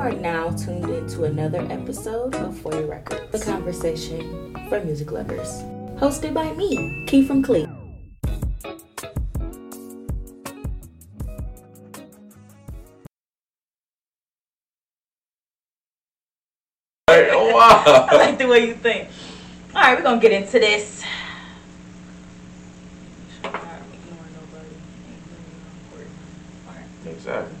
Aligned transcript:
are 0.00 0.12
now 0.12 0.48
tuned 0.52 0.88
into 0.88 1.24
another 1.24 1.60
episode 1.70 2.34
of 2.36 2.56
For 2.56 2.72
Your 2.72 2.86
Records, 2.86 3.30
the 3.32 3.38
conversation 3.38 4.56
for 4.70 4.82
music 4.82 5.12
lovers. 5.12 5.60
Hosted 6.00 6.32
by 6.32 6.54
me, 6.54 7.04
Key 7.06 7.22
from 7.22 7.42
Clee. 7.42 7.68
Oh, 17.08 17.54
wow. 17.54 17.82
I 17.84 18.16
like 18.16 18.38
the 18.38 18.46
way 18.46 18.68
you 18.68 18.74
think. 18.76 19.10
All 19.74 19.82
right, 19.82 19.98
we're 19.98 20.02
gonna 20.02 20.18
get 20.18 20.32
into 20.32 20.58
this. 20.58 21.04
Exactly. 27.04 27.59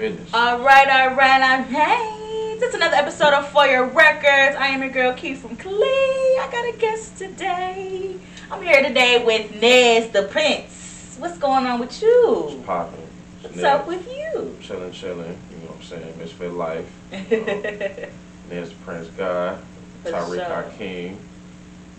Business. 0.00 0.32
All 0.32 0.60
right, 0.60 0.88
all 0.88 1.14
right, 1.14 1.42
all 1.42 1.64
right. 1.78 2.56
It's 2.62 2.74
another 2.74 2.96
episode 2.96 3.34
of 3.34 3.50
For 3.50 3.66
Your 3.66 3.84
Records. 3.84 4.56
I 4.56 4.68
am 4.68 4.80
your 4.80 4.90
girl 4.90 5.12
Key 5.12 5.34
from 5.34 5.56
Clee. 5.58 5.74
I 5.74 6.48
got 6.50 6.74
a 6.74 6.78
guest 6.78 7.18
today. 7.18 8.16
I'm 8.50 8.62
here 8.62 8.82
today 8.82 9.22
with 9.22 9.60
Nez 9.60 10.08
the 10.10 10.22
Prince. 10.22 11.16
What's 11.18 11.36
going 11.36 11.66
on 11.66 11.80
with 11.80 12.00
you? 12.00 12.46
It's 12.48 12.66
Popping. 12.66 13.06
What's 13.42 13.62
up 13.62 13.86
with 13.86 14.06
you? 14.08 14.56
Chilling, 14.62 14.90
chilling. 14.92 15.38
You 15.50 15.56
know 15.58 15.66
what 15.72 15.76
I'm 15.76 15.82
saying? 15.82 16.18
Misfit 16.18 16.52
life. 16.54 16.90
Um, 18.50 18.56
There's 18.56 18.70
the 18.70 18.74
Prince 18.76 19.08
Guy, 19.16 19.56
For 20.02 20.10
Tyreek 20.12 20.34
sure. 20.46 20.62
Hakeem, 20.62 21.18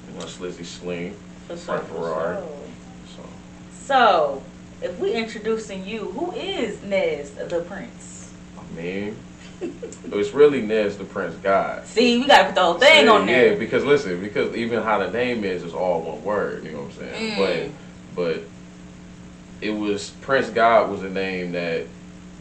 you 0.08 0.20
know, 0.20 0.26
Slizzy 0.26 0.66
Sling, 0.66 1.16
For 1.48 1.56
Frank 1.56 1.84
for 1.86 1.94
Ferrari. 1.94 2.36
sure. 2.36 2.48
So, 3.16 3.24
So, 3.86 4.44
if 4.82 4.98
we 5.00 5.14
introducing 5.14 5.86
you, 5.86 6.12
who 6.12 6.32
is 6.34 6.82
Nez 6.84 7.32
the 7.32 7.62
Prince? 7.62 8.32
I 8.58 8.82
mean, 8.82 9.16
it's 9.62 10.32
really 10.32 10.62
Nez 10.62 10.98
the 10.98 11.04
Prince 11.04 11.36
God. 11.36 11.86
See, 11.86 12.20
we 12.20 12.28
gotta 12.28 12.46
put 12.46 12.56
the 12.56 12.62
whole 12.64 12.74
thing 12.76 13.06
yeah, 13.06 13.12
on 13.12 13.26
there. 13.26 13.54
Yeah, 13.54 13.60
because 13.60 13.84
listen, 13.84 14.20
because 14.22 14.56
even 14.56 14.82
how 14.82 15.00
the 15.00 15.12
name 15.12 15.44
is, 15.44 15.64
is 15.64 15.74
all 15.74 16.02
one 16.02 16.24
word. 16.24 16.64
You 16.66 16.72
know 16.72 16.82
what 16.84 16.92
I'm 16.94 16.98
saying? 16.98 17.38
Mm. 17.38 17.72
But, 18.16 18.16
but 18.16 18.44
it 19.62 19.72
was 19.72 20.10
Prince 20.22 20.50
God 20.50 20.90
was 20.90 21.04
a 21.04 21.10
name 21.10 21.52
that 21.52 21.86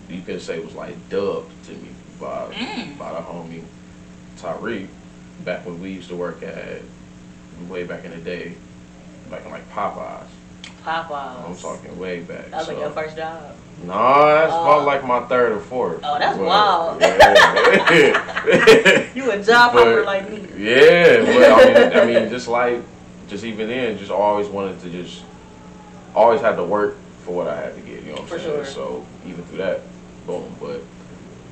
you 0.09 0.23
can 0.23 0.41
say 0.41 0.59
was 0.59 0.75
like 0.75 0.97
dubbed 1.09 1.51
to 1.67 1.73
me 1.73 1.89
by 2.19 2.53
Mm. 2.53 2.99
by 2.99 3.13
the 3.13 3.21
homie 3.21 3.65
Tyreek 4.39 4.89
back 5.45 5.65
when 5.65 5.81
we 5.81 5.93
used 5.93 6.09
to 6.09 6.17
work 6.17 6.43
at 6.43 6.83
way 7.69 7.85
back 7.85 8.05
in 8.05 8.11
the 8.11 8.17
day, 8.19 8.55
back 9.31 9.45
in 9.45 9.51
like 9.51 9.71
Popeyes. 9.71 10.27
Popeyes. 10.85 11.45
I'm 11.49 11.57
talking 11.57 11.99
way 11.99 12.21
back. 12.21 12.51
That 12.51 12.59
was 12.59 12.69
like 12.69 12.79
your 12.79 12.91
first 12.91 13.17
job. 13.17 13.57
Nah, 13.85 14.35
that's 14.35 14.53
Oh. 14.53 14.63
about 14.63 14.85
like 14.87 15.05
my 15.05 15.21
third 15.27 15.53
or 15.53 15.61
fourth. 15.61 16.01
Oh, 16.05 16.19
that's 16.19 16.37
But- 16.37 16.47
wild. 16.47 17.01
Yeah. 17.01 19.07
You 19.15 19.31
a 19.31 19.43
job 19.43 19.73
But- 19.73 19.87
hopper 19.87 20.05
like 20.05 20.31
me. 20.31 20.45
Yeah, 20.57 21.25
but 21.25 21.53
I 21.53 21.65
mean, 21.65 21.77
I 21.99 22.05
mean, 22.21 22.29
just 22.31 22.49
like, 22.49 22.81
just 23.29 23.45
even 23.45 23.69
then, 23.69 23.97
just 23.99 24.11
always 24.11 24.49
wanted 24.49 24.81
to 24.83 24.91
just, 24.91 25.23
always 26.15 26.41
had 26.41 26.57
to 26.57 26.65
work 26.65 26.97
for 27.25 27.35
what 27.35 27.49
I 27.49 27.57
had 27.61 27.75
to 27.75 27.81
get. 27.81 28.01
You 28.03 28.07
know 28.09 28.13
what 28.13 28.21
I'm 28.23 28.27
For 28.29 28.39
saying? 28.39 28.55
sure. 28.57 28.65
So 28.67 29.05
even 29.27 29.45
through 29.45 29.59
that, 29.59 29.81
boom. 30.27 30.55
But 30.61 30.83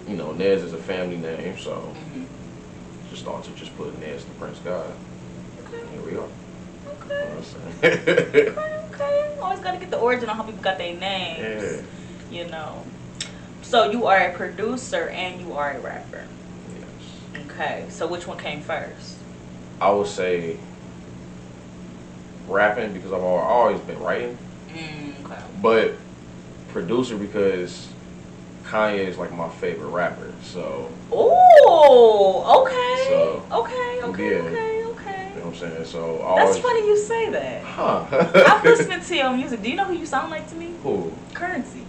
you 0.06 0.17
know, 0.17 0.33
Nez 0.33 0.62
is 0.62 0.73
a 0.73 0.79
family 0.79 1.17
name, 1.19 1.59
so 1.59 1.93
Mhm. 2.15 2.25
just 3.11 3.25
thought 3.25 3.45
to 3.45 3.51
just 3.53 3.77
put 3.77 3.99
Nez 4.01 4.25
the 4.25 4.31
Prince 4.33 4.59
God. 4.65 4.87
Okay, 5.67 5.83
Here 5.93 6.01
we 6.03 6.12
are. 6.12 6.15
You 6.15 6.29
okay, 7.03 7.09
know 7.09 7.15
what 7.37 7.84
I'm 7.84 8.05
saying? 8.55 8.84
okay. 9.01 9.39
Always 9.41 9.61
gotta 9.61 9.79
get 9.79 9.91
the 9.91 9.99
origin 9.99 10.29
on 10.29 10.37
how 10.37 10.43
people 10.43 10.63
got 10.63 10.79
their 10.79 10.95
names. 10.95 11.85
yeah. 12.31 12.41
You 12.43 12.51
know. 12.51 12.85
So 13.63 13.91
you 13.91 14.07
are 14.07 14.19
a 14.19 14.33
producer 14.35 15.09
and 15.09 15.41
you 15.41 15.53
are 15.55 15.73
a 15.73 15.81
rapper. 15.81 16.25
Yes. 17.35 17.45
Okay. 17.51 17.85
So 17.91 18.07
which 18.07 18.27
one 18.27 18.39
came 18.39 18.61
first? 18.61 19.17
I 19.81 19.91
would 19.91 20.06
say 20.06 20.59
rapping 22.49 22.93
because 22.93 23.12
I've 23.12 23.22
always 23.22 23.81
been 23.81 23.99
writing. 24.00 24.37
Mm, 24.72 25.25
okay. 25.25 25.43
But 25.62 25.95
producer 26.69 27.17
because 27.17 27.89
Kanye 28.65 29.06
is 29.06 29.19
like 29.19 29.33
my 29.33 29.49
favorite 29.49 29.89
rapper. 29.89 30.33
So 30.43 30.91
Oh, 31.12 32.62
okay. 32.62 33.05
So, 33.09 33.43
okay, 33.61 34.01
okay, 34.03 34.31
yeah. 34.31 34.39
okay, 34.41 34.49
okay. 34.49 34.51
you 34.51 34.53
know 34.53 34.78
what 35.48 35.62
I'm 35.62 35.70
saying. 35.72 35.84
So 35.84 36.22
I 36.22 36.36
That's 36.36 36.56
always, 36.56 36.62
funny 36.62 36.86
you 36.86 36.97
say 36.98 37.31
that. 37.31 37.62
Huh? 37.64 38.06
I'm 38.47 38.64
listening 38.64 39.00
to 39.00 39.16
your 39.16 39.32
music. 39.36 39.62
Do 39.62 39.70
you 39.70 39.76
know 39.76 39.84
who 39.84 39.94
you 39.94 40.06
sound 40.06 40.31
like 40.31 40.48
to 40.50 40.54
me? 40.54 40.75
Who? 40.82 41.12
Currency. 41.34 41.84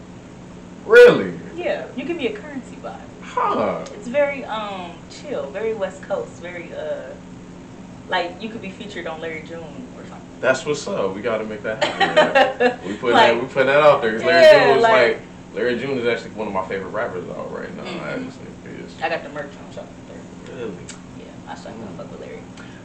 Really? 0.85 1.37
Yeah, 1.55 1.87
you 1.95 2.05
give 2.05 2.17
me 2.17 2.27
a 2.27 2.33
currency 2.37 2.75
vibe. 2.77 2.99
Huh? 3.21 3.85
It's 3.93 4.07
very 4.07 4.43
um 4.45 4.91
chill, 5.09 5.49
very 5.51 5.73
West 5.73 6.01
Coast, 6.01 6.31
very 6.41 6.73
uh 6.73 7.13
like 8.07 8.41
you 8.41 8.49
could 8.49 8.61
be 8.61 8.71
featured 8.71 9.05
on 9.05 9.21
Larry 9.21 9.43
June 9.43 9.87
or 9.95 10.03
something. 10.07 10.27
That's 10.39 10.65
what's 10.65 10.87
up. 10.87 11.13
We 11.13 11.21
got 11.21 11.39
to 11.39 11.43
make 11.43 11.61
that 11.63 11.83
happen. 11.83 12.79
we 12.87 12.95
put 12.97 13.13
Like- 13.13 13.33
that. 13.33 13.41
We 13.41 13.47
put 13.47 13.65
that 13.67 13.81
out 13.81 14.01
there. 14.01 14.13
'cause 14.13 14.23
Larry 14.23 14.41
Yeah, 14.43 14.65
June 14.65 14.75
was 14.77 14.83
like- 14.83 14.93
like, 15.17 15.21
Larry 15.53 15.77
June 15.79 15.97
is 15.97 16.07
actually 16.07 16.31
one 16.31 16.47
of 16.47 16.53
my 16.53 16.65
favorite 16.67 16.89
rappers 16.89 17.27
out 17.29 17.51
right 17.51 17.75
now. 17.75 17.83
Mhm. 17.83 18.01
Actually, 18.27 18.73
is. 18.85 19.01
I 19.01 19.09
got 19.09 19.23
the 19.23 19.29
merch 19.29 19.51
on 19.67 19.73
something 19.73 19.93
there. 20.07 20.55
Really? 20.57 20.73
Yeah, 21.19 21.25
I 21.51 21.55
started 21.55 21.79
gonna 21.81 21.91
fuck 21.97 22.11
with 22.11 22.21
Larry. 22.21 22.38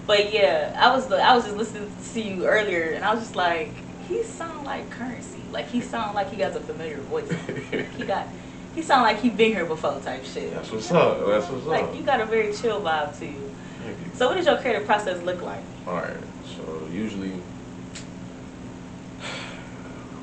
But 0.07 0.33
yeah, 0.33 0.77
I 0.79 0.95
was 0.95 1.11
I 1.11 1.35
was 1.35 1.45
just 1.45 1.57
listening 1.57 1.91
to 2.13 2.21
you 2.21 2.47
earlier 2.47 2.93
and 2.93 3.05
I 3.05 3.13
was 3.15 3.23
just 3.23 3.37
like, 3.37 3.75
he 4.07 4.23
sound 4.23 4.67
like 4.67 4.91
currency. 4.91 5.41
Like 5.51 5.69
he 5.69 5.81
sound 5.81 6.15
like 6.15 6.31
he 6.31 6.37
got 6.37 6.55
a 6.55 6.61
familiar 6.61 7.01
voice. 7.01 7.31
Like, 7.73 7.91
he 7.93 8.05
got 8.07 8.29
he 8.75 8.83
sound 8.83 9.03
like 9.03 9.21
he 9.21 9.31
been 9.31 9.53
here 9.53 9.65
before 9.65 9.99
type 10.01 10.25
shit. 10.25 10.53
That's 10.53 10.71
what's 10.71 10.91
up. 10.91 11.27
That's 11.27 11.49
what's 11.49 11.67
Like 11.67 11.85
up. 11.85 11.91
Like 11.91 11.99
you 11.99 12.05
got 12.05 12.21
a 12.21 12.27
very 12.27 12.53
chill 12.53 12.81
vibe 12.83 13.19
to 13.19 13.27
you. 13.27 13.55
Thank 13.83 13.99
you. 13.99 14.15
So 14.15 14.29
what 14.29 14.37
does 14.37 14.47
your 14.47 14.59
creative 14.59 14.85
process 14.85 15.23
look 15.23 15.41
like? 15.43 15.63
All 15.87 15.95
right. 15.95 16.17
So 16.45 16.89
usually, 16.93 17.41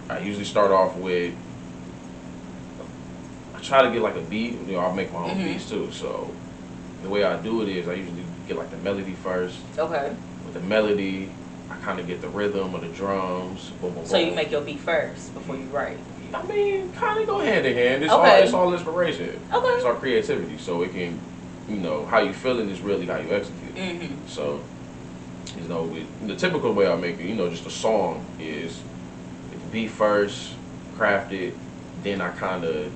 I 0.10 0.20
usually 0.20 0.46
start 0.46 0.72
off 0.72 0.96
with. 0.98 1.34
I 3.56 3.60
try 3.60 3.82
to 3.84 3.92
get 3.92 4.02
like 4.02 4.16
a 4.16 4.22
beat. 4.22 4.54
You 4.68 4.74
know, 4.74 4.80
I'll 4.80 4.94
make 4.94 5.12
my 5.12 5.24
own 5.24 5.38
Mhm. 5.38 5.54
beats 5.54 5.70
too. 5.70 5.92
So 5.92 6.30
the 7.02 7.10
way 7.10 7.24
I 7.24 7.38
do 7.38 7.62
it 7.64 7.70
is 7.70 7.88
I 7.88 7.94
usually 7.94 8.26
get 8.52 8.60
like 8.60 8.72
the 8.72 8.78
melody 8.78 9.14
first. 9.14 9.58
Okay. 9.78 10.14
With 10.46 10.54
the 10.54 10.60
melody, 10.62 11.30
I 11.70 11.78
kind 11.78 12.00
of 12.00 12.08
get 12.08 12.22
the 12.22 12.30
rhythm 12.30 12.74
or 12.76 12.82
the 12.82 12.90
drums. 12.90 13.70
Boom, 13.82 13.94
boom, 13.94 14.06
So 14.06 14.18
you 14.18 14.32
make 14.34 14.52
your 14.52 14.62
beat 14.62 14.80
first 14.80 15.34
before 15.34 15.56
you 15.56 15.66
write. 15.66 15.98
I 16.34 16.44
mean, 16.44 16.92
kind 16.94 17.20
of 17.20 17.28
go 17.28 17.40
hand 17.40 17.66
in 17.66 17.74
hand. 17.76 18.04
It's 18.04 18.12
all 18.12 18.26
it's 18.26 18.54
all 18.54 18.74
inspiration. 18.74 19.30
Okay. 19.30 19.68
It's 19.68 19.84
Okay. 19.84 19.88
all 19.88 19.96
creativity. 19.96 20.58
So 20.58 20.82
it 20.82 20.92
can, 20.92 21.20
you 21.68 21.78
know, 21.78 22.06
how 22.06 22.20
you 22.20 22.34
feeling 22.34 22.70
is 22.70 22.82
really 22.82 23.06
how 23.06 23.18
you 23.18 23.32
execute. 23.32 23.76
Mm-hmm. 23.76 24.28
So, 24.28 24.62
you 25.60 25.68
know, 25.68 25.94
the 26.26 26.36
typical 26.36 26.74
way 26.74 26.88
I 26.88 26.96
make 26.96 27.20
it, 27.20 27.26
you 27.26 27.36
know, 27.36 27.50
just 27.50 27.66
a 27.66 27.72
song 27.72 28.26
is 28.40 28.82
beat 29.72 29.90
first, 29.90 30.54
craft 30.98 31.32
it, 31.32 31.54
then 32.04 32.20
I 32.20 32.30
kind 32.30 32.66
of 32.66 32.92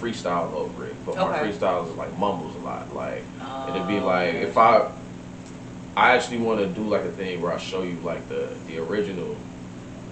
freestyle 0.00 0.52
over 0.54 0.86
it. 0.86 0.94
But 1.04 1.16
my 1.16 1.22
Okay. 1.38 1.50
freestyles 1.50 1.90
is 1.90 1.96
like 1.96 2.16
mumbles 2.18 2.54
a 2.56 2.58
lot. 2.58 2.94
Like, 2.94 3.24
it'd 3.68 3.86
be 3.86 3.98
Oh, 3.98 4.06
like 4.06 4.34
if 4.34 4.56
I, 4.56 4.88
I 5.96 6.14
actually 6.16 6.38
want 6.38 6.60
to 6.60 6.66
do 6.66 6.82
like 6.88 7.02
a 7.04 7.10
thing 7.10 7.40
where 7.42 7.52
I 7.52 7.58
show 7.58 7.82
you 7.82 7.96
like 8.04 8.28
the 8.28 8.48
the 8.66 8.78
original 8.78 9.36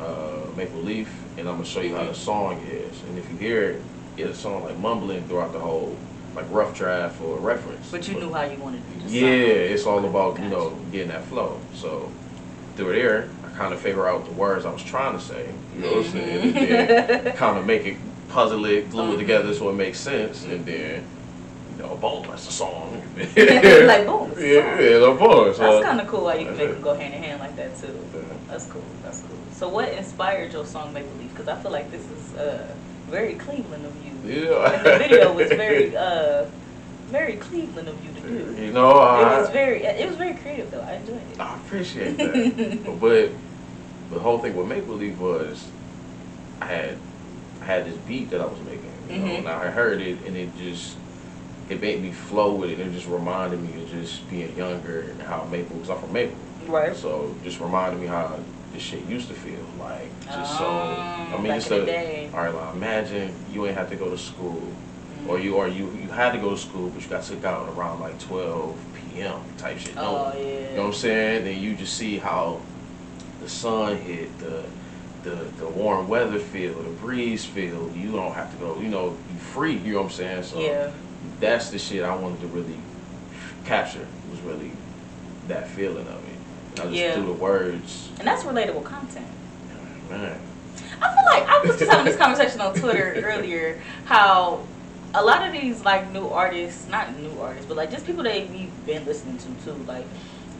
uh, 0.00 0.46
Maple 0.56 0.80
Leaf, 0.82 1.08
and 1.38 1.48
I'm 1.48 1.54
gonna 1.56 1.64
show 1.64 1.80
you 1.80 1.94
how 1.94 2.04
the 2.04 2.14
song 2.14 2.60
is. 2.70 3.02
And 3.08 3.18
if 3.18 3.30
you 3.30 3.36
hear 3.36 3.62
it, 3.70 3.82
it's 4.16 4.38
a 4.38 4.40
song 4.40 4.64
like 4.64 4.78
mumbling 4.78 5.24
throughout 5.28 5.52
the 5.52 5.60
whole 5.60 5.96
like 6.34 6.46
rough 6.50 6.74
draft 6.76 7.20
or 7.22 7.38
reference. 7.38 7.90
But 7.90 8.06
you 8.08 8.14
knew 8.14 8.32
how 8.32 8.42
you 8.42 8.58
wanted 8.58 8.82
to 9.00 9.06
do 9.08 9.14
Yeah, 9.14 9.20
song. 9.20 9.72
it's 9.74 9.86
all 9.86 10.04
about 10.04 10.38
you 10.42 10.48
know 10.48 10.70
getting 10.92 11.08
that 11.08 11.24
flow. 11.24 11.58
So 11.74 12.10
through 12.76 12.92
there, 12.92 13.28
I 13.44 13.56
kind 13.56 13.72
of 13.72 13.80
figure 13.80 14.06
out 14.08 14.26
the 14.26 14.32
words 14.32 14.66
I 14.66 14.70
was 14.72 14.82
trying 14.82 15.16
to 15.18 15.24
say. 15.24 15.48
You 15.74 15.82
know 15.82 15.96
what 15.96 16.06
I'm 16.06 16.12
saying? 16.12 17.36
Kind 17.36 17.58
of 17.58 17.64
make 17.66 17.86
it 17.86 17.96
puzzle 18.28 18.64
it, 18.66 18.90
glue 18.90 19.12
it 19.12 19.14
Mhm. 19.16 19.18
together 19.18 19.54
so 19.54 19.68
it 19.70 19.74
makes 19.74 19.98
sense, 19.98 20.44
and 20.44 20.64
then 20.66 21.04
you 21.76 21.82
know, 21.82 21.96
boom, 21.96 22.24
that's 22.28 22.46
the 22.46 22.52
song. 22.52 23.02
like 23.16 24.06
boom. 24.06 24.32
a 24.36 24.40
yeah, 24.40 24.80
yeah, 24.80 25.06
of 25.10 25.18
course. 25.18 25.58
That's 25.58 25.84
kind 25.84 26.00
of 26.00 26.06
cool 26.08 26.28
how 26.28 26.34
you 26.36 26.46
can 26.46 26.56
make 26.56 26.68
it. 26.70 26.72
them 26.72 26.82
go 26.82 26.94
hand 26.94 27.14
in 27.14 27.22
hand 27.22 27.40
like 27.40 27.54
that 27.56 27.78
too. 27.80 27.98
That's 28.48 28.66
cool. 28.66 28.82
That's 29.02 29.20
cool. 29.20 29.36
So 29.52 29.68
what 29.68 29.88
inspired 29.92 30.52
your 30.52 30.66
song 30.66 30.92
Maple 30.92 31.10
Leaf? 31.18 31.30
Because 31.30 31.48
I 31.48 31.56
feel 31.62 31.70
like 31.72 31.90
this 31.90 32.02
is 32.02 32.34
uh, 32.36 32.66
very 33.08 33.34
Cleveland 33.34 33.84
of 33.86 33.94
you. 34.04 34.12
Yeah. 34.24 34.72
And 34.72 34.84
the 34.86 34.98
video 34.98 35.32
was 35.32 35.48
very 35.48 35.96
uh, 35.96 36.44
very 37.08 37.34
Cleveland 37.36 37.88
of 37.88 37.96
you 38.04 38.10
to 38.14 38.20
do. 38.28 38.62
You 38.62 38.72
know, 38.72 38.90
It 39.20 39.40
was 39.40 39.50
very 39.50 39.82
it 39.84 40.06
was 40.08 40.16
very 40.16 40.34
creative 40.34 40.70
though. 40.70 40.80
I 40.82 40.94
enjoyed 40.94 41.22
it. 41.32 41.38
I 41.40 41.54
appreciate 41.56 42.16
that. 42.18 42.98
but 43.00 43.30
the 44.12 44.18
whole 44.20 44.38
thing 44.38 44.56
with 44.56 44.66
Maple 44.66 44.94
Leaf 44.94 45.16
was 45.18 45.66
I 46.60 46.66
had 46.66 46.90
I 46.94 47.15
had 47.66 47.84
this 47.84 47.96
beat 48.08 48.30
that 48.30 48.40
I 48.40 48.46
was 48.46 48.60
making. 48.60 48.92
You 49.10 49.18
know, 49.18 49.26
Mhm. 49.26 49.38
and 49.40 49.48
I 49.48 49.66
heard 49.70 50.00
it 50.00 50.18
and 50.26 50.36
it 50.36 50.56
just 50.56 50.96
it 51.68 51.80
made 51.80 52.00
me 52.00 52.12
flow 52.12 52.54
with 52.54 52.70
it 52.70 52.78
and 52.78 52.92
it 52.92 52.94
just 52.94 53.08
reminded 53.08 53.60
me 53.60 53.82
of 53.82 53.90
just 53.90 54.28
being 54.30 54.56
younger 54.56 55.00
and 55.10 55.20
how 55.20 55.44
Maple 55.50 55.74
because 55.76 55.90
I'm 55.90 55.98
from 55.98 56.12
Maple. 56.12 56.36
Right. 56.68 56.94
So 56.94 57.34
just 57.42 57.58
reminded 57.60 58.00
me 58.00 58.06
how 58.06 58.38
this 58.72 58.82
shit 58.82 59.04
used 59.06 59.26
to 59.28 59.34
feel. 59.34 59.58
Like 59.80 60.08
just 60.26 60.56
so 60.58 60.64
I 60.64 61.34
Oh, 61.34 61.38
mean 61.38 61.48
back 61.48 61.60
just 61.60 61.70
a, 61.72 62.30
all 62.32 62.44
right, 62.44 62.54
like 62.54 62.74
imagine 62.74 63.32
you 63.52 63.66
ain't 63.66 63.76
have 63.76 63.90
to 63.90 63.96
go 63.96 64.08
to 64.10 64.18
school. 64.18 64.62
or 65.28 65.40
you 65.40 65.56
or 65.56 65.66
you 65.66 65.90
you 66.00 66.08
had 66.08 66.30
to 66.32 66.38
go 66.38 66.50
to 66.50 66.56
school, 66.56 66.88
but 66.90 67.02
you 67.02 67.08
got 67.08 67.24
took 67.24 67.44
out 67.44 67.68
around 67.76 67.98
like 68.00 68.16
12 68.20 68.76
p.m. 68.94 69.40
type 69.58 69.76
shit. 69.76 69.96
No, 69.96 70.02
Oh, 70.32 70.38
yeah. 70.38 70.70
you 70.70 70.76
know 70.76 70.82
what 70.82 70.86
I'm 70.88 70.92
saying? 70.92 71.44
Then 71.44 71.60
you 71.60 71.74
just 71.74 71.94
see 71.96 72.18
how 72.18 72.60
the 73.42 73.48
sun 73.48 73.96
hit 73.96 74.38
the. 74.38 74.62
The, 75.26 75.34
the 75.58 75.66
warm 75.66 76.06
weather 76.06 76.38
feel, 76.38 76.74
the 76.74 76.88
breeze 76.88 77.44
feel, 77.44 77.90
you 77.96 78.12
don't 78.12 78.32
have 78.34 78.48
to 78.52 78.56
go, 78.58 78.78
you 78.80 78.86
know, 78.86 79.16
you 79.32 79.38
free, 79.40 79.76
you 79.76 79.94
know 79.94 80.02
what 80.02 80.04
I'm 80.04 80.10
saying? 80.12 80.42
So 80.44 80.60
Yeah. 80.60 80.92
that's 81.40 81.70
the 81.70 81.80
shit 81.80 82.04
I 82.04 82.14
wanted 82.14 82.40
to 82.42 82.46
really 82.46 82.78
capture, 83.64 84.06
was 84.30 84.38
really 84.42 84.70
that 85.48 85.66
feeling 85.66 86.06
of 86.06 86.22
it. 86.28 86.38
And 86.70 86.80
I 86.80 86.82
just 86.92 86.92
Yeah. 87.02 87.14
threw 87.14 87.26
the 87.26 87.32
words, 87.32 88.10
And 88.20 88.28
that's 88.28 88.44
relatable 88.44 88.84
content. 88.84 89.26
man. 90.08 90.38
I 91.02 91.08
feel 91.08 91.24
like 91.40 91.48
I 91.48 91.60
was 91.66 91.76
just 91.76 91.90
having 91.90 92.06
this 92.06 92.16
conversation 92.16 92.60
on 92.60 92.72
Twitter 92.74 93.20
earlier 93.24 93.80
how 94.04 94.60
a 95.12 95.24
lot 95.24 95.44
of 95.44 95.52
these 95.52 95.84
like 95.84 96.12
new 96.12 96.28
artists, 96.28 96.86
not 96.88 97.18
new 97.18 97.36
artists, 97.40 97.66
but 97.66 97.76
like 97.76 97.90
just 97.90 98.06
people 98.06 98.22
that 98.22 98.48
we've 98.50 98.70
been 98.86 99.04
listening 99.04 99.38
to 99.38 99.64
too, 99.64 99.72
like 99.88 100.06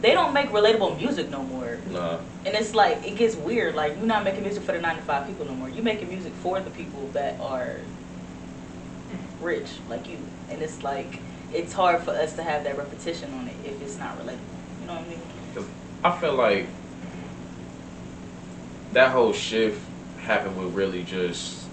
they 0.01 0.11
don't 0.13 0.33
make 0.33 0.49
relatable 0.49 0.97
music 0.97 1.29
no 1.29 1.41
more. 1.43 1.79
Nah. 1.89 2.19
And 2.45 2.55
it's 2.55 2.75
like 2.75 3.05
it 3.05 3.15
gets 3.15 3.35
weird. 3.35 3.75
Like 3.75 3.97
you're 3.97 4.05
not 4.05 4.23
making 4.23 4.43
music 4.43 4.63
for 4.63 4.71
the 4.73 4.79
nine 4.79 4.95
to 4.95 5.01
five 5.01 5.27
people 5.27 5.45
no 5.45 5.53
more. 5.53 5.69
You're 5.69 5.83
making 5.83 6.09
music 6.09 6.33
for 6.35 6.59
the 6.59 6.69
people 6.69 7.07
that 7.13 7.39
are 7.39 7.77
rich, 9.41 9.67
like 9.89 10.07
you. 10.09 10.17
And 10.49 10.61
it's 10.61 10.83
like 10.83 11.19
it's 11.53 11.73
hard 11.73 12.01
for 12.03 12.11
us 12.11 12.33
to 12.35 12.43
have 12.43 12.63
that 12.65 12.77
repetition 12.77 13.33
on 13.33 13.47
it 13.47 13.55
if 13.65 13.81
it's 13.81 13.97
not 13.97 14.17
relatable. 14.19 14.37
You 14.81 14.87
know 14.87 14.93
what 14.95 15.03
I 15.03 15.07
mean? 15.07 15.21
Cause 15.55 15.65
I 16.03 16.17
feel 16.19 16.33
like 16.35 16.67
that 18.93 19.11
whole 19.11 19.33
shift 19.33 19.81
happened 20.19 20.57
with 20.57 20.73
really 20.73 21.03
just 21.03 21.65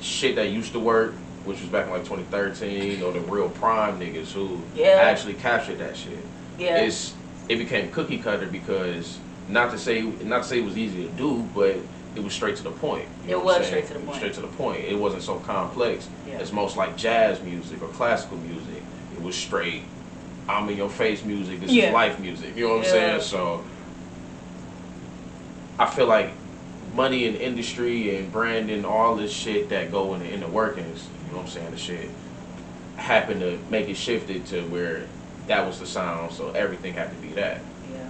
shit 0.00 0.36
that 0.36 0.50
used 0.50 0.72
to 0.72 0.80
work, 0.80 1.14
which 1.44 1.60
was 1.60 1.68
back 1.68 1.86
in 1.86 1.92
like 1.92 2.02
2013, 2.04 3.02
or 3.02 3.12
the 3.12 3.20
real 3.20 3.48
prime 3.48 3.98
niggas 4.00 4.32
who 4.32 4.60
Yeah. 4.74 4.98
actually 5.02 5.34
captured 5.34 5.78
that 5.78 5.96
shit. 5.96 6.18
Yeah. 6.58 6.76
It's 6.78 7.14
it 7.48 7.56
became 7.56 7.90
cookie 7.90 8.18
cutter 8.18 8.46
because 8.46 9.18
not 9.48 9.70
to 9.72 9.78
say 9.78 10.02
not 10.02 10.42
to 10.42 10.48
say 10.48 10.58
it 10.58 10.64
was 10.64 10.78
easy 10.78 11.04
to 11.04 11.10
do, 11.12 11.48
but 11.54 11.76
it 12.14 12.22
was 12.22 12.32
straight 12.32 12.56
to 12.56 12.62
the 12.62 12.70
point. 12.70 13.08
It 13.26 13.42
was 13.42 13.66
straight 13.66 13.86
to 13.88 13.94
the 13.94 13.98
it 14.00 14.04
point. 14.06 14.16
Straight 14.16 14.34
to 14.34 14.40
the 14.40 14.46
point. 14.48 14.84
It 14.84 14.98
wasn't 14.98 15.22
so 15.22 15.38
complex. 15.40 16.08
Yeah. 16.26 16.38
It's 16.38 16.52
most 16.52 16.76
like 16.76 16.96
jazz 16.96 17.42
music 17.42 17.82
or 17.82 17.88
classical 17.88 18.38
music. 18.38 18.82
It 19.14 19.22
was 19.22 19.34
straight. 19.36 19.82
I'm 20.48 20.68
in 20.68 20.76
your 20.76 20.90
face 20.90 21.24
music. 21.24 21.60
This 21.60 21.70
Yeah. 21.70 21.88
is 21.88 21.94
life 21.94 22.20
music. 22.20 22.56
You 22.56 22.68
know 22.68 22.76
what 22.76 22.84
I'm 22.84 22.90
saying? 22.90 23.20
So 23.22 23.64
I 25.78 25.86
feel 25.86 26.06
like 26.06 26.30
money 26.94 27.26
and 27.26 27.36
industry 27.36 28.16
and 28.16 28.30
branding, 28.30 28.84
all 28.84 29.16
this 29.16 29.32
shit 29.32 29.68
that 29.70 29.90
go 29.90 30.14
in 30.14 30.20
the, 30.20 30.32
in 30.32 30.40
the 30.40 30.46
workings. 30.48 31.08
You 31.26 31.32
know 31.32 31.38
what 31.38 31.46
I'm 31.46 31.50
saying? 31.52 31.70
The 31.72 31.76
shit 31.78 32.10
happened 32.96 33.40
to 33.40 33.58
make 33.70 33.88
it 33.88 33.96
shifted 33.96 34.46
to 34.46 34.62
where 34.68 35.06
that 35.46 35.66
was 35.66 35.78
the 35.80 35.86
sound. 35.86 36.32
So 36.32 36.50
everything 36.50 36.94
had 36.94 37.10
to 37.10 37.16
be 37.16 37.28
that. 37.34 37.60
Yeah. 37.92 37.98
You 37.98 38.00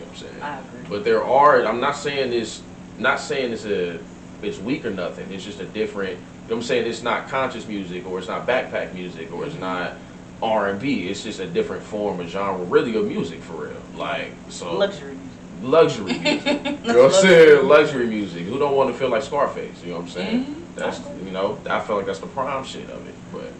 know 0.00 0.04
what 0.04 0.08
I'm 0.08 0.16
saying? 0.16 0.42
I 0.42 0.58
agree. 0.60 0.80
But 0.88 1.04
there 1.04 1.24
are. 1.24 1.64
I'm 1.64 1.80
not 1.80 1.96
saying 1.96 2.30
this. 2.30 2.62
Not 2.98 3.20
saying 3.20 3.52
it's 3.52 3.64
a. 3.64 3.98
It's 4.42 4.58
weak 4.58 4.84
or 4.84 4.90
nothing. 4.90 5.32
It's 5.32 5.44
just 5.44 5.60
a 5.60 5.66
different. 5.66 6.10
You 6.12 6.16
know 6.50 6.56
what 6.56 6.56
I'm 6.56 6.62
saying? 6.62 6.86
It's 6.86 7.02
not 7.02 7.28
conscious 7.28 7.66
music, 7.66 8.06
or 8.06 8.18
it's 8.18 8.28
not 8.28 8.46
backpack 8.46 8.92
music, 8.94 9.32
or 9.32 9.46
it's 9.46 9.56
not 9.56 9.94
R 10.42 10.68
and 10.68 10.80
B. 10.80 11.08
It's 11.08 11.22
just 11.22 11.40
a 11.40 11.46
different 11.46 11.82
form 11.82 12.20
of 12.20 12.28
genre, 12.28 12.62
really 12.64 12.94
of 12.96 13.06
music 13.06 13.42
for 13.42 13.68
real. 13.68 13.80
Like 13.96 14.32
so. 14.50 14.76
Luxury 14.76 15.14
music. 15.14 15.30
Luxury 15.62 16.18
music. 16.18 16.44
you 16.84 16.92
know 16.92 17.04
what 17.04 17.14
I'm 17.14 17.22
saying? 17.22 17.68
Luxury 17.68 18.06
music. 18.06 18.44
Who 18.44 18.58
don't 18.58 18.76
want 18.76 18.92
to 18.92 18.98
feel 18.98 19.08
like 19.08 19.22
Scarface? 19.22 19.82
You 19.82 19.90
know 19.92 19.96
what 20.00 20.02
I'm 20.02 20.10
saying? 20.10 20.44
Mhm. 20.44 20.54
That's 20.76 21.00
you 21.24 21.30
know. 21.30 21.58
I 21.70 21.80
feel 21.80 21.96
like 21.96 22.04
that's 22.06 22.18
the 22.18 22.26
prime 22.26 22.64
shit 22.64 22.90
of 22.90 23.06
it. 23.08 23.14
But 23.32 23.50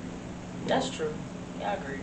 That's 0.67 0.91
true. 0.91 1.13
Yeah, 1.61 1.71
I 1.71 1.75
agree. 1.75 2.01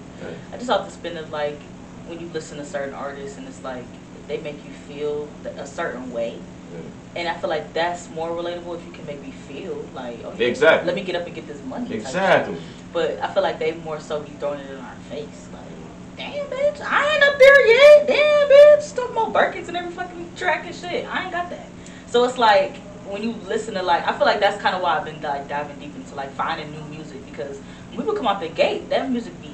I 0.54 0.58
just 0.58 0.68
to 0.68 0.92
spin 0.92 1.18
it 1.18 1.30
like 1.32 1.60
when 2.08 2.20
you 2.20 2.28
listen 2.34 2.58
to 2.58 2.66
certain 2.66 2.94
artists 2.94 3.38
and 3.38 3.48
it's 3.48 3.64
like 3.64 3.86
they 4.28 4.38
make 4.40 4.64
you 4.66 4.72
feel 4.72 5.28
a 5.58 5.66
certain 5.68 6.12
way. 6.12 6.38
yeah. 6.74 6.80
And 7.20 7.28
I 7.28 7.34
feel 7.38 7.50
like 7.50 7.74
that's 7.74 8.10
more 8.12 8.30
relatable 8.30 8.78
if 8.80 8.86
you 8.86 8.92
can 8.94 9.06
make 9.06 9.22
me 9.22 9.32
feel 9.32 9.86
like, 9.94 10.20
oh, 10.24 10.32
Exactly. 10.40 10.88
let 10.88 10.96
me 10.96 11.04
get 11.04 11.16
up 11.16 11.26
and 11.26 11.36
get 11.36 11.46
this 11.48 11.62
money. 11.66 11.94
exactly. 11.96 12.58
But 12.94 13.20
I 13.22 13.34
feel 13.34 13.44
like 13.44 13.60
they 13.60 13.74
more 13.74 14.00
so 14.00 14.22
be 14.22 14.30
throwing 14.40 14.60
it 14.62 14.70
in 14.70 14.78
our 14.78 14.96
face. 15.10 15.48
Like, 15.52 16.18
damn, 16.18 16.46
bitch, 16.48 16.80
I 16.82 17.14
ain't 17.14 17.24
up 17.24 17.38
there 17.38 17.68
yet. 17.68 18.08
Damn, 18.08 18.50
bitch, 18.50 18.82
stuff 18.84 19.14
more 19.14 19.28
Birkins 19.32 19.68
and 19.68 19.76
every 19.78 19.92
fucking 19.92 20.32
track 20.36 20.66
and 20.66 20.76
shit. 20.76 21.06
I 21.06 21.24
ain't 21.24 21.32
got 21.32 21.50
that. 21.50 21.68
So 22.08 22.24
it's 22.24 22.38
like 22.38 22.78
when 23.06 23.24
you 23.24 23.32
listen 23.48 23.74
to 23.74 23.84
like, 23.84 24.08
I 24.08 24.16
feel 24.18 24.26
like 24.26 24.40
that's 24.40 24.62
kind 24.62 24.76
of 24.76 24.82
why 24.82 24.98
I've 24.98 25.06
been 25.06 25.22
like 25.22 25.50
diving 25.50 25.80
deep 25.80 25.94
into 25.96 26.16
like 26.16 26.32
finding 26.32 26.72
new 26.72 26.84
music 26.86 27.26
because 27.30 27.58
when 27.94 28.08
would 28.08 28.16
come 28.16 28.28
out 28.28 28.40
the 28.40 28.48
gate, 28.50 28.90
that 28.90 29.10
music 29.12 29.34
be 29.42 29.51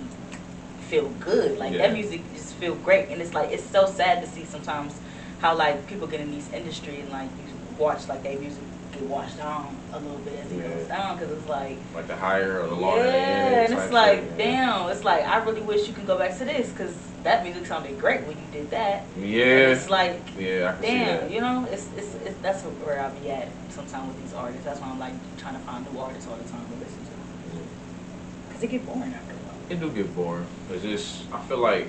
feel 0.87 1.09
good. 1.19 1.57
Like 1.57 1.73
Yeah. 1.73 1.83
that 1.87 1.93
music 1.93 2.21
just 2.33 2.53
feel 2.55 2.75
great, 2.75 3.09
and 3.09 3.21
it's 3.21 3.33
like 3.33 3.51
it's 3.51 3.63
so 3.63 3.85
sad 3.85 4.21
to 4.23 4.27
see 4.29 4.45
sometimes 4.45 4.93
how 5.39 5.55
like 5.55 5.85
people 5.87 6.07
get 6.07 6.19
in 6.21 6.31
these 6.31 6.51
industry 6.51 6.99
and 7.01 7.09
like 7.11 7.29
you 7.29 7.45
watch 7.77 8.07
like 8.07 8.23
their 8.23 8.37
music 8.39 8.63
get 8.91 9.03
washed 9.03 9.37
down 9.37 9.75
a 9.93 9.99
little 9.99 10.17
bit 10.19 10.39
as 10.43 10.51
it 10.51 10.57
Yeah. 10.57 10.69
goes 10.69 10.87
down 10.87 11.17
because 11.17 11.31
it's 11.37 11.47
like 11.47 11.77
Like 11.93 12.07
the 12.07 12.15
higher 12.15 12.61
or 12.61 12.67
the 12.67 12.75
longer. 12.75 13.05
yeah, 13.05 13.65
and 13.65 13.73
it's 13.73 13.91
like, 13.91 14.19
shit, 14.19 14.37
damn, 14.37 14.89
it's 14.89 15.03
like 15.03 15.23
I 15.25 15.37
really 15.43 15.61
wish 15.61 15.87
you 15.87 15.93
can 15.93 16.05
go 16.05 16.17
back 16.17 16.37
to 16.39 16.45
this 16.45 16.69
because 16.71 16.95
that 17.23 17.43
music 17.43 17.65
sounded 17.65 17.99
great 17.99 18.21
when 18.21 18.37
you 18.37 18.43
did 18.51 18.69
that. 18.71 19.03
And 19.15 19.25
Yeah. 19.25 19.73
it's 19.75 19.89
like, 19.89 20.21
Yeah, 20.39 20.69
I 20.69 20.73
can 20.73 20.81
see 20.81 20.87
damn, 20.87 21.05
that. 21.21 21.31
you 21.31 21.41
know, 21.41 21.67
it's, 21.71 21.87
it's 21.97 22.15
it's 22.25 22.37
that's 22.41 22.63
where 22.63 23.01
I 23.01 23.09
be 23.09 23.29
at 23.29 23.49
sometimes 23.69 24.07
with 24.15 24.23
these 24.23 24.33
artists. 24.33 24.63
That's 24.65 24.79
why 24.79 24.87
I'm 24.89 24.99
like 24.99 25.13
trying 25.37 25.55
to 25.55 25.61
find 25.61 25.85
new 25.91 25.99
artists 25.99 26.27
all 26.29 26.37
the 26.37 26.49
time 26.49 26.65
to 26.65 26.75
listen 26.83 27.03
to 27.03 27.11
because 28.47 28.63
it 28.63 28.67
get 28.67 28.85
boring 28.85 29.01
after 29.13 29.17
a 29.17 29.19
while. 29.19 29.26
It 29.69 29.79
do 29.79 29.89
get 29.91 30.15
boring. 30.15 30.45
Cause 30.69 30.83
it's 30.83 31.23
I 31.31 31.41
feel 31.41 31.57
like 31.57 31.87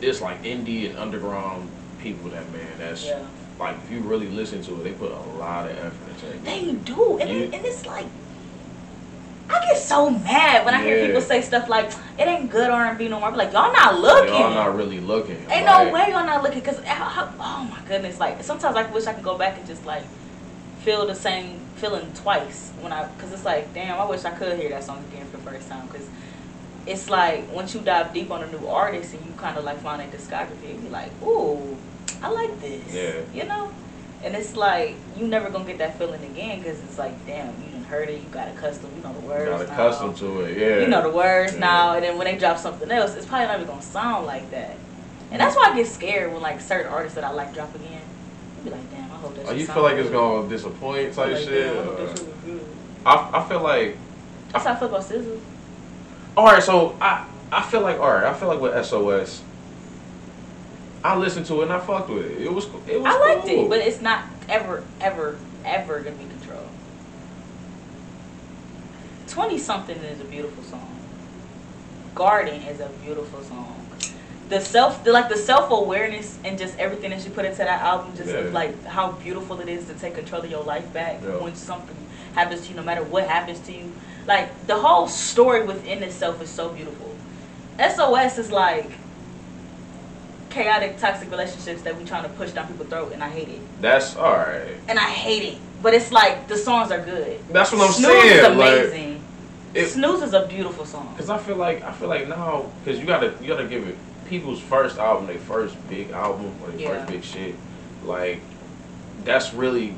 it's 0.00 0.20
like 0.20 0.42
indie 0.42 0.88
and 0.88 0.98
underground 0.98 1.68
people 2.00 2.30
that 2.30 2.50
man. 2.52 2.66
That's 2.78 3.04
Yeah, 3.04 3.24
like 3.58 3.76
if 3.84 3.90
you 3.90 4.00
really 4.00 4.28
listen 4.28 4.62
to 4.62 4.74
it, 4.80 4.84
they 4.84 4.92
put 4.92 5.10
a 5.10 5.38
lot 5.38 5.68
of 5.68 5.76
effort 5.76 6.08
into 6.10 6.30
it. 6.30 6.44
they 6.44 6.72
do, 6.72 7.18
and, 7.18 7.30
You- 7.30 7.44
it, 7.44 7.54
and 7.54 7.66
it's 7.66 7.86
like. 7.86 8.06
I 9.50 9.60
get 9.64 9.78
so 9.78 10.10
mad 10.10 10.66
when 10.66 10.74
I 10.74 10.82
hear 10.82 11.06
people 11.06 11.22
say 11.22 11.40
stuff 11.40 11.70
like 11.70 11.90
it 12.18 12.28
ain't 12.28 12.50
good 12.50 12.68
R 12.68 12.84
and 12.84 12.98
B 12.98 13.08
no 13.08 13.18
more. 13.18 13.28
I 13.28 13.30
be 13.30 13.38
like, 13.38 13.52
y'all 13.54 13.72
not 13.72 13.98
looking. 13.98 14.34
Y'all 14.34 14.52
not 14.52 14.76
really 14.76 15.00
looking. 15.00 15.36
Ain't 15.50 15.64
like, 15.64 15.86
no 15.86 15.90
way 15.90 16.00
y'all 16.10 16.26
not 16.26 16.42
looking 16.42 16.60
because 16.60 16.78
oh 16.86 17.68
my 17.70 17.80
goodness, 17.88 18.20
like 18.20 18.42
sometimes 18.42 18.76
I 18.76 18.82
wish 18.90 19.06
I 19.06 19.14
could 19.14 19.24
go 19.24 19.38
back 19.38 19.56
and 19.56 19.66
just 19.66 19.86
like 19.86 20.02
feel 20.84 21.06
the 21.06 21.14
same 21.14 21.60
feeling 21.78 22.12
twice 22.14 22.70
when 22.80 22.92
I 22.92 23.06
because 23.06 23.32
it's 23.32 23.44
like 23.44 23.72
damn, 23.74 23.98
I 23.98 24.04
wish 24.04 24.24
I 24.24 24.30
could 24.30 24.58
hear 24.58 24.68
that 24.70 24.84
song 24.84 25.02
again 25.12 25.26
for 25.26 25.36
the 25.38 25.42
first 25.44 25.68
time 25.68 25.86
because 25.86 26.06
it's 26.86 27.08
like 27.10 27.50
once 27.52 27.74
you 27.74 27.80
dive 27.80 28.12
deep 28.14 28.30
on 28.30 28.42
a 28.42 28.50
new 28.50 28.66
artist 28.66 29.14
and 29.14 29.24
you 29.24 29.32
kind 29.36 29.56
of 29.58 29.64
like 29.64 29.78
find 29.80 30.00
a 30.02 30.06
discography, 30.16 30.70
you 30.74 30.80
be 30.80 30.88
like, 30.88 31.10
ooh, 31.22 31.76
I 32.22 32.28
like 32.30 32.60
this, 32.60 32.94
Yeah. 32.94 33.20
you 33.34 33.46
know, 33.48 33.70
and 34.24 34.34
it's 34.34 34.56
like 34.56 34.96
you 35.16 35.26
never 35.26 35.50
gonna 35.50 35.64
get 35.64 35.78
that 35.78 35.98
feeling 35.98 36.22
again 36.24 36.58
because 36.60 36.78
it's 36.80 36.98
like 36.98 37.14
damn, 37.26 37.48
you 37.64 37.70
done 37.72 37.84
heard 37.84 38.08
it, 38.08 38.20
you 38.20 38.28
got 38.30 38.48
accustomed, 38.48 38.96
you 38.96 39.02
know 39.02 39.12
the 39.12 39.20
words, 39.26 39.48
got 39.50 39.68
now. 39.68 39.86
accustomed 39.86 40.16
to 40.18 40.40
it. 40.42 40.58
Yeah. 40.58 40.78
You 40.80 40.88
know 40.88 41.02
the 41.02 41.10
words 41.16 41.54
Yeah. 41.54 41.60
now, 41.60 41.94
and 41.94 42.04
then 42.04 42.18
when 42.18 42.26
they 42.26 42.36
drop 42.38 42.58
something 42.58 42.90
else, 42.90 43.14
it's 43.14 43.26
probably 43.26 43.46
not 43.46 43.56
even 43.56 43.66
gonna 43.68 43.82
sound 43.82 44.26
like 44.26 44.50
that. 44.50 44.76
And 45.30 45.40
that's 45.40 45.54
why 45.56 45.70
I 45.72 45.76
get 45.76 45.86
scared 45.86 46.32
when 46.32 46.40
like 46.40 46.58
certain 46.60 46.90
artists 46.90 47.14
that 47.16 47.24
I 47.24 47.30
like 47.30 47.52
drop 47.54 47.74
again. 47.74 48.00
Be 48.68 48.74
like, 48.76 48.90
damn, 48.90 49.04
I 49.10 49.14
hope 49.14 49.34
that. 49.36 49.46
Oh, 49.48 49.52
you 49.52 49.66
feel 49.66 49.82
like 49.82 49.96
it's 49.96 50.10
gonna 50.10 50.48
disappoint 50.48 51.14
type 51.14 51.32
Like, 51.32 51.44
shit? 51.44 51.66
I 51.66 51.84
hope 51.84 51.98
or- 51.98 52.06
that 52.06 52.18
shit 52.18 52.26
was 52.26 52.36
good. 52.44 52.64
I, 53.06 53.30
I 53.32 53.48
feel 53.48 53.62
like 53.62 53.96
That's 54.52 54.64
how 54.64 54.72
I 54.72 54.76
feel 54.76 54.88
about 54.88 55.04
all 56.38 56.44
right. 56.44 56.62
So 56.62 56.96
I 57.00 57.26
I 57.50 57.62
feel 57.62 57.80
like 57.80 57.98
all 57.98 58.08
right. 58.12 58.24
I 58.24 58.32
feel 58.32 58.46
like 58.46 58.60
with 58.60 58.86
SOS, 58.86 59.42
I 61.02 61.16
listened 61.16 61.46
to 61.46 61.60
it 61.60 61.62
and 61.64 61.72
I 61.72 61.80
fucked 61.80 62.10
with 62.10 62.26
it. 62.26 62.42
It 62.42 62.52
was 62.52 62.66
it 62.86 63.00
was. 63.00 63.06
I 63.06 63.18
liked 63.18 63.46
cool. 63.46 63.64
it, 63.64 63.68
but 63.68 63.78
it's 63.80 64.00
not 64.00 64.24
ever, 64.48 64.84
ever, 65.00 65.36
ever 65.64 66.00
gonna 66.00 66.14
be 66.14 66.26
controlled. 66.26 66.68
Twenty 69.26 69.58
something 69.58 69.96
is 69.96 70.20
a 70.20 70.24
beautiful 70.24 70.62
song. 70.62 70.94
Garden 72.14 72.62
is 72.62 72.78
a 72.78 72.88
beautiful 73.04 73.42
song. 73.42 73.87
The 74.48 74.60
self, 74.60 75.04
the, 75.04 75.12
like 75.12 75.28
the 75.28 75.36
self 75.36 75.70
awareness 75.70 76.38
and 76.44 76.58
just 76.58 76.78
everything 76.78 77.10
that 77.10 77.20
she 77.20 77.28
put 77.28 77.44
into 77.44 77.58
that 77.58 77.82
album, 77.82 78.16
just 78.16 78.30
Yeah. 78.30 78.48
like 78.52 78.82
how 78.86 79.12
beautiful 79.12 79.60
it 79.60 79.68
is 79.68 79.86
to 79.88 79.94
take 79.94 80.14
control 80.14 80.42
of 80.42 80.50
your 80.50 80.62
life 80.64 80.90
back 80.92 81.20
Yeah. 81.22 81.36
when 81.36 81.54
something 81.54 81.96
happens 82.34 82.62
to 82.62 82.70
you, 82.70 82.76
no 82.76 82.82
matter 82.82 83.02
what 83.02 83.26
happens 83.28 83.58
to 83.60 83.72
you. 83.72 83.92
Like 84.26 84.48
the 84.66 84.76
whole 84.76 85.06
story 85.08 85.64
within 85.64 86.02
itself 86.02 86.40
is 86.42 86.48
so 86.50 86.70
beautiful. 86.70 87.10
SOS 87.78 88.38
is 88.38 88.50
like 88.50 88.90
chaotic, 90.50 90.98
toxic 90.98 91.30
relationships 91.30 91.82
that 91.82 91.96
we 91.98 92.04
trying 92.04 92.22
to 92.22 92.28
push 92.30 92.52
down 92.52 92.66
people's 92.68 92.88
throat, 92.88 93.12
and 93.12 93.22
I 93.22 93.28
hate 93.28 93.48
it. 93.48 93.60
That's 93.82 94.16
all 94.16 94.32
right. 94.32 94.76
And 94.88 94.98
I 94.98 95.02
hate 95.10 95.42
it. 95.44 95.58
But 95.82 95.94
it's 95.94 96.10
like 96.10 96.48
the 96.48 96.56
songs 96.56 96.90
are 96.90 97.00
good. 97.00 97.38
That's 97.52 97.70
what 97.72 97.82
I'm 97.82 97.92
Snooze 97.92 98.10
saying. 98.22 98.38
is 98.52 98.56
like- 98.58 98.72
amazing. 98.80 99.22
it- 99.74 99.86
Snooze 99.88 100.22
is 100.22 100.32
a 100.32 100.46
beautiful 100.46 100.84
song. 100.86 101.14
Cause 101.18 101.28
I 101.28 101.38
feel 101.38 101.56
like 101.56 101.82
I 101.84 101.92
feel 101.92 102.08
like 102.08 102.26
now, 102.28 102.64
cause 102.84 102.98
you 102.98 103.04
gotta 103.04 103.34
you 103.40 103.46
gotta 103.48 103.64
give 103.66 103.86
it 103.86 103.96
people's 104.28 104.60
first 104.60 104.98
album, 104.98 105.26
their 105.26 105.38
first 105.38 105.76
big 105.88 106.10
album 106.10 106.52
or 106.62 106.70
their 106.70 106.80
Yeah. 106.80 106.88
first 106.88 107.12
big 107.12 107.24
shit. 107.24 107.54
Like 108.04 108.40
that's 109.24 109.52
really 109.52 109.94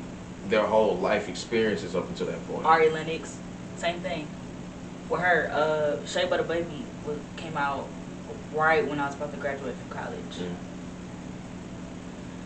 their 0.49 0.65
whole 0.65 0.97
life 0.97 1.29
experiences 1.29 1.95
up 1.95 2.07
until 2.09 2.27
that 2.27 2.47
point. 2.47 2.65
Ari 2.65 2.89
Lennox. 2.89 3.37
Same 3.77 3.99
thing. 3.99 4.27
With 5.09 5.21
her, 5.21 5.49
uh, 5.53 6.05
Shea 6.05 6.25
Butter 6.25 6.43
Baby 6.43 6.85
was, 7.05 7.17
came 7.37 7.57
out 7.57 7.87
right 8.53 8.87
when 8.87 8.99
I 8.99 9.05
was 9.07 9.15
about 9.15 9.31
to 9.33 9.39
graduate 9.39 9.75
from 9.75 9.89
college. 9.97 10.35
Mm. 10.39 10.55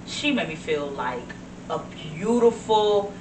She 0.08 0.32
made 0.32 0.48
me 0.50 0.56
feel 0.56 0.88
like 0.88 1.34
a 1.70 1.80
beautiful 1.80 3.13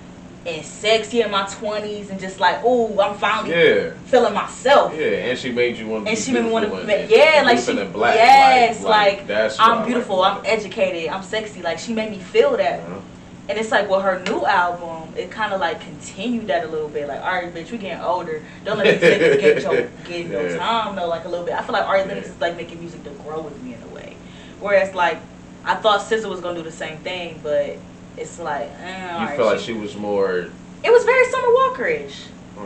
and 0.47 0.65
sexy 0.65 1.23
in 1.23 1.31
my 1.31 1.47
twenties, 1.47 2.11
and 2.11 2.21
just 2.21 2.39
like, 2.41 2.61
oh, 2.65 3.01
I'm 3.01 3.17
finally 3.19 3.55
Yeah. 3.55 3.91
feeling 4.07 4.35
myself. 4.35 4.95
Yeah, 4.95 5.07
and 5.29 5.39
she 5.39 5.51
made 5.53 5.77
you 5.79 5.87
want 5.89 6.05
to 6.05 6.11
And 6.11 6.19
be 6.19 6.23
she 6.23 6.33
made 6.33 6.45
me 6.45 6.51
want 6.51 6.65
to, 6.65 6.71
beautiful 6.71 7.17
yeah, 7.17 7.43
like 7.45 7.59
she, 7.59 7.85
black. 7.93 8.15
yes, 8.17 8.83
like, 8.83 9.19
like, 9.19 9.27
that's 9.27 9.59
I'm 9.59 9.87
beautiful, 9.87 10.23
about 10.23 10.41
I'm 10.41 10.47
educated, 10.47 11.09
I'm 11.11 11.23
sexy. 11.23 11.63
Like 11.63 11.79
she 11.79 11.93
made 11.95 12.11
me 12.11 12.19
feel 12.19 12.57
that. 12.57 12.81
Uh-huh. 12.81 13.01
And 13.47 13.59
it's 13.59 13.71
like 13.71 13.91
with 13.91 14.01
her 14.03 14.23
new 14.27 14.47
album, 14.47 15.13
it 15.17 15.31
kind 15.31 15.53
of 15.53 15.61
like 15.61 15.79
continued 15.81 16.47
that 16.47 16.65
a 16.65 16.69
little 16.69 16.89
bit. 16.89 17.09
Like, 17.09 17.21
all 17.21 17.33
right, 17.33 17.53
bitch, 17.55 17.71
we 17.71 17.77
getting 17.77 18.03
older. 18.03 18.43
Don't 18.65 18.79
let 18.79 18.87
me 18.87 18.99
take 18.99 19.21
get 19.41 19.63
your 19.63 19.83
get 20.07 20.27
your 20.27 20.49
Yeah. 20.51 20.57
time 20.57 20.97
though, 20.97 21.09
like 21.09 21.25
a 21.27 21.29
little 21.29 21.45
bit. 21.45 21.55
I 21.55 21.63
feel 21.63 21.75
like 21.75 21.85
Ari 21.87 22.05
Lennox 22.07 22.27
Yeah. 22.29 22.33
is 22.35 22.41
like 22.41 22.57
making 22.57 22.81
music 22.81 23.05
to 23.05 23.11
grow 23.11 23.41
with 23.43 23.63
me 23.63 23.75
in 23.75 23.83
a 23.83 23.87
way. 23.95 24.17
Whereas 24.61 24.95
like 24.95 25.19
I 25.65 25.75
thought 25.75 26.01
SZA 26.01 26.29
was 26.29 26.41
gonna 26.41 26.57
do 26.57 26.63
the 26.63 26.73
same 26.73 26.99
thing, 26.99 27.41
but 27.43 27.77
it's 28.17 28.39
like, 28.39 28.71
eh, 28.81 29.11
You 29.13 29.17
alright, 29.19 29.37
feel 29.37 29.47
like 29.47 29.61
she 29.61 29.73
was 29.73 29.97
more. 29.97 30.51
It 30.83 30.91
was 30.93 31.05
very 31.05 31.25
Summer 31.31 31.53
Walker-ish. 31.53 32.27
uh, 32.59 32.63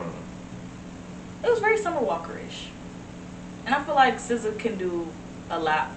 It 1.45 1.50
was 1.50 1.61
very 1.61 1.78
Summer 1.78 2.00
Walker-ish. 2.00 2.69
And 3.67 3.75
I 3.75 3.83
feel 3.85 3.95
like 3.95 4.14
SZA 4.17 4.59
can 4.59 4.76
do 4.78 5.09
a 5.50 5.59
lot 5.59 5.88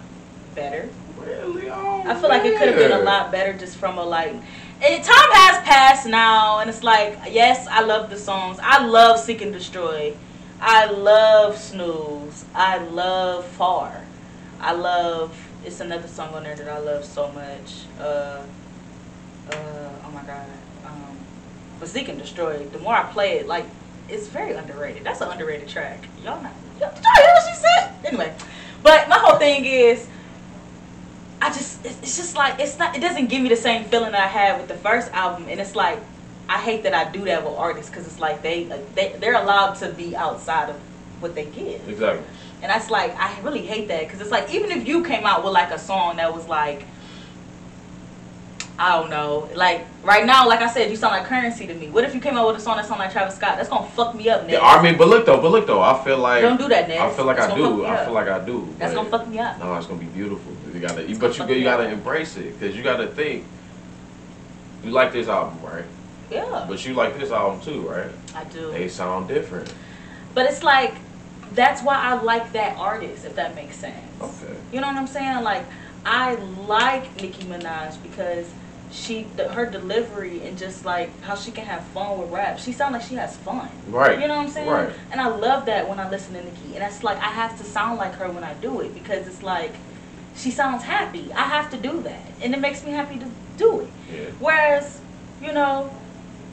better. 0.56 0.90
Really? 1.18 1.70
Oh, 1.70 2.04
I 2.06 2.16
feel 2.16 2.30
like 2.30 2.44
it 2.46 2.58
could 2.58 2.68
have 2.68 2.78
been 2.78 2.92
a 2.92 3.04
lot 3.04 3.32
better 3.32 3.54
just 3.54 3.78
from 3.78 3.98
a 3.98 4.04
like. 4.04 4.34
And 4.34 5.04
time 5.04 5.32
has 5.32 5.64
passed 5.64 6.08
now, 6.08 6.60
and 6.60 6.70
it's 6.70 6.84
like, 6.84 7.18
yes, 7.30 7.68
I 7.70 7.82
love 7.82 8.10
the 8.10 8.18
songs. 8.18 8.58
I 8.62 8.84
love 8.86 9.20
Seek 9.20 9.42
and 9.42 9.54
Destroy. 9.54 10.14
I 10.60 10.86
love 10.86 11.58
Snooze. 11.58 12.46
I 12.56 12.78
love 12.80 13.46
Far. 13.46 14.02
I 14.60 14.74
love. 14.74 15.36
It's 15.64 15.80
another 15.80 16.08
song 16.08 16.34
on 16.34 16.44
there 16.44 16.56
that 16.56 16.68
I 16.68 16.80
love 16.80 17.06
so 17.06 17.32
much. 17.32 17.84
Uh, 18.00 18.42
uh, 19.52 19.90
oh 20.06 20.12
my 20.12 20.24
god. 20.24 20.48
Um, 20.86 21.18
but 21.80 21.88
Seek 21.90 22.10
and 22.10 22.20
Destroy. 22.20 22.66
The 22.66 22.80
more 22.80 22.94
I 22.96 23.04
play 23.12 23.40
it, 23.40 23.48
like, 23.48 23.66
it's 24.10 24.28
very 24.28 24.54
underrated. 24.54 25.04
That's 25.04 25.22
an 25.22 25.30
underrated 25.30 25.68
track. 25.68 26.08
Y'all 26.24 26.42
not. 26.42 26.52
Y'all, 26.80 26.94
did 26.94 27.04
y'all 27.04 27.14
hear 27.24 27.34
what 27.34 27.48
she 27.48 27.56
said? 27.62 27.94
Anyway, 28.06 28.34
but 28.84 29.08
my 29.10 29.18
whole 29.18 29.38
thing 29.38 29.66
is. 29.66 30.08
I 31.44 31.48
just 31.50 31.84
it's, 31.84 31.98
it's 32.04 32.18
just 32.18 32.36
like 32.36 32.60
it's 32.60 32.78
not 32.78 32.96
it 32.96 33.00
doesn't 33.00 33.26
give 33.26 33.42
me 33.42 33.50
the 33.50 33.56
same 33.56 33.86
feeling 33.86 34.12
that 34.12 34.22
I 34.22 34.28
had 34.28 34.60
with 34.60 34.68
the 34.68 34.76
first 34.76 35.12
album 35.12 35.48
and 35.50 35.60
it's 35.60 35.76
like 35.76 35.98
I 36.48 36.60
hate 36.60 36.84
that 36.84 36.94
I 36.94 37.12
do 37.12 37.26
that 37.26 37.44
with 37.44 37.56
artists 37.58 37.90
because 37.90 38.06
it's 38.06 38.20
like 38.20 38.44
they 38.44 38.66
they 38.94 39.16
they're 39.20 39.34
allowed 39.42 39.74
to 39.78 39.90
be 39.90 40.16
outside 40.16 40.70
of 40.70 40.76
what 41.20 41.34
they 41.34 41.46
give 41.46 41.90
Exactly. 41.90 42.24
and 42.62 42.70
that's 42.70 42.92
like 42.92 43.16
I 43.20 43.40
really 43.42 43.64
hate 43.66 43.88
that 43.88 44.02
because 44.04 44.22
it's 44.22 44.30
like 44.30 44.54
even 44.54 44.70
if 44.70 44.88
you 44.88 45.04
came 45.04 45.26
out 45.26 45.44
with 45.44 45.52
like 45.54 45.72
a 45.72 45.80
song 45.80 46.18
that 46.18 46.32
was 46.32 46.48
like 46.48 46.86
I 48.82 48.98
don't 49.00 49.12
know 49.12 49.48
like 49.54 49.86
right 50.04 50.26
now 50.26 50.48
like 50.48 50.62
I 50.62 50.68
said 50.68 50.90
you 50.90 50.96
sound 50.96 51.14
like 51.14 51.26
Currency 51.26 51.68
to 51.68 51.74
me 51.76 51.90
what 51.92 52.04
if 52.04 52.16
you 52.16 52.20
came 52.20 52.36
out 52.36 52.48
with 52.48 52.58
a 52.58 52.60
song 52.60 52.78
that 52.78 52.88
sound 52.88 53.00
like 53.00 53.12
Travis 53.12 53.36
Scott 53.36 53.56
that's 53.58 53.70
gonna 53.70 53.88
fuck 53.92 54.16
me 54.16 54.28
up 54.28 54.42
Yeah, 54.50 54.58
Ned. 54.58 54.60
I 54.60 54.82
mean, 54.82 54.98
but 54.98 55.08
look 55.08 55.28
though, 55.28 55.40
but 55.40 55.52
look 55.52 55.68
though, 55.68 55.84
I 55.84 56.04
feel 56.04 56.18
like 56.18 56.42
don't 56.42 56.58
do 56.58 56.68
that 56.70 56.88
Ned. 56.88 56.98
I 56.98 57.12
feel 57.12 57.26
like 57.26 57.38
That's 57.38 57.54
I 57.54 57.56
do. 57.56 57.86
I 57.86 58.06
feel 58.06 58.14
like 58.16 58.28
I 58.28 58.44
do. 58.44 58.68
that's 58.80 58.96
gonna 58.96 59.08
fuck 59.08 59.28
me 59.28 59.38
up 59.38 59.60
No, 59.60 59.76
it's 59.76 59.86
gonna 59.86 60.00
be 60.00 60.08
beautiful. 60.08 60.52
You 60.74 60.80
gotta, 60.80 61.02
It's 61.08 61.20
but 61.20 61.38
you 61.38 61.46
you 61.58 61.64
gotta 61.64 61.86
up. 61.86 61.92
embrace 61.94 62.38
it 62.38 62.58
because 62.60 62.76
you 62.76 62.82
gotta 62.82 63.06
think. 63.06 63.46
You 64.84 64.90
like 64.90 65.12
this 65.14 65.28
album, 65.28 65.62
right? 65.64 65.86
yeah 66.32 66.66
But 66.68 66.84
you 66.84 66.96
like 66.96 67.20
this 67.20 67.30
album 67.30 67.62
too, 67.62 67.82
right? 67.88 68.10
I 68.34 68.46
do 68.46 68.72
They 68.72 68.88
sound 68.88 69.28
different. 69.28 69.72
But 70.34 70.48
it's 70.48 70.64
like 70.64 70.96
that's 71.54 71.84
why 71.84 71.98
I 71.98 72.14
like 72.14 72.54
that 72.54 72.78
artist, 72.78 73.26
if 73.26 73.36
that 73.36 73.54
makes 73.54 73.76
sense. 73.76 73.96
Okay. 74.20 74.56
You 74.74 74.82
know 74.82 74.88
what 74.88 74.96
I'm 74.96 75.06
saying? 75.06 75.44
Like 75.44 75.66
I 76.04 76.34
like 76.68 77.22
Nicki 77.22 77.44
Minaj 77.44 78.02
because 78.02 78.48
she 78.92 79.24
the, 79.38 79.48
her 79.50 79.66
delivery 79.66 80.42
and 80.44 80.58
just 80.58 80.84
like 80.86 81.10
how 81.22 81.36
she 81.36 81.52
can 81.52 81.66
have 81.66 81.84
fun 81.86 82.20
with 82.20 82.30
rap. 82.32 82.60
She 82.60 82.72
sounds 82.74 82.94
like 82.94 83.02
she 83.04 83.16
has 83.16 83.36
fun. 83.38 83.70
Right. 83.88 84.20
You 84.20 84.28
know 84.28 84.36
what 84.38 84.46
I'm 84.48 84.50
saying? 84.52 84.70
Right. 84.70 84.94
And 85.12 85.22
I 85.22 85.28
love 85.28 85.66
that 85.68 85.88
when 85.88 86.00
I 86.00 86.10
listen 86.10 86.34
to 86.34 86.44
Nicki. 86.44 86.74
And 86.74 86.82
that's 86.82 87.04
like 87.04 87.18
I 87.18 87.30
have 87.32 87.58
to 87.58 87.64
sound 87.64 87.98
like 87.98 88.14
her 88.16 88.30
when 88.30 88.44
I 88.44 88.54
do 88.56 88.82
it 88.82 88.94
because 88.94 89.28
it's 89.28 89.44
like 89.44 89.72
she 90.36 90.52
sounds 90.52 90.84
happy. 90.84 91.32
I 91.34 91.44
have 91.44 91.70
to 91.72 91.78
do 91.78 92.02
that. 92.04 92.22
And 92.42 92.54
it 92.54 92.60
makes 92.60 92.84
me 92.84 92.92
happy 92.92 93.18
to 93.20 93.26
do 93.58 93.82
it. 93.82 93.88
Yeah. 94.12 94.26
Whereas, 94.40 95.00
you 95.42 95.54
know, 95.54 95.94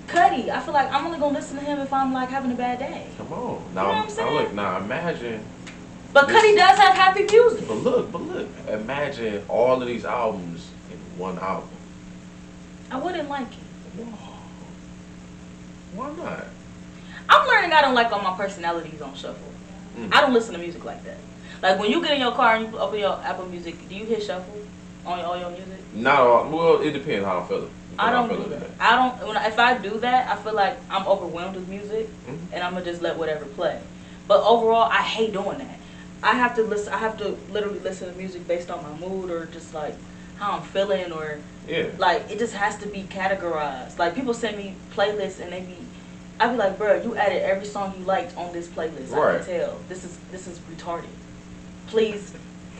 Cudi, 0.06 0.48
I 0.48 0.60
feel 0.60 0.74
like 0.74 0.92
I'm 0.92 1.04
only 1.06 1.18
gonna 1.18 1.34
listen 1.36 1.58
to 1.58 1.64
him 1.64 1.78
if 1.80 1.92
I'm 1.92 2.12
like 2.12 2.28
having 2.28 2.52
a 2.52 2.54
bad 2.54 2.78
day. 2.78 3.08
Come 3.18 3.32
on. 3.32 3.38
know 3.40 3.62
Now, 3.74 3.86
what 3.88 3.94
I'm 3.96 4.02
now 4.04 4.08
saying? 4.08 4.34
look. 4.34 4.52
Now 4.54 4.76
imagine. 4.78 5.44
But 6.12 6.28
Cudi 6.28 6.56
does 6.56 6.78
have 6.78 6.94
happy 6.94 7.24
music. 7.24 7.66
But 7.68 7.74
look, 7.74 8.10
but 8.12 8.22
look. 8.22 8.48
Imagine 8.68 9.44
all 9.48 9.80
of 9.82 9.86
these 9.86 10.04
albums 10.04 10.70
in 10.90 10.96
one 11.18 11.38
album. 11.38 11.68
I 12.90 12.98
wouldn't 12.98 13.28
like 13.28 13.52
it. 13.52 14.04
Why 15.94 16.10
not? 16.12 16.44
I'm 17.28 17.46
learning 17.48 17.72
I 17.72 17.80
don't 17.82 17.94
like 17.94 18.12
all 18.12 18.22
my 18.22 18.36
personalities 18.36 19.00
on 19.02 19.14
shuffle. 19.14 19.52
Mm. 19.96 20.14
I 20.14 20.20
don't 20.20 20.32
listen 20.32 20.52
to 20.54 20.58
music 20.58 20.84
like 20.84 21.04
that. 21.04 21.18
Like 21.62 21.78
when 21.78 21.90
you 21.90 22.00
get 22.02 22.12
in 22.12 22.20
your 22.20 22.32
car 22.32 22.56
and 22.56 22.72
you 22.72 22.78
open 22.78 23.00
your 23.00 23.20
Apple 23.22 23.46
Music, 23.46 23.88
do 23.88 23.94
you 23.94 24.04
hit 24.04 24.22
shuffle 24.22 24.62
on 25.04 25.20
all 25.20 25.38
your 25.38 25.50
music? 25.50 25.78
Not 25.94 26.20
all. 26.20 26.48
Well, 26.48 26.80
it 26.80 26.92
depends 26.92 27.24
how 27.26 27.40
I 27.40 27.46
feel. 27.46 27.58
feeling. 27.58 27.70
I 27.98 28.12
don't 28.12 28.28
do 28.28 28.48
that. 28.50 28.70
I 28.80 28.96
don't. 28.96 29.26
When 29.26 29.36
I, 29.36 29.48
if 29.48 29.58
I 29.58 29.76
do 29.78 29.98
that, 29.98 30.28
I 30.30 30.40
feel 30.42 30.54
like 30.54 30.78
I'm 30.88 31.06
overwhelmed 31.06 31.56
with 31.56 31.68
music, 31.68 32.08
Mhm. 32.28 32.38
and 32.52 32.62
I'm 32.62 32.74
gonna 32.74 32.84
just 32.84 33.02
let 33.02 33.16
whatever 33.16 33.44
play. 33.44 33.80
But 34.28 34.40
overall, 34.44 34.88
I 34.90 35.02
hate 35.02 35.32
doing 35.32 35.58
that. 35.58 35.78
I 36.22 36.34
have 36.34 36.54
to 36.56 36.62
listen. 36.62 36.92
I 36.92 36.98
have 36.98 37.16
to 37.18 37.36
literally 37.50 37.80
listen 37.80 38.08
to 38.12 38.16
music 38.16 38.46
based 38.46 38.70
on 38.70 38.82
my 38.84 39.06
mood 39.06 39.30
or 39.30 39.46
just 39.46 39.74
like 39.74 39.94
how 40.38 40.52
I'm 40.58 40.62
feeling 40.62 41.12
or 41.12 41.38
Yeah. 41.66 41.86
like 41.98 42.30
it 42.30 42.38
just 42.38 42.54
has 42.54 42.76
to 42.78 42.86
be 42.88 43.02
categorized. 43.04 43.98
Like 43.98 44.14
people 44.14 44.34
send 44.34 44.56
me 44.56 44.74
playlists 44.94 45.40
and 45.40 45.52
they 45.52 45.60
be, 45.60 45.76
I 46.40 46.48
be 46.48 46.56
like, 46.56 46.78
bro, 46.78 47.02
you 47.02 47.16
added 47.16 47.42
every 47.42 47.66
song 47.66 47.94
you 47.98 48.04
liked 48.04 48.36
on 48.36 48.52
this 48.52 48.68
playlist. 48.68 49.12
I 49.12 49.38
can 49.38 49.46
tell 49.46 49.78
this 49.88 50.04
is 50.04 50.18
this 50.30 50.46
is 50.46 50.58
retarded. 50.60 51.04
Please, 51.88 52.32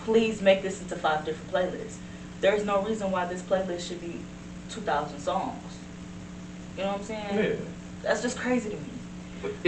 please 0.05 0.41
make 0.41 0.62
this 0.62 0.81
into 0.81 0.97
five 0.97 1.25
different 1.25 1.53
playlists. 1.53 1.97
There 2.41 2.55
is 2.55 2.65
no 2.65 2.83
reason 2.83 3.11
why 3.11 3.27
this 3.27 3.43
playlist 3.43 3.88
should 3.88 4.00
be 4.00 4.21
two 4.71 4.81
thousand 4.83 5.19
songs. 5.21 5.62
You 6.77 6.85
know 6.85 6.91
what 6.91 6.99
I'm 7.00 7.05
saying? 7.05 7.45
Yeah. 7.45 7.57
That's 8.03 8.23
just 8.23 8.38
crazy 8.38 8.71
to 8.71 8.77
me. 8.77 8.83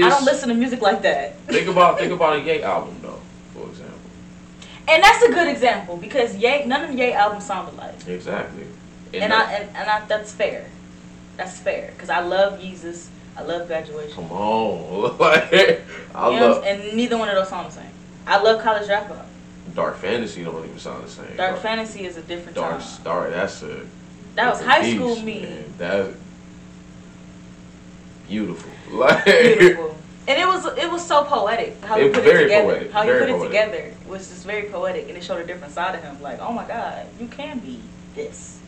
I 0.05 0.09
don't 0.09 0.25
listen 0.25 0.49
to 0.49 0.55
music 0.55 0.81
like 0.81 1.03
that. 1.03 1.37
Think 1.47 1.69
about 1.69 1.99
think 1.99 2.13
about 2.19 2.37
a 2.37 2.41
Ye 2.41 2.63
album 2.63 2.97
though, 3.03 3.21
for 3.55 3.69
example. 3.69 3.99
And 4.91 5.03
that's 5.03 5.23
a 5.23 5.29
good 5.33 5.49
example 5.49 5.97
because 5.97 6.37
Ye, 6.37 6.65
none 6.67 6.83
of 6.83 6.91
the 6.91 6.97
Ye 6.97 7.13
albums 7.13 7.47
sound 7.47 7.69
alike. 7.75 7.95
Exactly. 8.09 8.67
And, 9.15 9.33
I 9.33 9.53
and, 9.53 9.77
and 9.77 9.89
I, 9.89 10.05
that's 10.07 10.33
fair. 10.33 10.67
That's 11.37 11.59
fair 11.61 11.91
because 11.93 12.11
I 12.11 12.21
love 12.21 12.61
Yeezus. 12.61 13.09
I 13.37 13.43
love 13.43 13.69
graduation. 13.69 14.15
come 14.15 14.33
on, 14.33 15.17
like 15.19 15.83
I 16.15 16.31
You 16.31 16.41
love 16.41 16.65
and 16.65 16.97
neither 16.97 17.17
one 17.17 17.29
of 17.29 17.37
those 17.37 17.49
sound 17.49 17.69
the 17.69 17.73
same. 17.73 17.91
I 18.27 18.41
love 18.43 18.61
College 18.63 18.89
Dropout. 18.89 19.25
Dark 19.75 19.97
Fantasy. 19.99 20.43
Don't 20.45 20.65
even 20.65 20.79
sound 20.79 21.05
the 21.05 21.11
same. 21.11 21.37
Dark 21.37 21.59
Fantasy 21.61 22.05
is 22.05 22.17
a 22.17 22.23
different 22.23 22.57
Dark 22.57 22.73
time. 22.73 22.81
Star. 22.83 23.31
That's 23.31 23.63
a 23.63 23.87
That 24.35 24.51
was 24.51 24.63
high 24.63 24.83
beast, 24.83 24.97
school 24.97 25.21
me. 25.23 25.65
That 25.79 26.13
beautiful. 28.29 28.71
Like 28.91 29.25
Beautiful. 29.25 29.97
And 30.29 30.39
it 30.39 30.47
was 30.47 30.65
it 30.79 30.91
was 30.91 31.05
so 31.07 31.25
poetic 31.25 31.83
how 31.85 31.97
he 31.99 32.05
It- 32.07 32.13
put 32.15 32.23
very 32.25 32.41
it 32.41 32.43
together. 32.45 32.73
poetic, 32.73 32.93
How 32.93 33.03
he 33.03 33.09
very 33.09 33.21
put 33.21 33.29
it 33.29 33.33
poetic. 33.33 33.49
together 33.51 33.95
was 34.07 34.29
just 34.29 34.45
very 34.47 34.69
poetic, 34.69 35.09
and 35.09 35.17
it 35.17 35.25
showed 35.25 35.41
a 35.41 35.47
different 35.47 35.73
side 35.75 35.95
of 35.95 36.03
him. 36.03 36.21
Like, 36.23 36.41
oh 36.41 36.53
my 36.53 36.65
God, 36.65 37.07
you 37.19 37.27
can 37.27 37.59
be 37.59 37.81
this. 38.15 38.59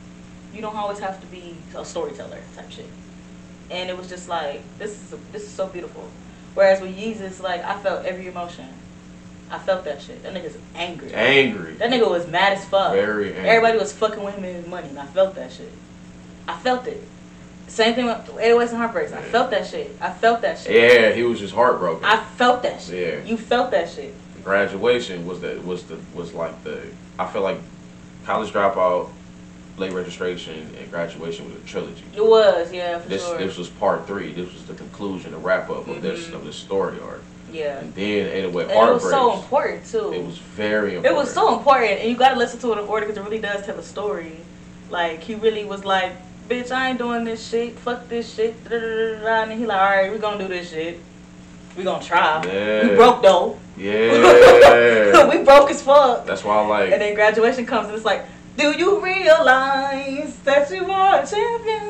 You 0.54 0.60
don't 0.60 0.76
always 0.76 0.98
have 0.98 1.20
to 1.20 1.26
be 1.26 1.56
a 1.76 1.84
storyteller 1.84 2.38
type 2.56 2.70
shit. 2.70 2.88
And 3.70 3.88
it 3.88 3.96
was 3.96 4.08
just 4.08 4.28
like 4.28 4.62
this 4.78 4.90
is 4.90 5.14
this 5.30 5.42
is 5.42 5.50
so 5.50 5.66
beautiful. 5.66 6.08
Whereas 6.54 6.80
with 6.80 6.96
Yeezus, 6.96 7.40
like 7.42 7.62
I 7.64 7.78
felt 7.78 8.04
every 8.04 8.26
emotion. 8.26 8.66
I 9.50 9.58
felt 9.58 9.84
that 9.84 10.00
shit. 10.00 10.22
That 10.22 10.32
nigga's 10.32 10.56
angry. 10.74 11.12
angry. 11.12 11.74
That 11.74 11.90
nigga 11.90 12.08
was 12.08 12.26
mad 12.26 12.54
as 12.54 12.64
fuck. 12.64 12.92
Very 12.92 13.34
angry. 13.34 13.48
Everybody 13.50 13.78
was 13.78 13.92
fucking 13.92 14.22
with 14.24 14.34
him 14.34 14.44
and 14.44 14.56
his 14.56 14.66
money, 14.66 14.88
and 14.88 14.98
I 14.98 15.04
felt 15.06 15.34
that 15.34 15.52
shit. 15.52 15.70
I 16.48 16.56
felt 16.56 16.86
it. 16.86 17.02
Same 17.72 17.94
thing 17.94 18.04
with 18.04 18.18
808s 18.36 18.68
and 18.68 18.76
Heartbreaks. 18.76 19.12
I 19.12 19.22
felt 19.22 19.50
that 19.50 19.66
shit. 19.66 19.96
I 19.98 20.10
felt 20.10 20.42
that 20.42 20.58
shit. 20.58 20.72
Yeah, 20.74 21.12
he 21.12 21.22
was 21.22 21.38
just 21.40 21.54
heartbroken. 21.54 22.04
I 22.04 22.22
felt 22.36 22.62
that 22.64 22.82
shit. 22.82 23.24
Yeah. 23.24 23.30
You 23.30 23.38
felt 23.38 23.70
that 23.70 23.88
shit. 23.88 24.12
graduation 24.44 25.26
was 25.26 25.40
the 25.40 25.58
was 25.64 25.84
the 25.84 25.96
was 26.14 26.34
like 26.34 26.62
the 26.64 26.82
I 27.18 27.26
feel 27.26 27.40
like 27.40 27.56
college 28.26 28.52
dropout, 28.52 29.08
late 29.78 29.92
registration, 29.94 30.68
and 30.78 30.90
graduation 30.90 31.46
was 31.46 31.54
a 31.62 31.66
trilogy. 31.66 32.02
It 32.14 32.22
was, 32.22 32.70
yeah, 32.74 32.98
for 32.98 33.08
This 33.08 33.24
sure. 33.26 33.38
this 33.38 33.56
was 33.56 33.70
part 33.70 34.06
three. 34.06 34.34
This 34.34 34.52
was 34.52 34.66
the 34.66 34.74
conclusion, 34.74 35.30
the 35.30 35.38
wrap 35.38 35.70
up 35.70 35.88
of 35.88 36.02
this 36.02 36.26
Mhm. 36.26 36.34
of 36.34 36.44
this 36.44 36.56
story 36.56 36.98
arc. 37.02 37.22
yeah. 37.50 37.78
And 37.78 37.94
then 37.94 38.26
808 38.26 38.70
And 38.70 38.88
it 38.90 38.92
was 38.92 39.02
so 39.10 39.32
important 39.32 39.86
too. 39.86 40.12
It 40.12 40.22
was 40.26 40.36
very 40.36 40.96
important. 40.96 41.06
It 41.06 41.16
was 41.16 41.32
so 41.32 41.56
important, 41.56 42.00
and 42.00 42.10
you 42.10 42.16
got 42.16 42.30
to 42.34 42.38
listen 42.38 42.58
to 42.60 42.72
it 42.74 42.78
in 42.80 42.86
order 42.86 43.06
because 43.06 43.16
it 43.16 43.24
really 43.24 43.40
does 43.40 43.64
tell 43.64 43.78
a 43.78 43.82
story. 43.82 44.36
Like 44.90 45.20
he 45.22 45.36
really 45.36 45.64
was 45.64 45.86
like, 45.86 46.12
"Bitch, 46.52 46.70
I 46.70 46.90
ain't 46.90 46.98
doing 46.98 47.24
this 47.24 47.48
shit. 47.48 47.78
Fuck 47.78 48.08
this 48.08 48.34
shit." 48.34 48.54
And 48.70 49.52
he 49.52 49.64
like, 49.64 49.80
"All 49.80 49.90
right, 49.96 50.12
we 50.12 50.18
gonna 50.18 50.38
do 50.38 50.48
this 50.48 50.70
shit." 50.70 51.00
We 51.76 51.84
gonna 51.84 52.04
try. 52.04 52.44
Yeah. 52.44 52.88
We 52.88 52.96
broke 52.96 53.22
though. 53.22 53.58
Yeah. 53.78 55.28
we 55.30 55.42
broke 55.42 55.70
as 55.70 55.82
fuck. 55.82 56.26
That's 56.26 56.44
why 56.44 56.56
I 56.56 56.66
like. 56.66 56.92
And 56.92 57.00
then 57.00 57.14
graduation 57.14 57.64
comes 57.64 57.86
and 57.86 57.96
it's 57.96 58.04
like, 58.04 58.26
do 58.56 58.76
you 58.76 59.02
realize 59.02 60.36
that 60.44 60.70
you 60.70 60.84
are 60.84 61.22
a 61.22 61.26
champion? 61.26 61.80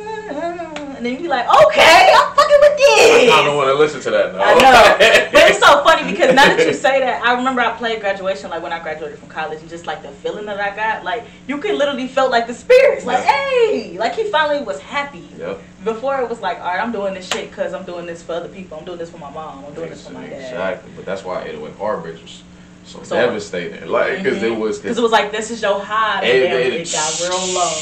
And 0.97 1.05
then 1.05 1.21
you 1.21 1.29
like, 1.29 1.47
okay, 1.67 2.15
I'm 2.15 2.35
fucking 2.37 2.59
with 2.61 2.77
this. 2.79 3.33
I 3.33 3.45
don't 3.45 3.57
want 3.57 3.69
to 3.69 3.75
listen 3.75 4.01
to 4.03 4.11
that 4.11 4.33
now. 4.33 4.43
I 4.43 4.55
know. 4.55 5.31
but 5.33 5.51
it's 5.51 5.59
so 5.59 5.83
funny 5.83 5.92
because 6.23 6.37
now 6.37 6.57
that 6.57 6.67
you 6.67 6.73
say 6.75 7.01
that, 7.01 7.23
I 7.25 7.35
remember 7.35 7.61
I 7.61 7.73
played 7.73 8.01
graduation 8.01 8.51
like 8.51 8.63
when 8.63 8.73
I 8.73 8.81
graduated 8.81 9.19
from 9.19 9.29
college 9.29 9.61
and 9.61 9.69
just 9.69 9.87
like 9.87 10.03
the 10.03 10.09
feeling 10.09 10.47
that 10.47 10.61
I 10.61 10.75
got, 10.75 11.05
like 11.05 11.25
you 11.47 11.59
could 11.59 11.75
literally 11.75 12.09
felt 12.09 12.31
like 12.31 12.47
the 12.47 12.55
spirits. 12.55 13.05
Like, 13.05 13.25
Yeah. 13.25 13.33
hey, 13.33 13.99
like 13.99 14.15
he 14.15 14.25
finally 14.31 14.65
was 14.65 14.81
happy. 14.81 15.29
Yep. 15.39 15.61
Before 15.85 16.21
it 16.21 16.29
was 16.29 16.41
like, 16.41 16.59
all 16.61 16.67
right, 16.67 16.81
I'm 16.81 16.93
doing 16.93 17.15
this 17.15 17.29
shit 17.29 17.51
because 17.51 17.75
I'm 17.75 17.85
doing 17.85 18.07
this 18.07 18.23
for 18.23 18.33
other 18.35 18.49
people. 18.49 18.79
I'm 18.79 18.85
doing 18.85 18.99
this 18.99 19.11
for 19.11 19.19
my 19.19 19.31
mom. 19.31 19.65
I'm 19.65 19.75
doing 19.75 19.91
this 19.91 20.07
for 20.07 20.13
my 20.13 20.27
dad. 20.27 20.41
Exactly. 20.41 20.93
But 20.97 21.05
that's 21.05 21.25
why 21.25 21.43
808 21.43 21.77
Heartbreaks 21.77 22.21
was 22.23 22.43
so, 22.85 23.03
So- 23.03 23.17
devastating. 23.17 23.89
Like, 23.89 24.23
because 24.23 24.43
it 24.43 24.53
mm-hmm. 24.53 24.61
was. 24.61 24.79
Because 24.79 24.99
it 24.99 25.03
was 25.03 25.13
like, 25.13 25.33
this 25.33 25.51
is 25.51 25.61
your 25.61 25.81
high. 25.81 26.23
And 26.23 26.53
then 26.53 26.73
it- 26.73 26.81
it 26.81 26.93
got 26.93 27.21
real 27.21 27.55
low. 27.55 27.73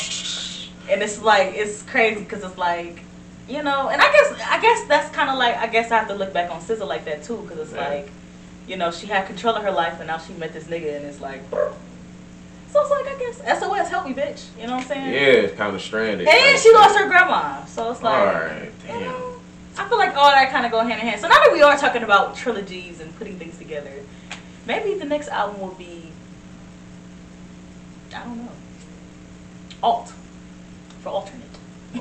And 0.91 1.03
it's 1.03 1.21
like, 1.23 1.55
it's 1.55 1.83
crazy 1.83 2.21
because 2.21 2.43
it's 2.43 2.59
like, 2.59 3.03
you 3.49 3.63
know, 3.63 3.89
and 3.89 4.01
I 4.01 4.11
guess, 4.13 4.41
I 4.49 4.61
guess 4.61 4.85
that's 4.87 5.15
kind 5.15 5.29
of 5.29 5.37
like, 5.39 5.57
I 5.57 5.67
guess 5.67 5.91
I 5.91 5.99
have 5.99 6.09
to 6.09 6.15
look 6.15 6.33
back 6.33 6.51
on 6.51 6.61
SZA 6.61 6.87
like 6.87 7.05
that 7.05 7.23
too 7.23 7.37
because 7.39 7.59
it's 7.59 7.73
Yeah. 7.73 7.89
like, 7.89 8.11
you 8.71 8.77
know, 8.77 8.93
she 8.93 9.09
had 9.09 9.27
control 9.27 9.57
of 9.57 9.65
her 9.65 9.73
life 9.73 9.99
and 9.99 10.07
now 10.07 10.19
she 10.19 10.33
met 10.35 10.53
this 10.53 10.65
nigga 10.65 10.97
and 10.97 11.05
it's 11.05 11.21
like, 11.21 11.43
so 11.51 12.81
it's 12.81 12.91
like, 12.91 13.07
I 13.09 13.19
guess, 13.19 13.59
SOS, 13.61 13.89
help 13.89 14.07
me, 14.07 14.15
bitch. 14.15 14.47
You 14.57 14.69
know 14.69 14.77
what 14.77 14.83
I'm 14.83 14.89
saying? 14.89 15.13
Yeah, 15.13 15.43
it's 15.43 15.57
kind 15.57 15.75
of 15.75 15.83
stranded. 15.83 16.29
And 16.29 16.29
then 16.29 16.57
she 16.57 16.73
lost 16.73 16.97
her 16.97 17.09
grandma. 17.09 17.65
So 17.65 17.91
it's 17.91 18.01
like, 18.01 18.15
Alright, 18.15 18.73
you 18.87 19.01
know, 19.01 19.41
I 19.77 19.89
feel 19.89 19.99
like 19.99 20.17
all 20.17 20.31
that 20.31 20.51
kind 20.53 20.65
of 20.65 20.71
go 20.71 20.79
hand 20.81 21.01
in 21.01 21.09
hand. 21.09 21.21
So 21.21 21.27
now 21.27 21.35
that 21.35 21.51
we 21.53 21.63
are 21.63 21.77
talking 21.77 22.05
about 22.05 22.37
trilogies 22.37 23.01
and 23.01 23.15
putting 23.19 23.41
things 23.41 23.59
together, 23.59 23.93
maybe 24.69 24.97
the 24.97 25.05
next 25.05 25.29
album 25.31 25.61
will 25.61 25.75
be, 25.75 26.13
I 28.15 28.23
don't 28.23 28.37
know, 28.37 28.53
alt 29.83 30.13
for 31.01 31.09
alternate. 31.09 31.43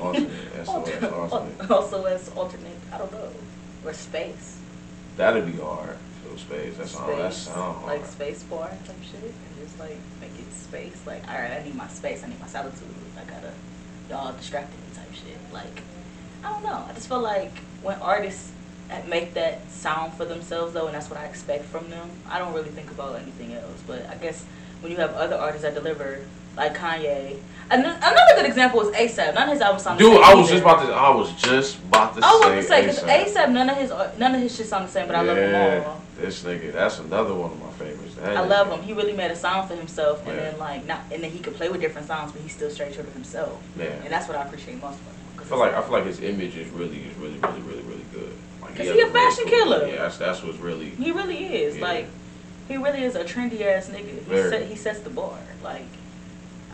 Alternate, 0.00 0.30
SOS, 0.64 0.68
alternate. 0.68 1.70
Also 1.70 2.04
as 2.04 2.28
alternate, 2.36 2.78
I 2.92 2.98
don't 2.98 3.10
know, 3.10 3.28
or 3.84 3.92
space. 3.92 4.60
That'd 5.16 5.46
be 5.46 5.60
hard. 5.60 5.96
Space. 6.40 6.76
That's 6.76 6.96
all. 6.96 7.06
That 7.08 7.32
Space, 7.32 7.46
sound 7.54 7.76
hard. 7.76 7.86
like 7.86 8.06
space 8.06 8.42
bar 8.44 8.68
type 8.68 8.96
shit, 9.02 9.22
and 9.22 9.64
just 9.64 9.78
like 9.78 9.98
make 10.20 10.30
it 10.38 10.52
space. 10.52 11.00
Like, 11.06 11.26
all 11.28 11.34
right, 11.34 11.52
I 11.52 11.62
need 11.62 11.74
my 11.74 11.88
space. 11.88 12.24
I 12.24 12.28
need 12.28 12.40
my 12.40 12.46
solitude. 12.46 12.88
I 13.18 13.24
gotta 13.30 13.52
y'all 14.08 14.32
distracted 14.36 14.76
me 14.80 14.86
type 14.94 15.12
shit. 15.12 15.38
Like, 15.52 15.82
I 16.44 16.52
don't 16.52 16.64
know. 16.64 16.84
I 16.88 16.92
just 16.94 17.08
feel 17.08 17.20
like 17.20 17.52
when 17.82 17.96
artists 18.00 18.52
make 19.06 19.34
that 19.34 19.70
sound 19.70 20.14
for 20.14 20.24
themselves 20.24 20.74
though, 20.74 20.86
and 20.86 20.94
that's 20.94 21.08
what 21.08 21.18
I 21.18 21.26
expect 21.26 21.64
from 21.66 21.88
them. 21.90 22.10
I 22.28 22.38
don't 22.38 22.52
really 22.52 22.70
think 22.70 22.90
about 22.90 23.16
anything 23.20 23.54
else. 23.54 23.82
But 23.86 24.06
I 24.08 24.16
guess 24.16 24.44
when 24.80 24.90
you 24.90 24.98
have 24.98 25.14
other 25.14 25.36
artists 25.36 25.62
that 25.62 25.74
deliver, 25.74 26.20
like 26.56 26.76
Kanye. 26.76 27.38
Another 27.70 28.34
good 28.34 28.46
example 28.46 28.80
is 28.80 28.88
ASAP. 28.96 29.34
None 29.34 29.44
of 29.44 29.52
his 29.52 29.60
albums 29.60 29.84
sound 29.84 30.00
the 30.00 30.04
Dude, 30.04 30.20
I 30.20 30.34
was 30.34 30.50
either. 30.50 30.60
just 30.60 30.62
about 30.62 30.86
to. 30.86 30.92
I 30.92 31.10
was 31.10 31.32
just 31.34 31.78
about 31.78 32.16
to 32.16 32.20
I 32.24 32.30
was 32.32 32.66
say. 32.66 32.84
about 32.84 32.92
to 32.92 33.00
say 33.00 33.12
because 33.20 33.34
ASAP. 33.36 33.52
None 33.52 33.70
of 33.70 33.76
his 33.76 33.90
none 34.18 34.34
of 34.34 34.40
his 34.40 34.56
shit 34.56 34.66
sound 34.66 34.88
the 34.88 34.90
same, 34.90 35.06
but 35.06 35.14
I 35.14 35.22
love 35.22 35.36
yeah, 35.36 35.50
them 35.50 35.84
all. 35.84 36.02
This 36.20 36.42
nigga, 36.42 36.72
that's 36.72 36.98
another 36.98 37.34
one 37.34 37.50
of 37.52 37.60
my 37.62 37.70
favorites. 37.72 38.14
That 38.16 38.36
I 38.36 38.44
love 38.44 38.68
him. 38.70 38.82
He 38.82 38.92
really 38.92 39.14
made 39.14 39.30
a 39.30 39.36
sound 39.36 39.68
for 39.68 39.74
himself, 39.74 40.20
and 40.26 40.36
Yeah. 40.36 40.50
then 40.50 40.58
like 40.58 40.86
not, 40.86 41.00
and 41.10 41.22
then 41.24 41.30
he 41.30 41.38
could 41.38 41.54
play 41.54 41.68
with 41.70 41.80
different 41.80 42.06
sounds, 42.06 42.32
but 42.32 42.42
he's 42.42 42.52
still 42.52 42.70
straight 42.70 42.92
true 42.92 43.04
to 43.04 43.10
himself. 43.10 43.58
Yeah. 43.78 43.86
And 44.04 44.12
that's 44.12 44.28
what 44.28 44.36
I 44.36 44.42
appreciate 44.42 44.80
most 44.82 44.98
of 45.00 45.06
him. 45.06 45.14
I 45.40 45.44
feel 45.44 45.58
like 45.58 45.74
I 45.74 45.80
feel 45.80 45.92
like 45.92 46.04
his 46.04 46.20
image 46.20 46.56
is 46.56 46.68
really 46.70 46.98
is 47.04 47.16
really 47.16 47.38
really 47.38 47.60
really 47.62 47.82
really 47.82 48.04
good. 48.12 48.32
Like 48.60 48.76
'Cause 48.76 48.86
has 48.86 48.94
he 48.96 49.00
a 49.00 49.06
really 49.06 49.10
fashion 49.12 49.44
cool- 49.44 49.52
killer. 49.58 49.86
Yeah, 49.86 49.96
that's 50.02 50.18
that's 50.18 50.42
what's 50.42 50.58
really. 50.58 50.90
he 50.90 51.10
really 51.10 51.46
is 51.64 51.76
Yeah. 51.78 51.82
like 51.84 52.06
he 52.68 52.76
really 52.76 53.02
is 53.02 53.14
a 53.16 53.24
trendy 53.24 53.62
ass 53.62 53.88
nigga. 53.88 54.18
He 54.28 54.50
set, 54.50 54.62
he 54.68 54.76
sets 54.76 55.00
the 55.00 55.10
bar. 55.10 55.38
Like 55.64 55.86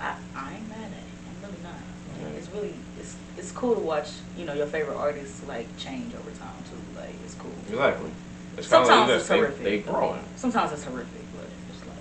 I 0.00 0.16
I 0.34 0.54
ain't 0.54 0.68
mad 0.68 0.90
at 0.90 1.06
it. 1.06 1.14
I'm 1.30 1.48
really 1.48 1.62
not. 1.62 1.80
Yeah. 2.20 2.36
It's 2.38 2.48
really 2.50 2.74
it's 2.98 3.14
it's 3.38 3.52
cool 3.52 3.74
to 3.76 3.80
watch 3.80 4.08
you 4.36 4.44
know 4.44 4.54
your 4.54 4.66
favorite 4.66 4.96
artists 4.96 5.40
like 5.46 5.68
change 5.78 6.12
over 6.16 6.30
time 6.32 6.58
too. 6.68 7.00
Like 7.00 7.14
it's 7.24 7.34
cool. 7.34 7.52
Exactly. 7.70 8.10
It's 8.56 8.68
kind 8.68 8.82
of 8.82 8.86
Sometimes 8.88 9.10
like 9.10 9.18
it's 9.20 9.28
they, 9.28 9.36
horrific. 9.38 9.62
they 9.64 9.78
growing. 9.80 10.24
Sometimes 10.36 10.72
it's 10.72 10.84
horrific, 10.84 11.22
but 11.36 11.46
it's 11.70 11.86
like 11.86 11.96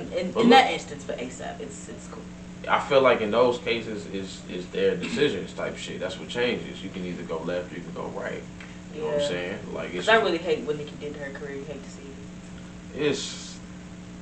and 0.00 0.12
in, 0.12 0.32
But 0.32 0.40
in 0.42 0.46
look- 0.48 0.58
that 0.58 0.70
instance 0.70 1.04
for 1.04 1.12
ASAP, 1.14 1.60
it's 1.60 1.88
it's 1.88 2.06
cool. 2.08 2.22
I 2.68 2.78
feel 2.78 3.00
like 3.00 3.20
in 3.20 3.32
those 3.32 3.58
cases 3.58 4.06
it's, 4.12 4.40
it's 4.48 4.66
their 4.66 4.94
decisions 4.96 5.52
type 5.52 5.76
shit. 5.76 5.98
That's 5.98 6.18
what 6.18 6.28
changes. 6.28 6.82
You 6.82 6.90
can 6.90 7.04
either 7.04 7.24
go 7.24 7.38
left 7.38 7.72
or 7.72 7.76
you 7.76 7.82
can 7.82 7.92
go 7.94 8.06
right. 8.08 8.40
You 8.94 9.00
know 9.00 9.06
what 9.06 9.14
I'm 9.16 9.20
Yeah. 9.22 9.28
saying? 9.28 9.58
Like 9.74 9.84
it's 9.86 9.92
Because 10.06 10.08
I 10.10 10.16
really 10.16 10.38
hate 10.38 10.60
what 10.60 10.76
Nicki 10.78 10.92
did 11.00 11.14
to 11.14 11.20
her 11.20 11.32
career. 11.36 11.56
You 11.56 11.64
hate 11.64 11.82
to 11.82 11.90
see 11.90 12.02
it. 12.94 13.02
it's 13.08 13.58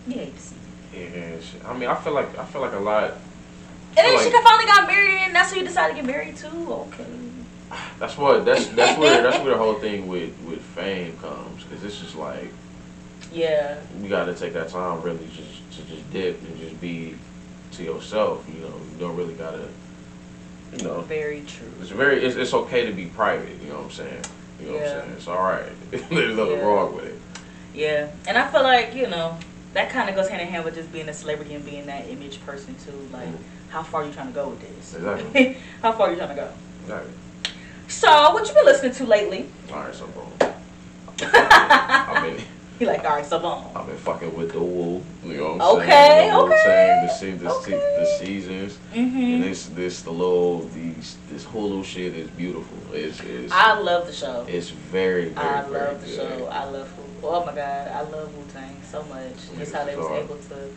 You 0.06 0.14
hate 0.14 0.34
to 0.36 0.42
see 0.42 0.54
it. 0.94 0.98
yeah, 0.98 1.18
it's- 1.36 1.54
I 1.66 1.74
mean, 1.76 1.90
I 1.90 1.94
feel 1.96 2.14
like 2.14 2.38
I 2.38 2.44
feel 2.46 2.62
like 2.62 2.72
a 2.72 2.78
lot. 2.78 3.10
And 3.98 4.06
then 4.06 4.14
Like- 4.14 4.24
she 4.32 4.42
finally 4.42 4.66
got 4.66 4.86
married, 4.86 5.18
and 5.24 5.34
that's 5.34 5.52
who 5.52 5.58
you 5.60 5.66
decided 5.66 5.96
to 5.96 6.02
get 6.02 6.06
married 6.06 6.36
to. 6.38 6.46
Okay. 6.48 7.04
That's 7.98 8.16
what 8.16 8.44
that's 8.44 8.66
that's 8.68 8.98
where 8.98 9.22
that's 9.22 9.38
where 9.38 9.50
the 9.52 9.58
whole 9.58 9.74
thing 9.74 10.08
with 10.08 10.32
with 10.40 10.60
fame 10.60 11.16
comes 11.18 11.62
because 11.64 11.84
it's 11.84 11.98
just 12.00 12.16
like 12.16 12.50
Yeah. 13.32 13.78
you 14.00 14.08
got 14.08 14.24
to 14.24 14.34
take 14.34 14.52
that 14.54 14.68
time 14.70 15.02
really 15.02 15.28
just 15.36 15.70
to 15.78 15.82
just 15.94 16.10
dip 16.12 16.40
and 16.42 16.58
just 16.58 16.80
be 16.80 17.14
to 17.72 17.84
yourself. 17.84 18.44
You 18.52 18.60
know, 18.62 18.74
you 18.92 18.98
don't 18.98 19.16
really 19.16 19.34
gotta. 19.34 19.68
You 20.76 20.84
know, 20.84 21.00
Very 21.02 21.42
true. 21.42 21.66
it's 21.80 21.90
very 21.90 22.24
it's, 22.24 22.36
it's 22.36 22.54
okay 22.54 22.86
to 22.86 22.92
be 22.92 23.06
private. 23.06 23.60
You 23.62 23.70
know 23.70 23.76
what 23.76 23.84
I'm 23.86 23.90
saying? 23.90 24.24
You 24.60 24.66
know 24.66 24.72
what 24.74 24.82
I'm 24.82 24.88
saying? 24.88 25.12
It's 25.16 25.28
all 25.28 25.42
right. 25.42 25.72
There's 25.90 26.36
nothing 26.36 26.58
Yeah. 26.58 26.64
wrong 26.64 26.94
with 26.94 27.06
it. 27.06 27.18
Yeah. 27.74 28.08
And 28.28 28.38
I 28.38 28.48
feel 28.48 28.62
like 28.62 28.94
you 28.94 29.06
know 29.08 29.36
that 29.74 29.90
kind 29.90 30.08
of 30.08 30.16
goes 30.16 30.28
hand 30.28 30.42
in 30.42 30.48
hand 30.48 30.64
with 30.64 30.74
just 30.74 30.92
being 30.92 31.08
a 31.08 31.12
celebrity 31.12 31.54
and 31.54 31.64
being 31.64 31.86
that 31.86 32.08
image 32.08 32.44
person 32.44 32.74
too. 32.84 33.08
Like, 33.12 33.28
Mhm. 33.28 33.38
how 33.70 33.82
far 33.84 34.02
are 34.02 34.06
you 34.06 34.12
trying 34.12 34.28
to 34.28 34.32
go 34.32 34.48
with 34.48 34.60
this? 34.60 34.94
Exactly. 34.96 35.56
how 35.82 35.92
far 35.92 36.08
are 36.08 36.10
you 36.10 36.16
trying 36.16 36.30
to 36.30 36.34
go? 36.34 36.48
Exactly. 36.82 37.12
So, 37.90 38.32
what 38.32 38.46
you 38.48 38.54
been 38.54 38.64
listening 38.64 38.92
to 38.94 39.04
lately? 39.04 39.48
All 39.72 39.80
right, 39.80 39.94
so 39.94 40.06
boom. 40.06 40.32
I've 41.22 42.22
been 42.22 42.44
He 42.78 42.86
like, 42.86 43.04
all 43.04 43.16
right, 43.16 43.26
so 43.26 43.38
boom. 43.40 43.64
I've 43.74 43.86
been 43.86 43.96
fucking 43.96 44.34
with 44.36 44.52
the 44.52 44.60
Wu. 44.60 45.02
You 45.24 45.36
know 45.36 45.56
what 45.56 45.62
I'm 45.62 45.76
Okay, 45.78 45.90
saying? 45.90 46.30
The 46.30 46.36
okay, 46.38 47.08
Wu-Tang, 47.08 47.38
the, 47.38 47.44
the, 47.44 47.50
okay. 47.56 47.96
the 47.98 48.06
seasons. 48.06 48.78
And 48.94 49.10
Mm-hmm. 49.12 49.42
this 49.42 49.66
this 49.66 50.02
the 50.02 50.10
little 50.12 50.60
these 50.68 51.16
this 51.30 51.44
Hulu 51.44 51.84
shit 51.84 52.14
is 52.16 52.30
beautiful. 52.30 52.78
It's 52.94 53.20
it's 53.20 53.52
I 53.52 53.78
love 53.78 54.06
the 54.06 54.12
show. 54.12 54.44
it's 54.48 54.70
very 54.70 55.26
very 55.26 55.46
I 55.46 55.62
very 55.62 55.72
love 55.92 56.00
the 56.00 56.06
good. 56.06 56.16
show. 56.38 56.46
I 56.46 56.64
love 56.64 56.98
Wu. 57.22 57.28
Oh 57.28 57.44
my 57.44 57.54
god, 57.54 57.88
I 57.88 58.00
love 58.02 58.34
Wu 58.34 58.44
Tang 58.52 58.76
so 58.88 59.02
much. 59.04 59.34
Just 59.58 59.74
how 59.74 59.84
they 59.84 59.96
was 59.96 60.10
able 60.10 60.36
to 60.36 60.74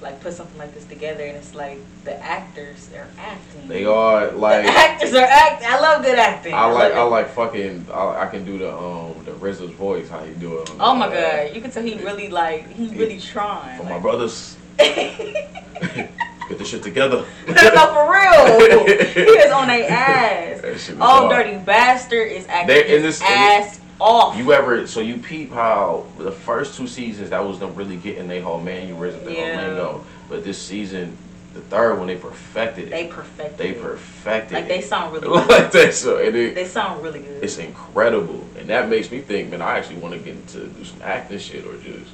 like 0.00 0.20
put 0.20 0.32
something 0.34 0.58
like 0.58 0.74
this 0.74 0.84
together, 0.84 1.24
and 1.24 1.36
it's 1.36 1.54
like 1.54 1.78
the 2.04 2.14
actors 2.22 2.88
are 2.94 3.06
acting. 3.18 3.66
They 3.68 3.84
are 3.86 4.28
the 4.28 4.36
like 4.36 4.64
actors 4.86 5.14
are 5.14 5.24
acting. 5.24 5.68
I 5.68 5.80
love 5.80 6.04
good 6.04 6.18
acting. 6.18 6.54
I 6.54 6.66
like 6.66 6.92
I 6.92 7.02
it. 7.02 7.04
like 7.10 7.28
fucking 7.30 7.86
I, 7.92 8.22
I 8.22 8.26
can 8.26 8.44
do 8.44 8.58
the 8.58 8.76
um 8.76 9.14
the 9.24 9.32
RZA's 9.32 9.70
voice 9.72 10.08
how 10.08 10.22
he 10.24 10.32
do 10.34 10.58
it. 10.58 10.70
On 10.70 10.76
Oh 10.80 10.94
my 10.94 11.08
god, 11.08 11.54
you 11.54 11.60
can 11.60 11.70
tell 11.70 11.82
he 11.82 11.94
really 11.98 12.28
like 12.28 12.68
he 12.72 12.88
really 12.94 13.18
trying. 13.20 13.78
For 13.78 13.84
my 13.84 13.98
brothers, 13.98 14.56
get 14.78 16.58
this 16.58 16.68
shit 16.68 16.82
together. 16.82 17.24
no, 17.48 17.54
for 17.94 18.12
real. 18.12 18.86
he 18.86 19.20
is 19.38 19.50
on 19.52 19.68
their 19.68 19.90
ass. 19.90 20.62
Is 20.64 20.92
Oh, 21.00 21.28
dirty 21.28 21.56
bastard 21.58 22.30
is 22.32 22.46
acting 22.48 22.68
They- 22.68 22.88
his 22.88 23.02
this- 23.02 23.22
ass 23.22 23.80
off. 24.00 24.36
You 24.36 24.52
ever 24.52 24.86
so 24.86 25.00
you 25.00 25.16
peep 25.18 25.52
how 25.52 26.06
the 26.18 26.32
first 26.32 26.76
two 26.76 26.86
seasons 26.86 27.30
that 27.30 27.44
was 27.44 27.58
them 27.58 27.74
really 27.74 27.96
getting 27.96 28.28
their 28.28 28.42
whole 28.42 28.60
mannerism, 28.60 29.24
their 29.24 29.34
Yeah. 29.34 29.56
whole 29.60 29.66
lingo. 29.68 30.04
But 30.28 30.44
this 30.44 30.58
season, 30.60 31.16
the 31.54 31.60
third 31.62 31.96
one, 31.98 32.06
they 32.08 32.16
perfected 32.16 32.88
it. 32.88 32.90
they 32.90 33.06
perfected. 33.06 33.58
They 33.58 33.70
it. 33.70 33.80
perfected 33.80 34.52
Like 34.56 34.64
it. 34.64 34.68
they 34.68 34.80
sound 34.82 35.12
really 35.14 35.28
good. 35.28 35.48
like 35.48 35.70
that. 35.72 35.94
So 35.94 36.18
and 36.18 36.36
it, 36.36 36.54
They 36.54 36.66
sound 36.66 37.02
really 37.02 37.20
good. 37.20 37.42
it's 37.42 37.58
incredible, 37.58 38.44
and 38.58 38.68
that 38.68 38.88
makes 38.88 39.10
me 39.10 39.20
think, 39.20 39.50
man, 39.50 39.62
I 39.62 39.78
actually 39.78 39.96
want 39.96 40.14
to 40.14 40.20
get 40.20 40.34
into 40.36 40.66
do 40.66 40.84
some 40.84 41.00
acting 41.02 41.38
shit 41.38 41.64
or 41.66 41.76
just 41.78 42.10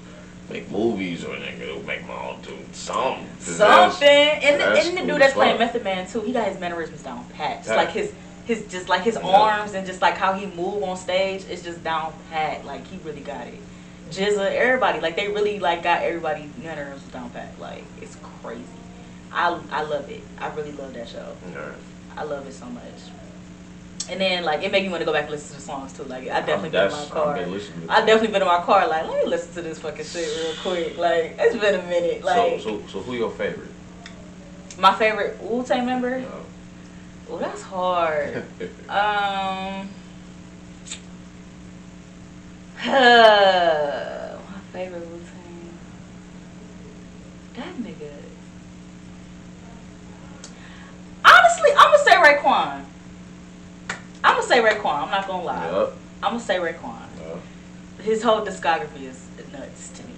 make 0.51 0.71
movies 0.71 1.25
or 1.25 1.35
nigga, 1.37 1.85
make 1.87 2.07
my 2.07 2.15
own 2.29 2.41
do 2.43 2.57
something. 2.73 3.27
Something. 3.41 4.09
And, 4.09 4.61
the, 4.61 4.67
and 4.67 4.99
the 4.99 5.13
dude 5.13 5.21
that's 5.21 5.33
playing. 5.35 5.59
Method 5.59 5.83
Man 5.83 6.07
too, 6.07 6.21
he 6.21 6.33
got 6.33 6.47
his 6.49 6.61
mannerisms 6.61 7.03
down 7.03 7.25
pat. 7.35 7.59
Just 7.59 7.69
Pat. 7.69 7.77
like 7.79 7.91
his 7.91 8.13
his 8.47 8.67
just 8.67 8.89
like 8.89 9.03
his 9.03 9.15
Yeah. 9.17 9.29
arms 9.29 9.75
and 9.75 9.87
just 9.87 10.03
like 10.03 10.17
how 10.17 10.33
he 10.33 10.47
move 10.47 10.83
on 10.83 10.97
stage, 10.97 11.45
it's 11.49 11.63
just 11.63 11.83
down 11.85 12.13
pat. 12.31 12.65
Like 12.65 12.87
he 12.89 12.99
really 13.05 13.21
got 13.21 13.47
it. 13.47 13.59
GZA, 14.11 14.53
everybody, 14.57 15.01
like 15.01 15.17
they 15.17 15.29
really 15.29 15.59
like 15.59 15.83
got 15.83 16.03
everybody 16.03 16.51
mannerisms 16.63 17.11
down 17.13 17.31
pat. 17.31 17.53
Like 17.61 17.85
it's 18.01 18.17
crazy. 18.43 18.63
I 19.33 19.59
I 19.71 19.83
love 19.83 20.11
it. 20.11 20.23
I 20.39 20.49
really 20.55 20.73
love 20.73 20.93
that 20.95 21.09
show. 21.09 21.35
Yeah. 21.53 21.71
I 22.17 22.25
love 22.25 22.47
it 22.47 22.53
so 22.53 22.67
much. 22.67 22.83
And 24.11 24.21
then 24.21 24.43
like 24.45 24.63
it 24.65 24.73
made 24.73 24.83
me 24.83 24.89
want 24.89 25.01
to 25.01 25.07
go 25.07 25.13
back 25.13 25.23
and 25.23 25.31
listen 25.31 25.51
to 25.51 25.55
the 25.57 25.63
songs 25.63 25.93
too. 25.93 26.03
Like 26.05 26.25
I 26.29 26.41
definitely 26.41 26.71
been 26.71 26.87
in 26.87 26.93
my 26.93 27.05
car. 27.07 27.29
I've 27.29 27.39
been 27.45 27.53
listening 27.53 27.87
to 27.87 27.93
I 27.93 28.05
definitely 28.05 28.29
been 28.33 28.43
in 28.43 28.49
my 28.49 28.61
car. 28.63 28.89
Like 28.89 29.07
let 29.07 29.25
me 29.25 29.31
listen 29.31 29.55
to 29.55 29.63
this 29.63 29.79
fucking 29.79 30.05
shit 30.05 30.29
real 30.37 30.55
quick. 30.63 30.99
Like 30.99 31.37
it's 31.39 31.57
been 31.57 31.77
a 31.79 31.83
minute. 31.85 32.25
Like 32.25 32.61
so, 32.61 32.81
so, 32.81 32.87
so 32.89 33.01
who 33.01 33.15
your 33.15 33.31
favorite? 33.31 33.69
my 34.79 34.93
favorite 34.95 35.41
Wu 35.43 35.63
Tang 35.65 35.87
member. 35.87 36.19
You 36.19 36.27
Well, 37.29 37.39
that's 37.39 37.63
hard. 37.63 38.45
Um, 38.89 39.89
Uh, 42.85 44.39
my 44.51 44.59
favorite 44.73 45.03
Tang. 45.03 45.79
That 47.55 47.75
nigga. 47.77 48.11
Honestly, 51.25 51.71
I'm 51.79 51.91
gonna 51.93 52.05
say 52.05 52.17
Raekwon. 52.17 52.85
I'm 54.25 54.35
gonna 54.37 54.43
say 54.47 54.61
Raekwon. 54.61 55.03
I'm 55.05 55.11
not 55.11 55.27
gonna 55.27 55.45
lie. 55.45 55.71
Yup. 55.71 55.97
I'm 56.23 56.33
gonna 56.33 56.41
say 56.41 56.57
Raekwon. 56.59 57.03
yup. 57.21 57.41
His 58.03 58.23
whole 58.23 58.45
discography 58.45 59.03
is 59.05 59.27
nuts 59.53 59.91
to 59.91 60.03
me. 60.05 60.13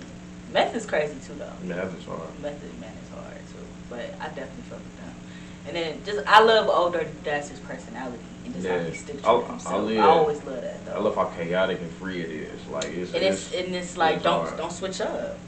Meth 0.52 0.74
is 0.74 0.86
crazy 0.86 1.16
too, 1.26 1.34
though. 1.34 1.52
Meth 1.62 1.96
is 1.98 2.04
hard. 2.06 2.20
Method 2.40 2.80
Man 2.80 2.92
is 3.02 3.10
hard 3.10 3.36
too, 3.52 3.66
but 3.90 4.14
I 4.20 4.26
definitely 4.28 4.62
fuck. 4.70 4.80
And 5.66 5.76
then 5.76 6.04
just 6.04 6.26
I 6.26 6.42
love 6.42 6.68
Ol' 6.68 6.90
Dirty 6.90 7.10
Bastard's 7.24 7.60
personality 7.60 8.22
and 8.44 8.54
just 8.54 8.66
how 8.66 8.78
he 8.78 8.94
sticks 8.94 9.22
to 9.22 9.28
I 9.28 9.40
himself. 9.42 9.74
I, 9.74 9.78
live- 9.78 9.98
always 10.04 10.42
love 10.44 10.60
that 10.62 10.84
though. 10.84 10.92
I 10.92 10.98
love 10.98 11.14
how 11.14 11.24
chaotic 11.26 11.80
and 11.80 11.90
free 11.92 12.20
it 12.20 12.30
is. 12.30 12.66
Like 12.68 12.84
it's 12.86 13.14
and 13.14 13.22
it's 13.22 13.54
and 13.54 13.74
it's 13.74 13.96
like 13.96 14.16
it's 14.16 14.24
don't 14.24 14.46
hard. 14.46 14.58
don't 14.58 14.72
switch 14.72 15.00
up. 15.00 15.38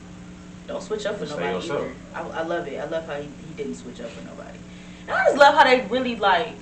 Don't 0.66 0.82
switch 0.82 1.06
up 1.06 1.18
for 1.18 1.26
nobody 1.26 1.68
either. 1.68 1.92
I, 2.14 2.20
I 2.22 2.42
love 2.42 2.66
it. 2.66 2.78
I 2.78 2.84
love 2.86 3.06
how 3.06 3.14
he, 3.20 3.28
he 3.46 3.54
didn't 3.56 3.76
switch 3.76 4.00
up 4.00 4.08
for 4.08 4.24
nobody. 4.24 4.58
And 5.02 5.12
I 5.12 5.24
just 5.26 5.36
love 5.36 5.54
how 5.54 5.64
they 5.64 5.86
really 5.86 6.16
like 6.16 6.54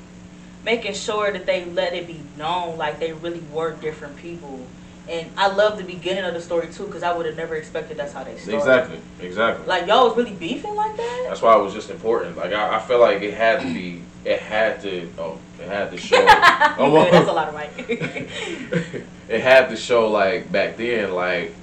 making 0.65 0.95
sure 0.95 1.33
that 1.33 1.47
they 1.47 1.65
let 1.65 1.95
it 1.95 2.07
be 2.07 2.21
known 2.37 2.77
like 2.77 2.99
they 2.99 3.13
really 3.13 3.43
were 3.53 3.73
different 3.73 4.17
people. 4.17 4.67
And 5.09 5.31
I 5.37 5.49
love 5.49 5.77
the 5.77 5.85
beginning 5.85 6.25
of 6.25 6.33
the 6.33 6.41
story 6.41 6.69
too 6.73 6.87
because 6.87 7.03
I 7.03 7.15
would 7.15 7.27
have 7.27 7.37
never 7.37 7.57
expected 7.57 7.99
that's 7.99 8.13
how 8.13 8.25
they 8.25 8.37
started. 8.39 8.57
exactly, 8.57 8.99
exactly. 9.21 9.67
Like 9.67 9.87
y'all 9.87 10.09
was 10.09 10.17
really 10.17 10.33
beefing 10.33 10.75
like 10.75 10.97
that. 10.97 11.27
That's 11.29 11.43
why 11.43 11.59
it 11.59 11.63
was 11.63 11.75
just 11.75 11.91
important. 11.91 12.37
Like 12.37 12.53
I, 12.53 12.77
I 12.77 12.81
feel 12.81 13.01
like 13.01 13.21
it 13.21 13.35
had 13.35 13.61
to 13.61 13.67
be, 13.67 14.03
it 14.25 14.41
had 14.41 14.81
to, 14.83 15.11
oh, 15.19 15.39
it 15.61 15.69
had 15.69 15.91
to 15.91 15.97
show. 15.99 16.17
Good, 16.17 17.13
that's 17.13 17.29
a 17.29 17.33
lot 17.33 17.49
of 17.49 17.55
oh, 17.55 17.59
mic. 17.59 17.87
it 19.29 19.41
had 19.41 19.69
to 19.69 19.77
show 19.77 20.11
like 20.11 20.51
back 20.51 20.79
then, 20.79 21.13
like, 21.13 21.55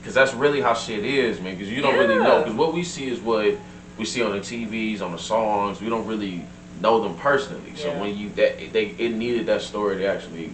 because 0.00 0.14
that's 0.14 0.32
really 0.32 0.60
how 0.60 0.74
shit 0.74 1.04
is, 1.04 1.40
man. 1.40 1.56
Because 1.56 1.72
you 1.72 1.82
don't 1.82 1.98
really 1.98 2.18
know. 2.18 2.42
Because 2.42 2.54
what 2.54 2.72
we 2.72 2.84
see 2.84 3.08
is 3.08 3.18
what 3.20 3.56
we 3.98 4.04
see 4.04 4.22
on 4.22 4.30
the 4.30 4.38
TVs, 4.38 5.02
on 5.02 5.10
the 5.10 5.18
songs. 5.18 5.80
We 5.80 5.88
don't 5.88 6.06
really 6.06 6.44
know 6.80 7.00
them 7.02 7.16
personally. 7.16 7.74
So 7.74 7.88
Yeah. 7.88 8.00
when 8.00 8.16
you 8.16 8.28
that 8.30 8.72
they 8.72 8.94
it 8.98 9.12
needed 9.12 9.46
that 9.46 9.62
story 9.62 9.98
to 9.98 10.06
actually, 10.06 10.50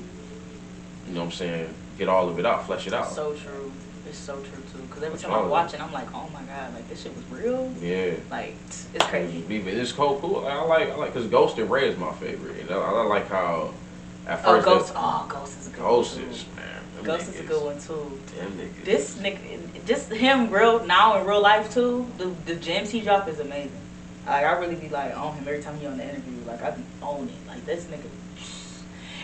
you 1.08 1.14
know, 1.14 1.20
what 1.20 1.26
I'm 1.26 1.32
saying, 1.32 1.74
get 1.98 2.08
all 2.08 2.28
of 2.28 2.38
it 2.38 2.46
out, 2.46 2.66
flesh 2.66 2.86
it 2.86 2.92
out. 2.94 3.10
so 3.10 3.34
true. 3.34 3.70
It's 4.08 4.18
so 4.18 4.34
true 4.36 4.62
too. 4.72 4.78
Because 4.88 5.02
every 5.02 5.18
time 5.18 5.32
I'm 5.32 5.48
watching, 5.48 5.80
I'm 5.80 5.92
like, 5.92 6.12
oh 6.14 6.28
my 6.32 6.42
god, 6.42 6.74
like 6.74 6.88
this 6.88 7.02
shit 7.02 7.14
was 7.16 7.24
real. 7.26 7.72
yeah. 7.80 8.14
Like 8.30 8.54
it's 8.94 9.06
crazy. 9.06 9.38
It's 9.48 9.92
cool, 9.92 10.18
cool. 10.20 10.46
I 10.46 10.54
like, 10.62 10.90
I 10.90 10.94
like, 10.96 11.12
cause 11.14 11.26
Ghost 11.26 11.58
and 11.58 11.70
Rae 11.70 11.88
is 11.88 11.98
my 11.98 12.12
favorite. 12.14 12.60
And 12.60 12.70
I, 12.70 12.76
I 12.76 13.02
like 13.04 13.28
how 13.28 13.72
at 14.26 14.40
Oh, 14.40 14.42
first 14.42 14.64
Ghost. 14.66 14.92
that- 14.94 14.98
Oh, 15.00 15.26
Ghost 15.28 15.58
is 15.58 15.66
a 15.66 15.70
good 15.70 15.78
Ghost 15.80 16.16
one. 16.18 16.24
is 16.28 16.44
man. 16.56 16.64
Ghost 17.02 17.28
is 17.28 17.40
a 17.40 17.42
good 17.42 17.62
one 17.64 17.78
too. 17.80 18.20
Them 18.36 18.52
niggas. 18.52 18.84
This 18.84 19.14
nigga, 19.16 19.84
just 19.86 20.10
him 20.10 20.48
real 20.50 20.84
now 20.86 21.18
in 21.20 21.26
real 21.26 21.40
life 21.42 21.72
too. 21.72 22.06
The 22.18 22.26
the 22.46 22.54
gems 22.54 22.90
he 22.90 23.00
drop 23.00 23.28
is 23.28 23.40
amazing. 23.40 23.72
Like 24.26 24.44
I 24.44 24.52
really 24.58 24.76
be 24.76 24.88
like 24.88 25.14
on 25.16 25.34
him 25.34 25.46
every 25.46 25.62
time 25.62 25.78
he 25.78 25.86
on 25.86 25.98
the 25.98 26.04
interview. 26.04 26.32
Like 26.46 26.62
I 26.62 26.70
be 26.70 26.82
on 27.02 27.28
it. 27.28 27.48
Like 27.48 27.64
this 27.66 27.84
nigga. 27.86 28.08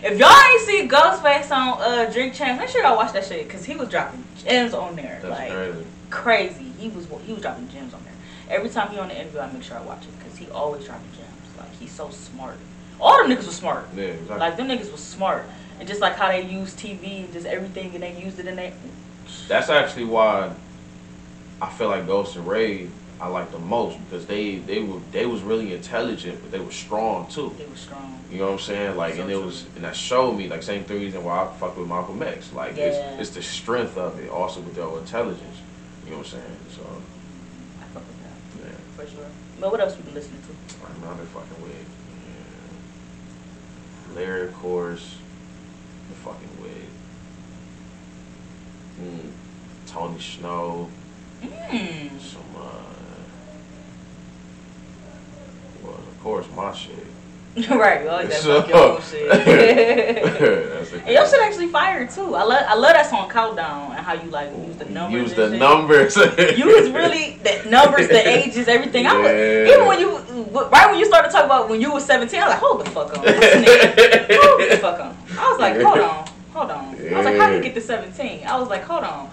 If 0.03 0.19
y'all 0.19 0.31
ain't 0.31 0.61
see 0.63 0.89
Ghostface 0.89 1.51
on 1.51 1.81
uh, 1.81 2.11
Drink 2.11 2.33
Champs, 2.33 2.59
make 2.59 2.71
sure 2.71 2.83
y'all 2.83 2.97
watch 2.97 3.13
that 3.13 3.25
shit 3.25 3.47
because 3.47 3.65
he 3.65 3.77
was 3.77 3.89
dropping 3.89 4.25
gems 4.39 4.73
on 4.73 4.97
there. 4.97 5.21
That's 5.23 5.39
like 5.39 5.51
crazy. 5.51 5.87
crazy. 6.09 6.73
He 6.79 6.89
was 6.89 7.07
he 7.27 7.33
was 7.33 7.43
dropping 7.43 7.69
gems 7.69 7.93
on 7.93 8.03
there. 8.05 8.13
Every 8.49 8.71
time 8.71 8.91
he 8.91 8.99
on 8.99 9.09
the 9.09 9.21
interview, 9.21 9.41
I 9.41 9.53
make 9.53 9.63
sure 9.63 9.77
I 9.77 9.83
watch 9.83 10.05
it 10.05 10.19
because 10.19 10.39
he 10.39 10.49
always 10.51 10.87
dropping 10.87 11.11
gems. 11.13 11.59
Like 11.59 11.73
he's 11.79 11.93
so 11.93 12.09
smart. 12.09 12.57
All 12.99 13.23
them 13.23 13.31
niggas 13.31 13.47
was 13.47 13.57
smart. 13.57 13.89
Yeah, 13.95 14.05
exactly. 14.05 14.39
Like 14.39 14.57
them 14.57 14.69
niggas 14.69 14.91
was 14.91 15.03
smart. 15.03 15.45
And 15.79 15.89
just 15.89 16.01
like 16.01 16.17
how 16.17 16.29
they 16.29 16.47
use 16.47 16.75
TV 16.75 17.25
and 17.25 17.33
just 17.33 17.47
everything 17.47 17.95
and 17.95 18.03
they 18.03 18.23
used 18.23 18.39
it 18.39 18.47
in 18.47 18.57
their 18.57 18.73
That's 19.49 19.71
actually 19.71 20.05
why 20.05 20.53
I 21.61 21.71
feel 21.71 21.89
like 21.89 22.07
Ghost 22.07 22.37
and 22.37 22.47
Rae 22.47 22.89
I 23.21 23.27
like 23.29 23.51
the 23.53 23.59
most 23.59 23.99
because 24.05 24.25
they 24.27 24.57
they 24.57 24.81
were 24.83 24.99
they 25.13 25.27
was 25.27 25.43
really 25.43 25.75
intelligent, 25.75 26.41
but 26.43 26.51
they 26.51 26.59
were 26.61 26.71
strong 26.73 27.27
too. 27.29 27.55
they 27.59 27.67
were 27.67 27.77
strong. 27.77 28.19
You 28.31 28.39
know 28.39 28.47
what 28.47 28.53
I'm 28.53 28.59
saying? 28.61 28.97
Like, 28.97 29.15
So 29.17 29.23
and 29.23 29.31
it 29.31 29.35
true. 29.35 29.45
was, 29.45 29.67
and 29.77 29.85
that 29.85 29.95
showed 29.95 30.33
me 30.39 30.49
like 30.49 30.63
same 30.63 30.85
thing 30.85 31.01
reason 31.01 31.23
why 31.23 31.45
I 31.45 31.47
fuck 31.59 31.77
with 31.77 31.87
Malcolm 31.89 32.23
X. 32.23 32.53
Like, 32.55 32.77
Yeah. 32.77 32.85
it's 32.87 33.21
it's 33.21 33.31
the 33.37 33.43
strength 33.43 33.99
of 33.99 34.19
it, 34.19 34.31
also 34.31 34.61
with 34.61 34.75
their 34.75 34.89
intelligence. 34.99 35.59
You 36.05 36.13
know 36.13 36.19
what 36.19 36.27
I'm 36.27 36.33
saying? 36.33 36.57
So, 36.77 36.83
I 37.81 37.85
fuck 37.93 38.05
with 38.09 38.23
that 38.23 38.37
yeah, 38.65 38.79
for 38.97 39.07
sure. 39.11 39.27
But 39.61 39.71
what 39.71 39.81
else 39.81 39.97
you 39.99 40.03
been 40.05 40.15
listening 40.15 40.41
to? 40.43 40.55
I'm 40.87 41.01
not 41.03 41.19
fucking 41.27 41.63
with. 41.63 41.89
Yeah. 44.09 44.15
Larry, 44.17 44.49
of 44.49 44.55
course, 44.55 45.17
the 46.09 46.15
fucking 46.17 46.63
with. 46.63 46.89
Mm. 49.03 49.31
Tony 49.87 50.19
Snow, 50.21 50.89
Mm. 51.43 52.21
some 52.21 52.43
uh, 52.57 52.71
well, 55.83 55.95
of 55.95 56.21
course, 56.23 56.47
my 56.57 56.73
shit. 56.75 56.95
right, 57.69 58.07
always 58.07 58.29
gotta 58.29 58.43
So- 58.43 58.67
your 58.69 58.77
own 58.77 59.03
shit. 59.03 59.29
That's 59.31 60.93
and 60.93 61.09
your 61.09 61.27
shit 61.29 61.41
actually 61.43 61.67
fire 61.67 62.07
too. 62.07 62.35
I 62.37 62.45
love 62.45 62.65
I 62.69 62.75
love 62.75 62.93
that 62.93 63.11
song 63.11 63.29
Countdown 63.29 63.91
and 63.91 63.99
how 64.07 64.13
you 64.13 64.31
like 64.31 64.51
use 64.57 64.77
the 64.77 64.85
numbers. 64.85 65.23
Use 65.23 65.35
the 65.35 65.51
shit. 65.51 65.59
numbers. 65.59 66.17
You 66.17 66.67
was 66.67 66.91
really 66.91 67.41
the 67.43 67.69
numbers, 67.69 68.07
the 68.09 68.27
ages, 68.27 68.69
everything. 68.69 69.07
I 69.07 69.19
was 69.19 69.31
even 69.75 69.87
when 69.87 69.99
you 70.01 70.19
right 70.71 70.91
when 70.91 70.99
you 71.01 71.07
started 71.07 71.33
talking 71.33 71.47
about 71.47 71.69
when 71.69 71.81
you 71.81 71.93
was 71.93 72.05
seventeen, 72.05 72.41
I 72.41 72.45
was 72.47 72.53
like, 72.55 72.61
hold 72.63 72.81
the 72.87 72.91
fuck 72.91 73.09
on, 73.19 73.25
hold 73.25 74.71
the 74.71 74.79
fuck 74.81 75.01
on. 75.01 75.17
I 75.37 75.51
was 75.51 75.59
like, 75.59 75.81
hold 75.81 75.99
on, 75.99 76.29
hold 76.53 76.71
on. 76.71 76.85
I 77.13 77.17
was 77.17 77.25
like, 77.25 77.37
how 77.37 77.51
did 77.51 77.57
you 77.57 77.63
get 77.65 77.75
to 77.75 77.81
seventeen? 77.81 78.47
I 78.47 78.59
was 78.61 78.69
like, 78.69 78.85
hold 78.85 79.03
on. 79.03 79.29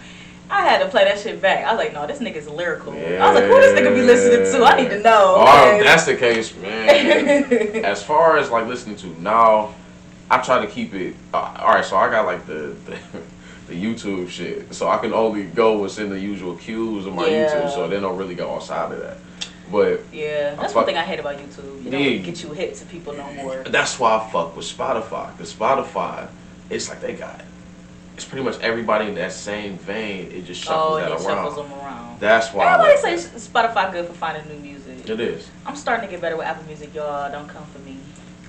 I 0.50 0.62
had 0.62 0.80
to 0.80 0.88
play 0.90 1.04
that 1.04 1.20
shit 1.20 1.42
back. 1.42 1.66
I 1.66 1.74
was 1.74 1.78
like, 1.78 1.94
no, 1.94 2.08
this 2.08 2.20
nigga's 2.20 2.48
lyrical. 2.48 2.94
I 2.94 2.96
was 3.32 3.36
like, 3.36 3.44
who 3.46 3.60
this 3.60 3.78
nigga 3.80 3.94
be 3.94 4.02
listening 4.02 4.60
to? 4.60 4.66
I 4.66 4.82
need 4.82 4.90
to 4.90 5.02
know. 5.02 5.36
Oh, 5.38 5.74
okay? 5.76 5.84
that's 5.84 6.06
the 6.06 6.16
case, 6.16 6.56
man. 6.56 7.86
as 7.86 8.02
far 8.04 8.38
as 8.38 8.50
like 8.50 8.66
listening 8.68 8.96
to 8.98 9.08
now, 9.22 9.76
I 10.30 10.38
try 10.40 10.66
to 10.66 10.72
keep 10.72 10.94
it. 10.94 11.16
Uh, 11.34 11.54
all 11.60 11.70
right, 11.74 11.84
so 11.86 11.98
I 11.98 12.10
got 12.10 12.26
like 12.26 12.46
the, 12.46 12.76
the 12.86 12.98
the 13.68 13.74
YouTube 13.74 14.30
shit, 14.30 14.74
so 14.74 14.88
I 14.88 14.98
can 14.98 15.14
only 15.14 15.44
go 15.44 15.80
what's 15.80 15.98
in 15.98 16.10
the 16.10 16.20
usual 16.20 16.56
cues 16.56 17.06
of 17.06 17.14
my 17.14 17.28
Yeah. 17.28 17.48
YouTube, 17.50 17.74
so 17.74 17.88
they 17.90 18.00
don't 18.00 18.18
really 18.18 18.36
go 18.36 18.56
outside 18.56 18.94
of 18.94 19.00
that. 19.02 19.18
But 19.70 20.02
Yeah, 20.14 20.56
that's 20.56 20.68
fuck- 20.72 20.76
one 20.78 20.86
thing 20.86 20.98
I 20.98 21.04
hate 21.04 21.20
about 21.20 21.38
YouTube. 21.38 21.84
You 21.84 21.92
don't 21.92 22.02
Yeah. 22.02 22.18
get 22.20 22.42
you 22.42 22.54
hip 22.54 22.74
to 22.76 22.86
people 22.86 23.12
no 23.14 23.30
more. 23.34 23.64
that's 23.68 24.00
why 24.00 24.16
I 24.16 24.30
fuck 24.32 24.56
with 24.56 24.66
Spotify, 24.66 25.38
cause 25.38 25.54
Spotify, 25.54 26.30
it's 26.70 26.88
like 26.88 27.02
they 27.02 27.14
got. 27.14 27.42
It's 28.18 28.26
pretty 28.26 28.44
much 28.44 28.60
everybody 28.62 29.08
in 29.10 29.14
that 29.16 29.32
same 29.32 29.78
vein. 29.78 30.32
It 30.32 30.46
just 30.46 30.64
shuffles 30.64 30.96
Oh, 30.96 31.00
that 31.00 31.12
it 31.12 31.14
around. 31.14 31.22
shuffles 31.22 31.56
them 31.56 31.72
around. 31.80 32.20
That's 32.20 32.52
why. 32.52 32.66
I 32.66 32.74
Everybody 32.74 33.14
like 33.14 33.20
says 33.20 33.48
Spotify 33.48 33.92
good 33.92 34.08
for 34.08 34.14
finding 34.14 34.48
new 34.52 34.60
music. 34.60 35.08
it 35.08 35.20
is. 35.20 35.48
I'm 35.68 35.76
starting 35.76 36.08
to 36.08 36.12
get 36.12 36.20
better 36.20 36.36
with 36.36 36.48
Apple 36.48 36.64
Music, 36.66 36.96
y'all. 36.96 37.32
Don't 37.32 37.48
come 37.48 37.64
for 37.68 37.78
me. 37.80 38.00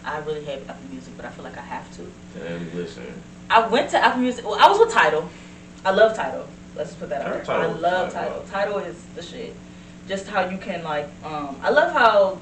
I 0.07 0.20
really 0.20 0.42
hate 0.42 0.62
Apple 0.66 0.88
Music, 0.90 1.12
but 1.18 1.26
I 1.26 1.28
feel 1.28 1.44
like 1.44 1.59
I 1.59 1.61
have 1.61 1.87
to. 1.96 2.11
And 2.46 2.72
listen, 2.72 3.12
I 3.50 3.68
went 3.68 3.90
to 3.90 3.98
Apple 4.02 4.22
Music. 4.22 4.42
Well, 4.46 4.59
I 4.59 4.70
was 4.70 4.78
with 4.78 4.90
Tidal. 4.90 5.28
I 5.85 5.90
love 5.90 6.16
Tidal. 6.16 6.48
Let's 6.74 6.88
just 6.90 7.00
put 7.00 7.11
that 7.11 7.20
out 7.20 7.44
there. 7.44 7.54
I 7.54 7.66
love 7.66 8.11
Tidal. 8.11 8.44
Tidal 8.50 8.78
is 8.78 8.96
the 9.16 9.22
shit. 9.22 9.54
Just 10.09 10.28
how 10.28 10.48
you 10.48 10.57
can 10.57 10.83
like. 10.83 11.11
Um, 11.22 11.61
I 11.62 11.68
love 11.68 11.92
how 11.92 12.38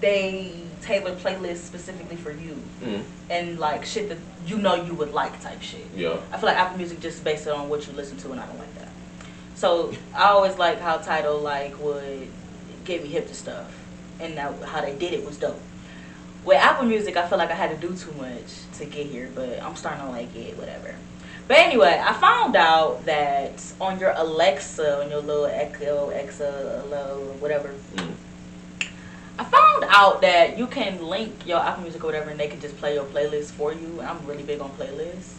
they 0.00 0.52
tailor 0.82 1.14
playlists 1.16 1.58
specifically 1.58 2.16
for 2.16 2.30
you 2.30 2.56
mm, 2.84 3.02
and 3.30 3.58
like 3.58 3.84
shit 3.84 4.08
that 4.08 4.18
you 4.46 4.58
know 4.58 4.74
you 4.74 4.94
would 4.94 5.12
like 5.12 5.40
type 5.42 5.60
shit. 5.60 5.86
yeah. 5.94 6.16
I 6.32 6.36
feel 6.38 6.46
like 6.48 6.56
Apple 6.56 6.76
Music 6.78 7.00
just 7.00 7.24
based 7.24 7.46
it 7.46 7.52
on 7.52 7.68
what 7.68 7.86
you 7.86 7.92
listen 7.94 8.16
to, 8.18 8.30
and 8.30 8.40
I 8.40 8.46
don't 8.46 8.58
like 8.58 8.74
that. 8.78 8.88
So 9.56 9.92
I 10.14 10.24
always 10.28 10.56
like 10.58 10.80
how 10.80 10.98
Tidal 10.98 11.40
like 11.40 11.78
would 11.80 12.28
get 12.84 13.02
me 13.02 13.08
hip 13.08 13.26
to 13.28 13.34
stuff, 13.34 13.74
and 14.20 14.36
that, 14.36 14.62
how 14.62 14.80
they 14.80 14.94
did 14.94 15.12
it 15.14 15.24
was 15.26 15.36
dope. 15.38 15.60
With 16.44 16.58
Apple 16.58 16.86
Music, 16.86 17.16
I 17.16 17.26
feel 17.26 17.38
like 17.38 17.50
I 17.50 17.54
had 17.54 17.70
to 17.80 17.88
do 17.88 17.96
too 17.96 18.12
much 18.12 18.52
to 18.74 18.84
get 18.84 19.06
here, 19.06 19.28
but 19.34 19.60
I'm 19.60 19.74
starting 19.74 20.04
to 20.04 20.10
like 20.10 20.34
it, 20.36 20.56
whatever. 20.56 20.94
But 21.48 21.58
anyway, 21.58 22.00
I 22.04 22.12
found 22.12 22.54
out 22.54 23.04
that 23.06 23.60
on 23.80 23.98
your 23.98 24.12
Alexa, 24.16 25.02
on 25.02 25.10
your 25.10 25.20
little 25.20 25.46
Echo, 25.46 26.10
Exa, 26.10 26.82
Hello, 26.82 27.34
whatever, 27.40 27.70
Mm. 27.94 28.12
I 29.38 29.44
found 29.44 29.84
out 29.88 30.20
that 30.22 30.58
you 30.58 30.66
can 30.66 31.02
link 31.02 31.46
your 31.46 31.58
Apple 31.58 31.82
Music 31.82 32.02
or 32.02 32.06
whatever, 32.06 32.30
and 32.30 32.40
they 32.40 32.48
can 32.48 32.60
just 32.60 32.76
play 32.78 32.94
your 32.94 33.04
playlist 33.04 33.50
for 33.50 33.72
you. 33.72 34.00
And 34.00 34.08
I'm 34.08 34.24
really 34.26 34.42
big 34.42 34.60
on 34.60 34.70
playlists, 34.70 35.34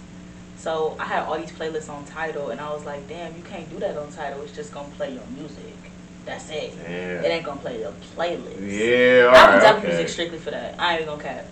so 0.58 0.96
I 1.00 1.06
had 1.06 1.24
all 1.24 1.38
these 1.38 1.52
playlists 1.52 1.90
on 1.90 2.06
Tidal, 2.06 2.50
and 2.50 2.62
I 2.62 2.72
was 2.72 2.86
like, 2.86 3.08
damn, 3.08 3.36
you 3.36 3.44
can't 3.44 3.70
do 3.70 3.80
that 3.80 3.98
on 3.98 4.12
Tidal. 4.12 4.42
It's 4.44 4.56
just 4.56 4.74
gonna 4.74 4.90
play 4.90 5.14
your 5.14 5.26
music. 5.36 5.74
That's 6.26 6.50
it. 6.50 6.74
It 6.86 7.26
ain't 7.26 7.46
gonna 7.46 7.60
play 7.60 7.80
your 7.80 7.94
playlist. 8.16 8.60
Yeah, 8.60 9.24
I 9.24 9.28
alright, 9.28 9.50
want 9.54 9.64
Apple 9.64 9.80
okay. 9.80 9.88
Music 9.88 10.10
strictly 10.10 10.40
for 10.40 10.52
that. 10.52 10.80
I 10.80 10.98
ain't 10.98 11.08
gonna 11.08 11.24
cap. 11.24 11.46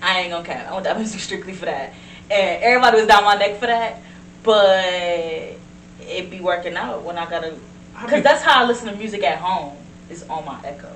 I 0.00 0.20
ain't 0.20 0.30
gonna 0.30 0.44
cap. 0.44 0.66
I 0.68 0.72
want 0.72 0.86
Apple 0.86 1.00
Music 1.00 1.20
strictly 1.28 1.52
for 1.52 1.66
that. 1.66 1.92
And 2.30 2.62
everybody 2.62 2.96
was 2.96 3.06
down 3.06 3.24
my 3.24 3.36
neck 3.36 3.58
for 3.58 3.66
that, 3.66 4.00
but 4.42 4.82
it 6.00 6.30
be 6.30 6.40
working 6.40 6.74
out 6.74 7.02
when 7.02 7.18
I 7.18 7.28
gotta. 7.28 7.54
Cause 7.94 8.22
that's 8.22 8.42
how 8.42 8.64
I 8.64 8.66
listen 8.66 8.88
to 8.88 8.96
music 8.96 9.22
at 9.22 9.38
home. 9.38 9.76
It's 10.08 10.22
on 10.28 10.44
my 10.44 10.60
Echo. 10.64 10.90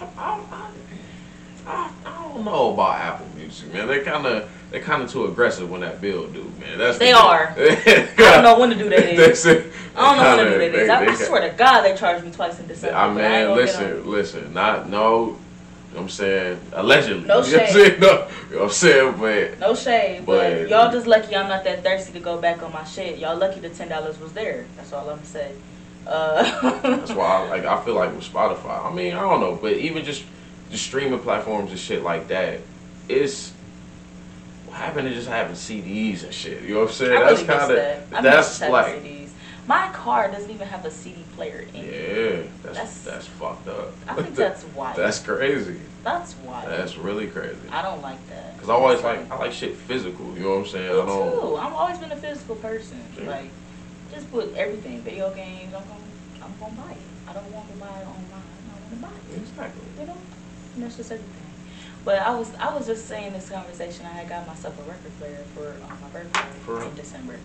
I, 0.00 0.06
I, 0.18 0.40
I, 0.50 0.70
I, 1.66 1.90
I 2.04 2.22
don't 2.32 2.44
know 2.44 2.74
about 2.74 2.96
Apple 3.00 3.26
Music, 3.36 3.72
man. 3.72 3.86
They 3.88 4.00
kind 4.00 4.26
of 4.26 4.50
they're 4.70 4.82
kind 4.82 5.02
of 5.02 5.10
too 5.10 5.26
aggressive 5.26 5.70
when 5.70 5.82
that 5.82 6.00
bill 6.00 6.26
due, 6.26 6.50
man. 6.60 6.78
That's 6.78 6.98
the 6.98 7.04
They 7.04 7.12
thing. 7.12 7.14
are. 7.14 7.54
I 7.56 8.12
don't 8.16 8.42
know 8.42 8.58
when 8.58 8.70
to 8.70 8.76
do 8.76 8.88
that 8.90 9.04
is. 9.04 9.46
I 9.46 9.52
don't 9.94 10.16
know 10.16 10.36
when 10.36 10.46
to 10.46 10.50
do 10.52 10.58
that 10.72 10.80
is. 10.80 10.88
they- 10.88 10.92
I, 10.92 11.00
they 11.00 11.06
I 11.06 11.16
got- 11.16 11.18
swear 11.26 11.50
to 11.50 11.56
God, 11.56 11.82
they 11.82 11.96
charged 11.96 12.24
me 12.24 12.30
twice 12.32 12.58
in 12.58 12.66
December. 12.66 12.96
I 12.96 13.08
mean, 13.08 13.24
ain't 13.24 13.48
gonna 13.48 13.64
get 13.64 13.76
on- 13.76 13.82
listen, 14.04 14.10
listen, 14.10 14.52
not 14.54 14.88
no. 14.88 15.36
You 15.90 16.00
know 16.00 16.06
what 16.06 16.06
I'm 16.06 16.08
saying 16.08 16.60
allegedly. 16.72 17.24
No 17.28 17.40
You 17.44 17.52
know 17.52 17.58
what 17.58 17.62
I'm 17.62 17.66
shade. 17.68 17.72
saying? 17.72 18.00
No, 18.00 18.06
you 18.08 18.10
know 18.10 18.26
what 18.58 18.62
I'm 18.64 18.70
saying, 18.70 19.14
but 19.20 19.58
No 19.60 19.74
shade, 19.76 20.26
but, 20.26 20.50
But- 20.62 20.68
y'all 20.68 20.90
just 20.90 21.06
lucky 21.06 21.36
I'm 21.36 21.48
not 21.48 21.62
that 21.62 21.84
thirsty 21.84 22.12
to 22.14 22.18
go 22.20 22.36
back 22.40 22.64
on 22.64 22.72
my 22.72 22.82
shit. 22.82 23.18
Y'all 23.20 23.36
lucky 23.38 23.60
the 23.60 23.68
ten 23.68 23.88
dollars 23.88 24.18
was 24.18 24.32
there. 24.32 24.64
That's 24.76 24.92
all 24.92 25.08
I'm 25.08 25.16
gonna 25.16 25.24
say. 25.26 25.52
Uh, 26.06 26.80
that's 26.82 27.12
why 27.12 27.26
I 27.26 27.48
like. 27.48 27.64
I 27.64 27.82
feel 27.84 27.94
like 27.94 28.14
with 28.14 28.30
Spotify. 28.30 28.84
I 28.84 28.92
mean, 28.94 29.14
I 29.14 29.20
don't 29.20 29.40
know, 29.40 29.56
but 29.56 29.72
even 29.74 30.04
just 30.04 30.24
the 30.70 30.76
streaming 30.78 31.18
platforms 31.20 31.70
and 31.70 31.78
shit 31.78 32.02
like 32.02 32.28
that, 32.28 32.60
it's 33.08 33.52
what 34.66 34.76
happened 34.76 35.08
to 35.08 35.14
just 35.14 35.28
having 35.28 35.54
CDs 35.54 36.24
and 36.24 36.34
shit. 36.34 36.62
You 36.62 36.74
know 36.74 36.80
what 36.80 36.88
I'm 36.90 36.94
saying? 36.94 37.12
I 37.16 37.24
that's 37.24 37.42
really 37.42 37.46
kind 37.58 37.72
of 37.72 37.78
I 38.14 38.20
that's 38.22 38.48
miss 38.48 38.58
having 38.58 38.72
like 38.72 38.86
CDs. 39.02 39.28
My 39.66 39.88
car 39.94 40.30
doesn't 40.30 40.50
even 40.50 40.68
have 40.68 40.84
a 40.84 40.90
CD 40.90 41.24
player 41.36 41.64
in 41.72 41.84
it. 41.84 41.86
yeah, 41.86 42.42
that's 42.62 42.76
That's- 42.76 43.02
that's, 43.02 43.26
fucked 43.26 43.66
up. 43.66 43.92
I 44.06 44.14
think 44.14 44.34
that's 44.34 44.62
wild. 44.76 44.96
that's 44.98 45.20
crazy. 45.20 45.80
That's 46.02 46.36
wild. 46.44 46.68
That's 46.68 46.98
really 46.98 47.28
crazy. 47.28 47.56
I 47.72 47.80
don't 47.80 48.02
like 48.02 48.18
that. 48.28 48.58
Cause 48.58 48.68
I 48.68 48.74
always 48.74 49.02
like 49.02 49.30
I 49.30 49.38
like 49.38 49.52
shit 49.52 49.74
physical. 49.74 50.26
You 50.34 50.40
know 50.42 50.50
what 50.50 50.56
I'm 50.58 50.66
saying? 50.66 50.92
Me 50.94 51.00
I 51.00 51.06
don't. 51.06 51.40
too. 51.40 51.56
I've 51.56 51.72
always 51.72 51.96
been 51.96 52.12
a 52.12 52.16
physical 52.16 52.56
person. 52.56 53.00
Yeah. 53.18 53.30
Like, 53.30 53.50
just 54.12 54.30
put 54.30 54.54
everything, 54.54 55.00
video 55.02 55.32
games. 55.34 55.74
I'm 55.74 55.82
gonna, 55.82 56.42
I'm 56.42 56.54
gonna 56.60 56.74
buy 56.74 56.92
it. 56.92 57.06
I 57.28 57.32
don't 57.32 57.50
want 57.52 57.68
to 57.70 57.76
buy 57.76 57.98
it 58.00 58.06
online. 58.06 58.48
I 58.68 58.72
want 58.80 58.90
to 58.90 58.96
buy 58.96 59.12
it. 59.32 59.38
Exactly. 59.38 59.82
You 60.00 60.06
know, 60.06 60.18
and 60.74 60.84
that's 60.84 60.96
just 60.96 61.12
everything. 61.12 61.40
But 62.04 62.20
I 62.20 62.34
was, 62.36 62.54
I 62.56 62.74
was 62.74 62.86
just 62.86 63.08
saying 63.08 63.32
this 63.32 63.48
conversation. 63.48 64.04
I 64.04 64.10
had 64.10 64.28
got 64.28 64.46
myself 64.46 64.78
a 64.78 64.82
record 64.82 65.12
player 65.18 65.40
for 65.54 65.72
um, 65.88 65.98
my 66.02 66.08
birthday 66.12 66.44
For 66.64 66.82
in 66.82 66.94
December, 66.94 67.38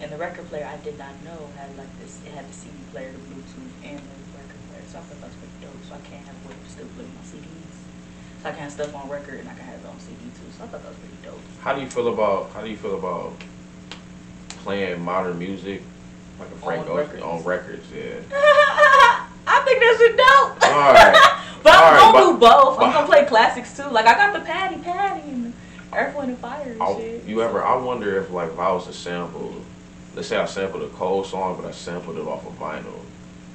and 0.00 0.10
the 0.10 0.16
record 0.16 0.48
player 0.48 0.66
I 0.66 0.76
did 0.82 0.98
not 0.98 1.14
know 1.22 1.38
had 1.56 1.76
like 1.78 1.92
this. 2.02 2.18
It 2.26 2.32
had 2.32 2.48
the 2.48 2.52
CD 2.52 2.74
player, 2.90 3.12
the 3.12 3.18
Bluetooth, 3.30 3.70
and 3.86 3.98
the 3.98 4.18
record 4.34 4.60
player. 4.66 4.82
So 4.90 4.98
I 4.98 5.02
thought 5.02 5.20
that 5.20 5.30
was 5.30 5.38
pretty 5.38 5.54
dope. 5.62 5.78
So 5.86 5.94
I 5.94 6.02
can't 6.10 6.26
have 6.26 6.34
way 6.42 6.54
to 6.58 6.70
still 6.70 6.90
play 6.98 7.06
my 7.06 7.22
CDs. 7.22 7.70
So 8.42 8.48
I 8.48 8.52
can 8.52 8.62
have 8.62 8.72
stuff 8.72 8.94
on 8.96 9.08
record 9.08 9.38
and 9.38 9.48
I 9.48 9.54
can 9.54 9.64
have 9.64 9.78
it 9.78 9.86
on 9.86 10.00
CD 10.00 10.16
too. 10.34 10.50
So 10.56 10.64
I 10.64 10.66
thought 10.66 10.82
that 10.82 10.88
was 10.88 10.98
pretty 10.98 11.20
dope. 11.22 11.38
How 11.60 11.74
do 11.74 11.80
you 11.80 11.88
feel 11.88 12.08
about 12.08 12.50
how 12.50 12.62
do 12.62 12.70
you 12.70 12.76
feel 12.76 12.98
about 12.98 13.32
playing 14.64 15.00
modern 15.02 15.38
music 15.38 15.82
like 16.40 16.50
a 16.50 16.54
Frank 16.56 16.86
On 16.86 16.88
Ocean 16.92 16.96
records? 16.96 17.22
on 17.22 17.42
records? 17.44 17.86
Yeah. 17.94 18.20
I 19.46 19.62
think 19.64 19.80
that's 19.80 20.00
a 20.00 20.16
dope. 20.16 20.72
All 20.72 20.92
right. 20.92 21.36
but 21.62 21.72
I'm 21.74 21.84
All 21.84 21.92
right, 21.92 22.00
gonna 22.00 22.12
but- 22.12 22.32
do 22.32 22.38
both. 22.38 22.78
I'm 22.80 22.92
gonna 22.92 23.06
play 23.06 23.24
classics 23.26 23.76
too. 23.76 23.88
Like 23.90 24.06
I 24.06 24.14
got 24.14 24.32
the 24.32 24.40
Patty 24.40 24.76
Patty 24.82 25.28
and 25.30 25.52
Earth, 25.92 26.14
Wind 26.16 26.30
and 26.30 26.38
Fire 26.38 26.72
and 26.72 26.82
I, 26.82 26.96
shit. 26.96 27.24
you 27.24 27.42
ever? 27.42 27.62
I 27.64 27.76
wonder 27.76 28.18
if 28.20 28.30
like 28.30 28.50
if 28.50 28.58
I 28.58 28.72
was 28.72 28.86
to 28.86 28.92
sample, 28.92 29.54
let's 30.14 30.28
say 30.28 30.36
I 30.36 30.44
sampled 30.46 30.82
a 30.82 30.88
Cole 30.88 31.24
song, 31.24 31.56
but 31.60 31.66
I 31.66 31.72
sampled 31.72 32.16
it 32.16 32.26
off 32.26 32.46
of 32.46 32.52
vinyl. 32.58 33.00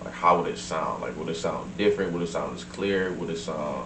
Like 0.04 0.13
how 0.13 0.41
would 0.41 0.52
it 0.52 0.58
sound? 0.58 1.02
Like 1.02 1.17
would 1.17 1.30
it 1.30 1.36
sound 1.36 1.76
different? 1.78 2.12
Would 2.13 2.21
it 2.21 2.28
sound 2.28 2.56
as 2.56 2.63
clear? 2.63 3.12
Would 3.13 3.30
it 3.30 3.38
sound? 3.38 3.86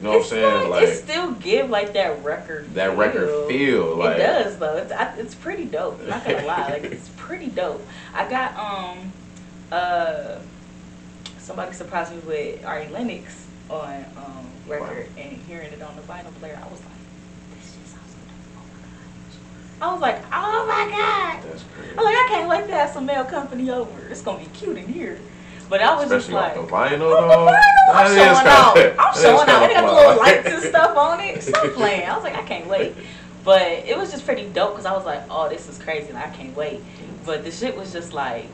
You 0.00 0.06
know 0.06 0.12
what 0.12 0.22
I'm 0.22 0.28
saying? 0.28 0.58
still- 0.60 0.70
Like 0.70 0.82
it 0.88 0.96
still 0.96 1.30
give 1.32 1.68
like 1.70 1.92
that 1.92 2.24
record. 2.24 2.72
that 2.74 2.96
record 2.96 3.48
feel. 3.48 3.96
Like 3.96 4.16
it 4.16 4.20
does 4.20 4.58
though. 4.58 4.76
It's 4.76 4.92
I, 4.92 5.14
it's 5.16 5.34
pretty 5.34 5.66
dope. 5.66 6.00
I'm 6.00 6.08
not 6.08 6.24
gonna 6.24 6.46
lie. 6.46 6.70
Like 6.70 6.84
it's 6.84 7.08
pretty 7.16 7.48
dope. 7.48 7.86
I 8.14 8.28
got 8.28 8.56
um 8.56 9.12
uh 9.70 10.38
somebody 11.38 11.72
surprised 11.74 12.12
me 12.12 12.18
with 12.20 12.64
Ari 12.64 12.88
Lennox 12.88 13.46
on 13.68 14.04
um 14.16 14.46
record 14.66 15.06
and 15.18 15.32
hearing 15.46 15.72
it 15.72 15.82
on 15.82 15.94
the 15.96 16.02
vinyl 16.02 16.32
player. 16.40 16.58
I 16.58 16.68
was 16.70 16.80
like, 16.80 17.58
this 17.60 17.74
shit 17.74 17.86
sounds. 17.86 18.14
Oh 18.56 18.62
my 18.62 18.62
god. 18.80 19.88
I 19.88 19.92
was 19.92 20.00
like, 20.00 20.22
oh 20.32 20.66
my 20.66 20.90
god. 20.96 21.50
That's 21.50 21.64
crazy. 21.74 21.90
I'm 21.98 22.04
like, 22.04 22.16
I 22.16 22.26
can't 22.28 22.48
wait 22.48 22.66
to 22.68 22.74
have 22.74 22.90
some 22.90 23.04
male 23.04 23.24
company 23.24 23.70
over. 23.70 24.08
It's 24.08 24.22
gonna 24.22 24.38
be 24.38 24.46
cute 24.46 24.78
in 24.78 24.86
here. 24.86 25.18
But 25.70 25.80
I 25.82 25.94
was 25.94 26.08
just 26.08 26.28
Especially 26.28 26.34
like, 26.34 26.54
the 26.54 26.62
vinyl, 26.62 27.16
I'm 27.22 27.28
though. 27.28 27.48
I'm 27.94 28.06
showing 28.08 28.46
out. 28.48 28.76
I'm 28.98 29.14
showing 29.14 29.48
out. 29.48 29.70
It 29.70 29.74
got 29.74 29.86
the 29.86 29.94
little 29.94 30.18
lights 30.18 30.46
and 30.48 30.62
stuff 30.64 30.96
on 30.96 31.20
it. 31.20 31.42
Stop 31.44 31.72
playing. 31.74 32.08
I 32.08 32.14
was 32.16 32.24
like, 32.24 32.34
I 32.34 32.42
can't 32.42 32.66
wait. 32.66 32.94
But 33.44 33.62
it 33.62 33.96
was 33.96 34.10
just 34.10 34.26
pretty 34.26 34.48
dope 34.48 34.72
because 34.72 34.84
I 34.84 34.92
was 34.92 35.06
like, 35.06 35.22
oh, 35.30 35.48
this 35.48 35.68
is 35.68 35.78
crazy. 35.78 36.12
Like, 36.12 36.26
I 36.26 36.30
can't 36.30 36.56
wait. 36.56 36.80
But 37.24 37.44
the 37.44 37.52
shit 37.52 37.76
was 37.76 37.92
just 37.92 38.12
like, 38.12 38.48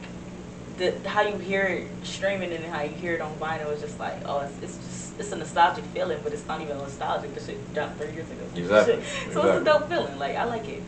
the 0.76 0.94
how 1.08 1.22
you 1.22 1.38
hear 1.38 1.62
it 1.62 1.88
streaming 2.06 2.52
and 2.52 2.62
how 2.66 2.82
you 2.82 2.90
hear 2.90 3.14
it 3.14 3.22
on 3.22 3.34
vinyl 3.36 3.72
is 3.72 3.80
just 3.80 3.98
like, 3.98 4.16
oh, 4.26 4.40
it's, 4.40 4.62
it's 4.62 4.76
just 4.76 5.18
it's 5.18 5.32
a 5.32 5.36
nostalgic 5.36 5.84
feeling, 5.86 6.18
but 6.22 6.34
it's 6.34 6.46
not 6.46 6.60
even 6.60 6.76
nostalgic. 6.76 7.34
The 7.34 7.40
shit 7.40 7.74
dropped 7.74 7.96
three 7.96 8.12
years 8.12 8.30
ago. 8.30 8.42
Exactly. 8.54 9.02
So 9.32 9.46
it's 9.46 9.62
a 9.62 9.64
dope 9.64 9.88
feeling. 9.88 10.18
Like 10.18 10.36
I 10.36 10.44
like 10.44 10.68
it. 10.68 10.82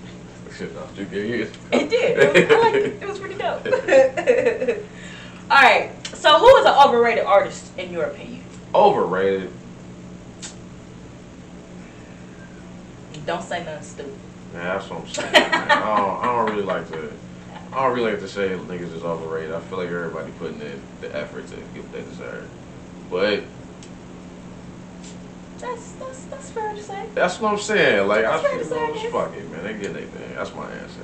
Shit, 0.54 0.74
no, 0.74 0.82
you 0.94 1.06
get 1.06 1.26
years. 1.26 1.50
It 1.72 1.88
did. 1.88 2.18
It 2.18 2.48
was, 2.48 2.58
I 2.58 2.60
liked 2.60 2.76
it. 2.76 3.02
It 3.02 3.08
was 3.08 3.18
pretty 3.18 3.36
dope. 3.36 3.64
All 5.50 5.56
right. 5.62 5.90
So, 6.14 6.38
who 6.38 6.56
is 6.58 6.66
an 6.66 6.74
overrated 6.86 7.24
artist 7.24 7.76
in 7.78 7.90
your 7.92 8.04
opinion? 8.04 8.42
Overrated. 8.74 9.50
Don't 13.26 13.42
say 13.42 13.64
nothing 13.64 13.82
stupid. 13.82 14.14
Man, 14.54 14.64
that's 14.64 14.88
what 14.88 15.00
I'm 15.00 15.08
saying. 15.08 15.34
I, 15.34 15.96
don't, 15.96 16.20
I 16.20 16.24
don't 16.24 16.50
really 16.50 16.62
like 16.64 16.88
to. 16.90 17.12
I 17.72 17.82
don't 17.82 17.94
really 17.94 18.12
like 18.12 18.20
to 18.20 18.28
say 18.28 18.48
niggas 18.48 18.94
is 18.94 19.02
overrated. 19.04 19.54
I 19.54 19.60
feel 19.60 19.78
like 19.78 19.88
everybody 19.88 20.30
putting 20.38 20.60
in 20.62 20.80
the 21.02 21.14
effort 21.14 21.46
to 21.48 21.56
get 21.56 21.82
what 21.82 21.92
they 21.92 22.02
deserve. 22.04 22.48
But 23.10 23.42
That's 25.58 25.92
that's 25.92 26.24
that's 26.24 26.50
fair 26.50 26.72
to 26.74 26.82
say. 26.82 27.06
that's 27.14 27.38
what 27.40 27.52
I'm 27.52 27.58
saying. 27.58 28.08
Like 28.08 28.24
I 28.24 28.40
That's 28.40 28.68
to 28.70 28.74
feel 28.74 28.78
I 28.78 28.90
like, 28.90 29.10
fuck 29.10 29.36
it, 29.36 29.50
man. 29.50 29.64
They 29.64 29.74
get 29.78 29.92
their 29.92 30.06
thing. 30.06 30.34
That's 30.34 30.54
my 30.54 30.70
answer. 30.72 31.02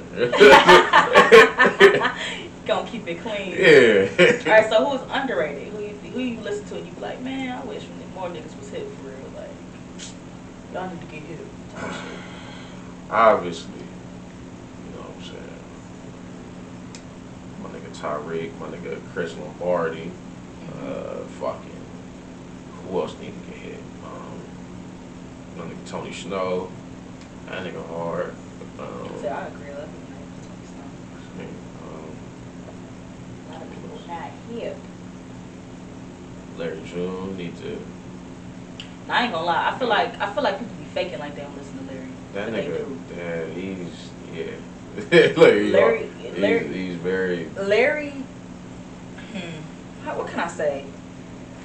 Gonna 2.66 2.88
keep 2.88 3.06
it 3.06 3.20
clean. 3.20 3.50
yeah. 3.52 4.08
All 4.46 4.52
right. 4.52 4.68
So, 4.70 4.84
who's 4.88 5.02
underrated? 5.10 5.68
Who 5.68 5.80
you 5.80 5.94
who 6.12 6.20
you 6.20 6.40
listen 6.40 6.64
to 6.66 6.76
and 6.76 6.86
you 6.86 6.92
be 6.92 7.00
like, 7.00 7.20
man, 7.20 7.58
I 7.60 7.64
wish 7.64 7.84
more 8.14 8.28
niggas 8.28 8.56
was 8.58 8.70
hit 8.70 8.88
for 8.92 9.08
real. 9.08 9.18
Like, 9.36 9.50
y'all 10.72 10.88
need 10.88 11.00
to 11.00 11.06
get 11.06 11.22
hit. 11.22 11.40
Obviously, 13.10 13.72
you 13.74 14.90
know 14.96 15.02
what 15.02 15.16
I'm 15.16 15.22
saying. 15.24 15.60
My 17.62 17.68
nigga 17.68 17.90
Tyreek, 17.98 18.58
my 18.58 18.68
nigga 18.68 18.98
Chris 19.12 19.36
Lombardi, 19.36 20.10
uh, 20.82 21.16
fucking. 21.40 21.70
Who 22.88 23.00
else 23.00 23.14
need 23.18 23.32
to 23.44 23.50
get 23.50 23.58
hit? 23.58 23.80
Um, 24.04 24.38
my 25.58 25.64
nigga 25.64 25.86
Tony 25.86 26.12
Snow, 26.12 26.70
that 27.46 27.64
nigga 27.64 27.86
hard. 27.88 28.34
Um, 28.78 28.86
I 28.86 29.46
agree. 29.48 29.70
I 29.70 29.74
love 29.74 29.88
you, 29.88 30.00
man. 31.38 31.48
um, 31.82 32.16
A 33.48 33.52
lot 33.52 33.62
of 33.62 33.68
people 33.70 34.00
not 34.06 34.30
hip. 34.50 34.76
Larry 36.94 37.06
June 37.08 37.36
need 37.36 37.56
to. 37.58 37.78
I 39.08 39.24
ain't 39.24 39.32
gonna 39.32 39.46
lie. 39.46 39.70
I 39.70 39.78
feel 39.78 39.88
like 39.88 40.18
I 40.20 40.32
feel 40.32 40.42
like 40.42 40.58
people 40.58 40.74
be 40.76 40.84
faking 40.86 41.18
like 41.18 41.34
they 41.34 41.42
don't 41.42 41.56
listen 41.56 41.86
to 41.86 41.92
Larry. 41.92 42.08
That 42.34 42.48
nigga, 42.52 42.98
yeah, 43.16 43.44
he's 43.54 44.10
yeah. 44.32 45.32
know, 45.36 45.42
Larry- 45.42 46.08
he's, 46.20 46.38
Larry- 46.38 46.68
he's 46.72 46.94
very. 46.96 47.48
Larry, 47.56 48.10
hmm, 49.32 50.04
how, 50.04 50.16
what 50.18 50.28
can 50.28 50.40
I 50.40 50.48
say? 50.48 50.84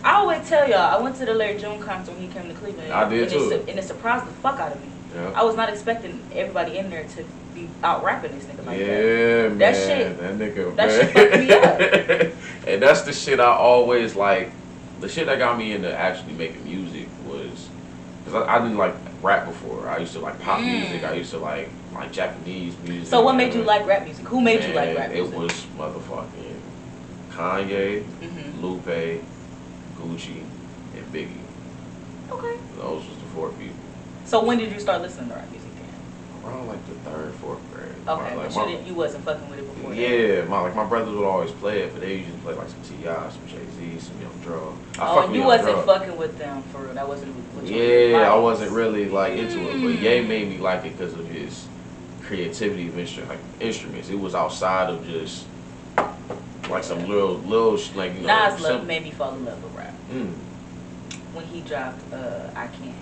I 0.04 0.16
always 0.16 0.48
tell 0.48 0.68
y'all, 0.70 0.80
I 0.80 0.98
went 1.02 1.16
to 1.18 1.26
the 1.26 1.34
Larry 1.34 1.60
June 1.60 1.80
concert 1.82 2.14
when 2.14 2.22
he 2.22 2.28
came 2.34 2.48
to 2.48 2.54
Cleveland. 2.56 2.92
I 2.92 3.08
did 3.08 3.24
and 3.24 3.32
too. 3.32 3.52
It, 3.52 3.70
and 3.70 3.80
it 3.80 3.84
surprised 3.84 4.26
the 4.28 4.32
fuck 4.34 4.60
out 4.60 4.72
of 4.74 4.82
me. 4.82 4.88
Yeah. 5.14 5.32
I 5.36 5.44
was 5.44 5.56
not 5.56 5.70
expecting 5.70 6.22
everybody 6.34 6.78
in 6.78 6.90
there 6.90 7.04
to 7.04 7.26
be 7.54 7.68
out 7.84 8.04
rapping 8.04 8.32
this 8.38 8.46
nigga 8.46 8.66
like 8.66 8.78
that. 8.80 8.86
yeah, 8.86 9.48
man. 9.50 9.58
That 9.58 9.76
shit- 9.76 10.20
That 10.20 10.34
nigga. 10.38 10.76
that 10.76 10.88
man. 10.88 11.14
shit 11.14 12.34
fucked 12.34 12.66
me 12.66 12.72
and 12.74 12.82
that's 12.82 13.02
the 13.02 13.14
shit 13.14 13.40
I 13.40 13.46
always 13.46 14.16
like. 14.16 14.52
The 15.00 15.08
shit 15.08 15.28
that 15.28 15.40
got 15.40 15.58
me 15.58 15.72
into 15.74 15.94
actually 15.96 16.34
making 16.34 16.64
music 16.66 17.08
was 17.26 17.70
because 18.26 18.44
I, 18.48 18.56
I 18.58 18.60
didn't 18.60 18.78
like 18.78 18.96
rap 19.24 19.46
before. 19.46 19.88
I 19.90 20.00
used 20.00 20.14
to 20.14 20.20
like 20.20 20.40
pop 20.40 20.60
Mm. 20.60 20.72
music. 20.72 21.04
I 21.04 21.14
used 21.14 21.32
to 21.32 21.38
like 21.40 21.70
like 21.94 22.12
Japanese 22.12 22.74
music. 22.84 23.08
So 23.08 23.22
what 23.22 23.36
made 23.36 23.54
you 23.54 23.64
like 23.64 23.86
rap 23.88 24.04
music? 24.04 24.28
Who 24.28 24.42
made 24.42 24.64
you 24.64 24.74
like 24.74 24.96
rap 24.96 25.12
music? 25.12 25.34
It 25.34 25.38
was 25.40 25.52
motherfucking 25.78 26.56
Kanye, 27.32 28.04
hmm 28.04 28.62
Lupe, 28.62 29.24
Gucci, 29.98 30.44
and 30.96 31.14
Biggie. 31.14 31.42
Okay. 32.30 32.62
Those 32.78 33.08
was 33.08 33.18
the 33.18 33.26
four 33.34 33.50
people. 33.52 33.76
So 34.26 34.44
when 34.44 34.58
did 34.58 34.72
you 34.72 34.80
start 34.80 35.02
listening 35.02 35.30
to 35.30 35.36
rap 35.36 35.50
music? 35.50 35.59
Around 36.50 36.68
like 36.68 36.86
the 36.88 36.96
third, 37.10 37.34
fourth 37.36 37.60
grade. 37.74 37.86
Okay, 38.08 38.22
My- 38.24 38.36
but 38.36 38.56
like, 38.56 38.68
you, 38.70 38.76
didn't, 38.76 38.88
you 38.88 38.94
wasn't 38.96 39.24
fucking 39.26 39.50
with 39.50 39.60
it 39.60 39.76
before. 39.76 39.90
that. 39.92 39.98
Yeah, 39.98 40.44
my 40.46 40.62
like 40.62 40.76
my 40.76 40.86
brothers 40.86 41.14
would 41.16 41.26
always 41.26 41.52
play 41.52 41.82
it, 41.82 41.92
but 41.94 42.02
they 42.02 42.18
usually 42.18 42.38
play 42.40 42.54
like 42.56 42.70
some 42.70 42.82
T.I., 42.82 43.30
some 43.30 43.48
Jay 43.48 43.66
Z, 43.78 44.00
some 44.00 44.22
Young 44.22 44.40
Dro. 44.44 44.76
I 44.98 45.08
Oh, 45.08 45.26
and 45.26 45.36
you 45.36 45.44
wasn't 45.44 45.86
fucking 45.86 46.18
with 46.18 46.38
them 46.38 46.64
for 46.72 46.80
real. 46.84 46.94
That 46.94 47.08
wasn't 47.08 47.34
what 47.56 47.66
you 47.66 47.76
Yeah, 48.12 48.34
I 48.34 48.38
wasn't 48.38 48.72
really 48.72 49.08
like 49.10 49.34
into 49.34 49.60
it, 49.70 49.74
but 49.74 49.76
Mm. 49.80 50.02
Ye 50.02 50.22
made 50.22 50.50
me 50.50 50.58
like 50.58 50.86
it 50.86 50.98
because 50.98 51.14
of 51.14 51.28
his 51.28 51.68
creativity 52.24 52.88
of 52.88 52.94
instru- 52.96 53.28
like 53.28 53.40
instruments. 53.60 54.10
It 54.10 54.20
was 54.20 54.34
outside 54.36 54.90
of 54.90 55.06
just 55.08 55.46
like 56.70 56.84
some 56.84 57.08
little 57.08 57.36
little 57.40 57.78
like 57.96 58.14
you 58.16 58.22
know. 58.22 58.50
Nas 58.50 58.62
love 58.62 58.86
made 58.86 59.04
me 59.04 59.12
fall 59.12 59.34
in 59.36 59.46
love 59.46 59.62
with 59.64 59.74
rap 59.76 59.94
Mm. 60.12 60.34
when 61.34 61.46
he 61.46 61.62
dropped 61.62 62.02
uh, 62.14 62.50
"I 62.56 62.68
Can." 62.68 62.94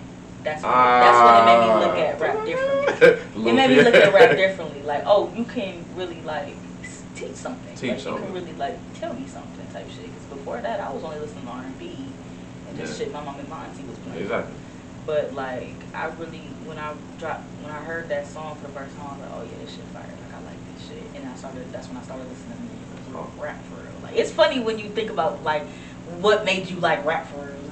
That's 0.48 0.64
when, 0.64 0.72
that's 0.72 1.20
when 1.26 1.36
it 1.36 1.46
made 1.46 1.62
me 1.68 1.86
look 1.86 1.98
at 1.98 2.20
rap 2.20 2.46
differently. 2.46 3.50
It 3.52 3.54
made 3.56 3.70
me 3.70 3.82
look 3.84 3.96
at 3.96 4.14
rap 4.14 4.38
differently. 4.44 4.82
Like, 4.84 5.04
oh, 5.06 5.32
you 5.36 5.44
can 5.44 5.84
really 5.96 6.22
like 6.22 6.56
teach 7.16 7.36
something. 7.36 7.76
Teach 7.76 7.90
like, 7.90 8.00
something. 8.00 8.24
You 8.24 8.32
can 8.32 8.34
really 8.34 8.54
like 8.54 8.78
tell 9.00 9.14
me 9.14 9.28
something 9.28 9.68
type 9.74 9.90
shit. 9.90 10.04
Because 10.04 10.26
before 10.26 10.62
that, 10.62 10.80
I 10.80 10.92
was 10.92 11.04
only 11.04 11.20
listening 11.20 11.44
to 11.46 11.52
R 11.52 11.64
and 11.64 11.78
B 11.78 11.98
and 12.70 12.78
just 12.78 13.00
Yeah. 13.00 13.06
shit 13.06 13.14
my 13.14 13.24
mom 13.24 13.40
and 13.40 13.50
my 13.50 13.66
auntie 13.66 13.84
was 13.84 13.98
playing. 14.00 14.22
Exactly. 14.24 14.54
But 15.06 15.34
like, 15.34 15.76
I 15.94 16.06
really 16.20 16.44
when 16.66 16.78
I 16.78 16.94
dropped 17.20 17.44
when 17.62 17.72
I 17.72 17.80
heard 17.84 18.08
that 18.10 18.28
song 18.28 18.56
for 18.58 18.68
the 18.68 18.74
first 18.74 18.96
time, 18.96 19.08
I 19.08 19.12
was 19.14 19.20
like, 19.22 19.32
oh 19.36 19.44
yeah, 19.44 19.66
this 19.66 19.76
shit 19.76 19.84
fire. 19.96 20.04
Like 20.04 20.34
I 20.36 20.46
like 20.46 20.60
this 20.76 20.88
shit, 20.88 21.04
and 21.16 21.28
I 21.28 21.36
started. 21.36 21.72
That's 21.72 21.88
when 21.88 21.98
I 21.98 22.04
started 22.04 22.28
listening 22.30 22.58
to 22.60 23.18
Oh. 23.18 23.32
rap 23.40 23.64
for 23.66 23.76
real. 23.76 24.00
Like 24.04 24.16
it's 24.16 24.32
funny 24.32 24.60
when 24.60 24.80
you 24.80 24.90
think 24.90 25.10
about 25.10 25.44
like 25.44 25.66
what 26.20 26.46
made 26.46 26.68
you 26.68 26.80
like 26.80 27.04
rap 27.06 27.28
for 27.28 27.38
real. 27.38 27.67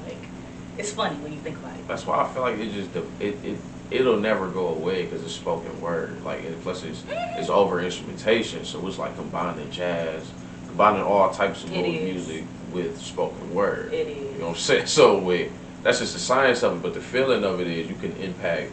It's 0.78 0.92
funny 0.92 1.16
when 1.18 1.32
you 1.32 1.40
think 1.40 1.58
about 1.58 1.78
it. 1.78 1.88
That's 1.88 2.06
why 2.06 2.22
I 2.22 2.28
feel 2.28 2.42
like 2.42 2.58
it 2.60 2.72
just 2.72 2.96
it 3.20 3.38
it 3.44 3.58
it'll 3.92 4.18
never 4.20 4.48
go 4.50 4.68
away 4.70 5.04
because 5.04 5.24
it's 5.24 5.34
spoken 5.34 5.80
word. 5.82 6.24
Like 6.24 6.44
and 6.44 6.60
plus 6.62 6.84
it's 6.84 7.04
it's 7.38 7.50
over 7.50 7.82
instrumentation, 7.82 8.66
so 8.66 8.86
it's 8.88 8.98
like 8.98 9.16
combining 9.16 9.72
jazz, 9.72 10.32
combining 10.68 11.04
all 11.04 11.30
types 11.32 11.64
of 11.64 11.74
old 11.74 11.86
music 11.86 12.44
with 12.72 13.00
spoken 13.00 13.54
word. 13.54 13.94
It 13.94 14.08
You 14.08 14.40
know 14.40 14.48
what 14.48 14.50
I'm 14.50 14.56
saying? 14.56 14.86
So 14.98 15.20
with 15.20 15.52
that's 15.84 16.00
just 16.00 16.14
the 16.14 16.20
science 16.20 16.64
of 16.64 16.74
it, 16.78 16.82
but 16.82 16.94
the 16.94 17.02
feeling 17.02 17.44
of 17.44 17.60
it 17.62 17.68
is 17.68 17.88
you 17.88 17.96
can 17.96 18.12
impact. 18.14 18.72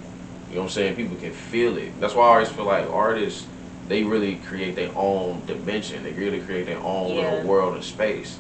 You 0.49 0.57
know 0.57 0.63
what 0.63 0.67
I'm 0.67 0.71
saying? 0.71 0.97
People 0.97 1.17
can 1.17 1.33
feel 1.33 1.77
it. 1.77 1.99
That's 2.01 2.15
why 2.15 2.25
I 2.27 2.33
always 2.35 2.49
feel 2.49 2.65
like 2.65 2.89
artists 2.91 3.47
they 3.89 4.03
really 4.05 4.37
create 4.37 4.75
their 4.77 4.91
own 4.97 5.45
dimension. 5.47 6.03
They 6.03 6.13
really 6.13 6.41
create 6.41 6.67
their 6.67 6.79
own 6.79 7.11
Yeah. 7.11 7.31
little 7.31 7.41
world 7.49 7.75
and 7.75 7.85
space. 7.85 8.39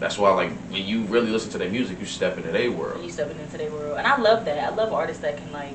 That's 0.00 0.16
why 0.16 0.30
like 0.30 0.50
when 0.70 0.84
you 0.86 1.02
really 1.04 1.30
listen 1.30 1.50
to 1.52 1.58
their 1.58 1.70
music, 1.70 1.98
you 1.98 2.06
step 2.06 2.36
into 2.36 2.50
their 2.52 2.70
world. 2.70 3.02
You 3.04 3.10
stepping 3.10 3.38
into 3.40 3.58
their 3.58 3.70
world, 3.70 3.98
and 3.98 4.06
I 4.06 4.16
love 4.20 4.44
that. 4.44 4.58
I 4.58 4.74
love 4.74 4.92
artists 4.92 5.22
that 5.22 5.36
can 5.36 5.52
like 5.52 5.74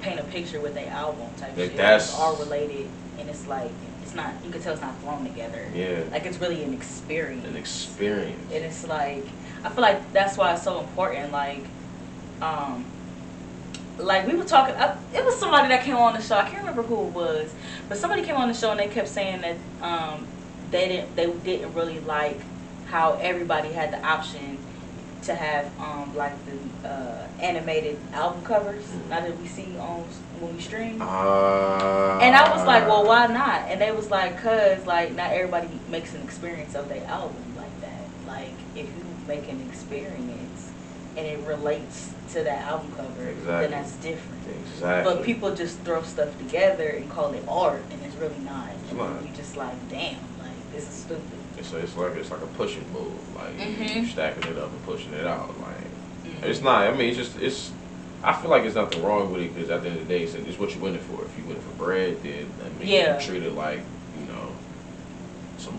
paint 0.00 0.20
a 0.20 0.24
picture 0.24 0.60
with 0.60 0.74
their 0.74 0.90
album 0.90 1.26
type 1.38 1.56
Like, 1.56 1.68
shit. 1.70 1.76
that's- 1.76 2.10
It's 2.10 2.18
all 2.18 2.36
related, 2.36 2.88
and 3.18 3.28
it's 3.28 3.46
like 3.46 3.70
it's 4.02 4.14
not. 4.14 4.32
You 4.44 4.50
can 4.50 4.60
tell 4.60 4.72
it's 4.74 4.82
not 4.82 4.98
thrown 5.00 5.24
together. 5.24 5.66
Yeah, 5.74 6.02
Like 6.10 6.26
it's 6.26 6.38
really 6.38 6.62
an 6.62 6.74
experience. 6.74 7.46
an 7.46 7.56
experience. 7.56 8.52
and 8.52 8.64
it's 8.64 8.86
like 8.86 9.24
I 9.64 9.70
feel 9.70 9.82
like 9.82 10.12
that's 10.12 10.36
why 10.36 10.52
it's 10.54 10.62
so 10.62 10.80
important. 10.80 11.32
Like, 11.32 11.64
um, 12.40 12.84
like 13.98 14.26
we 14.26 14.34
were 14.34 14.44
talking. 14.44 14.74
I, 14.76 14.96
it 15.14 15.24
was 15.24 15.38
somebody 15.40 15.68
that 15.68 15.84
came 15.84 15.96
on 15.96 16.12
the 16.14 16.20
show. 16.22 16.36
I 16.36 16.42
can't 16.42 16.58
remember 16.58 16.82
who 16.82 17.06
it 17.08 17.12
was, 17.12 17.52
but 17.88 17.96
somebody 17.98 18.22
came 18.22 18.36
on 18.36 18.48
the 18.48 18.54
show 18.54 18.70
and 18.70 18.78
they 18.78 18.88
kept 18.88 19.08
saying 19.08 19.40
that 19.40 19.56
um, 19.82 20.26
they 20.70 20.86
didn't 20.88 21.16
they 21.16 21.26
didn't 21.32 21.72
really 21.74 21.98
like 22.00 22.40
how 22.90 23.14
everybody 23.20 23.72
had 23.72 23.92
the 23.92 24.04
option 24.04 24.58
to 25.22 25.34
have 25.34 25.66
um, 25.80 26.14
like 26.16 26.32
the 26.46 26.88
uh, 26.88 27.26
animated 27.40 27.98
album 28.12 28.42
covers. 28.44 28.84
Now 29.10 29.20
that 29.20 29.38
we 29.38 29.46
see 29.46 29.76
on 29.78 30.02
when 30.40 30.54
we 30.56 30.60
stream. 30.62 31.02
Uh, 31.02 32.18
And 32.22 32.34
I 32.34 32.54
was 32.54 32.64
like, 32.66 32.86
well, 32.86 33.04
why 33.04 33.26
not? 33.26 33.68
And 33.68 33.80
they 33.80 33.92
was 33.92 34.10
like, 34.10 34.40
cause 34.42 34.84
like 34.86 35.14
not 35.14 35.32
everybody 35.32 35.68
makes 35.90 36.14
an 36.14 36.22
experience 36.22 36.74
of 36.74 36.88
their 36.88 37.04
album 37.06 37.36
like 37.56 37.80
that. 37.80 38.04
Like 38.26 38.52
if 38.74 38.86
you 38.86 39.04
make 39.26 39.48
an 39.48 39.60
experience 39.68 40.70
and 41.16 41.26
it 41.26 41.40
relates 41.46 42.12
to 42.32 42.42
that 42.44 42.62
album 42.62 42.92
cover, 42.96 43.28
Exactly. 43.28 43.50
then 43.50 43.70
that's 43.72 43.92
different. 43.96 44.42
Exactly. 44.72 45.12
But 45.14 45.24
people 45.24 45.54
just 45.54 45.78
throw 45.80 46.02
stuff 46.02 46.36
together 46.38 46.88
and 46.88 47.10
call 47.10 47.32
it 47.34 47.42
art, 47.48 47.82
and 47.90 48.02
it's 48.04 48.14
really 48.16 48.38
not. 48.38 48.70
And 48.90 49.28
you 49.28 49.34
just 49.34 49.56
like, 49.56 49.76
damn, 49.90 50.14
like 50.38 50.72
this 50.72 50.88
is 50.88 50.94
stupid. 50.94 51.37
It's, 51.58 51.72
it's 51.72 51.96
like 51.96 52.16
it's 52.16 52.30
like 52.30 52.40
a 52.42 52.46
pushing 52.46 52.84
move. 52.92 53.12
Like 53.34 53.52
you 53.58 53.84
Mhm. 53.84 54.06
stacking 54.10 54.44
it 54.52 54.58
up 54.58 54.70
and 54.70 54.82
pushing 54.84 55.12
it 55.12 55.26
out. 55.26 55.48
Like 55.60 55.76
Mhm. 56.24 56.44
it's 56.44 56.60
not. 56.62 56.86
I 56.86 56.92
mean, 56.92 57.08
it's 57.08 57.18
just 57.18 57.36
it's. 57.40 57.72
I 58.22 58.32
feel 58.32 58.50
like 58.50 58.62
there's 58.62 58.74
nothing 58.74 59.02
wrong 59.02 59.32
with 59.32 59.42
it 59.42 59.54
because 59.54 59.70
at 59.70 59.82
the 59.82 59.88
end 59.90 60.00
of 60.00 60.08
the 60.08 60.12
day, 60.12 60.24
it's, 60.24 60.34
it's 60.34 60.58
what 60.58 60.74
you 60.74 60.80
win 60.80 60.94
it 60.94 61.00
for. 61.02 61.24
If 61.24 61.36
you 61.38 61.44
win 61.44 61.56
it 61.56 61.62
for 61.62 61.70
bread, 61.84 62.20
then 62.22 62.46
I 62.64 62.78
mean, 62.78 62.88
Yeah. 62.88 63.18
you 63.20 63.26
treat 63.26 63.42
it 63.42 63.54
like 63.54 63.80
you 64.20 64.26
know 64.32 64.50
some 65.56 65.78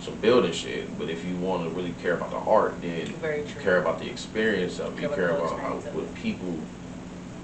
some 0.00 0.14
building 0.16 0.52
shit. 0.52 0.96
But 0.98 1.10
if 1.10 1.24
you 1.24 1.36
want 1.36 1.64
to 1.64 1.70
really 1.70 1.94
care 2.02 2.14
about 2.14 2.30
the 2.30 2.36
art, 2.38 2.80
then 2.80 3.06
you 3.08 3.14
care 3.62 3.78
about 3.80 3.98
the 3.98 4.08
experience 4.08 4.78
of 4.78 4.96
it. 4.98 5.02
You 5.02 5.08
Care 5.08 5.30
about 5.30 5.58
how 5.60 5.74
what 5.92 6.12
people 6.14 6.56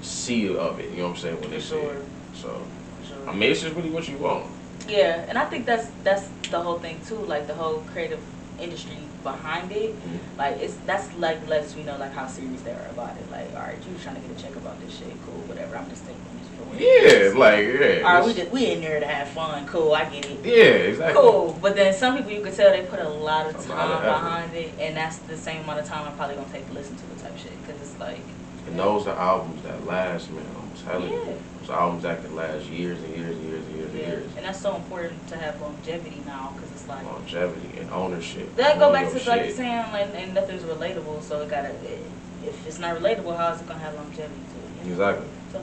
see 0.03 0.55
of 0.57 0.79
it. 0.81 0.91
You 0.91 0.99
know 0.99 1.03
what 1.09 1.11
I'm 1.11 1.17
saying 1.17 1.41
when 1.41 1.51
they 1.51 1.61
see 1.61 1.69
sure. 1.71 1.93
it. 1.95 2.05
So 2.35 2.61
sure. 3.07 3.29
I 3.29 3.33
mean, 3.35 3.51
it's 3.51 3.63
just 3.63 3.75
really 3.75 3.91
what 3.91 4.09
you 4.09 4.19
want. 4.19 4.47
Yeah, 4.89 5.25
and 5.29 5.39
I 5.39 5.45
think 5.45 5.67
that's 5.67 5.89
that's 6.05 6.29
the 6.51 6.61
whole 6.61 6.79
thing 6.79 7.01
too. 7.07 7.17
Like 7.17 7.47
the 7.47 7.55
whole 7.55 7.83
creative 7.93 8.21
industry 8.61 8.97
behind 9.23 9.71
it. 9.73 9.95
Mhm. 9.95 10.19
Like 10.37 10.57
it's 10.61 10.75
that's 10.87 11.13
like 11.17 11.47
lets 11.49 11.75
me 11.77 11.83
know 11.85 11.97
like 11.99 12.13
how 12.13 12.27
serious 12.27 12.61
they 12.63 12.73
are 12.73 12.89
about 12.91 13.17
it. 13.17 13.31
Like, 13.31 13.49
all 13.55 13.63
right, 13.63 13.79
you 13.79 13.95
trying 14.03 14.17
to 14.17 14.21
get 14.21 14.39
a 14.39 14.43
check 14.43 14.55
about 14.57 14.81
this 14.81 14.97
shit, 14.99 15.09
cool, 15.25 15.41
whatever. 15.47 15.77
I'm 15.77 15.89
just 15.89 16.05
taking 16.07 16.21
this 16.39 16.49
for 16.57 16.65
what 16.65 16.81
Yeah, 16.81 17.39
like 17.39 17.65
yeah. 17.67 18.07
All 18.07 18.15
right, 18.17 18.25
we 18.27 18.35
just 18.35 18.51
we 18.51 18.67
in 18.73 18.81
there 18.81 18.99
to 19.01 19.07
have 19.07 19.29
fun, 19.29 19.67
cool. 19.67 19.93
I 19.95 20.05
get 20.11 20.27
it. 20.27 20.45
yeah, 20.45 20.91
exactly. 20.91 21.21
Cool, 21.23 21.59
but 21.63 21.77
then 21.77 21.95
some 21.95 22.17
people 22.17 22.33
you 22.33 22.43
could 22.43 22.55
tell 22.55 22.71
they 22.73 22.83
put 22.83 23.01
a 23.01 23.09
lot 23.09 23.47
of 23.47 23.55
A 23.55 23.69
time 23.69 23.79
lot 23.91 23.91
of 23.93 24.03
behind 24.03 24.55
it, 24.55 24.73
and 24.81 24.97
that's 24.97 25.19
the 25.19 25.37
same 25.37 25.63
amount 25.63 25.79
of 25.81 25.87
time 25.87 26.07
I'm 26.09 26.17
probably 26.17 26.37
gonna 26.37 26.49
take 26.53 26.67
to 26.67 26.73
listen 26.75 26.97
to 26.97 27.07
the 27.07 27.23
type 27.23 27.39
shit, 27.39 27.53
cause 27.67 27.77
it's 27.81 27.99
like, 28.01 28.21
And 28.67 28.79
those 28.79 29.07
are 29.07 29.19
albums 29.19 29.63
that 29.63 29.85
last, 29.87 30.31
man. 30.31 30.45
I'm 30.57 30.85
telling 30.85 31.13
you. 31.13 31.39
Those 31.61 31.71
albums 31.71 32.03
that 32.03 32.23
can 32.25 32.35
last 32.35 32.67
years 32.67 33.03
and 33.03 33.17
years 33.17 33.37
and 33.37 33.45
years 33.45 33.65
and 33.67 33.77
years 33.77 33.91
and 33.91 34.01
years. 34.01 34.37
and 34.37 34.45
that's 34.45 34.61
so 34.61 34.75
important 34.75 35.27
to 35.29 35.37
have 35.37 35.61
longevity 35.61 36.23
now, 36.27 36.55
cause 36.59 36.71
it's 36.73 36.89
like. 36.89 37.05
Longevity 37.05 37.79
and 37.79 37.91
ownership. 37.91 38.55
That 38.57 38.79
go 38.79 38.93
back 38.93 39.09
to 39.09 39.15
like 39.15 39.23
shit. 39.23 39.47
you're 39.47 39.57
saying, 39.57 39.93
like, 39.93 40.09
and 40.15 40.35
nothing's 40.35 40.63
relatable, 40.63 41.23
so 41.23 41.41
it 41.43 41.51
gotta. 41.51 41.69
It, 41.69 42.01
if 42.45 42.67
it's 42.67 42.79
not 42.79 42.97
relatable, 42.99 43.37
how 43.37 43.53
is 43.53 43.61
it 43.61 43.69
gonna 43.69 43.79
have 43.79 43.95
longevity 43.95 44.35
to 44.35 44.89
it? 44.89 44.91
Exactly. 44.91 45.27
So, 45.53 45.63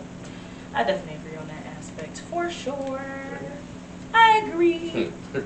I 0.73 0.83
definitely 0.83 1.15
agree 1.15 1.37
on 1.37 1.47
that 1.47 1.65
aspect 1.77 2.19
for 2.21 2.49
sure. 2.49 3.39
I 4.13 4.43
agree. 4.47 5.11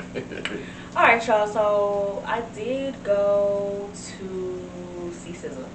All 0.96 1.04
right, 1.04 1.28
y'all. 1.28 1.48
So 1.48 2.24
I 2.26 2.42
did 2.54 3.04
go 3.04 3.90
to 3.94 5.12
see 5.12 5.32
SZA, 5.32 5.68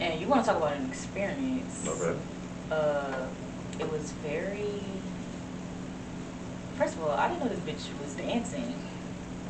and 0.00 0.20
you 0.20 0.26
want 0.26 0.44
to 0.44 0.50
talk 0.50 0.58
about 0.58 0.76
an 0.76 0.86
experience? 0.86 1.86
okay. 1.86 2.18
Uh, 2.70 3.26
it 3.78 3.90
was 3.90 4.12
very. 4.24 4.80
First 6.76 6.94
of 6.94 7.02
all, 7.02 7.10
I 7.10 7.28
didn't 7.28 7.40
know 7.44 7.48
this 7.48 7.60
bitch 7.60 8.00
was 8.00 8.14
dancing. 8.14 8.74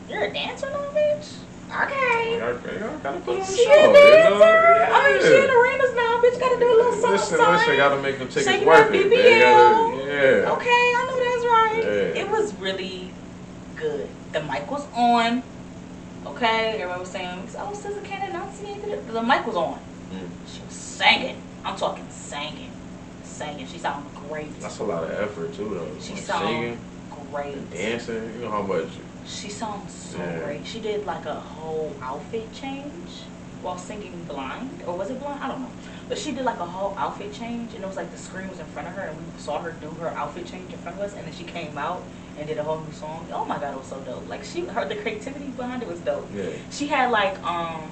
You're 0.08 0.24
a 0.24 0.32
dancer 0.32 0.68
now, 0.70 0.90
bitch. 0.90 1.34
Okay. 1.70 2.34
I 2.34 2.38
gotta 3.02 3.20
put 3.20 3.38
on 3.38 3.46
She 3.46 3.64
show. 3.64 3.70
a 3.70 3.86
you 3.88 3.92
dancer. 3.92 4.30
know? 4.30 4.42
I 4.42 5.12
mean, 5.12 5.22
she 5.22 5.36
in 5.36 5.50
arenas 5.50 5.94
now, 5.94 6.20
bitch. 6.20 6.40
Gotta 6.40 6.58
do 6.58 6.66
a 6.66 6.74
little 6.76 6.92
something. 6.92 7.10
Listen, 7.12 7.36
something. 7.38 7.54
listen, 7.54 7.76
gotta 7.76 8.02
make 8.02 8.18
them 8.18 8.28
tickets 8.28 8.66
worth 8.66 8.92
it. 8.92 9.02
Gotta, 9.04 10.04
yeah. 10.04 10.52
Okay, 10.52 10.68
I 10.68 11.06
know 11.06 11.16
that's 11.16 11.44
right. 11.46 11.82
Yeah. 12.16 12.22
It 12.22 12.28
was 12.30 12.52
really 12.54 13.12
good. 13.76 14.08
The 14.32 14.42
mic 14.42 14.68
was 14.70 14.86
on. 14.94 15.44
Okay, 16.26 16.72
everybody 16.74 17.00
was 17.00 17.08
saying, 17.10 17.48
"Oh, 17.58 17.72
SZA 17.72 18.04
can't 18.04 18.28
enunciate." 18.28 18.82
it." 18.84 19.06
The 19.12 19.22
mic 19.22 19.46
was 19.46 19.56
on. 19.56 19.78
Mm. 20.12 20.28
She 20.46 20.60
was 20.62 20.74
singing. 20.74 21.40
I'm 21.64 21.76
talking 21.76 22.06
singing, 22.10 22.70
singing. 23.22 23.66
She 23.66 23.78
sounded 23.78 24.12
great. 24.28 24.58
That's 24.60 24.78
a 24.78 24.84
lot 24.84 25.04
of 25.04 25.10
effort 25.10 25.54
too, 25.54 25.68
though. 25.74 26.00
She 26.00 26.14
Like 26.14 26.22
sound 26.22 26.46
singing, 26.46 26.78
great. 27.30 27.70
dancing. 27.70 28.32
You 28.34 28.40
know 28.46 28.50
how 28.50 28.62
much. 28.62 28.88
She 29.26 29.48
sounds 29.50 29.92
so 29.92 30.18
Yeah. 30.18 30.38
great. 30.44 30.66
She 30.66 30.80
did 30.80 31.06
like 31.06 31.26
a 31.26 31.34
whole 31.34 31.94
outfit 32.02 32.52
change 32.52 33.22
while 33.62 33.76
singing 33.78 34.24
blind, 34.26 34.82
or 34.86 34.96
was 34.96 35.10
it 35.10 35.20
blind? 35.20 35.42
I 35.44 35.48
don't 35.48 35.60
know. 35.60 35.70
But 36.08 36.18
she 36.18 36.32
did 36.32 36.44
like 36.44 36.58
a 36.58 36.64
whole 36.66 36.94
outfit 36.98 37.32
change, 37.32 37.74
and 37.74 37.84
it 37.84 37.86
was 37.86 37.96
like 37.96 38.10
the 38.10 38.18
screen 38.18 38.48
was 38.48 38.58
in 38.58 38.66
front 38.66 38.88
of 38.88 38.94
her, 38.94 39.02
and 39.02 39.16
we 39.18 39.40
saw 39.40 39.60
her 39.60 39.72
do 39.72 39.90
her 40.00 40.08
outfit 40.08 40.46
change 40.46 40.72
in 40.72 40.78
front 40.78 40.96
of 40.98 41.04
us, 41.04 41.14
and 41.14 41.24
then 41.26 41.32
she 41.34 41.44
came 41.44 41.76
out 41.78 42.02
and 42.38 42.48
did 42.48 42.56
a 42.58 42.64
whole 42.64 42.80
new 42.80 42.92
song. 42.92 43.26
Oh 43.32 43.44
my 43.44 43.58
god, 43.58 43.74
it 43.74 43.78
was 43.78 43.86
so 43.86 44.00
dope! 44.00 44.26
Like 44.28 44.42
she, 44.42 44.62
her, 44.62 44.86
the 44.88 44.96
creativity 44.96 45.48
behind 45.48 45.82
it 45.82 45.88
was 45.88 46.00
dope. 46.00 46.26
Yeah. 46.34 46.46
She 46.70 46.86
had 46.88 47.10
like 47.10 47.40
um 47.44 47.82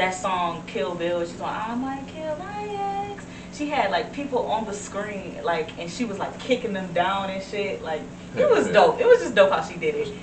that 0.00 0.14
song 0.14 0.62
Kill 0.66 0.94
Bill. 0.94 1.20
She's 1.20 1.40
like, 1.40 1.68
I 1.68 1.74
might 1.74 2.06
kill 2.08 2.36
my 2.36 3.08
ex. 3.12 3.24
She 3.52 3.68
had 3.68 3.90
like 3.90 4.12
people 4.12 4.46
on 4.46 4.64
the 4.64 4.72
screen, 4.74 5.38
like, 5.44 5.78
and 5.78 5.90
she 5.90 6.04
was 6.04 6.18
like 6.18 6.38
kicking 6.40 6.72
them 6.72 6.92
down 6.92 7.30
and 7.30 7.42
shit. 7.42 7.82
Like, 7.82 8.02
it 8.36 8.48
was 8.50 8.68
dope. 8.68 9.00
It 9.00 9.06
was 9.06 9.20
just 9.20 9.34
dope 9.34 9.50
how 9.52 9.62
she 9.62 9.76
did 9.78 9.94
it. 9.94 10.14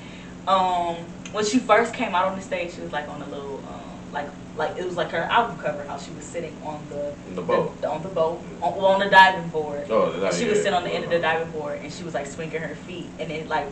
Um, 0.48 0.96
when 1.32 1.46
she 1.46 1.60
first 1.60 1.94
came 1.94 2.16
out 2.16 2.26
on 2.26 2.36
the 2.36 2.42
stage, 2.42 2.74
she 2.74 2.82
was 2.82 2.92
like 2.92 3.08
on 3.10 3.22
a 3.22 3.28
little, 3.28 3.58
um, 3.68 3.82
like, 4.14 4.28
like 4.56 4.78
it 4.78 4.86
was 4.86 4.96
like 4.96 5.10
her 5.12 5.20
album 5.24 5.58
cover. 5.60 5.84
How 5.84 5.98
she 5.98 6.12
was 6.12 6.24
sitting 6.26 6.56
on 6.66 6.82
the 6.90 7.14
the 7.36 7.42
boat. 7.42 7.80
the- 7.82 7.90
on 7.90 8.02
the 8.02 8.10
boat, 8.10 8.42
on, 8.62 8.76
well, 8.76 8.86
on 8.88 9.00
the 9.00 9.10
diving 9.10 9.50
board. 9.50 9.86
Oh, 9.90 10.12
the 10.12 10.28
And 10.28 10.36
she 10.36 10.46
was 10.48 10.58
sitting 10.60 10.74
on 10.74 10.84
the 10.84 10.90
end 10.90 11.04
of 11.04 11.12
the 11.12 11.20
diving 11.20 11.52
board, 11.52 11.80
and 11.84 11.94
she 11.94 12.04
was 12.04 12.14
like 12.14 12.26
swinging 12.26 12.62
her 12.62 12.76
feet, 12.76 13.08
and 13.20 13.30
then 13.30 13.48
like 13.48 13.68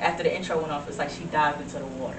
after 0.00 0.22
the 0.22 0.34
intro 0.34 0.58
went 0.58 0.72
off, 0.72 0.88
it's 0.88 0.96
like 0.98 1.10
she 1.10 1.24
dived 1.24 1.60
into 1.60 1.78
the 1.78 1.84
water. 1.86 2.16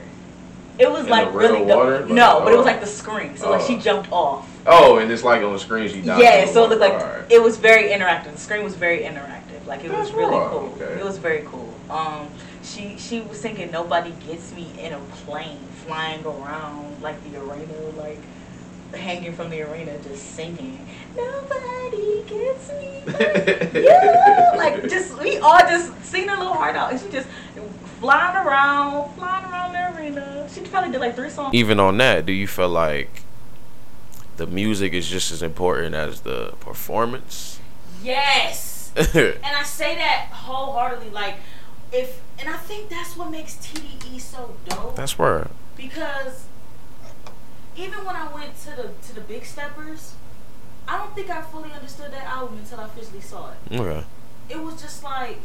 It 0.79 0.89
was 0.89 1.03
In 1.05 1.09
like 1.09 1.33
really 1.33 1.61
water? 1.61 1.99
Like, 2.01 2.09
no, 2.09 2.41
but 2.43 2.53
it 2.53 2.57
was 2.57 2.65
oh. 2.65 2.69
like 2.69 2.79
the 2.81 2.87
screen, 2.87 3.37
so 3.37 3.51
like 3.51 3.61
she 3.67 3.75
Oh. 3.75 3.79
jumped 3.79 4.11
off. 4.11 4.47
Oh, 4.65 4.97
and 4.97 5.11
it's 5.11 5.23
like 5.23 5.41
on 5.43 5.53
the 5.53 5.59
screen 5.59 5.89
she 5.89 6.01
died. 6.01 6.19
Yeah, 6.21 6.45
so 6.45 6.63
it 6.63 6.69
looked 6.69 6.81
like 6.81 6.93
Alright. 6.93 7.31
it 7.31 7.41
was 7.41 7.57
very 7.57 7.89
interactive. 7.89 8.31
The 8.33 8.37
screen 8.39 8.63
was 8.63 8.75
very 8.75 8.99
interactive. 8.99 9.65
Like 9.65 9.83
it 9.83 9.91
was 9.91 10.11
really 10.13 10.37
raw, 10.37 10.49
cool. 10.49 10.73
okay. 10.81 10.99
It 10.99 11.03
was 11.03 11.17
very 11.17 11.43
cool. 11.45 11.73
Um, 11.89 12.29
she 12.63 12.95
she 12.97 13.21
was 13.21 13.39
singing 13.39 13.71
"Nobody 13.71 14.11
Gets 14.27 14.53
Me" 14.53 14.67
in 14.79 14.93
a 14.93 14.99
plane 15.25 15.59
flying 15.85 16.23
around 16.25 17.01
like 17.01 17.21
the 17.31 17.39
arena. 17.39 17.73
Like 17.97 18.19
hanging 18.93 19.33
from 19.33 19.49
the 19.49 19.61
arena 19.61 19.97
just 19.99 20.35
singing. 20.35 20.85
Nobody 21.15 22.23
gets 22.27 22.69
me. 22.73 23.03
like 23.05 23.73
you. 23.73 24.57
Like 24.57 24.89
just 24.89 25.17
we 25.19 25.37
all 25.37 25.59
just 25.59 25.91
singing 26.03 26.29
a 26.29 26.37
little 26.37 26.53
heart 26.53 26.75
out, 26.75 26.91
and 26.91 26.99
she 26.99 27.09
just 27.09 27.27
flying 28.01 28.35
around, 28.35 29.13
flying 29.13 29.45
around 29.45 29.73
the 29.73 29.97
arena. 29.97 30.49
She 30.51 30.61
probably 30.61 30.91
did 30.91 30.99
like 30.99 31.15
three 31.15 31.29
songs. 31.29 31.53
Even 31.53 31.79
on 31.79 31.97
that, 31.97 32.25
do 32.25 32.33
you 32.33 32.47
feel 32.47 32.67
like 32.67 33.21
the 34.37 34.47
music 34.47 34.93
is 34.93 35.07
just 35.07 35.31
as 35.31 35.41
important 35.41 35.93
as 35.93 36.21
the 36.21 36.53
performance? 36.59 37.59
Yes. 38.03 38.91
and 39.15 39.37
I 39.45 39.63
say 39.63 39.95
that 39.95 40.29
wholeheartedly. 40.31 41.11
Like, 41.11 41.35
if 41.93 42.21
and 42.39 42.49
I 42.49 42.57
think 42.57 42.89
that's 42.89 43.15
what 43.15 43.29
makes 43.29 43.55
TDE 43.55 44.19
so 44.19 44.55
dope. 44.67 44.95
That's 44.95 45.17
where. 45.19 45.47
Because 45.77 46.45
even 47.77 48.03
when 48.03 48.15
I 48.15 48.33
went 48.33 48.57
to 48.63 48.71
the 48.71 48.89
to 49.07 49.15
the 49.15 49.21
Big 49.21 49.45
Steppers, 49.45 50.15
I 50.87 50.97
don't 50.97 51.13
think 51.13 51.29
I 51.29 51.41
fully 51.41 51.71
understood 51.71 52.11
that 52.11 52.25
album 52.25 52.57
until 52.57 52.79
I 52.79 52.85
officially 52.85 53.21
saw 53.21 53.51
it. 53.51 53.79
Okay. 53.79 54.03
It 54.49 54.59
was 54.59 54.81
just 54.81 55.03
like, 55.03 55.39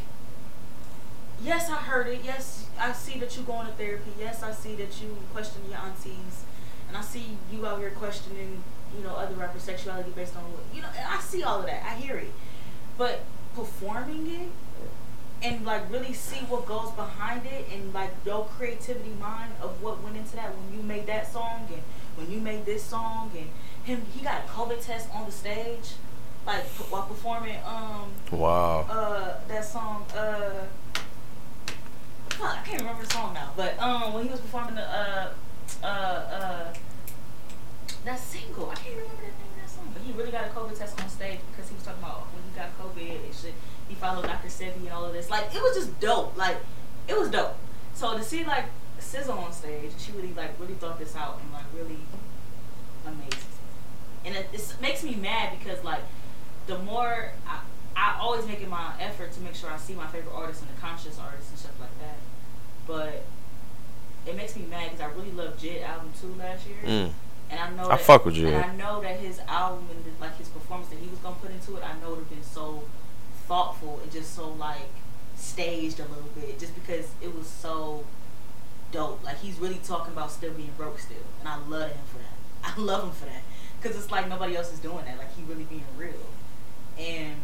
yes, 1.43 1.69
I 1.69 1.75
heard 1.75 2.07
it. 2.07 2.21
Yes, 2.23 2.67
I 2.79 2.91
see 2.93 3.19
that 3.19 3.35
you're 3.35 3.45
going 3.45 3.67
to 3.67 3.73
therapy. 3.73 4.11
Yes, 4.19 4.43
I 4.43 4.51
see 4.51 4.75
that 4.75 5.01
you 5.01 5.15
question 5.33 5.61
your 5.69 5.79
aunties, 5.79 6.43
and 6.87 6.97
I 6.97 7.01
see 7.01 7.37
you 7.51 7.65
out 7.65 7.79
here 7.79 7.91
questioning, 7.91 8.63
you 8.97 9.03
know, 9.03 9.15
other 9.15 9.35
rappers' 9.35 9.63
sexuality 9.63 10.11
based 10.15 10.35
on 10.35 10.43
what 10.43 10.63
you 10.73 10.81
know. 10.81 10.89
And 10.97 11.07
I 11.07 11.19
see 11.19 11.43
all 11.43 11.59
of 11.59 11.65
that. 11.65 11.83
I 11.83 11.95
hear 11.95 12.17
it, 12.17 12.31
but 12.97 13.23
performing 13.55 14.27
it 14.27 14.49
and 15.43 15.65
like 15.65 15.91
really 15.91 16.13
see 16.13 16.39
what 16.45 16.65
goes 16.65 16.91
behind 16.91 17.45
it 17.45 17.65
and 17.73 17.93
like 17.93 18.11
your 18.25 18.45
creativity 18.45 19.11
mind 19.19 19.51
of 19.61 19.81
what 19.81 20.01
went 20.03 20.17
into 20.17 20.35
that 20.35 20.51
when 20.55 20.77
you 20.77 20.83
made 20.83 21.05
that 21.05 21.31
song 21.31 21.67
and 21.71 21.81
when 22.15 22.31
you 22.31 22.39
made 22.39 22.65
this 22.65 22.83
song 22.83 23.31
and 23.37 23.47
him 23.83 24.05
he 24.13 24.23
got 24.23 24.43
a 24.43 24.47
COVID 24.47 24.83
test 24.83 25.07
on 25.13 25.25
the 25.25 25.31
stage 25.31 25.93
like 26.45 26.63
while 26.89 27.03
performing 27.03 27.57
um 27.65 28.11
wow 28.31 28.85
uh 28.89 29.33
that 29.47 29.63
song 29.63 30.05
uh 30.15 30.65
I 32.41 32.61
can't 32.65 32.81
remember 32.81 33.03
the 33.03 33.09
song 33.11 33.33
now 33.33 33.51
but 33.55 33.79
um 33.79 34.13
when 34.13 34.25
he 34.25 34.29
was 34.29 34.39
performing 34.39 34.75
the 34.75 34.83
uh 34.83 35.33
uh 35.83 35.85
uh 35.85 36.73
that 38.05 38.19
single 38.19 38.69
I 38.69 38.75
can't 38.75 38.95
remember 38.95 39.15
the 39.17 39.27
name 39.27 39.51
of 39.55 39.61
that 39.61 39.69
song 39.69 39.89
but 39.93 40.01
he 40.03 40.11
really 40.13 40.31
got 40.31 40.45
a 40.45 40.49
COVID 40.49 40.77
test 40.77 41.01
on 41.01 41.09
stage 41.09 41.39
because 41.51 41.69
he 41.69 41.75
was 41.75 41.83
talking 41.83 42.03
about 42.03 42.27
when 42.33 42.43
he 42.43 42.57
got 42.57 42.69
COVID 42.79 43.25
and 43.25 43.35
shit 43.35 43.53
he 43.87 43.95
followed 43.95 44.25
Dr. 44.25 44.49
Sebi 44.49 44.75
and 44.77 44.89
all 44.89 45.05
of 45.05 45.13
this. 45.13 45.29
Like 45.29 45.53
it 45.55 45.61
was 45.61 45.75
just 45.75 45.99
dope. 45.99 46.37
Like 46.37 46.57
it 47.07 47.17
was 47.17 47.29
dope. 47.29 47.55
So 47.93 48.17
to 48.17 48.23
see 48.23 48.43
like 48.43 48.65
SZA 48.99 49.29
on 49.29 49.51
stage, 49.53 49.91
she 49.97 50.11
really 50.11 50.33
like 50.33 50.59
really 50.59 50.73
thought 50.73 50.99
this 50.99 51.15
out 51.15 51.39
and 51.41 51.53
like 51.53 51.65
really 51.75 51.99
amazing. 53.05 53.39
And 54.25 54.35
it, 54.35 54.49
it 54.51 54.75
makes 54.81 55.03
me 55.03 55.15
mad 55.15 55.57
because 55.57 55.83
like 55.83 56.01
the 56.67 56.77
more 56.79 57.31
I, 57.47 57.59
I 57.97 58.15
always 58.21 58.45
make 58.45 58.61
it 58.61 58.69
my 58.69 58.91
effort 58.99 59.31
to 59.33 59.41
make 59.41 59.55
sure 59.55 59.71
I 59.71 59.77
see 59.77 59.95
my 59.95 60.05
favorite 60.07 60.33
artists 60.33 60.61
and 60.61 60.69
the 60.69 60.79
conscious 60.79 61.17
artists 61.19 61.49
and 61.49 61.57
stuff 61.57 61.79
like 61.79 61.99
that. 61.99 62.17
But 62.85 63.25
it 64.27 64.35
makes 64.35 64.55
me 64.55 64.65
mad 64.69 64.91
because 64.91 65.01
I 65.01 65.11
really 65.15 65.31
loved 65.31 65.59
Jid 65.59 65.81
album 65.81 66.11
too 66.21 66.35
last 66.37 66.67
year. 66.67 66.77
Mm. 66.85 67.11
And 67.49 67.59
I 67.59 67.69
know 67.71 67.85
I 67.85 67.97
that, 67.97 68.01
fuck 68.01 68.25
with 68.25 68.35
Jid. 68.35 68.53
And 68.53 68.71
I 68.71 68.75
know 68.75 69.01
that 69.01 69.19
his 69.19 69.39
album 69.47 69.87
and 69.89 70.05
the, 70.05 70.21
like 70.21 70.37
his 70.37 70.47
performance 70.49 70.89
that 70.89 70.99
he 70.99 71.07
was 71.09 71.17
gonna 71.19 71.37
put 71.41 71.49
into 71.49 71.75
it, 71.77 71.83
I 71.83 71.99
know 71.99 72.09
it 72.13 72.17
would 72.17 72.19
have 72.19 72.29
been 72.29 72.43
so 72.43 72.83
thoughtful 73.47 73.99
and 74.03 74.11
just 74.11 74.35
so 74.35 74.49
like 74.49 74.91
staged 75.35 75.99
a 75.99 76.03
little 76.03 76.29
bit, 76.35 76.59
just 76.59 76.75
because 76.75 77.07
it 77.19 77.35
was 77.35 77.47
so 77.47 78.05
dope. 78.91 79.23
Like 79.23 79.39
he's 79.39 79.57
really 79.57 79.79
talking 79.83 80.13
about 80.13 80.31
still 80.31 80.53
being 80.53 80.71
broke 80.77 80.99
still, 80.99 81.17
and 81.39 81.49
I 81.49 81.57
love 81.67 81.89
him 81.89 82.05
for 82.11 82.19
that. 82.19 82.37
I 82.77 82.79
love 82.79 83.05
him 83.05 83.11
for 83.11 83.25
that 83.25 83.41
because 83.81 83.97
it's 83.97 84.11
like 84.11 84.29
nobody 84.29 84.55
else 84.55 84.71
is 84.71 84.79
doing 84.79 85.05
that. 85.05 85.17
Like 85.17 85.35
he 85.35 85.41
really 85.43 85.63
being 85.63 85.85
real, 85.97 86.13
and 86.99 87.37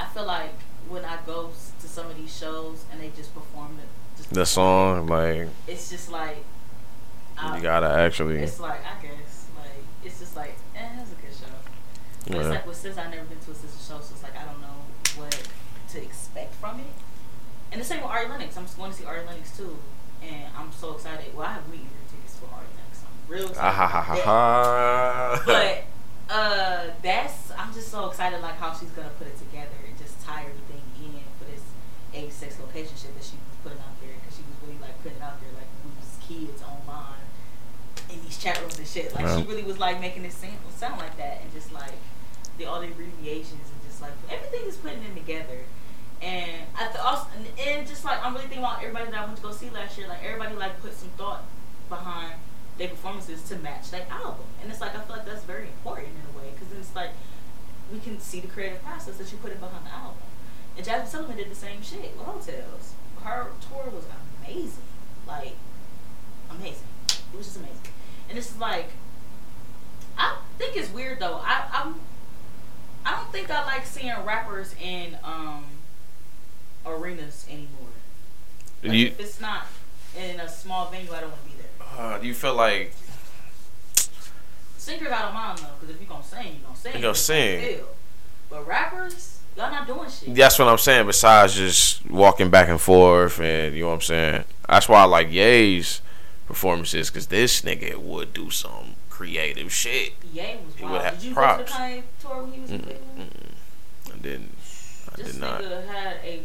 I 0.00 0.06
feel 0.06 0.24
like 0.26 0.54
when 0.88 1.04
I 1.04 1.18
go 1.26 1.50
to 1.80 1.88
some 1.88 2.10
of 2.10 2.16
these 2.16 2.36
shows 2.36 2.84
and 2.90 3.00
they 3.00 3.10
just 3.16 3.34
perform 3.34 3.78
it, 3.80 3.88
just 4.16 4.32
The 4.34 4.44
song, 4.46 5.06
like 5.06 5.48
it's 5.66 5.90
just 5.90 6.10
like 6.10 6.44
I- 7.38 7.56
you 7.56 7.62
gotta 7.62 7.88
actually. 7.88 8.38
It's 8.40 8.60
like 8.60 8.80
I 8.84 9.00
guess 9.02 9.46
like 9.56 9.84
it's 10.04 10.18
just 10.18 10.36
like 10.36 10.56
eh, 10.76 10.88
it's 11.00 11.12
a 11.12 11.14
good 11.14 11.32
show. 11.34 11.54
But 12.26 12.36
It's 12.36 12.44
Yeah. 12.46 12.50
like 12.50 12.66
with 12.66 12.76
since 12.76 12.98
I've 12.98 13.10
never 13.10 13.24
been 13.24 13.38
to 13.40 13.50
a 13.50 13.54
SZA 13.54 13.88
show, 13.88 14.00
so 14.00 14.12
it's 14.14 14.22
like 14.22 14.36
I 14.36 14.44
don't 14.44 14.60
know 14.60 14.84
what 15.22 15.42
to 15.92 16.02
expect 16.02 16.54
from 16.56 16.80
it. 16.80 16.86
And 17.72 17.80
the 17.80 17.84
same 17.84 18.02
with 18.02 18.10
Ari 18.10 18.28
Lennox. 18.28 18.56
I'm 18.56 18.64
just 18.64 18.76
going 18.76 18.90
to 18.92 18.96
see 18.98 19.04
Ari 19.06 19.24
Lennox 19.24 19.56
too, 19.56 19.78
and 20.22 20.44
I'm 20.56 20.70
so 20.72 20.94
excited. 20.94 21.34
Well, 21.34 21.46
I 21.46 21.52
have 21.54 21.66
meet 21.68 21.80
and 21.80 21.90
tickets 22.10 22.36
for 22.38 22.46
Ari 22.54 22.66
Lennox. 22.76 23.00
I'm 23.02 23.32
real 23.32 23.48
excited. 23.48 23.66
Ah, 23.66 23.72
ha, 23.72 23.86
ha, 23.88 24.02
ha, 24.02 24.16
ha. 24.24 25.42
But 25.46 25.84
uh, 26.30 26.86
that's 27.02 27.50
I'm 27.58 27.72
just 27.72 27.88
so 27.88 28.08
excited 28.08 28.40
like 28.40 28.56
how 28.56 28.72
she's 28.72 28.90
gonna 28.90 29.12
put 29.18 29.26
it 29.26 29.38
together 29.38 29.76
and 29.86 29.96
just 29.98 30.20
tie 30.24 30.42
everything 30.42 30.82
in 31.00 31.20
for 31.38 31.44
this 31.44 31.62
age 32.14 32.32
sex 32.32 32.58
location 32.60 32.94
shit 32.96 33.14
that 33.14 33.24
she 33.24 33.36
was 33.36 33.56
putting 33.62 33.78
out 33.78 33.98
there 34.00 34.14
because 34.20 34.36
she 34.36 34.44
was 34.44 34.56
really 34.64 34.80
like 34.80 34.96
putting 35.02 35.18
it 35.18 35.24
out 35.24 35.40
there 35.40 35.52
like 35.54 35.68
we 35.84 35.90
was 35.98 36.16
kids 36.22 36.62
online 36.62 37.22
in 38.12 38.22
these 38.22 38.38
chat 38.38 38.60
rooms 38.60 38.78
and 38.78 38.86
shit. 38.86 39.14
Like 39.14 39.26
she 39.28 39.44
really 39.46 39.62
was 39.62 39.78
like 39.78 40.00
making 40.00 40.24
it 40.24 40.32
sound, 40.32 40.58
sound 40.76 40.98
like 41.00 41.16
that 41.16 41.40
and 41.42 41.52
just 41.52 41.72
like 41.72 41.96
the 42.58 42.66
all 42.66 42.80
the 42.80 42.88
abbreviations 42.88 43.68
and 43.72 43.80
just 43.86 44.00
like 44.02 44.12
everything 44.30 44.68
is 44.68 44.76
putting 44.76 45.02
it 45.02 45.14
together. 45.14 45.64
And 46.20 46.62
I 46.78 46.86
th- 46.86 47.02
also 47.02 47.26
and, 47.36 47.46
and 47.58 47.86
just 47.86 48.04
like 48.04 48.24
I'm 48.24 48.34
really 48.34 48.46
thinking 48.46 48.64
about 48.64 48.82
everybody 48.82 49.10
that 49.10 49.20
I 49.20 49.24
went 49.24 49.36
to 49.36 49.42
go 49.42 49.52
see 49.52 49.70
last 49.70 49.98
year. 49.98 50.08
Like 50.08 50.22
everybody 50.22 50.54
like 50.54 50.80
put 50.80 50.94
some 50.94 51.08
thought 51.16 51.44
behind 51.88 52.34
their 52.78 52.88
performances 52.88 53.42
to 53.44 53.56
match 53.56 53.90
that 53.90 54.08
album, 54.10 54.46
and 54.62 54.70
it's 54.70 54.80
like 54.80 54.96
I 54.96 55.00
feel 55.00 55.16
like 55.16 55.26
that's 55.26 55.44
very 55.44 55.66
important 55.66 56.08
in 56.08 56.34
a 56.34 56.38
way 56.38 56.50
because 56.52 56.76
it's 56.76 56.94
like 56.94 57.10
we 57.92 57.98
can 58.00 58.18
see 58.18 58.40
the 58.40 58.48
creative 58.48 58.82
process 58.82 59.16
that 59.18 59.30
you 59.30 59.38
put 59.38 59.52
in 59.52 59.58
behind 59.58 59.86
the 59.86 59.92
album. 59.92 60.22
And 60.76 60.86
Jazmine 60.86 61.06
Sullivan 61.06 61.36
did 61.36 61.50
the 61.50 61.54
same 61.54 61.82
shit 61.82 62.16
with 62.16 62.26
Heaux 62.26 62.40
Tales. 62.40 62.94
Her 63.22 63.48
tour 63.60 63.90
was 63.92 64.04
amazing, 64.40 64.82
like 65.26 65.56
amazing. 66.50 66.86
It 67.08 67.36
was 67.36 67.46
just 67.46 67.58
amazing. 67.58 67.78
And 68.28 68.38
this 68.38 68.50
is 68.50 68.58
like, 68.58 68.90
I 70.16 70.36
think 70.58 70.76
it's 70.76 70.90
weird 70.90 71.20
though. 71.20 71.40
I 71.44 71.68
I'm 71.72 71.94
I 73.04 73.16
don't 73.16 73.30
think 73.32 73.50
I 73.50 73.64
like 73.64 73.86
seeing 73.86 74.14
rappers 74.24 74.74
in 74.80 75.18
um 75.22 75.64
arenas 76.86 77.46
anymore. 77.50 77.68
Like, 78.82 78.92
you, 78.92 79.06
if 79.08 79.20
it's 79.20 79.40
not 79.40 79.66
in 80.18 80.40
a 80.40 80.48
small 80.48 80.90
venue, 80.90 81.12
I 81.12 81.20
don't 81.20 81.30
want 81.30 81.44
to 81.44 81.50
be. 81.50 81.51
Uh, 81.98 82.18
do 82.18 82.26
you 82.26 82.34
feel 82.34 82.54
like 82.54 82.92
Singers, 84.76 85.12
I 85.12 85.22
don't 85.22 85.34
mind 85.34 85.58
though, 85.58 85.66
because 85.80 85.94
if 85.94 86.00
you 86.00 86.06
gonna 86.08 86.24
sing, 86.24 86.46
you 86.46 86.52
gonna 86.64 86.76
sing. 86.76 86.94
You 86.96 87.00
gonna 87.02 87.14
sing. 87.14 87.60
feel. 87.76 87.88
But 88.50 88.66
rappers, 88.66 89.38
y'all 89.56 89.70
not 89.70 89.86
doing 89.86 90.10
shit. 90.10 90.34
that's 90.34 90.58
what 90.58 90.66
I'm 90.68 90.78
saying? 90.78 91.06
Besides 91.06 91.54
just 91.54 92.04
walking 92.10 92.50
back 92.50 92.68
and 92.68 92.80
forth, 92.80 93.38
and 93.40 93.74
you 93.76 93.82
know 93.82 93.88
what 93.88 93.94
I'm 93.94 94.00
saying. 94.00 94.44
That's 94.68 94.88
why 94.88 95.00
I 95.02 95.04
like 95.04 95.30
Ye's 95.30 96.02
performances 96.48 97.10
because 97.10 97.28
this 97.28 97.62
nigga 97.62 97.96
would 97.96 98.34
do 98.34 98.50
some 98.50 98.94
creative 99.08 99.72
shit. 99.72 100.14
Ye 100.32 100.56
was 100.66 100.74
He 100.74 100.84
would 100.84 101.00
have 101.00 101.14
Did 101.20 101.28
you 101.28 101.34
props. 101.34 101.58
go 101.58 101.64
to 101.64 101.72
the 101.72 101.78
Kanye 101.78 102.02
tour 102.20 102.42
when 102.42 102.52
he 102.52 102.60
was 102.60 102.70
in 102.72 102.80
Cleveland? 102.80 103.30
I 104.12 104.16
didn't. 104.18 104.54
I 105.12 105.16
This 105.16 105.32
did 105.32 105.40
not. 105.40 105.62
nigga 105.62 105.86
had 105.86 106.16
a 106.24 106.40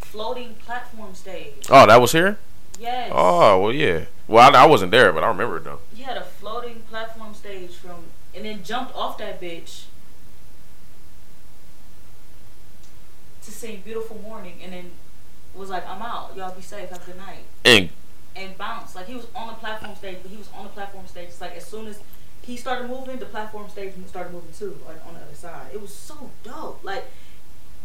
floating 0.00 0.54
platform 0.56 1.14
stage. 1.14 1.66
Oh, 1.70 1.86
that 1.86 2.00
was 2.00 2.10
here. 2.12 2.38
Yes. 2.80 3.10
Oh 3.14 3.60
well, 3.60 3.72
yeah. 3.72 4.06
Well, 4.26 4.54
I, 4.54 4.62
I 4.62 4.66
wasn't 4.66 4.90
there, 4.90 5.12
but 5.12 5.22
I 5.22 5.28
remember 5.28 5.58
it 5.58 5.64
though. 5.64 5.80
He 5.94 6.02
had 6.02 6.16
a 6.16 6.24
floating 6.24 6.80
platform 6.90 7.34
stage 7.34 7.72
from, 7.72 8.04
and 8.34 8.44
then 8.44 8.62
jumped 8.64 8.94
off 8.94 9.18
that 9.18 9.40
bitch 9.40 9.84
to 13.44 13.50
sing 13.50 13.82
"Beautiful 13.84 14.18
Morning," 14.18 14.60
and 14.62 14.72
then 14.72 14.90
was 15.54 15.68
like, 15.70 15.86
"I'm 15.88 16.00
out. 16.02 16.36
Y'all 16.36 16.54
be 16.54 16.62
safe. 16.62 16.88
Have 16.88 17.02
a 17.02 17.04
good 17.06 17.18
night." 17.18 17.44
And 17.64 17.90
And 18.36 18.58
bounced 18.58 18.96
like 18.96 19.06
he 19.06 19.14
was 19.14 19.26
on 19.34 19.48
the 19.48 19.54
platform 19.54 19.94
stage, 19.94 20.18
but 20.22 20.30
he 20.30 20.36
was 20.36 20.48
on 20.56 20.64
the 20.64 20.70
platform 20.70 21.06
stage. 21.06 21.28
It's 21.28 21.40
like 21.40 21.56
as 21.56 21.64
soon 21.66 21.86
as 21.86 22.00
he 22.42 22.56
started 22.56 22.88
moving, 22.88 23.18
the 23.18 23.26
platform 23.26 23.68
stage 23.68 23.92
started 24.06 24.32
moving 24.32 24.52
too, 24.58 24.78
like 24.86 25.04
on 25.06 25.14
the 25.14 25.20
other 25.20 25.34
side. 25.34 25.68
It 25.72 25.80
was 25.80 25.94
so 25.94 26.30
dope. 26.42 26.82
Like, 26.82 27.04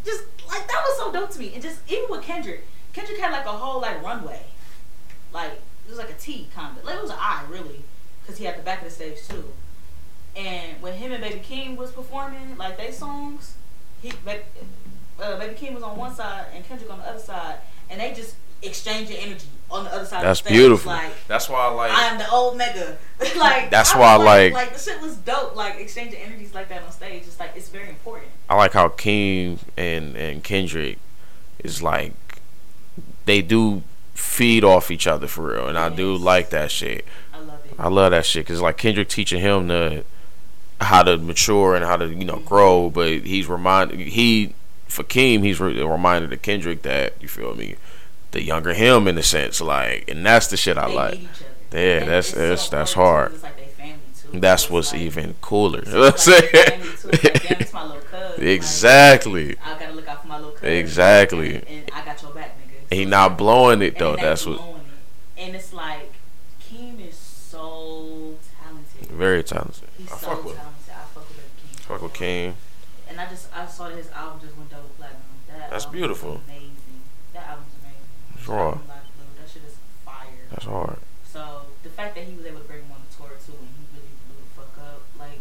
just 0.06 0.24
like 0.48 0.68
that 0.68 0.84
was 0.88 0.98
so 0.98 1.12
dope 1.12 1.30
to 1.32 1.40
me. 1.40 1.54
And 1.54 1.62
just 1.62 1.80
even 1.90 2.06
with 2.10 2.24
Kendrick, 2.24 2.66
Kendrick 2.94 3.20
had 3.20 3.32
like 3.32 3.46
a 3.46 3.52
whole 3.52 3.82
like 3.82 4.02
runway, 4.02 4.42
like 5.34 5.62
it 5.90 5.98
was 5.98 6.00
like 6.00 6.12
a 6.12 6.20
T 6.20 6.48
kind 6.54 6.78
of, 6.78 6.84
like 6.86 6.96
it 6.96 7.02
was 7.02 7.12
an 7.12 7.18
I 7.20 7.44
really, 7.50 7.82
because 8.22 8.38
he 8.38 8.46
had 8.46 8.58
the 8.58 8.62
back 8.64 8.80
of 8.82 8.86
the 8.86 8.92
stage 8.94 9.28
too. 9.28 9.46
And 10.36 10.82
when 10.82 10.94
him 10.94 11.12
and 11.12 11.22
Baby 11.24 11.40
Keem 11.40 11.76
was 11.76 11.92
performing 11.92 12.58
like 12.58 12.78
they 12.78 12.92
songs, 12.92 13.56
he 14.02 14.14
Ba- 14.24 14.44
uh, 15.22 15.38
Baby 15.40 15.56
Keem 15.56 15.74
was 15.74 15.84
on 15.84 15.98
one 15.98 16.14
side 16.14 16.46
and 16.54 16.64
Kendrick 16.66 16.92
on 16.92 17.00
the 17.00 17.06
other 17.10 17.20
side, 17.20 17.56
and 17.90 18.00
they 18.00 18.14
just 18.14 18.36
exchanging 18.62 19.18
energy 19.18 19.48
on 19.72 19.86
the 19.86 19.94
other 19.94 20.06
side. 20.06 20.24
that's 20.24 20.42
of 20.42 20.44
the 20.46 20.50
stage. 20.50 20.58
beautiful. 20.60 20.92
Like 20.92 21.12
that's 21.28 21.50
why 21.50 21.60
I 21.60 21.70
like. 21.72 21.92
I 21.92 22.04
am 22.06 22.18
the 22.20 22.30
old 22.30 22.58
mega. 22.58 22.98
like 23.38 23.70
That's 23.72 23.94
I 23.96 24.00
why 24.00 24.14
I 24.14 24.16
like- 24.18 24.54
like 24.54 24.74
the 24.74 24.80
shit 24.80 25.02
was 25.02 25.16
dope. 25.18 25.56
Like 25.56 25.78
exchanging 25.80 26.20
energies 26.22 26.54
like 26.54 26.70
that 26.70 26.84
on 26.84 26.92
stage. 26.92 27.24
It's 27.24 27.40
like 27.40 27.52
it's 27.56 27.70
very 27.70 27.90
important. 27.90 28.30
I 28.50 28.56
like 28.56 28.74
how 28.74 28.90
Keem 28.90 29.58
and 29.78 30.16
and 30.16 30.44
Kendrick 30.44 31.00
is 31.64 31.82
like 31.82 32.14
they 33.26 33.42
do 33.42 33.82
feed 34.20 34.64
off 34.64 34.92
each 34.92 35.08
other 35.08 35.28
for 35.28 35.54
real, 35.54 35.68
and 35.68 35.78
I 35.78 35.90
do 35.90 36.16
like 36.16 36.50
that 36.50 36.72
shit. 36.72 37.06
I 37.34 37.40
love 37.40 37.60
it. 37.66 37.74
I 37.80 37.88
love 37.88 38.12
that 38.12 38.26
shit 38.26 38.46
because 38.46 38.62
like 38.62 38.78
Kendrick 38.78 39.10
teaching 39.10 39.40
him 39.40 39.68
to 39.70 40.04
how 40.82 41.04
to 41.04 41.18
mature 41.18 41.76
and 41.76 41.84
how 41.86 41.98
to 41.98 42.08
you 42.08 42.26
know 42.26 42.36
mm-hmm. 42.36 42.46
grow, 42.48 42.90
but 42.90 43.22
he's 43.26 43.48
reminded 43.48 44.00
he 44.00 44.54
for 44.88 45.04
Keem 45.04 45.42
he's 45.44 45.60
re- 45.60 45.82
reminded 45.82 46.34
of 46.34 46.42
Kendrick 46.42 46.82
that 46.84 47.14
you 47.22 47.28
feel 47.28 47.56
me, 47.56 47.76
the 48.32 48.44
younger 48.44 48.74
him 48.74 49.08
in 49.08 49.18
a 49.18 49.24
sense 49.24 49.62
like, 49.62 50.06
and 50.10 50.26
that's 50.26 50.48
the 50.48 50.58
shit 50.58 50.78
I 50.78 50.88
They 50.90 50.96
like. 50.96 51.14
need 51.14 51.22
each 51.24 51.30
other. 51.72 51.80
Yeah, 51.80 52.00
And 52.02 52.10
that's 52.10 52.32
that's 52.32 52.64
so 52.64 52.76
that's 52.76 52.94
hard. 52.94 53.34
too. 53.34 53.40
Like 53.42 53.58
they 53.58 53.66
family 53.66 54.00
too. 54.32 54.40
That's 54.40 54.70
what's 54.70 54.92
like- 54.92 55.02
even 55.02 55.36
cooler. 55.42 55.84
You 55.86 55.92
know 55.92 56.00
what 56.00 56.08
I'm 56.08 56.14
it's 56.14 56.28
like 56.28 56.52
they 56.52 56.64
family 56.70 56.88
too. 56.98 57.10
It's 57.12 57.24
like, 57.24 57.44
saying? 57.44 57.66
my 57.74 57.84
little. 57.84 57.96
Like, 57.96 58.40
Exactly. 58.40 59.56
I 59.64 59.80
gotta 59.80 59.94
look 59.94 60.08
out 60.08 60.22
for 60.22 60.28
my 60.28 60.38
little 60.38 60.52
cousin. 60.52 60.70
Exactly. 60.70 61.56
And, 61.56 61.68
and 61.68 61.92
I 62.92 62.96
got 62.96 62.98
your 62.98 62.98
back, 62.98 62.98
nigga. 62.98 62.98
He 62.98 63.06
not 63.06 63.38
blowing 63.38 63.82
it 63.82 63.98
though. 63.98 64.14
and 64.14 64.22
That's 64.24 64.46
what 64.46 64.60
it. 64.60 64.62
And 65.38 65.56
it's 65.56 65.74
like, 65.74 66.14
Keem 66.62 67.08
is 67.08 67.16
so 67.16 68.36
talented. 68.62 69.08
very 69.10 69.44
talented. 69.44 69.90
He's 69.98 70.12
I 70.12 70.18
so 70.18 70.28
fuck 70.28 70.44
with 70.46 70.56
talented. 70.56 70.94
I 70.94 71.04
fuck 71.14 71.28
with 71.30 71.40
Keem. 71.40 71.80
Fuck 71.82 72.02
with 72.02 72.14
Keem. 72.14 72.54
And 73.10 73.20
I 73.20 73.28
just, 73.30 73.48
I 73.56 73.66
saw 73.66 73.90
that 73.90 73.98
his 73.98 74.10
album 74.12 74.40
just 74.42 74.56
went 74.58 74.70
double 74.70 74.90
platinum. 74.98 75.22
That 75.48 75.70
That's 75.72 75.86
album 75.86 76.00
beautiful. 76.00 76.42
Amazing. 76.48 76.76
That 77.34 77.48
album's 77.48 77.74
amazing. 77.82 78.38
It's 78.38 78.48
raw. 78.48 78.66
Album 78.68 78.82
Like 78.88 79.02
That 79.42 79.50
shit 79.52 79.64
is 79.68 79.76
fire. 80.06 80.46
That's 80.52 80.66
hard. 80.66 80.98
So 81.26 81.62
the 81.84 81.90
fact 81.90 82.16
that 82.16 82.26
he 82.26 82.36
was 82.36 82.46
able 82.46 82.60
to 82.60 82.68
bring 82.68 82.82
him 82.82 82.92
on 82.92 83.02
the 83.10 83.16
tour 83.16 83.34
too, 83.46 83.54
and 83.58 83.70
he 83.80 83.86
really 83.98 84.14
blew 84.28 84.38
the 84.44 84.52
fuck 84.54 84.78
up, 84.84 85.02
like, 85.18 85.40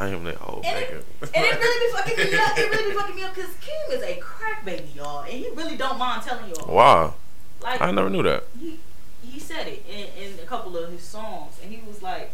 I 0.00 0.08
am 0.08 0.24
that 0.24 0.40
old 0.40 0.64
and 0.64 0.78
it, 0.78 1.04
and 1.20 1.44
it 1.44 1.60
really 1.60 1.86
be 1.86 1.92
fucking 1.98 2.16
me 2.16 2.38
up. 2.38 2.58
It 2.58 2.70
really 2.70 2.90
be 2.90 2.96
fucking 2.98 3.16
me 3.16 3.22
up 3.22 3.34
because 3.34 3.50
Keem 3.56 3.92
is 3.92 4.02
a 4.02 4.16
crack 4.16 4.64
baby, 4.64 4.88
y'all, 4.94 5.20
and 5.24 5.30
he 5.30 5.50
really 5.50 5.76
don't 5.76 5.98
mind 5.98 6.22
telling 6.22 6.48
y'all. 6.48 6.74
wow. 6.74 7.14
Like, 7.62 7.82
I 7.82 7.90
never 7.90 8.08
knew 8.08 8.22
that. 8.22 8.44
he 8.58 8.80
he 9.22 9.38
said 9.38 9.66
it 9.68 9.84
in, 9.86 10.32
in 10.32 10.38
a 10.38 10.46
couple 10.46 10.74
of 10.78 10.90
his 10.90 11.02
songs, 11.02 11.56
and 11.62 11.70
he 11.70 11.82
was 11.86 12.00
like, 12.00 12.32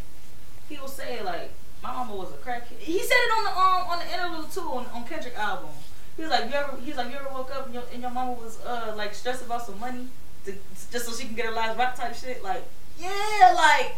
he 0.69 0.79
will 0.79 0.87
say 0.87 1.21
like, 1.25 1.51
my 1.83 1.93
mama 1.93 2.14
was 2.14 2.31
a 2.31 2.37
crack. 2.37 2.69
He 2.79 3.01
said 3.03 3.17
it 3.17 3.33
on 3.37 3.45
the 3.45 3.51
um, 3.51 3.91
on 3.91 3.99
the 3.99 4.14
interlude 4.14 4.53
too 4.53 4.61
on, 4.61 4.87
on 4.95 5.05
Kendrick 5.05 5.37
album. 5.37 5.71
He 6.17 6.23
was 6.23 6.31
like, 6.31 6.45
you 6.45 6.53
ever? 6.53 6.77
He's 6.85 6.97
like, 6.97 7.11
you 7.11 7.17
ever 7.17 7.31
woke 7.35 7.51
up 7.53 7.64
and 7.67 7.75
your, 7.75 7.83
and 7.93 8.01
your 8.01 8.12
mama 8.12 8.35
was 8.35 8.61
uh 8.64 8.95
like 8.97 9.12
stressed 9.12 9.45
about 9.45 9.67
some 9.67 9.81
money 9.81 10.07
to, 10.45 10.53
just 10.93 11.07
so 11.07 11.12
she 11.12 11.27
can 11.27 11.35
get 11.35 11.47
her 11.47 11.53
last 11.53 11.77
rap 11.77 11.97
type 11.97 12.14
shit. 12.14 12.45
Like, 12.45 12.62
yeah, 12.97 13.53
like. 13.57 13.97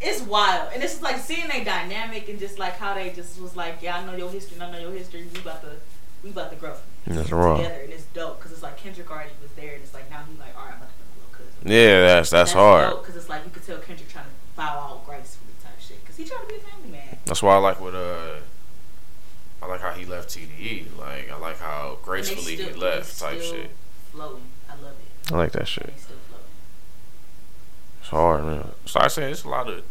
It's 0.00 0.22
wild, 0.22 0.70
and 0.72 0.82
it's 0.82 0.92
just 0.92 1.02
like 1.02 1.18
seeing 1.18 1.48
they 1.48 1.64
dynamic 1.64 2.28
and 2.28 2.38
just 2.38 2.58
like 2.58 2.76
how 2.76 2.94
they 2.94 3.10
just 3.10 3.40
was 3.40 3.56
like, 3.56 3.78
yeah, 3.82 3.98
I 3.98 4.04
know 4.04 4.14
your 4.16 4.30
history, 4.30 4.54
and 4.54 4.62
I 4.62 4.70
know 4.70 4.78
your 4.78 4.92
history. 4.92 5.26
We 5.34 5.40
about 5.40 5.62
to, 5.62 5.72
we 6.22 6.30
about 6.30 6.50
to 6.50 6.56
grow 6.56 6.74
That's 7.06 7.32
raw. 7.32 7.56
together, 7.56 7.80
and 7.82 7.92
it's 7.92 8.04
dope 8.14 8.38
because 8.38 8.52
it's 8.52 8.62
like 8.62 8.76
Kendrick 8.76 9.10
already 9.10 9.30
was 9.42 9.50
there, 9.52 9.74
and 9.74 9.82
it's 9.82 9.94
like 9.94 10.08
now 10.08 10.22
he 10.30 10.38
like, 10.38 10.56
all 10.56 10.66
right, 10.66 10.74
I'm 10.74 10.78
about 10.78 10.90
to 10.90 10.94
be 10.98 11.04
a 11.04 11.18
little 11.18 11.32
cousin. 11.32 11.72
Yeah, 11.72 12.00
that's 12.06 12.30
that's 12.30 12.52
hard. 12.52 12.96
Because 13.00 13.16
it's 13.16 13.28
like 13.28 13.44
you 13.44 13.50
could 13.50 13.66
tell 13.66 13.78
Kendrick 13.78 14.08
trying 14.08 14.26
to 14.26 14.30
bow 14.56 14.62
out 14.62 15.04
gracefully 15.04 15.52
type 15.64 15.80
shit. 15.80 16.00
Because 16.00 16.16
he 16.16 16.24
trying 16.24 16.42
to 16.42 16.48
be 16.48 16.56
a 16.56 16.60
family 16.60 16.90
man. 16.90 17.18
That's 17.24 17.42
why 17.42 17.54
I 17.54 17.58
like 17.58 17.80
what 17.80 17.94
uh. 17.94 18.36
I 19.60 19.66
like 19.66 19.80
how 19.80 19.90
he 19.90 20.04
left 20.04 20.28
TDE. 20.28 20.96
Like 20.96 21.28
I 21.30 21.36
like 21.38 21.58
how 21.58 21.98
gracefully 22.02 22.54
they 22.54 22.64
he 22.64 22.72
left 22.74 23.18
type 23.18 23.40
shit. 23.40 23.70
Flowing. 24.12 24.42
I 24.70 24.74
love 24.74 24.92
it. 24.92 25.32
I 25.32 25.36
like 25.36 25.50
that 25.52 25.66
shit. 25.66 25.92
They 28.10 28.16
still 28.16 28.20
flowing. 28.20 28.40
It's 28.40 28.44
hard, 28.44 28.64
man. 28.66 28.72
So 28.86 29.00
I 29.00 29.08
say 29.08 29.30
it's 29.30 29.44
a 29.44 29.48
lot 29.48 29.68
of. 29.68 29.82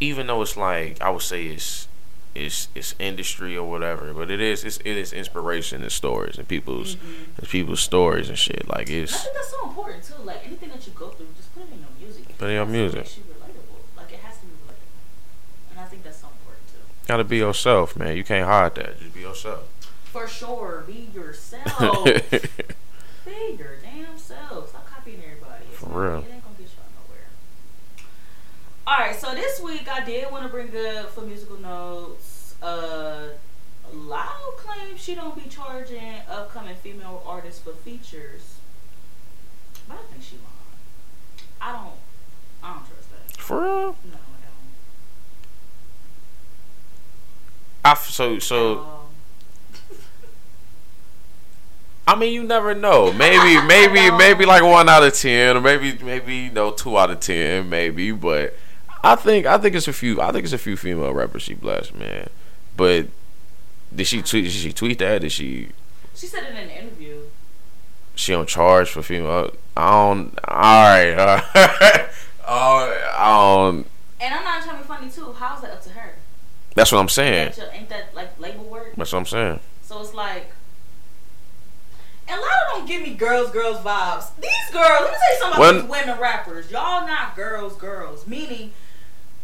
Even 0.00 0.26
though 0.26 0.42
it's 0.42 0.56
like 0.56 1.00
I 1.00 1.10
would 1.10 1.22
say 1.22 1.46
it's 1.46 1.86
it's 2.34 2.68
it's 2.74 2.94
industry 2.98 3.56
or 3.56 3.68
whatever, 3.68 4.12
but 4.14 4.30
it 4.30 4.40
is 4.40 4.64
it's, 4.64 4.78
it 4.78 4.86
is 4.96 5.12
inspiration 5.12 5.82
and 5.82 5.92
stories 5.92 6.38
and 6.38 6.48
people's 6.48 6.96
Mhm. 6.96 7.38
and 7.38 7.48
people's 7.48 7.80
stories 7.80 8.28
and 8.28 8.38
shit. 8.38 8.66
Like 8.68 8.88
And 8.88 9.04
I 9.04 9.06
think 9.12 9.34
that's 9.34 9.50
so 9.50 9.68
important 9.68 10.02
too. 10.02 10.22
Like 10.24 10.40
anything 10.46 10.70
that 10.70 10.84
you 10.86 10.92
go 10.94 11.08
through, 11.10 11.28
just 11.36 11.54
put 11.54 11.64
it 11.64 11.72
in 11.72 11.78
your 11.80 11.88
music. 12.00 12.36
Put 12.38 12.46
it 12.46 12.52
in 12.52 12.54
your 12.56 12.66
music. 12.66 13.00
makes 13.00 13.16
you 13.18 13.22
relatable. 13.24 13.80
Like 13.96 14.12
it 14.12 14.18
has 14.20 14.38
to 14.38 14.46
be 14.46 14.52
relatable. 14.66 15.70
And 15.72 15.80
I 15.80 15.84
think 15.84 16.02
that's 16.04 16.18
so 16.20 16.28
important 16.28 16.66
too. 16.72 16.78
gotta 17.06 17.24
be 17.24 17.36
yourself, 17.36 17.94
man. 17.96 18.16
You 18.16 18.24
can't 18.24 18.46
hide 18.48 18.74
that. 18.76 18.98
Just 18.98 19.14
be 19.14 19.20
yourself. 19.20 19.62
For 20.06 20.26
sure, 20.26 20.82
be 20.86 21.08
yourself. 21.14 22.04
be 22.04 23.56
your 23.56 23.76
damn 23.82 24.18
self. 24.18 24.70
Stop 24.70 24.86
copying 24.90 25.22
everybody. 25.24 25.64
It's 25.70 25.78
For 25.78 25.88
not- 25.90 25.96
real. 25.96 26.08
It 26.18 26.32
ain't 26.32 26.42
gonna 26.44 26.56
get 26.58 26.68
you 26.72 26.80
out 26.82 26.90
nowhere. 27.06 27.28
All 28.84 28.98
right, 28.98 29.14
so 29.14 29.32
this 29.32 29.60
week 29.60 29.88
I 29.88 30.04
did 30.04 30.30
want 30.32 30.42
to 30.44 30.48
bring 30.48 30.68
up 30.96 31.10
for 31.10 31.20
musical 31.20 31.56
notes. 31.58 32.56
Uh, 32.60 33.28
Latto 33.94 34.56
claims 34.56 35.00
she 35.00 35.14
don't 35.14 35.36
be 35.36 35.48
charging 35.48 36.14
upcoming 36.28 36.74
female 36.74 37.22
artists 37.24 37.60
for 37.62 37.72
features, 37.72 38.56
but 39.88 39.98
I 39.98 40.02
think 40.12 40.22
she 40.22 40.36
lying. 40.36 40.48
I 41.60 41.72
don't. 41.72 41.94
I 42.64 42.72
don't 42.74 42.86
trust 42.86 43.10
that. 43.10 43.40
For 43.40 43.62
real. 43.62 43.96
No, 44.04 44.16
I 44.16 44.40
don't. 47.84 47.92
I 47.92 47.94
so 47.94 48.38
so. 48.40 48.78
Um, 48.80 48.88
I 52.08 52.16
mean, 52.16 52.32
you 52.32 52.42
never 52.42 52.74
know. 52.74 53.12
Maybe, 53.12 53.64
maybe, 53.66 54.10
maybe 54.10 54.44
like 54.44 54.64
one 54.64 54.88
out 54.88 55.04
of 55.04 55.14
ten, 55.14 55.56
or 55.56 55.60
maybe, 55.60 55.96
maybe 56.02 56.34
you 56.34 56.50
know, 56.50 56.72
two 56.72 56.98
out 56.98 57.10
of 57.10 57.20
ten, 57.20 57.68
maybe. 57.68 58.10
But 58.10 58.56
I 59.04 59.16
think, 59.16 59.46
I 59.46 59.58
think 59.58 59.74
it's 59.74 59.88
a 59.88 59.92
few. 59.92 60.20
I 60.20 60.30
think 60.32 60.44
it's 60.44 60.52
a 60.52 60.58
few 60.58 60.76
female 60.76 61.12
rappers 61.12 61.42
she 61.42 61.54
blessed, 61.54 61.94
man. 61.94 62.28
But 62.76 63.06
did 63.94 64.06
she 64.06 64.22
tweet? 64.22 64.44
Did 64.44 64.52
she 64.52 64.72
tweet 64.72 64.98
that? 65.00 65.20
Did 65.22 65.32
she? 65.32 65.68
she 66.14 66.26
said 66.26 66.44
it 66.44 66.50
in 66.50 66.56
an 66.56 66.70
interview. 66.70 67.16
She 68.14 68.32
don't 68.32 68.48
charge 68.48 68.90
for 68.90 69.02
female. 69.02 69.50
I 69.76 69.90
don't. 69.90 70.38
All 70.46 70.82
right. 70.84 71.14
All 71.18 71.26
right. 71.26 72.08
Uh, 72.44 73.12
I 73.18 73.56
don't. 73.56 73.86
And 74.20 74.34
I'm 74.34 74.44
not 74.44 74.62
trying 74.62 74.76
to 74.76 74.82
be 74.82 74.86
funny 74.88 75.10
too. 75.10 75.32
How's 75.32 75.62
that 75.62 75.70
up 75.72 75.82
to 75.84 75.90
her? 75.90 76.14
That's 76.74 76.92
what 76.92 76.98
I'm 77.00 77.08
saying. 77.08 77.52
Ain't 77.72 77.88
that- 77.88 78.14
like 78.14 78.38
label 78.38 78.64
work? 78.64 78.94
That's 78.96 79.12
what 79.12 79.18
I'm 79.18 79.26
saying. 79.26 79.60
So 79.82 80.00
it's 80.00 80.14
like, 80.14 80.50
and 82.28 82.38
a 82.38 82.40
lot 82.40 82.50
of 82.52 82.78
don't 82.78 82.86
give 82.88 83.02
me 83.02 83.14
girls, 83.14 83.50
girls 83.50 83.78
vibes. 83.78 84.30
These 84.40 84.72
girls, 84.72 85.00
let 85.00 85.10
me 85.10 85.16
tell 85.18 85.32
you 85.32 85.38
something 85.38 85.48
about 85.48 85.58
When- 85.60 85.74
these 85.82 85.90
women 85.90 86.20
rappers. 86.20 86.70
Y'all 86.70 87.06
not 87.06 87.34
girls, 87.36 87.76
girls. 87.76 88.26
Meaning, 88.26 88.72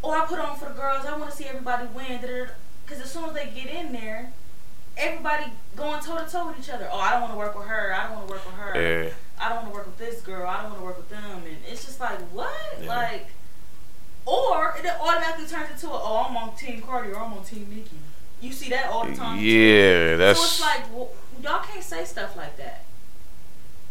oh, 0.03 0.11
I 0.11 0.25
put 0.27 0.39
on 0.39 0.57
for 0.57 0.67
the 0.67 0.75
girls. 0.75 1.07
I 1.07 1.17
want 1.17 1.31
to 1.31 1.37
see 1.37 1.47
everybody 1.47 1.87
win. 1.95 2.19
Because 2.85 3.03
as 3.03 3.11
soon 3.11 3.25
as 3.25 3.35
they 3.35 3.47
get 3.55 3.73
in 3.73 3.93
there, 3.93 4.33
everybody 4.97 5.45
going 5.77 6.03
toe 6.03 6.23
to 6.23 6.31
toe 6.31 6.49
with 6.49 6.59
each 6.59 6.71
other. 6.71 6.89
Oh, 6.91 6.99
I 6.99 7.13
don't 7.13 7.23
want 7.23 7.33
to 7.33 7.39
work 7.39 7.57
with 7.57 7.67
her. 7.67 7.95
I 7.95 8.07
don't 8.07 8.17
want 8.17 8.29
to 8.29 8.33
work 8.35 8.47
with 8.47 8.55
her. 8.55 8.81
Yeah. 8.81 9.11
I 9.41 9.49
don't 9.49 9.59
want 9.59 9.69
to 9.69 9.75
work 9.75 9.87
with 9.87 9.99
this 9.99 10.21
girl. 10.21 10.49
I 10.49 10.63
don't 10.63 10.71
want 10.71 10.79
to 10.81 10.85
work 10.85 10.97
with 10.97 11.09
them. 11.09 11.43
And 11.47 11.57
it's 11.67 11.85
just 11.85 12.01
like, 12.01 12.19
what? 12.33 12.53
Yeah. 12.81 12.89
Like, 12.89 13.27
or 14.27 14.75
it 14.77 14.87
automatically 15.01 15.47
turns 15.47 15.71
into, 15.71 15.89
a, 15.89 15.93
oh, 15.93 16.27
I'm 16.29 16.37
on 16.37 16.57
Team 16.57 16.83
Cardi 16.83 17.11
or 17.13 17.19
I'm 17.19 17.33
on 17.33 17.45
Team 17.45 17.67
Nicki. 17.71 17.97
You 18.41 18.53
see 18.53 18.69
that 18.71 18.87
all 18.87 19.07
the 19.07 19.15
time. 19.15 19.39
too. 19.39 19.45
Yeah. 19.45 20.15
So 20.15 20.17
That's. 20.19 20.45
it's 20.45 20.61
like, 20.61 20.93
well, 20.93 21.11
y'all 21.43 21.65
can't 21.65 21.83
say 21.85 22.05
stuff 22.05 22.37
like 22.37 22.57
that. 22.57 22.85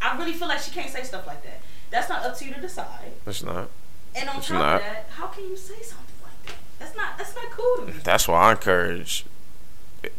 I 0.01 0.17
really 0.17 0.33
feel 0.33 0.47
like 0.47 0.59
she 0.59 0.71
can't 0.71 0.91
say 0.91 1.03
stuff 1.03 1.25
like 1.25 1.43
that. 1.43 1.61
That's 1.89 2.09
not 2.09 2.23
up 2.23 2.37
to 2.37 2.45
you 2.45 2.53
to 2.53 2.61
decide. 2.61 3.11
That's 3.25 3.43
not. 3.43 3.69
And 4.15 4.29
on 4.29 4.37
It's 4.37 4.47
top 4.47 4.57
not. 4.57 4.75
of 4.75 4.81
that, 4.81 5.05
how 5.11 5.27
can 5.27 5.43
you 5.45 5.55
say 5.55 5.81
something 5.81 6.15
like 6.23 6.45
that? 6.47 6.55
That's 6.79 6.95
not. 6.97 7.17
That's 7.17 7.35
not 7.35 7.49
cool 7.51 7.77
to 7.85 7.91
me. 7.91 7.99
That's 8.03 8.27
why 8.27 8.49
I 8.49 8.51
encourage 8.51 9.25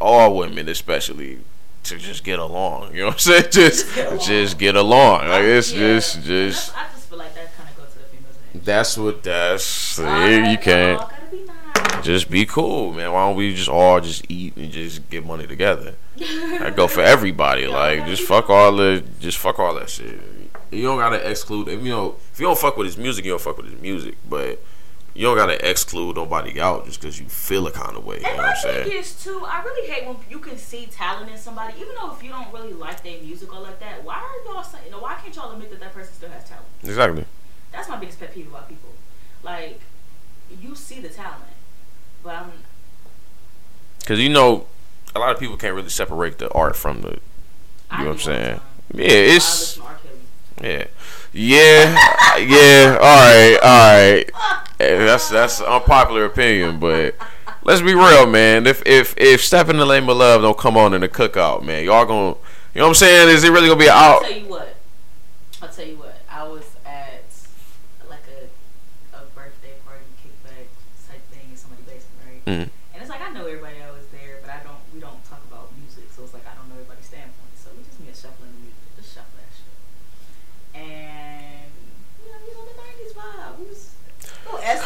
all 0.01 0.36
women, 0.36 0.68
especially, 0.68 1.39
to 1.84 1.97
just 1.99 2.22
get 2.24 2.39
along. 2.39 2.95
You 2.95 3.01
know 3.01 3.07
what 3.07 3.14
I'm 3.14 3.18
saying? 3.20 3.45
Just, 3.51 3.95
Just 3.95 4.26
just 4.26 4.59
get 4.59 4.74
along. 4.76 5.20
get 5.20 5.26
along. 5.26 5.28
Like 5.30 5.43
it's 5.45 5.72
Yeah. 5.72 5.78
just, 5.78 6.22
just. 6.22 6.76
I 6.76 6.86
just 6.93 7.09
feel 7.09 7.18
like 7.18 7.34
that 7.34 7.57
kind 7.57 7.68
of 7.70 7.76
go 7.76 7.84
to 7.84 7.99
the 7.99 8.05
females. 8.05 8.64
That's 8.64 8.97
what. 8.99 9.22
That's 9.22 9.99
right, 9.99 10.51
you 10.51 10.59
can't. 10.59 11.01
y'all 11.01 11.11
be 11.30 11.45
nice. 11.45 12.05
Just 12.05 12.30
be 12.30 12.45
cool, 12.47 12.93
man. 12.93 13.12
Why 13.12 13.26
don't 13.26 13.36
we 13.36 13.55
just 13.55 13.68
all 13.68 14.01
just 14.01 14.24
eat 14.30 14.57
and 14.57 14.70
just 14.70 15.09
get 15.11 15.24
money 15.26 15.47
together? 15.47 15.95
I 16.20 16.72
go 16.74 16.86
for 16.89 17.01
everybody. 17.03 17.66
Like 17.66 18.07
just 18.07 18.22
fuck 18.22 18.51
all 18.51 18.72
the, 18.76 19.03
just 19.20 19.39
fuck 19.39 19.59
all 19.59 19.74
that 19.74 19.89
shit. 19.91 20.20
You 20.70 20.82
don't 20.82 20.98
gotta 20.98 21.28
exclude. 21.28 21.68
If 21.68 21.82
you 21.82 21.90
know, 21.90 22.16
if 22.32 22.40
you 22.40 22.46
don't 22.46 22.58
fuck 22.58 22.76
with 22.76 22.86
his 22.86 22.98
music, 22.98 23.24
you 23.24 23.32
don't 23.32 23.40
fuck 23.40 23.56
with 23.56 23.70
his 23.70 23.80
music. 23.80 24.16
But 24.28 24.60
you 25.14 25.22
don't 25.22 25.36
gotta 25.36 25.68
exclude 25.68 26.16
nobody 26.16 26.60
out 26.60 26.84
just 26.86 27.00
because 27.00 27.18
you 27.18 27.28
feel 27.28 27.66
a 27.66 27.72
kind 27.72 27.96
of 27.96 28.04
way. 28.04 28.18
You 28.18 28.22
know 28.22 28.36
what 28.36 28.44
I'm 28.44 28.56
saying? 28.56 28.88
thing 28.88 28.98
is 28.98 29.22
too, 29.22 29.44
I 29.48 29.62
really 29.64 29.90
hate 29.90 30.06
when 30.06 30.16
you 30.30 30.38
can 30.38 30.56
see 30.56 30.86
talent 30.86 31.30
in 31.30 31.38
somebody, 31.38 31.74
even 31.80 31.94
though 32.00 32.12
if 32.12 32.22
you 32.22 32.30
don't 32.30 32.52
really 32.52 32.72
like 32.72 33.02
their 33.02 33.20
music 33.20 33.52
or 33.52 33.60
like 33.60 33.80
that. 33.80 34.04
Why 34.04 34.14
are 34.14 34.52
y'all 34.52 34.62
saying? 34.62 34.92
Why 34.92 35.14
can't 35.14 35.34
y'all 35.34 35.50
admit 35.52 35.70
that 35.70 35.80
that 35.80 35.92
person 35.92 36.14
still 36.14 36.30
has 36.30 36.44
talent? 36.44 36.66
Exactly. 36.84 37.24
That's 37.72 37.88
my 37.88 37.96
biggest 37.96 38.20
pet 38.20 38.32
peeve 38.32 38.46
about 38.48 38.68
people. 38.68 38.90
Like, 39.42 39.80
you 40.60 40.74
see 40.74 41.00
the 41.00 41.08
talent, 41.08 41.42
but 42.22 42.34
I'm. 42.36 42.52
Because 43.98 44.20
you 44.20 44.28
know, 44.28 44.66
a 45.16 45.18
lot 45.18 45.32
of 45.32 45.40
people 45.40 45.56
can't 45.56 45.74
really 45.74 45.88
separate 45.88 46.38
the 46.38 46.50
art 46.52 46.76
from 46.76 47.02
the. 47.02 47.18
I 47.90 47.98
You 47.98 48.04
know 48.04 48.10
what 48.10 48.20
I'm 48.20 48.24
do 48.24 48.30
all 48.30 48.36
the 48.38 48.44
saying? 48.44 48.60
Yeah, 48.94 49.04
I 49.04 49.36
it's 49.36 49.80
yeah, 50.62 50.86
yeah, 51.32 52.36
yeah. 52.38 52.98
All 53.00 53.18
right, 53.18 53.59
all 53.62 53.98
right. 53.98 54.30
That's 54.78 55.28
that's 55.28 55.28
that's 55.30 55.61
unpopular 55.61 56.24
opinion, 56.24 56.78
but 56.78 57.14
let's 57.64 57.80
be 57.80 57.94
real, 57.94 58.26
man. 58.26 58.66
If 58.66 58.82
if 58.86 59.14
if 59.16 59.42
Step 59.42 59.68
in 59.68 59.76
the 59.78 59.86
Name 59.86 60.09
of 60.09 60.16
Love 60.16 60.42
don't 60.42 60.59
come 60.59 60.76
on 60.76 60.94
in 60.94 61.00
the 61.00 61.09
cookout, 61.09 61.64
man, 61.64 61.84
y'all 61.84 62.06
gonna 62.06 62.36
you 62.74 62.80
know 62.80 62.86
what 62.86 62.88
I'm 62.90 62.94
saying? 62.94 63.28
Is 63.30 63.44
it 63.44 63.50
really 63.50 63.66
gonna 63.66 63.80
be 63.80 63.88
out? 63.88 63.96
I'll 63.96 64.20
tell 64.20 64.32
you 64.32 64.46
what. 64.46 64.76
I'll 65.61 65.68
tell 65.68 65.86
you 65.86 65.96
what. 65.96 66.20
I 66.30 66.44
was 66.44 66.64
at 66.86 67.24
like 68.09 68.22
a 68.28 69.16
a 69.16 69.22
birthday 69.34 69.74
party 69.84 70.04
kickback 70.22 70.66
type 71.09 71.22
thing. 71.32 71.56
Mm. 72.46 72.70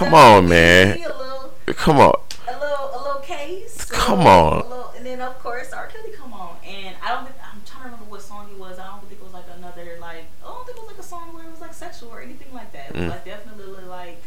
Come 0.05 0.15
on, 0.15 0.49
man. 0.49 0.99
Little, 0.99 1.53
Come 1.67 1.99
on. 1.99 2.21
A 2.49 2.59
little, 2.59 2.91
a 2.93 2.99
little 3.03 3.21
case. 3.21 3.85
Come 3.85 4.27
on. 4.27 4.69
Little, 4.69 4.93
and 4.97 5.07
then 5.07 5.21
of 5.21 5.39
course 5.39 5.73
R. 5.73 5.87
Kelly 5.87 6.11
come 6.17 6.33
on, 6.33 6.57
and 6.67 6.97
I 7.03 7.11
don't. 7.11 7.25
Think, 7.25 7.37
I'm 7.41 7.63
trying 7.65 7.85
to 7.85 7.91
remember 7.91 8.11
what 8.11 8.21
song 8.23 8.49
it 8.51 8.59
was. 8.59 8.79
I 8.79 8.87
don't 8.87 9.01
think 9.09 9.21
it 9.21 9.25
was 9.25 9.33
like 9.33 9.45
another 9.57 9.97
like. 10.01 10.25
I 10.45 10.49
don't 10.49 10.67
think 10.67 10.77
it 10.77 10.81
was 10.83 10.91
like 10.91 10.99
a 10.99 11.07
song 11.07 11.35
where 11.35 11.45
it 11.45 11.51
was 11.51 11.61
like 11.61 11.73
sexual 11.73 12.11
or 12.11 12.21
anything 12.21 12.53
like 12.53 12.73
that. 12.73 12.91
It 12.91 12.97
was 12.97 13.05
mm. 13.05 13.11
like 13.11 13.25
definitely 13.25 13.85
like 13.85 14.23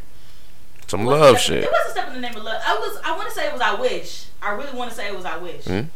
some 0.87 1.05
love 1.05 1.39
shit. 1.39 1.63
It 1.63 1.69
wasn't 1.71 1.91
step 1.91 2.07
in 2.07 2.13
the 2.15 2.21
name 2.21 2.35
of 2.37 2.43
love. 2.43 2.61
I 2.65 2.75
was. 2.75 2.99
I 3.03 3.15
want 3.17 3.27
to 3.27 3.35
say 3.35 3.47
it 3.47 3.53
was. 3.53 3.61
I 3.61 3.75
wish. 3.75 4.27
I 4.41 4.51
really 4.51 4.77
want 4.77 4.91
to 4.91 4.95
say 4.95 5.07
it 5.07 5.15
was. 5.15 5.25
I 5.25 5.37
wish. 5.37 5.65
Mm. 5.65 5.87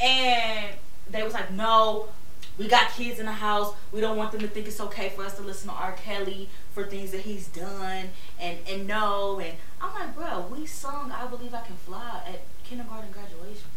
And 0.00 0.74
they 1.10 1.22
was 1.22 1.32
like, 1.32 1.50
no, 1.52 2.08
we 2.58 2.68
got 2.68 2.90
kids 2.90 3.18
in 3.18 3.26
the 3.26 3.32
house. 3.32 3.74
We 3.92 4.00
don't 4.00 4.16
want 4.16 4.32
them 4.32 4.40
to 4.42 4.48
think 4.48 4.66
it's 4.66 4.80
okay 4.80 5.08
for 5.10 5.24
us 5.24 5.36
to 5.36 5.42
listen 5.42 5.68
to 5.68 5.74
R. 5.74 5.92
Kelly 5.92 6.48
for 6.72 6.84
things 6.84 7.10
that 7.12 7.22
he's 7.22 7.48
done 7.48 8.10
and 8.40 8.58
and 8.68 8.86
no. 8.86 9.40
And 9.40 9.56
I'm 9.80 9.94
like, 9.94 10.14
bro, 10.14 10.46
we 10.50 10.66
sung 10.66 11.12
"I 11.12 11.26
Believe 11.26 11.54
I 11.54 11.60
Can 11.60 11.76
Fly" 11.76 12.22
at 12.26 12.42
kindergarten 12.64 13.10
graduation 13.12 13.68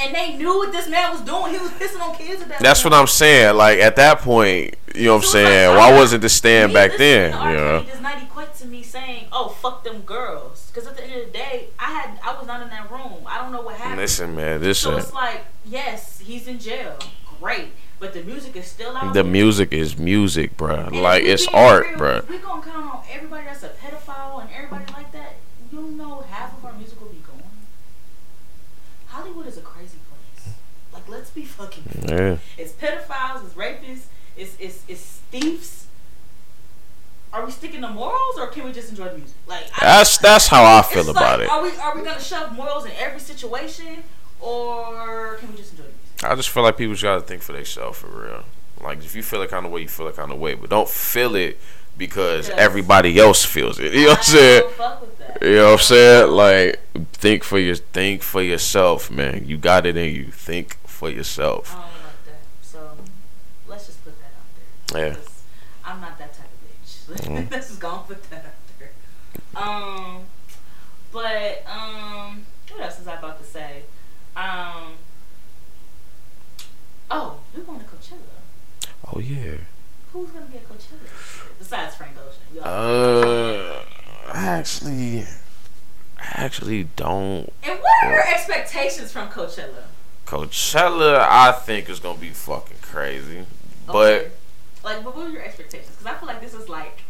and 0.00 0.14
they 0.14 0.36
knew 0.36 0.56
what 0.58 0.72
this 0.72 0.88
man 0.88 1.12
was 1.12 1.20
doing. 1.20 1.52
He 1.52 1.58
was 1.58 1.70
pissing 1.72 2.00
on 2.00 2.16
kids 2.16 2.42
at 2.42 2.48
that. 2.48 2.60
That's 2.60 2.82
point. 2.82 2.92
what 2.92 3.00
I'm 3.00 3.06
saying. 3.06 3.56
Like 3.56 3.78
at 3.80 3.96
that 3.96 4.20
point, 4.20 4.76
you 4.94 5.06
know 5.06 5.16
what 5.16 5.24
I'm 5.24 5.30
saying. 5.30 5.68
Like, 5.70 5.78
Why 5.78 5.98
wasn't 5.98 6.22
the 6.22 6.28
stand 6.28 6.72
back 6.72 6.96
then? 6.96 7.32
Yeah. 7.32 7.82
Does 7.82 8.00
not 8.00 8.22
equate 8.22 8.54
to 8.56 8.66
me 8.66 8.82
saying, 8.82 9.26
"Oh, 9.32 9.48
fuck 9.48 9.84
them 9.84 10.02
girls," 10.02 10.70
because 10.72 10.88
at 10.88 10.96
the 10.96 11.04
end 11.04 11.20
of 11.20 11.26
the 11.26 11.32
day, 11.32 11.68
I 11.78 11.92
had 11.92 12.18
I 12.24 12.36
was 12.36 12.46
not 12.46 12.62
in 12.62 12.70
that 12.70 12.90
room. 12.90 13.24
I 13.26 13.38
don't 13.38 13.52
know 13.52 13.62
what 13.62 13.76
happened. 13.76 14.00
Listen, 14.00 14.34
man. 14.34 14.60
This. 14.60 14.78
So 14.78 14.96
it's 14.96 15.12
like, 15.12 15.44
yes, 15.64 16.18
he's 16.20 16.48
in 16.48 16.58
jail. 16.58 16.98
Great. 17.40 17.68
But 17.98 18.14
the 18.14 18.22
music 18.22 18.56
is 18.56 18.66
still 18.66 18.96
out. 18.96 19.12
The 19.12 19.24
music 19.24 19.72
is 19.72 19.98
music, 19.98 20.56
bro. 20.56 20.74
And 20.74 21.02
like 21.02 21.22
it's 21.22 21.46
art, 21.48 21.86
real, 21.88 21.98
bro. 21.98 22.22
We 22.28 22.38
gonna 22.38 22.62
count 22.62 22.94
on 22.94 23.02
everybody 23.10 23.44
that's 23.44 23.62
a 23.62 23.68
pedophile 23.68 24.40
and 24.40 24.50
everybody 24.54 24.92
like 24.92 25.12
that. 25.12 25.36
You 25.72 25.82
know, 25.82 26.24
half 26.30 26.56
of 26.56 26.64
our 26.64 26.72
music 26.72 27.00
will 27.00 27.08
be 27.08 27.18
gone. 27.18 27.42
Hollywood 29.06 29.46
is 29.46 29.58
a 29.58 29.60
crazy 29.60 29.98
place. 30.08 30.54
Like, 30.92 31.08
let's 31.08 31.30
be 31.30 31.44
fucking. 31.44 31.84
Yeah. 32.08 32.38
It's 32.56 32.72
pedophiles. 32.72 33.44
It's 33.44 33.54
rapists. 33.54 34.04
It's 34.36 34.56
it's 34.58 34.82
it's 34.88 35.20
thieves. 35.30 35.86
Are 37.32 37.44
we 37.44 37.52
sticking 37.52 37.82
to 37.82 37.88
morals, 37.88 38.38
or 38.38 38.48
can 38.48 38.64
we 38.64 38.72
just 38.72 38.90
enjoy 38.90 39.08
the 39.08 39.18
music? 39.18 39.36
Like 39.46 39.64
that's 39.78 40.18
that's 40.18 40.48
how 40.48 40.64
I 40.64 40.82
feel 40.82 41.08
about 41.10 41.38
like, 41.38 41.48
it. 41.48 41.50
Are 41.50 41.62
we 41.62 41.76
are 41.76 41.96
we 41.96 42.02
gonna 42.02 42.20
shove 42.20 42.52
morals 42.56 42.86
in 42.86 42.92
every 42.98 43.20
situation, 43.20 44.02
or 44.40 45.34
can 45.34 45.50
we 45.50 45.56
just 45.56 45.72
enjoy 45.72 45.84
the 45.84 45.90
music? 45.90 46.09
I 46.22 46.34
just 46.34 46.50
feel 46.50 46.62
like 46.62 46.76
people 46.76 46.94
just 46.94 47.02
gotta 47.02 47.22
think 47.22 47.42
for 47.42 47.52
themselves 47.52 47.98
for 47.98 48.08
real. 48.08 48.44
Like 48.82 48.98
if 48.98 49.14
you 49.14 49.22
feel 49.22 49.40
the 49.40 49.46
kind 49.46 49.66
of 49.66 49.72
way, 49.72 49.82
you 49.82 49.88
feel 49.88 50.06
the 50.06 50.12
kind 50.12 50.32
of 50.32 50.38
way, 50.38 50.54
but 50.54 50.70
don't 50.70 50.88
feel 50.88 51.34
it 51.34 51.58
because 51.96 52.48
yes. 52.48 52.58
everybody 52.58 53.18
else 53.18 53.44
feels 53.44 53.78
it. 53.78 53.92
You 53.94 54.04
know 54.04 54.08
what 54.10 54.18
I'm 54.18 54.24
saying? 54.24 54.62
You 55.42 55.54
know 55.56 55.64
what 55.64 55.72
I'm 55.72 55.78
saying? 55.78 56.30
Like 56.30 56.80
think 57.12 57.44
for 57.44 57.58
your 57.58 57.76
think 57.76 58.22
for 58.22 58.42
yourself, 58.42 59.10
man. 59.10 59.44
You 59.46 59.56
got 59.56 59.86
it 59.86 59.96
in 59.96 60.14
you. 60.14 60.30
Think 60.30 60.76
for 60.86 61.10
yourself. 61.10 61.72
I 61.72 61.74
don't 61.74 61.84
like 61.84 62.24
that. 62.26 62.40
So 62.62 62.90
let's 63.68 63.86
just 63.86 64.04
put 64.04 64.14
that 64.18 64.32
out 64.36 64.94
there. 64.94 65.08
Yeah. 65.08 65.16
I'm 65.84 66.00
not 66.00 66.18
that 66.18 66.34
type 66.34 66.46
of 66.46 66.60
bitch. 66.64 66.96
Mm. 67.10 67.50
let's 67.50 67.68
just 67.68 67.80
go 67.80 67.96
and 67.96 68.06
put 68.06 68.30
that 68.30 68.44
out 68.44 68.52
there. 68.78 68.92
Um, 69.56 70.22
but 71.12 71.64
um, 71.66 72.46
what 72.70 72.82
else 72.82 72.98
was 72.98 73.08
I 73.08 73.16
about 73.16 73.40
to 73.40 73.44
say? 73.44 73.82
Um, 74.36 74.94
oh, 77.10 77.40
we 77.54 77.62
going 77.62 77.80
to 77.80 77.86
Coachella. 77.86 78.18
Oh 79.12 79.18
yeah. 79.18 79.56
Who's 80.12 80.30
gonna 80.30 80.46
get 80.46 80.68
Coachella 80.68 80.98
besides 81.58 81.94
Frank 81.94 82.14
Ocean? 82.18 82.62
Uh, 82.64 83.84
actually, 84.32 85.20
I 86.18 86.44
actually 86.44 86.84
don't. 86.96 87.52
And 87.62 87.78
what 87.78 88.04
are 88.04 88.10
your 88.10 88.26
expectations 88.26 89.12
from 89.12 89.28
Coachella? 89.28 89.84
Coachella, 90.26 91.26
I 91.28 91.52
think 91.52 91.88
is 91.88 92.00
gonna 92.00 92.18
be 92.18 92.30
fucking 92.30 92.78
crazy. 92.82 93.38
Okay. 93.38 93.46
But 93.86 94.30
like, 94.84 95.04
what 95.04 95.16
were 95.16 95.28
your 95.28 95.42
expectations? 95.42 95.90
Because 95.90 96.06
I 96.06 96.14
feel 96.18 96.26
like 96.26 96.40
this 96.40 96.54
is 96.54 96.68
like 96.68 97.02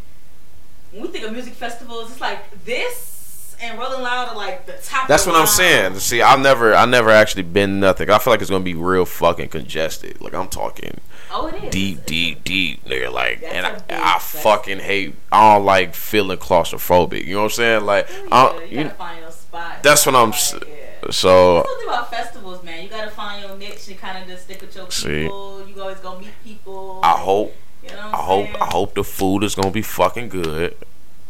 when 0.93 1.03
we 1.03 1.09
think 1.09 1.25
of 1.25 1.33
music 1.33 1.55
festivals, 1.55 2.11
it's 2.11 2.21
like 2.21 2.65
this 2.65 3.20
and 3.63 3.79
Rolling 3.79 4.03
Loud 4.03 4.29
are 4.29 4.37
like 4.37 4.67
the 4.67 4.75
top. 4.83 5.09
That's 5.09 5.27
what. 5.27 5.35
I'm 5.37 5.47
saying. 5.47 5.95
See, 5.97 6.23
I've 6.23 6.41
never, 6.41 6.75
I 6.75 6.87
never 6.87 7.11
actually 7.11 7.43
been 7.43 7.81
nothing. 7.81 8.11
I 8.11 8.19
feel 8.19 8.33
like 8.33 8.41
it's 8.41 8.51
gonna 8.51 8.65
be 8.65 8.75
real 8.75 9.05
fucking 9.05 9.49
congested. 9.49 10.21
Like 10.21 10.35
I'm 10.35 10.49
talking. 10.49 11.01
Oh, 11.31 11.47
it 11.47 11.65
is. 11.65 11.71
Deep, 11.71 12.07
deep, 12.07 12.45
deep. 12.45 12.85
Nigga, 12.85 13.13
like, 13.13 13.41
That's 13.41 13.55
and 13.55 13.67
I, 13.67 14.17
I 14.17 14.19
fucking 14.19 14.81
hate. 14.81 15.15
I 15.31 15.55
don't 15.55 15.65
like 15.65 15.95
feeling 15.95 16.39
claustrophobic. 16.39 17.25
You 17.25 17.35
know 17.35 17.39
what 17.41 17.45
I'm 17.45 17.51
saying? 17.51 17.85
Like, 17.85 18.09
yeah, 18.09 18.61
you, 18.61 18.79
you 18.79 18.85
gotta 18.85 18.95
find 18.97 19.21
your 19.21 19.31
spot. 19.31 19.83
That's 19.83 20.07
what 20.07 20.15
I'm. 20.15 20.31
Like, 20.31 20.69
yeah. 20.69 21.11
So 21.11 21.65
something 21.67 21.89
about 21.89 22.11
festivals, 22.11 22.63
man. 22.63 22.83
You 22.83 22.91
gotta 22.91 23.11
find 23.11 23.43
your 23.43 23.57
niche 23.57 23.89
and 23.89 23.99
kind 23.99 24.23
of 24.23 24.29
just 24.29 24.45
stick 24.45 24.61
with 24.61 24.75
your 24.75 24.87
people. 24.87 25.65
See, 25.65 25.73
you 25.73 25.81
always 25.81 25.99
go 26.01 26.19
meet 26.19 26.35
people. 26.45 27.01
I 27.03 27.13
hope. 27.13 27.55
You 27.83 27.91
know 27.91 28.11
I 28.13 28.17
hope. 28.17 28.63
I 28.63 28.67
hope 28.67 28.95
the 28.95 29.05
food 29.05 29.43
is 29.43 29.55
gonna 29.55 29.71
be 29.71 29.83
fucking 29.83 30.29
good. 30.29 30.77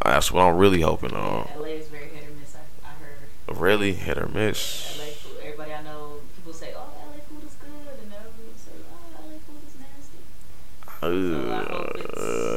That's 0.04 0.32
what 0.32 0.42
I'm 0.42 0.56
really 0.56 0.80
hoping 0.80 1.12
on. 1.12 1.46
Yeah, 1.50 1.58
LA 1.58 1.66
is 1.66 1.88
very 1.88 2.08
hit 2.08 2.28
or 2.28 2.32
miss. 2.40 2.56
I, 2.56 2.88
I 2.88 2.92
heard. 2.94 3.18
Really 3.50 3.94
hit 3.94 4.16
or 4.16 4.28
miss. 4.28 4.98
LA 4.98 5.04
food. 5.06 5.38
Everybody 5.42 5.74
I 5.74 5.82
know, 5.82 6.20
people 6.36 6.52
say, 6.52 6.72
"Oh, 6.76 6.92
LA 6.96 7.20
food 7.28 7.44
is 7.46 7.54
good," 7.54 7.98
and 8.02 8.12
everybody 8.12 8.54
say, 8.56 8.72
"Oh, 8.90 9.20
LA 9.20 9.36
food 9.46 9.62
is 9.66 9.76
nasty." 9.78 10.22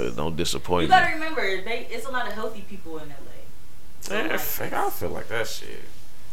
Uh, 0.10 0.16
don't 0.16 0.36
disappoint. 0.36 0.84
You 0.84 0.90
gotta 0.90 1.14
remember, 1.14 1.42
they 1.42 1.88
it's 1.90 2.06
a 2.06 2.12
lot 2.12 2.28
of 2.28 2.34
healthy 2.34 2.62
people 2.62 3.00
in 3.00 3.10
LA. 3.10 3.16
So 4.02 4.16
yeah, 4.16 4.40
like, 4.60 4.74
I 4.74 4.90
feel 4.90 5.10
like 5.10 5.28
that 5.30 5.48
shit 5.48 5.82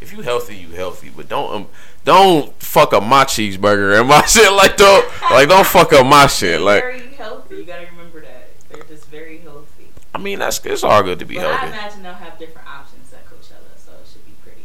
if 0.01 0.13
you 0.13 0.23
healthy, 0.23 0.57
you 0.57 0.71
healthy. 0.71 1.11
But 1.15 1.29
don't 1.29 1.55
um, 1.55 1.67
don't 2.05 2.55
fuck 2.63 2.93
up 2.93 3.03
my 3.03 3.25
cheeseburger 3.25 3.99
and 3.99 4.09
my 4.09 4.25
shit. 4.27 4.51
Like 4.53 4.77
don't 4.77 5.07
like 5.31 5.49
don't 5.49 5.67
fuck 5.67 5.93
up 5.93 6.07
my 6.07 6.27
shit. 6.27 6.61
Like 6.61 6.83
very 6.83 7.09
healthy. 7.09 7.57
You 7.57 7.65
gotta 7.65 7.87
remember 7.87 8.21
that 8.23 8.49
they're 8.69 8.85
just 8.85 9.07
very 9.07 9.39
healthy. 9.39 9.89
I 10.15 10.19
mean 10.19 10.39
that's 10.39 10.65
it's 10.65 10.83
all 10.83 11.03
good 11.03 11.19
to 11.19 11.25
be 11.25 11.37
but 11.37 11.45
healthy. 11.45 11.67
I 11.67 11.69
imagine 11.69 12.03
they'll 12.03 12.15
have 12.15 12.39
different 12.39 12.69
options 12.69 13.13
at 13.13 13.27
Coachella, 13.27 13.77
so 13.77 13.93
it 13.93 14.09
should 14.11 14.25
be 14.25 14.33
pretty. 14.43 14.63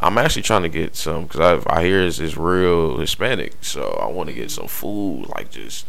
I'm 0.00 0.18
actually 0.18 0.42
trying 0.42 0.62
to 0.62 0.68
get 0.68 0.96
some 0.96 1.24
because 1.24 1.62
I 1.66 1.78
I 1.78 1.84
hear 1.84 2.02
it's, 2.02 2.18
it's 2.18 2.36
real 2.36 2.98
Hispanic, 2.98 3.54
so 3.62 3.98
I 4.00 4.06
want 4.06 4.28
to 4.28 4.34
get 4.34 4.50
some 4.50 4.68
food 4.68 5.26
like 5.34 5.50
just 5.50 5.86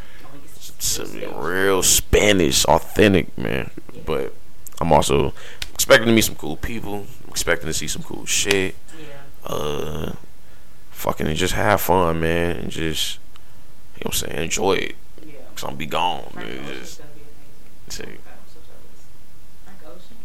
some, 0.80 1.07
real 1.36 1.84
Spanish, 1.84 2.66
authentic 2.66 3.38
man. 3.38 3.72
But 4.05 4.34
I'm 4.80 4.91
also 4.91 5.34
expecting 5.74 6.07
to 6.07 6.14
meet 6.14 6.24
some 6.24 6.36
cool 6.36 6.57
people. 6.57 7.05
Expecting 7.28 7.68
to 7.68 7.74
see 7.74 7.88
some 7.88 8.01
cool 8.01 8.26
shit 8.26 8.76
uh, 9.45 10.14
fucking 10.91 11.28
and 11.28 11.36
just 11.36 11.53
have 11.53 11.82
fun, 11.82 12.20
man, 12.20 12.55
and 12.55 12.72
just 12.72 13.20
you 13.95 14.01
know 14.05 14.10
what 14.10 14.24
I'm 14.24 14.30
saying, 14.30 14.43
enjoy 14.43 14.74
it. 14.74 14.95
Yeah. 15.26 15.34
Cause 15.55 15.64
I'm 15.64 15.76
be 15.76 15.86
gone. 15.86 16.24
Frank 16.32 16.47
man. 16.47 16.66
Just, 16.68 17.01
see. 17.89 18.03
Frank 19.64 19.80
Ocean. 19.86 20.18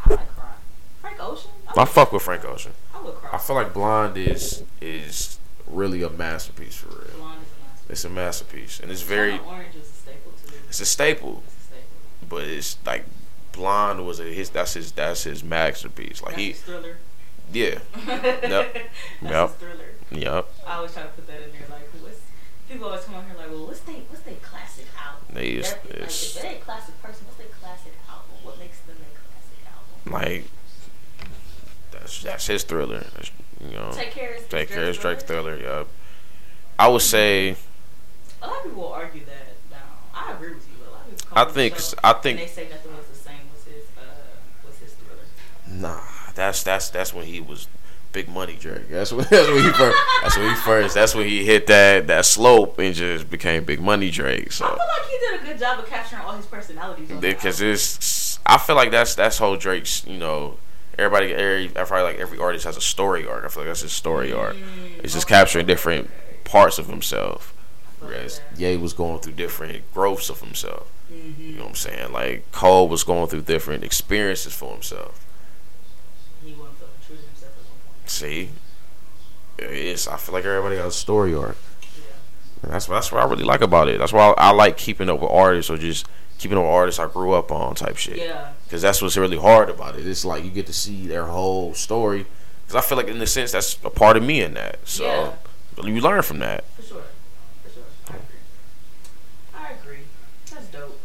I 0.04 0.10
like 0.10 0.36
cry. 0.36 0.52
Frank 1.00 1.16
Ocean. 1.20 1.50
I, 1.68 1.82
I 1.82 1.84
fuck 1.84 2.12
with 2.12 2.22
Frank 2.22 2.44
Ocean. 2.44 2.72
I 2.98 3.04
would 3.04 3.14
cry. 3.14 3.30
I 3.32 3.38
feel 3.38 3.56
like 3.56 3.72
Blonde 3.72 4.16
is 4.16 4.64
is 4.80 5.38
really 5.66 6.02
a 6.02 6.10
masterpiece 6.10 6.76
for 6.76 6.88
real. 6.88 7.16
Blonde 7.16 7.40
is 7.42 7.50
a 7.52 7.60
masterpiece. 7.60 7.90
It's 7.90 8.04
a 8.04 8.10
masterpiece, 8.10 8.80
and 8.80 8.90
it's 8.90 9.02
very. 9.02 9.38
Orange 9.38 9.74
is 9.74 9.88
a 9.88 9.92
staple 9.92 10.32
too. 10.46 10.54
It's 10.68 10.80
a 10.80 10.86
staple. 10.86 11.42
It's 11.46 11.56
a 11.56 11.66
staple. 11.66 12.28
But 12.28 12.44
it's 12.44 12.78
like 12.84 13.04
Blonde 13.52 14.06
was 14.06 14.20
a 14.20 14.24
his. 14.24 14.50
That's 14.50 14.74
his. 14.74 14.92
That's 14.92 15.24
his 15.24 15.44
masterpiece. 15.44 16.22
Like 16.22 16.32
that's 16.32 16.42
he. 16.42 16.52
Thriller. 16.52 16.98
Yeah. 17.52 17.78
yep. 18.06 18.76
yep. 19.22 19.58
thriller. 19.58 19.94
Yep. 20.10 20.48
I 20.66 20.74
always 20.74 20.92
try 20.92 21.02
to 21.02 21.08
put 21.08 21.26
that 21.26 21.42
in 21.42 21.52
there. 21.52 21.66
Like, 21.70 21.88
what's 22.02 22.20
people 22.68 22.86
always 22.86 23.04
come 23.04 23.14
on 23.14 23.24
here 23.24 23.36
like, 23.36 23.50
well, 23.50 23.66
what's 23.66 23.80
they 23.80 24.04
what's 24.08 24.22
they 24.22 24.34
classic 24.34 24.86
album? 24.98 25.34
They 25.34 25.48
is, 25.50 25.72
like, 25.72 26.02
if 26.02 26.42
they 26.42 26.56
a 26.56 26.60
classic 26.60 27.00
person, 27.02 27.26
what's 27.26 27.38
their 27.38 27.48
classic 27.60 27.92
album? 28.08 28.36
What 28.42 28.58
makes 28.58 28.80
them 28.80 28.96
a 28.96 29.10
classic 29.16 29.60
album? 29.64 30.12
Like, 30.12 30.44
that's 32.08 32.22
that's 32.22 32.46
his 32.46 32.62
thriller. 32.64 33.04
That's, 33.16 33.30
you 33.60 33.76
know, 33.76 33.90
take 33.92 34.12
care. 34.12 34.36
Of 34.36 34.48
take 34.48 34.68
care. 34.68 34.92
Drake's 34.92 35.24
thriller. 35.24 35.56
Yep. 35.56 35.88
I 36.78 36.88
would 36.88 37.02
say. 37.02 37.56
A 38.40 38.46
lot 38.46 38.58
of 38.58 38.64
people 38.64 38.82
will 38.82 38.92
argue 38.92 39.24
that. 39.24 39.56
Now, 39.70 39.76
I 40.14 40.32
agree 40.32 40.54
with 40.54 40.66
you. 40.68 40.88
A 40.88 40.90
lot 40.90 41.02
of 41.02 41.18
people. 41.18 41.38
I 41.38 41.44
think. 41.44 41.74
I 42.04 42.12
think. 42.14 42.38
they 42.38 42.46
say 42.46 42.68
nothing 42.68 42.96
was 42.96 43.06
the 43.06 43.16
same. 43.16 43.34
Was 43.52 43.64
his 43.64 43.84
uh, 43.98 44.02
was 44.66 44.78
his 44.78 44.94
thriller? 44.94 45.22
Nah 45.66 46.18
that's 46.38 46.62
that's 46.62 46.88
that's 46.88 47.12
when 47.12 47.26
he 47.26 47.40
was 47.40 47.68
big 48.12 48.28
money 48.28 48.56
Drake. 48.58 48.88
That's 48.88 49.12
when 49.12 49.26
that's 49.30 49.48
when 49.48 49.64
he 49.64 49.70
first 49.72 49.98
that's 50.22 50.36
when 50.38 50.48
he 50.48 50.54
first 50.54 50.94
that's 50.94 51.14
when 51.14 51.26
he 51.26 51.44
hit 51.44 51.66
that 51.66 52.06
that 52.06 52.24
slope 52.24 52.78
and 52.78 52.94
just 52.94 53.28
became 53.28 53.64
big 53.64 53.80
money 53.80 54.10
Drake. 54.10 54.52
So 54.52 54.64
I 54.64 54.68
feel 54.68 54.78
like 54.78 55.10
he 55.10 55.18
did 55.18 55.40
a 55.40 55.44
good 55.44 55.58
job 55.58 55.78
of 55.80 55.86
capturing 55.86 56.22
all 56.22 56.36
his 56.36 56.46
personalities. 56.46 57.10
Because 57.20 57.60
it's 57.60 58.38
I 58.46 58.56
feel 58.56 58.76
like 58.76 58.90
that's 58.90 59.14
that's 59.14 59.36
whole 59.36 59.56
Drake's 59.56 60.06
you 60.06 60.16
know 60.16 60.56
everybody, 60.98 61.32
every, 61.34 61.70
I 61.76 61.84
feel 61.84 62.02
like 62.02 62.18
every 62.18 62.38
artist 62.38 62.64
has 62.64 62.76
a 62.76 62.80
story 62.80 63.26
arc. 63.26 63.44
I 63.44 63.48
feel 63.48 63.62
like 63.62 63.68
that's 63.70 63.82
his 63.82 63.92
story 63.92 64.32
arc. 64.32 64.56
Mm, 64.56 65.04
It's 65.04 65.14
just 65.14 65.28
capturing 65.28 65.66
different 65.66 66.10
parts 66.44 66.78
of 66.78 66.86
himself. 66.88 67.54
Whereas. 68.00 68.40
Ye 68.56 68.76
was 68.76 68.92
going 68.92 69.20
through 69.20 69.32
different 69.34 69.92
growths 69.92 70.28
of 70.30 70.40
himself. 70.40 70.90
You 71.10 71.54
know 71.54 71.62
what 71.62 71.68
I'm 71.70 71.74
saying? 71.74 72.12
Like 72.12 72.50
Cole 72.52 72.88
was 72.88 73.02
going 73.02 73.28
through 73.28 73.42
different 73.42 73.82
experiences 73.82 74.54
for 74.54 74.72
himself. 74.72 75.24
He 76.44 76.52
wasn't 76.52 76.76
feeling 76.78 76.92
true 77.06 77.16
to 77.16 77.22
himself 77.22 77.52
at 77.58 77.64
one 77.64 77.78
point. 77.96 78.10
See, 78.10 78.48
it's 79.58 80.06
I 80.06 80.16
feel 80.18 80.34
like 80.34 80.44
everybody 80.44 80.76
has 80.76 80.86
a 80.86 80.96
story 80.96 81.34
arc. 81.34 81.56
Yeah. 81.96 82.02
And 82.62 82.72
that's 82.72 82.86
that's 82.86 83.10
what 83.10 83.22
I 83.22 83.26
really 83.26 83.44
like 83.44 83.62
about 83.62 83.88
it. 83.88 83.98
That's 83.98 84.12
why 84.12 84.28
I, 84.36 84.48
I 84.48 84.50
like 84.50 84.76
keeping 84.76 85.08
up 85.08 85.20
with 85.20 85.30
artists 85.30 85.70
or 85.70 85.78
just 85.78 86.06
keeping 86.38 86.58
up 86.58 86.64
with 86.64 86.70
artists 86.72 87.00
I 87.00 87.06
grew 87.08 87.32
up 87.32 87.50
on 87.50 87.74
type 87.74 87.96
shit. 87.96 88.18
Yeah. 88.18 88.52
Because 88.68 88.82
that's 88.82 89.00
what's 89.00 89.16
really 89.16 89.38
hard 89.38 89.70
about 89.70 89.96
it. 89.98 90.06
It's 90.06 90.26
like 90.26 90.44
you 90.44 90.50
get 90.50 90.66
to 90.66 90.74
see 90.74 91.06
their 91.06 91.24
whole 91.24 91.72
story. 91.72 92.26
Because 92.66 92.84
I 92.84 92.86
feel 92.86 92.98
like 92.98 93.08
in 93.08 93.20
a 93.22 93.26
sense 93.26 93.52
that's 93.52 93.78
a 93.82 93.88
part 93.88 94.18
of 94.18 94.22
me 94.22 94.42
in 94.42 94.52
that. 94.54 94.78
So 94.84 95.34
Yeah. 95.78 95.86
you 95.86 96.00
learn 96.02 96.20
from 96.22 96.38
that. 96.40 96.64
For 96.76 96.82
sure. 96.82 97.02
For 97.64 97.70
sure. 97.70 97.82
I 98.08 98.12
agree. 98.16 98.36
I 99.54 99.72
agree. 99.80 100.04
That's 100.52 100.66
dope. 100.66 101.00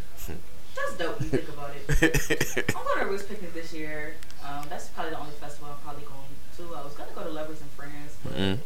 That's 0.76 0.98
dope 0.98 1.20
when 1.22 1.30
you 1.32 1.38
think 1.38 1.50
about 1.50 1.72
it. 1.76 2.74
I'm 2.76 2.84
going 2.84 3.00
to 3.00 3.06
Roots 3.06 3.24
Picnic 3.24 3.54
this 3.54 3.74
year. 3.74 4.16
Um, 4.46 4.66
that's 4.70 4.88
probably 4.90 5.12
the 5.12 5.20
only 5.20 5.32
festival 5.40 5.70
I'm 5.72 5.80
probably 5.84 6.04
going 6.04 6.20
to. 6.58 6.76
I 6.76 6.84
was 6.84 6.94
going 6.96 7.08
to 7.10 7.16
go 7.16 7.24
to 7.24 7.30
Lovers 7.30 7.62
and 7.62 7.70
Friends, 7.72 8.18
but 8.26 8.34
Mm. 8.34 8.58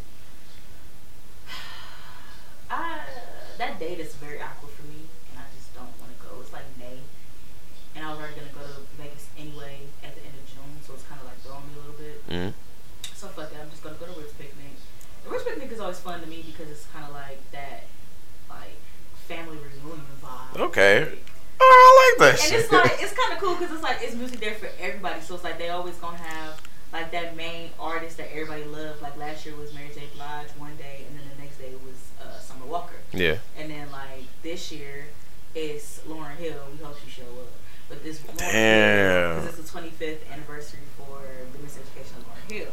I, 2.71 2.99
that 3.59 3.79
date 3.79 3.99
is 3.99 4.15
very 4.15 4.41
awkward 4.41 4.71
for 4.71 4.83
me, 4.87 5.05
and 5.31 5.39
I 5.39 5.45
just 5.55 5.73
don't 5.75 5.93
want 6.01 6.11
to 6.11 6.19
go. 6.25 6.41
It's 6.41 6.51
like 6.51 6.65
May, 6.79 6.99
and 7.95 8.03
I 8.05 8.09
was 8.11 8.19
already 8.19 8.35
going 8.35 8.49
to 8.49 8.55
go 8.55 8.61
to 8.65 8.81
Vegas 8.99 9.27
anyway 9.37 9.87
at 10.03 10.15
the 10.15 10.21
end 10.25 10.35
of 10.35 10.43
June, 10.49 10.75
so 10.83 10.93
it's 10.93 11.03
kind 11.07 11.21
of 11.21 11.27
like 11.27 11.39
throwing 11.45 11.63
me 12.30 12.36
a 12.36 12.38
little 12.39 12.51
bit. 12.51 12.53
Mm. 12.53 13.15
So 13.15 13.28
fuck 13.28 13.51
it, 13.51 13.57
I'm 13.61 13.69
just 13.69 13.84
gonna 13.84 13.95
go 13.95 14.05
to 14.05 14.11
Roots 14.19 14.34
Picnic. 14.34 14.73
The 15.23 15.30
Roots 15.30 15.43
Picnic 15.43 15.71
is 15.71 15.80
always 15.80 15.99
fun 15.99 16.21
to 16.21 16.28
me 16.28 16.43
because 16.45 16.69
it's 16.69 16.86
kind 16.93 17.05
of 17.05 17.11
like 17.13 17.39
that, 17.51 17.84
like 18.49 18.78
family 19.28 19.57
reunion 19.57 20.01
vibe. 20.23 20.59
Okay. 20.59 21.17
Oh, 21.59 22.15
I 22.19 22.19
like 22.19 22.19
that 22.38 22.39
And 22.43 22.51
shit. 22.51 22.59
it's 22.61 22.71
like 22.71 22.91
it's 23.01 23.13
kind 23.13 23.34
of 23.34 23.39
cool 23.39 23.55
because 23.55 23.73
it's 23.73 23.84
like 23.84 23.97
it's 24.01 24.13
music 24.15 24.39
there 24.39 24.53
for 24.53 24.69
everybody. 24.80 25.21
So 25.21 25.36
it's 25.36 25.43
like 25.43 25.57
they 25.57 25.69
always 25.69 25.95
gonna 25.95 26.17
have 26.17 26.61
like 26.93 27.11
that 27.11 27.36
main 27.36 27.71
artist 27.80 28.17
that 28.17 28.30
everybody 28.32 28.63
loves. 28.65 29.01
Like 29.01 29.17
last 29.17 29.45
year 29.45 29.55
was 29.55 29.73
Mary 29.73 29.89
J. 29.93 30.03
Blige 30.15 30.49
one 30.57 30.75
day, 30.78 31.05
and 31.09 31.17
then 31.19 31.25
the 31.36 31.41
next 31.41 31.57
day 31.57 31.71
was 31.84 31.97
uh, 32.21 32.39
Summer 32.39 32.65
Walker. 32.67 32.95
yeah. 33.11 33.38
And 33.57 33.71
then 33.71 33.91
like 33.91 34.23
this 34.43 34.71
year 34.71 35.05
it's 35.55 35.99
Lauryn 36.07 36.36
Hill. 36.36 36.61
We 36.78 36.84
hope 36.86 36.95
she 37.03 37.09
show 37.09 37.23
up. 37.23 37.49
But 37.89 38.03
this 38.03 38.19
Damn. 38.19 39.39
because 39.41 39.59
it's 39.59 39.71
the 39.71 39.80
25th 39.80 40.30
anniversary 40.32 40.82
for 40.97 41.19
the 41.53 41.57
Lauryn 41.57 41.69
Hill. 42.49 42.67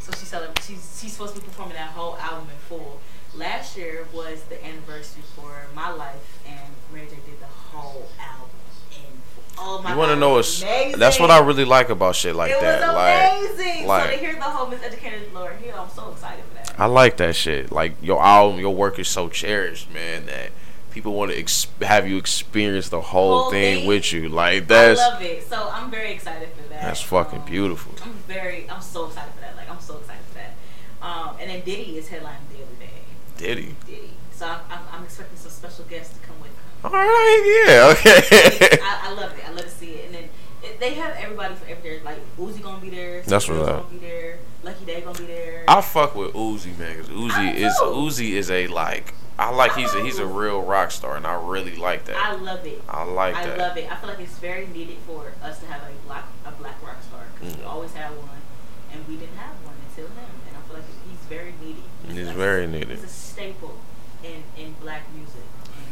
So 0.00 0.12
she's 0.12 0.32
she's 0.66 0.98
she's 1.00 1.12
supposed 1.12 1.34
to 1.34 1.40
be 1.40 1.46
performing 1.46 1.74
that 1.74 1.90
whole 1.90 2.16
album 2.18 2.48
in 2.50 2.56
full. 2.68 3.00
Last 3.34 3.76
year 3.76 4.06
was 4.12 4.42
the 4.44 4.64
anniversary 4.64 5.22
for 5.36 5.66
My 5.74 5.90
Life, 5.90 6.38
and 6.46 6.58
Mary 6.92 7.06
J 7.06 7.16
did 7.26 7.40
the 7.40 7.46
whole 7.46 8.08
album 8.18 8.48
in 8.92 9.20
full. 9.34 9.44
Oh 9.58 9.82
my 9.82 9.92
You 9.92 9.98
want 9.98 10.10
to 10.10 10.16
know 10.16 10.32
it 10.32 10.36
what's 10.36 10.60
that's 10.98 11.20
what 11.20 11.30
I 11.30 11.40
really 11.40 11.64
like 11.66 11.90
about 11.90 12.16
shit 12.16 12.34
like 12.34 12.52
it 12.52 12.60
that. 12.60 12.80
was 12.86 12.94
Like 12.96 13.58
amazing. 13.60 13.86
like- 13.86 14.04
so 14.04 14.10
to 14.12 14.16
hear 14.16 14.34
the 14.34 14.40
whole 14.42 14.66
miseducated 14.70 15.30
Lauryn 15.32 15.58
Hill, 15.58 15.76
I'm 15.78 15.90
so 15.90 16.10
excited 16.12 16.42
for 16.44 16.54
that. 16.54 16.80
I 16.80 16.86
like 16.86 17.16
that 17.18 17.36
shit. 17.36 17.70
Like 17.70 17.92
your 18.00 18.22
album, 18.22 18.58
your 18.60 18.74
work 18.74 18.98
is 18.98 19.08
so 19.08 19.28
cherished, 19.28 19.92
man. 19.92 20.26
That 20.26 20.50
people 20.98 21.14
want 21.14 21.30
to 21.30 21.38
ex- 21.38 21.68
have 21.80 22.08
you 22.08 22.16
experience 22.16 22.88
the 22.88 23.00
whole, 23.00 23.42
Whole 23.42 23.50
thing, 23.52 23.78
thing. 23.80 23.86
with 23.88 24.12
you. 24.12 24.28
Like 24.28 24.66
that's 24.66 25.00
I 25.00 25.08
love 25.10 25.22
it. 25.22 25.48
So 25.48 25.70
I'm 25.72 25.90
very 25.92 26.10
excited 26.12 26.48
for 26.56 26.62
that. 26.70 26.82
that's 26.82 27.00
fucking 27.00 27.38
Um, 27.40 27.46
beautiful. 27.46 27.92
I'm 28.04 28.14
very, 28.26 28.68
I'm 28.68 28.80
so 28.82 29.06
excited 29.06 29.32
for 29.34 29.40
that. 29.42 29.54
Like, 29.56 29.70
I'm 29.70 29.78
so 29.80 29.98
excited 29.98 30.22
for 30.28 30.34
that. 30.42 30.52
Um, 31.06 31.36
and 31.40 31.48
then 31.50 31.60
Diddy 31.60 31.96
is 31.98 32.08
headlining 32.08 32.48
the 32.50 32.62
other 32.64 32.76
day. 32.80 32.98
Diddy. 33.36 33.76
Diddy. 33.86 34.10
So 34.32 34.46
I'm, 34.46 34.58
I'm, 34.70 34.80
I'm 34.92 35.04
expecting 35.04 35.38
some 35.38 35.52
special 35.52 35.84
guests 35.84 36.18
to 36.18 36.26
come 36.26 36.36
with 36.40 36.50
him. 36.50 36.56
All 36.84 36.90
right, 36.90 37.64
yeah, 37.68 37.92
okay. 37.92 38.78
I, 38.82 39.08
I 39.10 39.14
love 39.14 39.36
it. 39.38 39.44
I 39.48 39.50
love 39.52 39.64
to 39.64 39.70
see 39.70 39.90
it. 39.92 40.06
And 40.06 40.14
then 40.16 40.24
it, 40.64 40.80
they 40.80 40.94
have 40.94 41.14
everybody 41.16 41.54
for 41.54 41.66
every 41.68 41.90
there. 41.90 42.02
Like 42.04 42.18
Uzi 42.36 42.60
gonna 42.60 42.80
be 42.80 42.90
there. 42.90 43.22
That's 43.22 43.46
Girls 43.46 43.68
up. 43.68 43.82
gonna 43.88 43.92
be 44.00 44.04
there. 44.04 44.38
Lucky 44.64 44.84
Daye 44.84 45.00
gonna 45.02 45.16
be 45.18 45.26
there. 45.26 45.64
I 45.68 45.80
fuck 45.80 46.16
with 46.16 46.32
Uzi, 46.34 46.76
man, 46.76 46.96
because 46.96 47.08
Uzi 47.08 47.54
is. 47.54 47.72
Uzi 47.80 48.30
is 48.32 48.50
a 48.50 48.66
like. 48.68 49.14
I 49.38 49.50
like 49.50 49.74
he's 49.76 49.94
a, 49.94 50.02
he's 50.02 50.18
a 50.18 50.26
real 50.26 50.62
rock 50.62 50.90
star, 50.90 51.16
and 51.16 51.24
I 51.26 51.34
really 51.34 51.76
like 51.76 52.04
that. 52.06 52.16
I 52.16 52.34
love 52.34 52.66
it. 52.66 52.82
I 52.88 53.04
like 53.04 53.36
I 53.36 53.46
that. 53.46 53.60
I 53.60 53.68
love 53.68 53.76
it. 53.76 53.90
I 53.90 53.94
feel 53.96 54.08
like 54.10 54.18
it's 54.20 54.38
very 54.38 54.66
needed 54.66 54.96
for 55.06 55.30
us 55.42 55.60
to 55.60 55.66
have 55.66 55.82
a 55.82 55.94
black 56.06 56.24
a 56.44 56.50
black 56.52 56.82
rock 56.82 56.96
star 57.02 57.22
because 57.38 57.56
we 57.56 57.62
Mhm. 57.62 57.68
always 57.68 57.92
had 57.94 58.10
one, 58.18 58.42
and 58.92 59.06
we 59.06 59.14
didn't 59.16 59.36
have 59.36 59.54
one 59.64 59.76
until 59.88 60.06
him. 60.10 60.30
And 60.48 60.56
I 60.56 60.60
feel 60.66 60.76
like 60.76 60.86
he's 61.08 61.22
very 61.28 61.54
needed. 61.62 61.84
He's 62.08 62.26
like- 62.26 62.36
very 62.36 62.66
needed. 62.66 62.98
He's 62.98 63.04
a 63.04 63.08
staple 63.08 63.78
in 64.24 64.42
in 64.56 64.72
black 64.80 65.02
music. 65.14 65.46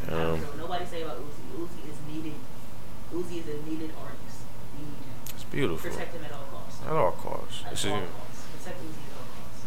And 0.08 0.16
I 0.16 0.22
Um, 0.24 0.40
what 0.42 0.56
nobody 0.58 0.86
say 0.86 1.02
about 1.02 1.18
Uzi. 1.18 1.46
Uzi 1.54 1.82
is 1.90 1.98
needed. 2.10 2.34
Uzi 3.14 3.36
is 3.42 3.46
a 3.46 3.62
needed 3.62 3.92
artist. 4.02 4.42
We 4.74 4.82
need 4.90 4.98
him. 5.06 5.14
It's 5.34 5.44
beautiful. 5.44 5.88
Protect 5.90 6.14
him 6.14 6.24
at 6.24 6.32
all 6.32 6.46
costs. 6.50 6.82
At 6.82 6.92
all 6.92 7.12
costs. 7.12 7.62
At 7.62 7.78
all 7.94 8.02
costs. 8.10 8.42
Protect 8.58 8.78
Uzi 8.82 9.02
at 9.06 9.14
all 9.22 9.28
costs. 9.38 9.62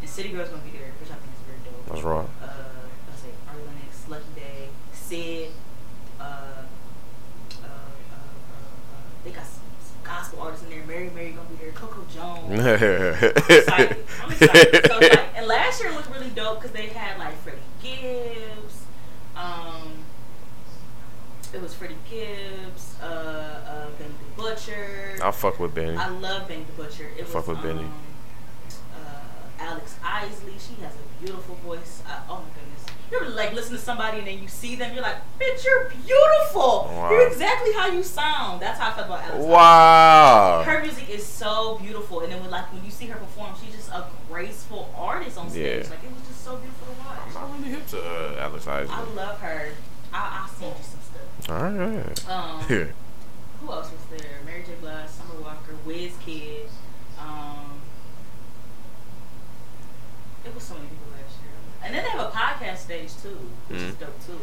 And 0.00 0.08
City 0.10 0.28
Girls 0.30 0.48
gonna 0.50 0.62
be 0.62 0.78
there, 0.78 0.94
which 1.02 1.10
I 1.10 1.18
think 1.18 1.34
is 1.34 1.42
very 1.42 1.58
dope. 1.66 1.86
That's 1.90 2.02
right. 2.06 2.30
Uh, 2.42 2.86
let's 3.10 3.22
say 3.22 3.30
Ari 3.50 3.62
Lennox, 3.66 3.94
Lucky 4.08 4.70
Daye, 5.10 5.48
Syd. 5.48 5.50
Uh, 6.18 6.22
uh, 6.22 6.24
uh, 6.24 7.66
uh, 7.66 7.66
uh, 7.66 9.00
they 9.24 9.30
got 9.30 9.44
some, 9.44 9.62
some 9.80 9.96
gospel 10.04 10.40
artists 10.40 10.64
in 10.64 10.70
there. 10.70 10.84
Mary 10.86 11.10
Mary 11.14 11.30
gonna 11.32 11.48
be 11.48 11.56
there. 11.56 11.72
Coco 11.72 12.04
Jones. 12.12 12.60
I'm 12.60 13.56
excited. 13.58 14.04
I'm 14.22 14.30
excited. 14.32 14.86
So, 14.86 14.98
like, 14.98 15.36
and 15.36 15.46
last 15.46 15.82
year 15.82 15.92
it 15.92 15.96
was 15.96 16.06
really 16.08 16.30
dope 16.30 16.60
because 16.60 16.72
they 16.72 16.86
had 16.88 17.18
like 17.18 17.34
Freddie 17.42 17.58
Gibbs. 17.82 18.82
Um, 19.36 19.92
it 21.52 21.60
was 21.62 21.74
Freddie 21.74 21.96
Gibbs, 22.10 22.96
uh, 23.02 23.04
uh, 23.06 23.86
Benny 23.98 24.10
the 24.36 24.42
Butcher. 24.42 25.16
I 25.22 25.30
fuck 25.30 25.58
with 25.60 25.74
Benny. 25.74 25.96
I 25.96 26.08
love 26.08 26.48
Benny 26.48 26.64
the 26.64 26.82
Butcher. 26.82 27.08
It 27.16 27.24
was, 27.24 27.32
Fuck 27.32 27.48
with 27.48 27.62
Benny. 27.62 27.80
um, 27.80 27.92
Uh, 28.94 29.62
Alex 29.62 29.96
Isley. 30.02 30.54
She 30.58 30.80
has 30.82 30.92
a 30.94 31.22
beautiful 31.22 31.54
voice. 31.56 32.02
Uh, 32.08 32.20
oh 32.28 32.36
my 32.42 32.60
goodness. 32.60 32.84
You 33.10 33.20
ever 33.20 33.30
like 33.30 33.52
listen 33.52 33.72
to 33.74 33.78
somebody 33.80 34.18
and 34.18 34.26
then 34.26 34.42
you 34.42 34.48
see 34.48 34.74
them, 34.74 34.92
you're 34.92 35.02
like, 35.02 35.16
bitch, 35.38 35.64
you're 35.64 35.90
beautiful. 35.90 36.90
Wow. 36.90 37.10
You're 37.10 37.28
exactly 37.28 37.72
how 37.72 37.86
you 37.86 38.02
sound. 38.02 38.60
That's 38.60 38.80
how 38.80 38.90
I 38.90 38.94
felt 38.94 39.06
about 39.06 39.22
Alex. 39.22 39.36
Isley. 39.36 39.48
Wow. 39.48 40.62
Her 40.66 40.82
music 40.82 41.08
is 41.10 41.24
so 41.24 41.78
beautiful, 41.80 42.20
and 42.20 42.32
then 42.32 42.40
when 42.40 42.50
like 42.50 42.72
when 42.72 42.84
you 42.84 42.90
see 42.90 43.06
her 43.06 43.18
perform, 43.18 43.54
she's 43.62 43.74
just 43.74 43.90
a 43.90 44.06
graceful 44.28 44.92
artist 44.96 45.38
on 45.38 45.50
stage. 45.50 45.84
Yeah. 45.84 45.90
Like 45.90 46.02
it 46.02 46.10
was 46.12 46.26
just 46.26 46.44
so 46.44 46.56
beautiful 46.56 46.94
to 46.94 47.00
watch. 47.00 47.18
I'm 47.26 47.34
not 47.34 47.58
really 47.58 47.70
hip 47.70 47.86
to 47.88 48.02
uh, 48.02 48.40
Alex 48.40 48.66
I 48.66 48.82
love 49.14 49.38
her. 49.40 49.70
I 50.12 50.42
I'll 50.42 50.48
send 50.48 50.74
you 50.76 50.84
some 50.84 51.00
stuff. 51.00 51.50
All 51.50 51.70
right. 51.70 52.28
Um, 52.28 52.60
who 53.60 53.72
else 53.72 53.90
was 53.92 54.20
there? 54.20 54.40
Mary 54.44 54.64
J. 54.66 54.72
Blige, 54.80 55.08
Summer 55.08 55.40
Walker, 55.40 55.76
Wiz 55.84 56.12
Kid. 56.24 56.68
Um, 57.20 57.80
it 60.44 60.54
was 60.54 60.62
so 60.62 60.74
many 60.74 60.86
people 60.86 60.95
last 60.95 60.95
year. 60.95 60.95
And 61.86 61.94
then 61.94 62.02
they 62.04 62.10
have 62.10 62.26
a 62.26 62.30
podcast 62.30 62.78
stage 62.78 63.10
too, 63.22 63.38
which 63.68 63.80
is 63.80 63.94
Mhm. 63.94 64.00
dope 64.00 64.26
too. 64.26 64.40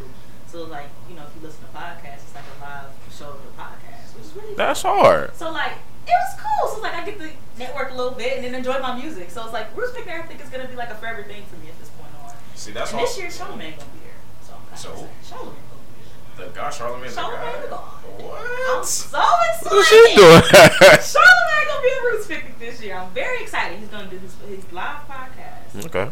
So 0.50 0.64
like 0.64 0.88
you 1.08 1.14
know, 1.16 1.22
if 1.28 1.34
you 1.36 1.46
listen 1.46 1.60
to 1.66 1.70
podcasts, 1.76 2.24
it's 2.24 2.34
like 2.34 2.44
a 2.48 2.64
live 2.64 2.90
show 3.12 3.30
of 3.36 3.40
the 3.44 3.52
podcast, 3.60 4.16
which 4.16 4.24
is 4.26 4.32
really 4.34 4.54
That's 4.54 4.82
hard. 4.82 5.36
So 5.36 5.50
like 5.50 5.72
it 6.06 6.10
was 6.12 6.40
cool. 6.40 6.68
So 6.68 6.74
it's 6.76 6.82
like 6.82 6.94
I 6.94 7.04
get 7.04 7.18
to 7.18 7.30
network 7.58 7.90
a 7.90 7.94
little 7.94 8.12
bit 8.12 8.36
and 8.36 8.44
then 8.44 8.54
enjoy 8.54 8.78
my 8.80 8.94
music. 8.96 9.30
So 9.30 9.44
it's 9.44 9.52
like 9.52 9.74
Roots 9.76 9.92
Picnic 9.96 10.14
I 10.14 10.22
think 10.26 10.40
is 10.42 10.48
gonna 10.48 10.68
be 10.68 10.76
like 10.76 10.90
a 10.90 10.94
forever 10.96 11.22
thing 11.22 11.44
for 11.50 11.56
me 11.56 11.68
at 11.68 11.78
this 11.80 11.88
point 11.90 12.10
on. 12.24 12.32
See, 12.54 12.70
and 12.70 12.78
this 13.00 13.18
year 13.18 13.28
Charlamagne 13.28 13.76
gonna 13.76 13.92
be 13.92 14.00
here. 14.08 14.18
So 14.46 14.54
I'm 14.54 14.64
kinda 14.64 14.78
So? 14.78 14.90
excited. 14.92 15.10
Charlamagne 15.24 15.64
gonna 15.68 15.84
be 15.90 16.02
there. 16.36 16.46
The 16.46 16.52
God, 16.54 16.72
Charlamagne 16.72 17.14
the 17.14 17.20
Charlamagne 17.20 17.62
the 17.62 17.68
God. 17.68 17.84
God. 18.18 18.78
I'm 18.78 18.84
so 18.84 19.18
excited. 19.18 19.76
What's 19.76 19.88
she 19.88 20.14
doing? 20.14 20.42
Charlamagne 21.12 21.66
gonna 21.68 21.82
be 21.82 21.90
at 21.92 22.02
Roots 22.04 22.26
Picnic 22.26 22.58
this 22.58 22.80
year. 22.82 22.96
I'm 22.96 23.10
very 23.10 23.42
excited. 23.42 23.78
He's 23.78 23.88
gonna 23.88 24.06
do 24.06 24.18
his, 24.18 24.34
his 24.48 24.72
live 24.72 25.02
podcast. 25.08 25.86
okay. 25.86 26.10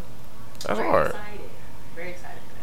That's 0.65 0.79
very 0.79 0.89
hard. 0.89 1.07
excited. 1.07 1.49
Very 1.95 2.09
excited 2.11 2.39
for 2.47 2.55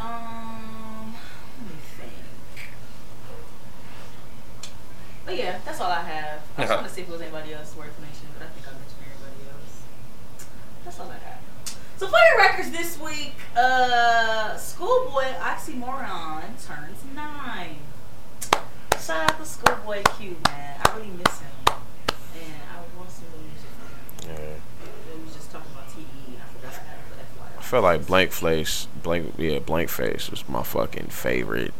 that. 0.00 0.04
Um, 0.04 1.14
let 1.58 1.68
me 1.68 1.76
think. 1.96 2.12
But 5.24 5.36
yeah, 5.36 5.58
that's 5.64 5.80
all 5.80 5.90
I 5.90 6.02
have. 6.02 6.42
I 6.56 6.62
just 6.62 6.74
want 6.74 6.86
to 6.88 6.92
see 6.92 7.02
if 7.02 7.06
there 7.06 7.12
was 7.14 7.22
anybody 7.22 7.52
else 7.54 7.76
worth 7.76 7.98
mentioning, 8.00 8.32
but 8.38 8.46
I 8.46 8.50
think 8.50 8.66
I 8.66 8.72
mentioned 8.72 9.02
everybody 9.06 9.50
else. 9.50 9.82
That's 10.84 10.98
all 11.00 11.08
I 11.10 11.18
have. 11.18 11.40
So 11.98 12.06
for 12.08 12.16
your 12.16 12.38
records 12.38 12.70
this 12.70 12.98
week, 12.98 13.34
uh, 13.56 14.56
Schoolboy 14.56 15.24
Oxymoron 15.38 16.66
turns 16.66 17.04
nine. 17.14 17.76
Shout 18.98 19.30
out 19.30 19.38
to 19.38 19.44
Schoolboy 19.44 20.02
Q, 20.16 20.36
man. 20.46 20.80
I 20.82 20.96
really 20.96 21.08
miss 21.10 21.40
him, 21.40 21.50
and 21.68 22.62
I 22.72 22.80
want 22.96 23.10
some 23.10 23.24
new 23.36 23.42
music 23.48 23.70
from 23.76 24.30
him. 24.30 24.36
Yeah. 24.40 25.16
We 25.18 25.24
was 25.24 25.34
just 25.34 25.50
talking 25.50 25.70
about 25.72 25.88
TDE, 25.88 26.34
and 26.34 26.40
I 26.40 26.46
forgot 26.52 26.72
I 26.72 26.84
had 26.88 26.96
it 26.96 27.04
for 27.04 27.44
I 27.44 27.48
FYI. 27.48 27.59
Feel 27.70 27.82
like 27.82 28.06
Blank 28.06 28.32
Face, 28.32 28.86
Blank, 29.02 29.34
yeah, 29.38 29.58
Blank 29.60 29.88
Face 29.88 30.30
was 30.30 30.48
my 30.48 30.62
fucking 30.62 31.06
favorite. 31.06 31.72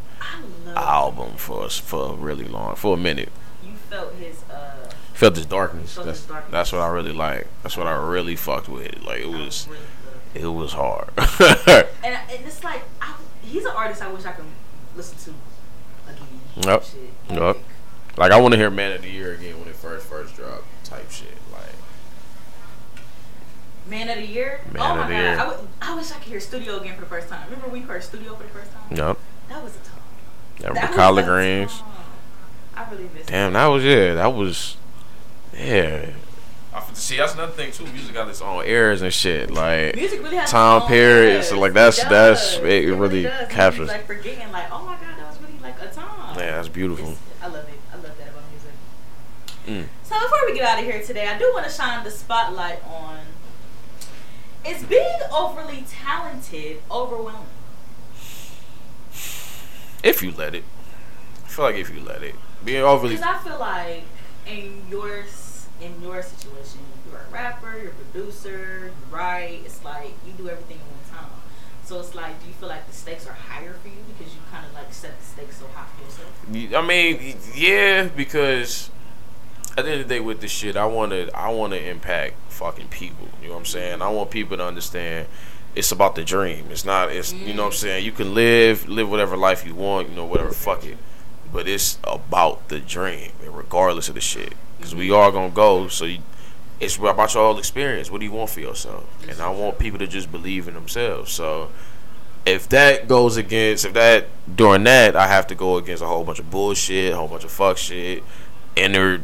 Album 0.76 1.32
for 1.36 1.64
us 1.64 1.78
for 1.78 2.12
a 2.12 2.14
really 2.14 2.44
long 2.44 2.76
for 2.76 2.94
a 2.94 2.96
minute. 2.96 3.30
You 3.64 3.72
felt 3.88 4.14
his 4.14 4.42
uh. 4.48 4.88
Felt 5.14 5.34
this 5.34 5.46
darkness. 5.46 5.94
Felt 5.94 6.06
That's 6.06 6.20
his 6.20 6.28
darkness. 6.28 6.52
that's 6.52 6.72
what 6.72 6.80
I 6.80 6.88
really 6.88 7.12
like. 7.12 7.46
That's 7.62 7.76
what 7.76 7.86
I 7.88 7.94
really 7.96 8.36
fucked 8.36 8.68
with. 8.68 9.02
Like 9.04 9.20
it 9.20 9.28
was 9.28 9.66
really 9.68 9.82
it 10.34 10.46
was 10.46 10.72
hard. 10.74 11.10
And, 11.18 12.14
I- 12.16 12.24
and 12.30 12.46
it's 12.46 12.62
like 12.62 12.82
I, 13.02 13.16
he's 13.42 13.64
an 13.64 13.72
artist 13.74 14.00
I 14.02 14.12
wish 14.12 14.24
I 14.24 14.32
could 14.32 14.44
listen 14.96 15.18
to 15.34 16.12
again. 16.12 16.26
Yep. 16.56 16.84
Shit. 16.84 17.00
Yep. 17.30 17.40
Like, 17.40 17.56
like 18.18 18.32
I 18.32 18.40
want 18.40 18.52
to 18.52 18.58
hear 18.58 18.70
Man 18.70 18.92
of 18.92 19.02
the 19.02 19.10
Year 19.10 19.32
again 19.34 19.58
when 19.58 19.68
it 19.68 19.74
first 19.74 20.06
first 20.06 20.36
dropped 20.36 20.64
type 20.84 21.10
shit. 21.10 21.28
Like 23.82 23.90
Man 23.90 24.08
of 24.08 24.16
the 24.16 24.26
Year. 24.26 24.60
Man 24.72 24.82
oh 24.82 24.90
of 24.92 24.96
my 24.98 25.06
the 25.08 25.12
god! 25.14 25.20
Year. 25.20 25.38
I, 25.40 25.48
would, 25.48 25.68
I 25.82 25.94
wish 25.96 26.10
I 26.10 26.14
could 26.14 26.24
hear 26.24 26.40
Studio 26.40 26.78
again 26.78 26.94
for 26.94 27.00
the 27.02 27.06
first 27.06 27.28
time. 27.28 27.44
Remember 27.46 27.68
we 27.68 27.80
heard 27.80 28.02
Studio 28.02 28.34
for 28.34 28.42
the 28.44 28.48
first 28.50 28.72
time? 28.72 28.96
yep. 28.96 29.18
That 29.48 29.62
was 29.64 29.74
a 29.76 29.78
time. 29.78 29.98
That 30.58 30.74
That 30.74 30.82
was 30.82 30.88
was 30.90 30.96
collard 30.96 31.24
a 31.24 31.28
greens. 31.28 31.78
time. 31.78 31.86
I 32.76 32.90
really 32.90 33.08
miss. 33.14 33.22
It. 33.22 33.26
Damn, 33.28 33.52
that 33.54 33.66
was 33.66 33.84
yeah. 33.84 34.14
That 34.14 34.34
was 34.34 34.76
yeah. 35.56 36.06
I 36.72 36.82
see. 36.94 37.16
That's 37.16 37.34
another 37.34 37.52
thing 37.52 37.72
too. 37.72 37.84
Music 37.86 38.14
got 38.14 38.28
its 38.28 38.40
own 38.40 38.64
eras 38.64 39.02
and 39.02 39.12
shit. 39.12 39.50
Like 39.50 39.96
Music 39.96 40.22
really 40.22 40.36
has 40.36 40.50
time 40.50 40.82
its 40.82 40.88
period, 40.88 41.32
eras. 41.34 41.48
so, 41.48 41.58
like, 41.58 41.72
that's- 41.72 41.98
It 41.98 42.08
that's- 42.08 42.56
does. 42.56 42.64
it 42.64 42.94
really 42.94 43.22
does. 43.24 43.40
And 43.42 43.50
captures- 43.50 43.88
you, 43.88 43.94
Like 43.94 44.06
forgetting, 44.06 44.52
like 44.52 44.66
oh 44.70 44.84
my 44.84 44.92
god, 44.94 45.18
that 45.18 45.28
was 45.28 45.38
really 45.40 45.58
like 45.60 45.74
a 45.82 45.92
time. 45.92 46.36
yeah, 46.36 46.52
that's 46.56 46.68
beautiful. 46.68 47.06
It's- 47.10 47.22
I 47.42 47.46
love 47.48 47.56
it. 47.68 47.80
I 47.92 47.96
love 47.96 48.04
that 48.16 48.28
about 48.28 48.44
music. 48.52 48.72
Mm. 49.66 49.88
So 50.04 50.14
before 50.20 50.38
we 50.46 50.54
get 50.54 50.64
out 50.68 50.78
of 50.78 50.84
here 50.84 51.02
today, 51.02 51.26
I 51.26 51.36
do 51.38 51.50
want 51.52 51.66
to 51.66 51.72
shine 51.72 52.04
the 52.04 52.10
spotlight 52.10 52.78
on 52.86 53.18
is 54.66 54.82
being 54.84 55.20
overly 55.32 55.84
talented 55.88 56.82
overwhelming? 56.90 57.46
If 60.02 60.22
you 60.22 60.32
let 60.32 60.54
it, 60.54 60.64
I 61.44 61.48
feel 61.48 61.64
like 61.64 61.76
if 61.76 61.90
you 61.90 62.00
let 62.00 62.22
it, 62.22 62.34
being 62.64 62.82
overly 62.82 63.16
Because 63.16 63.26
I 63.26 63.38
feel 63.38 63.58
like 63.58 64.04
in 64.46 64.82
your 64.90 65.24
in 65.80 66.02
your 66.02 66.22
situation, 66.22 66.80
you're 67.08 67.20
a 67.20 67.32
rapper, 67.32 67.78
you're 67.78 67.90
a 67.90 67.94
producer, 67.94 68.92
you 68.92 69.14
write. 69.14 69.62
It's 69.64 69.82
like 69.84 70.12
you 70.26 70.32
do 70.36 70.48
everything 70.48 70.76
in 70.76 70.82
one 70.82 71.22
time. 71.22 71.30
So 71.84 71.98
it's 72.00 72.14
like, 72.14 72.40
do 72.40 72.48
you 72.48 72.54
feel 72.54 72.68
like 72.68 72.86
the 72.86 72.92
stakes 72.92 73.26
are 73.26 73.32
higher 73.32 73.72
for 73.72 73.88
you 73.88 73.96
because 74.16 74.32
you 74.34 74.40
kind 74.50 74.64
of 74.64 74.72
like 74.74 74.92
set 74.92 75.18
the 75.18 75.24
stakes 75.24 75.56
so 75.56 75.66
high 75.74 75.86
for 75.96 76.04
yourself? 76.04 76.74
I 76.76 76.86
mean, 76.86 77.36
yeah, 77.54 78.08
because 78.14 78.90
at 79.80 79.84
the 79.86 79.92
end 79.92 80.00
of 80.02 80.08
the 80.08 80.14
day, 80.14 80.20
with 80.20 80.40
this 80.40 80.50
shit, 80.50 80.76
I 80.76 80.86
want 80.86 81.12
to, 81.12 81.30
I 81.36 81.50
want 81.50 81.72
to 81.72 81.90
impact 81.90 82.34
fucking 82.50 82.88
people. 82.88 83.28
You 83.42 83.48
know 83.48 83.54
what 83.54 83.60
I'm 83.60 83.66
saying? 83.66 84.02
I 84.02 84.08
want 84.08 84.30
people 84.30 84.56
to 84.56 84.64
understand 84.64 85.26
it's 85.74 85.92
about 85.92 86.14
the 86.14 86.24
dream. 86.24 86.66
It's 86.70 86.84
not, 86.84 87.10
it's 87.10 87.32
you 87.32 87.54
know 87.54 87.64
what 87.64 87.72
I'm 87.72 87.78
saying. 87.78 88.04
You 88.04 88.12
can 88.12 88.34
live, 88.34 88.88
live 88.88 89.10
whatever 89.10 89.36
life 89.36 89.66
you 89.66 89.74
want. 89.74 90.08
You 90.08 90.16
know, 90.16 90.24
whatever, 90.24 90.50
fuck 90.50 90.84
it. 90.84 90.98
But 91.52 91.68
it's 91.68 91.98
about 92.04 92.68
the 92.68 92.80
dream, 92.80 93.32
regardless 93.44 94.08
of 94.08 94.14
the 94.14 94.20
shit, 94.20 94.54
because 94.78 94.94
we 94.94 95.10
are 95.10 95.32
gonna 95.32 95.50
go. 95.50 95.88
So 95.88 96.04
you, 96.04 96.18
it's 96.80 96.96
about 96.96 97.34
your 97.34 97.44
whole 97.44 97.58
experience. 97.58 98.10
What 98.10 98.20
do 98.20 98.26
you 98.26 98.32
want 98.32 98.50
for 98.50 98.60
yourself? 98.60 99.04
And 99.28 99.40
I 99.40 99.50
want 99.50 99.78
people 99.78 99.98
to 99.98 100.06
just 100.06 100.32
believe 100.32 100.66
in 100.66 100.74
themselves. 100.74 101.32
So 101.32 101.70
if 102.46 102.68
that 102.70 103.06
goes 103.06 103.36
against 103.36 103.84
if 103.84 103.92
that 103.92 104.26
during 104.56 104.84
that 104.84 105.14
I 105.14 105.26
have 105.26 105.46
to 105.48 105.54
go 105.54 105.76
against 105.76 106.02
a 106.02 106.06
whole 106.06 106.24
bunch 106.24 106.38
of 106.38 106.50
bullshit, 106.50 107.12
a 107.12 107.16
whole 107.16 107.28
bunch 107.28 107.44
of 107.44 107.50
fuck 107.50 107.76
shit, 107.76 108.22
inner 108.76 109.22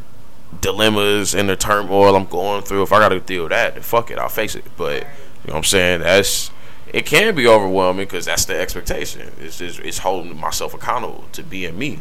dilemmas, 0.61 1.35
and 1.35 1.49
the 1.49 1.57
turmoil 1.57 2.15
I'm 2.17 2.27
going 2.27 2.63
through. 2.63 2.83
If 2.83 2.93
I 2.93 2.99
gotta 2.99 3.21
deal 3.21 3.45
with 3.45 3.51
that, 3.51 3.75
then 3.75 3.83
fuck 3.83 4.11
it, 4.11 4.19
I'll 4.19 4.29
face 4.29 4.55
it. 4.55 4.65
But 4.77 5.03
you 5.03 5.49
know 5.49 5.55
what 5.55 5.57
I'm 5.57 5.65
saying? 5.65 6.01
That's 6.01 6.51
it 6.93 7.05
can 7.05 7.35
be 7.35 7.47
overwhelming 7.47 8.07
because 8.07 8.27
that's 8.27 8.45
the 8.45 8.59
expectation. 8.59 9.33
It's 9.41 9.59
just 9.59 9.81
it's 9.81 9.99
holding 9.99 10.39
myself 10.39 10.73
accountable 10.75 11.25
to 11.33 11.43
being 11.43 11.79
me 11.79 12.01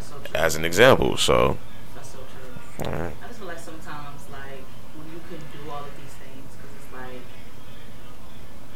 so 0.00 0.16
as 0.34 0.56
an 0.56 0.64
example. 0.64 1.16
So 1.16 1.56
That's 1.94 2.10
so 2.10 2.18
true. 2.18 2.90
I 2.90 3.10
just 3.26 3.38
feel 3.38 3.48
like 3.48 3.58
sometimes, 3.58 4.28
like, 4.30 4.64
when 4.96 5.06
you 5.12 5.20
can 5.28 5.38
do 5.52 5.70
all 5.70 5.80
of 5.80 5.90
these 6.00 6.14
things, 6.14 6.56
because 6.56 6.70
it's 6.76 6.92
like, 6.92 7.22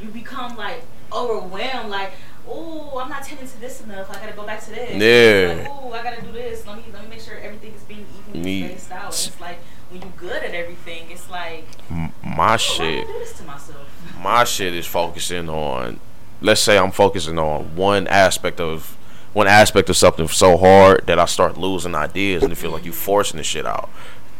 you 0.00 0.08
become, 0.08 0.56
like, 0.56 0.84
overwhelmed, 1.12 1.90
like, 1.90 2.12
oh, 2.48 2.98
I'm 2.98 3.08
not 3.08 3.24
tending 3.24 3.46
to 3.46 3.60
this 3.60 3.80
enough. 3.82 4.10
I 4.10 4.14
gotta 4.14 4.32
go 4.32 4.44
back 4.44 4.62
to 4.64 4.70
this. 4.70 4.90
Yeah. 4.94 5.62
Like, 5.62 5.68
oh, 5.70 5.92
I 5.92 6.02
gotta 6.02 6.22
do 6.22 6.32
this. 6.32 6.66
Let 6.66 6.76
me 6.76 6.84
let 6.92 7.02
me 7.04 7.10
make 7.10 7.20
sure 7.20 7.38
everything 7.38 7.72
is 7.74 7.82
being 7.82 8.06
evenly 8.28 8.68
spaced 8.68 8.92
out. 8.92 9.04
And 9.04 9.12
it's 9.12 9.40
like 9.40 9.58
when 9.90 10.02
you're 10.02 10.12
good 10.16 10.42
at 10.42 10.54
everything, 10.54 11.10
it's 11.10 11.28
like, 11.30 11.66
my 11.90 12.54
oh, 12.54 12.56
shit. 12.56 13.06
do 13.06 13.10
I 13.10 13.12
do 13.12 13.18
this 13.18 13.38
to 13.38 13.44
myself? 13.44 13.88
my 14.22 14.44
shit 14.44 14.74
is 14.74 14.86
focusing 14.86 15.48
on 15.48 16.00
let's 16.42 16.60
say 16.60 16.76
I'm 16.76 16.90
focusing 16.90 17.38
on 17.38 17.76
one 17.76 18.06
aspect 18.08 18.60
of 18.60 18.96
one 19.32 19.46
aspect 19.46 19.88
of 19.88 19.96
something 19.96 20.28
so 20.28 20.56
hard 20.58 21.06
that 21.06 21.18
I 21.18 21.24
start 21.24 21.56
losing 21.56 21.94
ideas 21.94 22.42
and 22.42 22.52
it 22.52 22.56
feel 22.56 22.70
like 22.70 22.84
you 22.84 22.92
forcing 22.92 23.38
the 23.38 23.44
shit 23.44 23.64
out. 23.64 23.88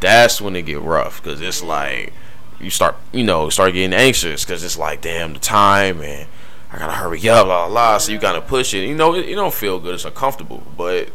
That's 0.00 0.40
when 0.40 0.55
it 0.57 0.62
get 0.62 0.80
rough 0.80 1.22
because 1.22 1.40
it's 1.40 1.62
like 1.62 2.12
you 2.61 2.70
start 2.70 2.96
you 3.12 3.24
know 3.24 3.48
start 3.48 3.72
getting 3.72 3.94
anxious 3.94 4.44
because 4.44 4.62
it's 4.62 4.76
like 4.76 5.00
damn 5.00 5.32
the 5.32 5.38
time 5.38 6.00
and 6.03 6.28
I 6.73 6.79
gotta 6.79 6.93
hurry 6.93 7.29
up 7.29 7.45
blah 7.47 7.68
blah. 7.68 7.99
So 7.99 8.12
you 8.12 8.18
gotta 8.18 8.41
push 8.41 8.73
it. 8.75 8.87
You 8.87 8.95
know 8.95 9.14
it, 9.14 9.29
it 9.29 9.35
don't 9.35 9.53
feel 9.53 9.79
good. 9.79 9.95
It's 9.95 10.05
uncomfortable, 10.05 10.62
but 10.77 11.11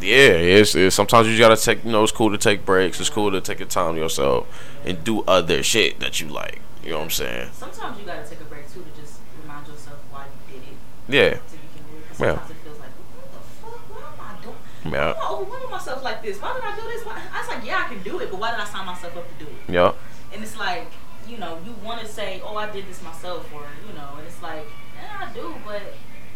yeah, 0.00 0.30
it's, 0.30 0.74
it's 0.74 0.94
sometimes 0.96 1.28
you 1.28 1.38
gotta 1.38 1.56
take. 1.56 1.84
You 1.84 1.90
know, 1.92 2.02
it's 2.02 2.12
cool 2.12 2.30
to 2.30 2.38
take 2.38 2.64
breaks. 2.64 3.00
It's 3.00 3.10
cool 3.10 3.30
to 3.32 3.40
take 3.40 3.58
your 3.58 3.68
time 3.68 3.94
to 3.94 4.00
yourself 4.00 4.46
and 4.84 5.02
do 5.04 5.22
other 5.22 5.62
shit 5.62 5.98
that 6.00 6.20
you 6.20 6.28
like. 6.28 6.60
You 6.84 6.90
know 6.90 6.98
what 6.98 7.04
I'm 7.04 7.10
saying? 7.10 7.50
Sometimes 7.52 7.98
you 8.00 8.06
gotta 8.06 8.26
take 8.28 8.40
a 8.40 8.44
break 8.44 8.72
too 8.72 8.82
to 8.84 9.00
just 9.00 9.18
remind 9.42 9.66
yourself 9.66 9.98
why 10.10 10.24
you 10.50 10.54
did 10.60 10.62
it. 10.68 10.74
Yeah, 11.08 11.38
So 11.46 11.54
you 11.56 11.60
can 11.74 11.94
move. 11.94 12.08
'Cause 12.08 12.20
Yeah. 12.20 12.26
sometimes 12.34 12.50
it 12.50 12.56
feels 12.64 12.78
like, 12.78 12.88
what 13.14 13.32
the 13.32 13.38
fuck? 13.62 13.80
What 13.90 14.02
am 14.02 14.38
I 14.38 14.42
doing? 14.44 14.56
yeah, 14.94 15.06
Why 15.06 15.10
am 15.10 15.16
I 15.22 15.30
overwhelming 15.34 15.70
myself 15.70 16.02
like 16.02 16.22
this? 16.22 16.40
Why 16.42 16.54
did 16.54 16.62
I 16.64 16.74
do 16.76 16.82
this? 16.82 17.04
Why? 17.06 17.20
I 17.34 17.38
was 17.40 17.48
like, 17.48 17.64
yeah, 17.66 17.84
I 17.86 17.88
can 17.94 18.02
do 18.02 18.18
it, 18.20 18.30
but 18.30 18.40
why 18.40 18.50
did 18.52 18.60
I 18.60 18.64
sign 18.64 18.86
myself 18.86 19.16
up 19.16 19.26
to 19.38 19.44
do 19.44 19.50
it? 19.50 19.72
yeah. 19.72 19.92
And 20.34 20.42
it's 20.42 20.56
like, 20.58 20.90
you 21.28 21.38
know, 21.38 21.58
you 21.64 21.74
want 21.84 22.00
to 22.00 22.06
say, 22.06 22.40
oh, 22.44 22.56
I 22.56 22.70
did 22.70 22.88
this 22.88 23.02
myself, 23.02 23.52
or 23.54 23.62
you 23.86 23.94
know, 23.94 24.10
and 24.18 24.26
it's 24.26 24.42
like, 24.42 24.66
yeah, 24.96 25.28
I 25.28 25.32
do, 25.32 25.54
but 25.64 25.82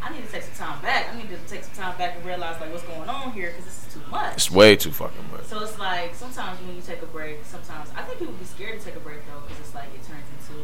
I 0.03 0.13
need 0.13 0.25
to 0.25 0.31
take 0.31 0.43
some 0.43 0.55
time 0.55 0.83
back. 0.83 1.13
I 1.13 1.17
need 1.17 1.29
to 1.31 1.39
take 1.49 1.65
some 1.65 1.75
time 1.75 1.99
back 1.99 2.17
and 2.17 2.25
realize 2.25 2.61
like 2.61 2.71
what's 2.71 2.85
going 2.85 3.09
on 3.09 3.33
here 3.33 3.51
because 3.51 3.65
this 3.65 3.87
is 3.87 3.95
too 3.95 4.03
much. 4.11 4.35
It's 4.35 4.51
way 4.51 4.77
too 4.77 4.93
fucking 4.93 5.31
much. 5.33 5.45
So 5.45 5.63
it's 5.63 5.79
like 5.79 6.15
sometimes 6.15 6.61
when 6.61 6.77
you 6.77 6.83
take 6.83 7.03
a 7.03 7.07
break, 7.07 7.45
sometimes 7.45 7.91
I 7.97 8.03
think 8.03 8.21
people 8.21 8.35
be 8.35 8.45
scared 8.45 8.79
to 8.79 8.85
take 8.85 8.97
a 8.97 9.01
break 9.01 9.27
though 9.27 9.41
because 9.41 9.59
it's 9.59 9.75
like 9.75 9.89
it 9.95 10.03
turns 10.07 10.27
into, 10.39 10.63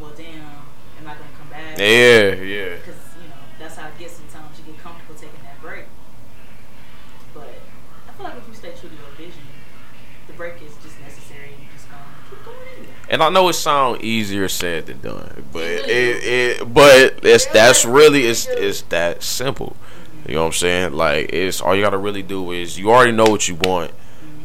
well, 0.00 0.12
damn, 0.16 0.66
am 0.98 1.06
I 1.06 1.14
gonna 1.14 1.36
come 1.38 1.50
back? 1.50 1.78
Yeah, 1.78 2.34
yeah. 2.42 2.76
Because 2.76 2.98
you 3.22 3.28
know 3.28 3.42
that's 3.58 3.76
how 3.76 3.88
it 3.88 3.98
gets. 3.98 4.14
Sometimes 4.14 4.58
you 4.58 4.72
get 4.72 4.82
comfortable 4.82 5.14
taking 5.14 5.42
that 5.44 5.60
break. 5.62 5.84
But 7.34 7.54
I 8.08 8.12
feel 8.12 8.24
like 8.24 8.36
if 8.38 8.48
you 8.48 8.54
stay 8.54 8.72
true 8.78 8.88
to 8.88 8.94
your 8.94 9.14
vision, 9.16 9.46
the 10.26 10.32
break 10.32 10.62
is 10.62 10.74
And 13.14 13.22
I 13.22 13.28
know 13.28 13.48
it 13.48 13.52
sounds 13.52 14.02
easier 14.02 14.48
said 14.48 14.86
than 14.86 15.00
done, 15.00 15.44
but 15.52 15.62
It 15.62 15.88
it, 15.88 16.74
but 16.74 17.20
it's 17.22 17.46
that's 17.46 17.84
really 17.84 18.26
it's 18.26 18.48
it's 18.48 18.82
that 18.88 19.22
simple. 19.22 19.76
You 20.26 20.34
know 20.34 20.40
what 20.40 20.46
I'm 20.46 20.52
saying? 20.54 20.94
Like 20.94 21.32
it's 21.32 21.60
all 21.60 21.76
you 21.76 21.82
gotta 21.82 21.96
really 21.96 22.24
do 22.24 22.50
is 22.50 22.76
you 22.76 22.90
already 22.90 23.12
know 23.12 23.26
what 23.26 23.46
you 23.46 23.54
want. 23.54 23.92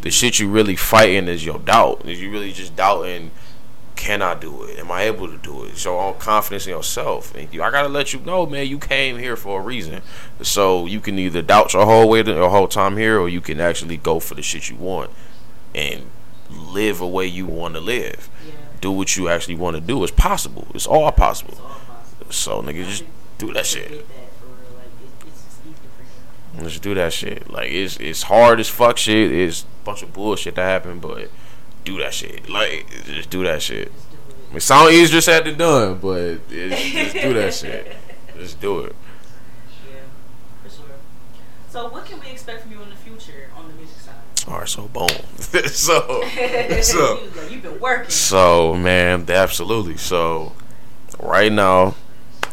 The 0.01 0.11
shit 0.11 0.37
you 0.37 0.47
really 0.47 0.75
fighting 0.75 1.27
is 1.27 1.43
your 1.43 1.57
doubt. 1.57 2.05
Is 2.05 2.21
you 2.21 2.29
really 2.29 2.51
just 2.51 2.75
doubting, 2.75 3.31
can 3.95 4.21
I 4.21 4.35
do 4.35 4.61
it? 4.65 4.77
Am 4.77 4.91
I 4.91 5.01
able 5.05 5.27
to 5.27 5.37
do 5.39 5.63
it? 5.63 5.75
So 5.77 5.97
all 5.97 6.13
confidence 6.13 6.67
in 6.67 6.73
yourself. 6.73 7.33
And 7.33 7.51
you, 7.51 7.63
I 7.63 7.71
gotta 7.71 7.89
let 7.89 8.13
you 8.13 8.19
know, 8.19 8.45
man, 8.45 8.67
you 8.67 8.77
came 8.77 9.17
here 9.17 9.35
for 9.35 9.61
a 9.61 9.63
reason. 9.63 10.03
So 10.43 10.85
you 10.85 10.99
can 10.99 11.17
either 11.17 11.41
doubt 11.41 11.73
your 11.73 11.87
whole 11.87 12.07
way 12.07 12.21
to 12.21 12.31
your 12.31 12.51
whole 12.51 12.67
time 12.67 12.97
here, 12.97 13.19
or 13.19 13.29
you 13.29 13.41
can 13.41 13.59
actually 13.59 13.97
go 13.97 14.19
for 14.19 14.35
the 14.35 14.43
shit 14.43 14.69
you 14.69 14.75
want 14.75 15.09
and 15.73 16.03
live 16.49 17.01
a 17.01 17.07
way 17.07 17.25
you 17.25 17.45
want 17.45 17.75
to 17.75 17.79
live. 17.79 18.29
Yeah. 18.45 18.53
Do 18.81 18.91
what 18.91 19.17
you 19.17 19.29
actually 19.29 19.55
want 19.55 19.75
to 19.75 19.81
do. 19.81 20.03
It's 20.03 20.11
possible. 20.11 20.67
It's 20.73 20.87
all 20.87 21.11
possible. 21.11 21.51
It's 21.53 21.61
all 21.61 21.67
possible. 21.67 22.33
So 22.33 22.61
nigga, 22.61 22.85
just 22.85 23.03
do 23.37 23.53
that 23.53 23.65
shit. 23.65 23.89
That. 23.89 23.97
Like 23.97 24.05
it's 25.25 25.43
just 25.43 25.59
easy 25.65 25.73
for 25.73 26.57
you. 26.57 26.63
Let's 26.63 26.79
do 26.79 26.93
that 26.93 27.13
shit. 27.13 27.49
Like 27.49 27.71
it's 27.71 27.97
it's 27.97 28.23
hard 28.23 28.59
as 28.59 28.69
fuck 28.69 28.97
shit. 28.97 29.31
It's 29.31 29.63
a 29.63 29.85
bunch 29.85 30.03
of 30.03 30.13
bullshit 30.13 30.55
that 30.55 30.63
happened, 30.63 31.01
but 31.01 31.29
do 31.83 31.97
that 31.99 32.13
shit. 32.13 32.49
Like 32.49 32.87
just 33.05 33.29
do 33.29 33.43
that 33.43 33.61
shit. 33.61 33.91
Just 33.91 34.55
it. 34.55 34.61
Sound 34.61 34.93
easier 34.93 35.21
said 35.21 35.45
than 35.45 35.57
done, 35.57 35.99
but 35.99 36.39
it's, 36.49 36.91
just 36.91 37.13
do 37.13 37.33
that 37.33 37.53
shit. 37.61 37.95
Just 38.37 38.59
do 38.59 38.79
it. 38.79 38.95
Yeah, 39.87 39.99
for 40.63 40.69
sure. 40.69 40.85
So 41.69 41.89
what 41.89 42.05
can 42.05 42.19
we 42.19 42.29
expect 42.29 42.63
from 42.63 42.71
you 42.71 42.81
in 42.81 42.89
the 42.89 42.95
future 42.95 43.49
on 43.55 43.67
the 43.67 43.73
music 43.75 43.98
So 44.65 44.83
boom. 44.87 45.07
so 45.67 46.23
so 46.81 47.29
you've 47.49 47.63
been 47.63 47.79
working. 47.79 48.09
so 48.09 48.75
man, 48.75 49.25
absolutely. 49.29 49.97
So 49.97 50.53
right 51.19 51.51
now, 51.51 51.95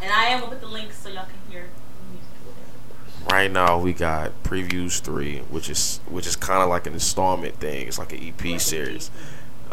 and 0.01 0.11
I 0.11 0.25
am 0.25 0.39
gonna 0.39 0.51
put 0.51 0.61
the 0.61 0.67
links 0.67 0.99
so 0.99 1.09
y'all 1.09 1.25
can 1.25 1.51
hear 1.51 1.63
the 1.99 2.11
music 2.11 2.29
or 2.45 2.53
whatever. 2.53 3.35
right 3.35 3.51
now 3.51 3.77
we 3.77 3.93
got 3.93 4.31
previews 4.43 4.99
three, 5.01 5.39
which 5.49 5.69
is 5.69 5.99
which 6.09 6.25
is 6.25 6.35
kind 6.35 6.63
of 6.63 6.69
like 6.69 6.87
an 6.87 6.93
installment 6.93 7.55
thing. 7.59 7.87
It's 7.87 7.99
like 7.99 8.13
an 8.13 8.19
EP 8.39 8.59
series. 8.59 9.11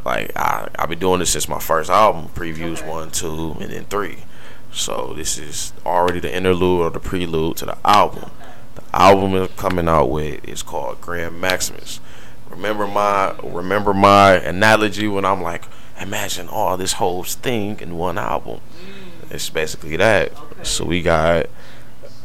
Like 0.05 0.33
I 0.37 0.69
I've 0.79 0.89
been 0.91 0.99
doing 0.99 1.21
this 1.21 1.31
since 1.31 1.49
my 1.49 1.61
first 1.61 1.89
album, 1.89 2.29
previews 2.35 2.79
Okay. 2.81 2.89
one, 2.89 3.11
two, 3.11 3.57
and 3.61 3.71
then 3.71 3.85
three. 3.85 4.19
So 4.73 5.13
this 5.17 5.39
is 5.39 5.73
already 5.87 6.21
the 6.21 6.35
interlude 6.35 6.81
or 6.81 6.91
the 6.91 7.01
prelude 7.01 7.57
to 7.59 7.67
the 7.67 7.79
album. 7.85 8.31
The 8.75 8.83
album 8.93 9.35
is 9.37 9.49
coming 9.57 9.89
out 9.89 10.11
with 10.11 10.45
is 10.49 10.63
called 10.65 11.01
Grand 11.01 11.41
Maximus. 11.41 12.01
Remember 12.55 12.87
my 12.87 13.35
remember 13.43 13.93
my 13.93 14.35
analogy 14.35 15.09
when 15.09 15.25
I'm 15.25 15.43
like, 15.43 15.65
imagine 16.01 16.49
all 16.49 16.77
this 16.77 16.95
whole 16.95 17.25
thing 17.25 17.81
in 17.81 17.97
one 17.97 18.17
album. 18.17 18.61
It's 19.29 19.51
basically 19.51 19.97
that. 19.97 20.31
Okay. 20.39 20.65
So 20.65 20.85
we 20.85 21.03
got 21.03 21.47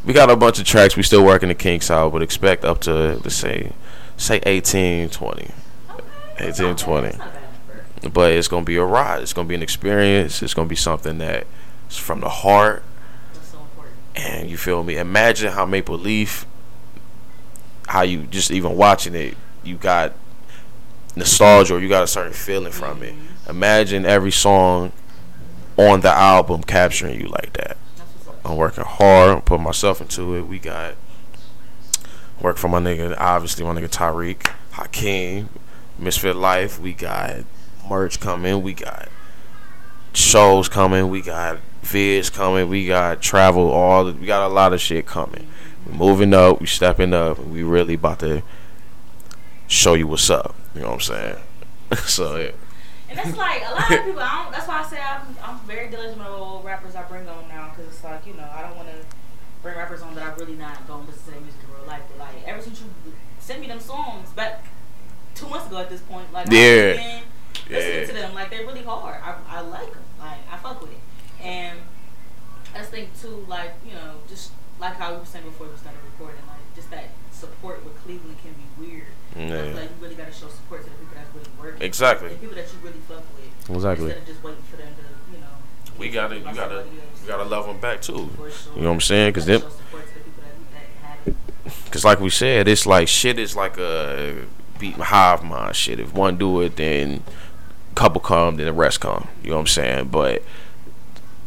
we 0.06 0.14
got 0.14 0.30
a 0.30 0.36
bunch 0.36 0.60
of 0.60 0.66
tracks. 0.66 0.96
We 0.96 1.02
still 1.02 1.26
working 1.26 1.50
the 1.50 1.56
kinks 1.56 1.90
out, 1.90 2.12
but 2.12 2.22
expect 2.22 2.64
up 2.64 2.80
to 2.82 2.92
let's 3.24 3.36
say 3.36 3.74
say 4.18 4.40
18, 4.46 5.10
20. 5.10 5.42
Okay. 5.42 6.04
18, 6.38 6.46
That's 6.46 6.60
not 6.60 6.68
bad. 6.68 6.78
20. 6.78 7.08
That's 7.08 7.18
not 7.18 7.34
bad 7.34 8.04
number. 8.04 8.10
But 8.14 8.34
it's 8.34 8.48
gonna 8.48 8.66
be 8.66 8.76
a 8.76 8.86
ride. 8.86 9.24
It's 9.24 9.34
gonna 9.34 9.48
be 9.48 9.56
an 9.56 9.64
experience. 9.64 10.44
It's 10.44 10.54
gonna 10.54 10.70
be 10.70 10.76
something 10.76 11.18
that 11.18 11.48
is 11.90 11.98
from 11.98 12.20
the 12.20 12.30
heart. 12.30 12.84
So. 13.42 13.58
And 14.16 14.48
you 14.48 14.58
feel 14.58 14.84
me? 14.84 14.98
Imagine 14.98 15.54
how 15.54 15.66
Maple 15.66 15.98
Leaf, 15.98 16.46
how 17.88 18.04
you 18.04 18.24
just 18.28 18.52
even 18.52 18.78
watching 18.78 19.16
it, 19.16 19.36
you 19.64 19.76
got 19.76 20.14
nostalgia 21.16 21.76
or 21.76 21.80
you 21.80 21.90
got 21.90 22.04
a 22.04 22.08
certain 22.08 22.34
feeling 22.34 22.72
from 22.72 23.04
it. 23.04 23.14
Mm-hmm. 23.14 23.50
Imagine 23.50 24.06
every 24.06 24.32
song 24.32 24.92
on 25.78 26.02
the 26.02 26.12
album 26.12 26.64
capturing 26.64 27.20
you 27.20 27.28
like 27.28 27.54
that. 27.54 27.78
That's 27.98 28.26
what's 28.26 28.28
up. 28.28 28.46
I'm 28.46 28.58
working 28.58 28.84
hard. 28.84 29.30
I'm 29.30 29.42
putting 29.42 29.64
myself 29.64 30.02
into 30.02 30.36
it. 30.36 30.42
We 30.44 30.60
got 30.60 30.96
work 32.42 32.58
for 32.58 32.68
my 32.68 32.80
nigga, 32.80 33.16
obviously 33.18 33.66
my 33.66 33.74
nigga 33.74 33.90
Tyreek, 33.90 34.52
Hakeem, 34.72 35.50
Misfit 35.98 36.36
Life. 36.36 36.80
We 36.80 36.94
got 36.94 37.44
merch 37.88 38.20
coming. 38.20 38.62
We 38.62 38.74
got 38.74 39.10
shows 40.14 40.70
coming. 40.70 41.10
We 41.10 41.22
got 41.22 41.60
vids 41.84 42.32
coming. 42.32 42.70
We 42.70 42.88
got 42.88 43.22
travel. 43.22 43.70
All 43.70 44.06
we 44.06 44.26
got 44.26 44.50
a 44.50 44.54
lot 44.54 44.74
of 44.74 44.82
shit 44.82 45.06
coming. 45.06 45.48
We 45.86 45.94
moving 45.94 46.34
up. 46.34 46.60
We 46.60 46.68
stepping 46.68 47.14
up. 47.14 47.40
We 47.40 47.64
really 47.64 47.96
about 47.96 48.20
to 48.20 48.44
show 49.70 49.94
you 49.94 50.08
what's 50.08 50.30
up. 50.30 50.56
You 50.76 50.82
know 50.82 50.88
what 50.88 50.94
I'm 50.96 51.00
saying? 51.02 51.36
so 52.06 52.36
yeah. 52.38 52.52
And 53.10 53.18
that's 53.18 53.36
like 53.38 53.62
a 53.68 53.72
lot 53.72 53.92
of 53.92 54.06
people. 54.06 54.22
I 54.22 54.44
don't, 54.44 54.52
that's 54.52 54.68
why 54.68 54.84
I 54.84 54.88
say 54.88 55.00
I'm, 55.00 55.36
I'm 55.44 55.60
very 55.62 55.90
diligent 55.90 56.18
with 56.20 56.28
all 56.28 56.62
rappers 56.64 56.96
I 56.96 57.04
bring 57.04 57.28
on 57.28 57.48
now 57.48 57.70
because 57.70 57.92
it's 57.94 58.04
like 58.04 58.26
you 58.28 58.34
know 58.34 58.48
I 58.54 58.62
don't 58.62 58.76
want 58.76 58.90
to 58.90 58.96
bring 59.64 59.78
rappers 59.78 60.02
on 60.02 60.14
that 60.16 60.24
I 60.26 60.36
really 60.36 60.56
not 60.56 60.86
going 60.88 61.06
to 61.06 61.12
listen 61.12 61.26
to 61.26 61.32
their 61.32 61.42
music 61.42 61.62
in 61.68 61.74
real 61.76 61.88
life. 61.88 62.02
But 62.10 62.20
like 62.20 62.48
ever 62.48 62.62
since 62.62 62.82
you 62.82 62.88
sent 63.40 63.62
me 63.62 63.68
them 63.68 63.80
songs 63.80 64.30
back 64.32 64.64
two 65.36 65.48
months 65.48 65.68
ago 65.68 65.78
at 65.80 65.90
this 65.90 66.02
point, 66.02 66.32
like 66.34 66.48
Yeah. 66.52 66.94
Been 66.94 67.22
listening 67.70 68.00
Yeah. 68.00 68.06
to 68.08 68.14
them 68.14 68.34
like 68.36 68.50
they're 68.52 68.66
really 68.68 68.84
hard. 68.84 69.18
I, 69.24 69.36
I 69.48 69.62
like 69.62 69.92
them. 69.94 70.04
Like 70.20 70.40
I 70.52 70.58
fuck 70.58 70.82
with 70.82 70.92
it. 70.92 70.98
And 71.44 71.80
I 72.76 72.80
just 72.80 72.92
think 72.92 73.10
too, 73.20 73.44
like 73.48 73.72
you 73.88 73.94
know, 73.94 74.16
just 74.28 74.52
like 74.80 74.94
how 74.98 75.14
we 75.14 75.20
were 75.20 75.26
saying 75.26 75.46
before 75.46 75.68
we 75.68 75.76
started 75.78 76.00
recording, 76.14 76.42
like 76.48 76.76
just 76.76 76.92
that 76.92 77.06
support 77.40 77.84
with 77.86 77.96
Cleveland 78.04 78.38
can 78.44 78.54
be 78.54 78.68
weird. 78.88 79.08
I 79.36 79.40
Yeah. 79.40 79.64
feel 79.64 79.74
like 79.76 79.84
you 79.84 79.90
really 80.02 80.16
got 80.16 80.28
to 80.28 80.34
show 80.34 80.48
support 80.50 80.84
to 80.84 80.90
the 80.90 80.96
people 80.98 81.16
that's 81.16 81.30
really 81.36 81.50
working. 81.60 81.82
Exactly. 81.82 82.30
The 82.30 82.36
people 82.36 82.56
that 82.56 82.66
you 82.68 82.80
really 82.84 83.00
fuck 83.08 83.24
with. 83.36 83.76
Exactly. 83.76 84.06
Instead 84.08 84.22
of 84.22 84.28
just 84.28 84.44
waiting 84.44 84.64
for 84.70 84.78
them 84.78 84.94
to, 84.96 85.34
you 85.36 85.40
know. 85.42 85.48
We 85.98 86.10
gotta, 86.10 86.38
you 86.38 86.44
gotta, 86.44 86.86
you 87.22 87.28
gotta 87.28 87.44
love 87.44 87.66
them 87.68 87.80
back 87.80 88.02
too. 88.02 88.30
Sure. 88.38 88.50
You 88.76 88.82
know 88.82 88.90
what 88.90 88.94
I'm 88.96 89.02
saying? 89.02 89.34
Cause 89.34 89.46
them, 89.46 89.62
show 89.62 89.70
support 89.70 90.08
to 90.08 90.14
the 90.16 90.20
people 90.22 90.44
that, 90.44 90.74
that 90.74 91.08
have 91.08 91.28
it. 91.28 91.92
Cause 91.92 92.04
like 92.06 92.20
we 92.20 92.30
said, 92.30 92.68
it's 92.68 92.86
like 92.86 93.08
shit 93.08 93.38
is 93.40 93.56
like 93.56 93.78
a 93.78 94.44
beat 94.80 94.96
hive 94.96 95.44
mind 95.44 95.76
shit. 95.76 96.00
If 96.00 96.14
one 96.14 96.38
do 96.38 96.62
it, 96.62 96.76
then 96.78 97.22
a 97.92 97.96
couple 97.96 98.22
come, 98.22 98.58
then 98.58 98.66
the 98.66 98.74
rest 98.74 99.00
come. 99.02 99.28
You 99.44 99.50
know 99.52 99.56
what 99.58 99.62
I'm 99.62 99.68
saying? 99.68 100.08
But 100.08 100.44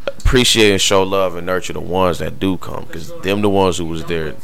appreciate 0.07 0.71
and 0.71 0.81
show 0.81 1.03
love 1.03 1.35
and 1.35 1.45
nurture 1.45 1.73
the 1.73 1.79
ones 1.79 2.19
that 2.19 2.39
do 2.39 2.57
come, 2.57 2.85
cause 2.85 3.11
them 3.21 3.41
the 3.41 3.49
ones 3.49 3.77
who 3.77 3.85
was 3.85 4.05
there. 4.05 4.35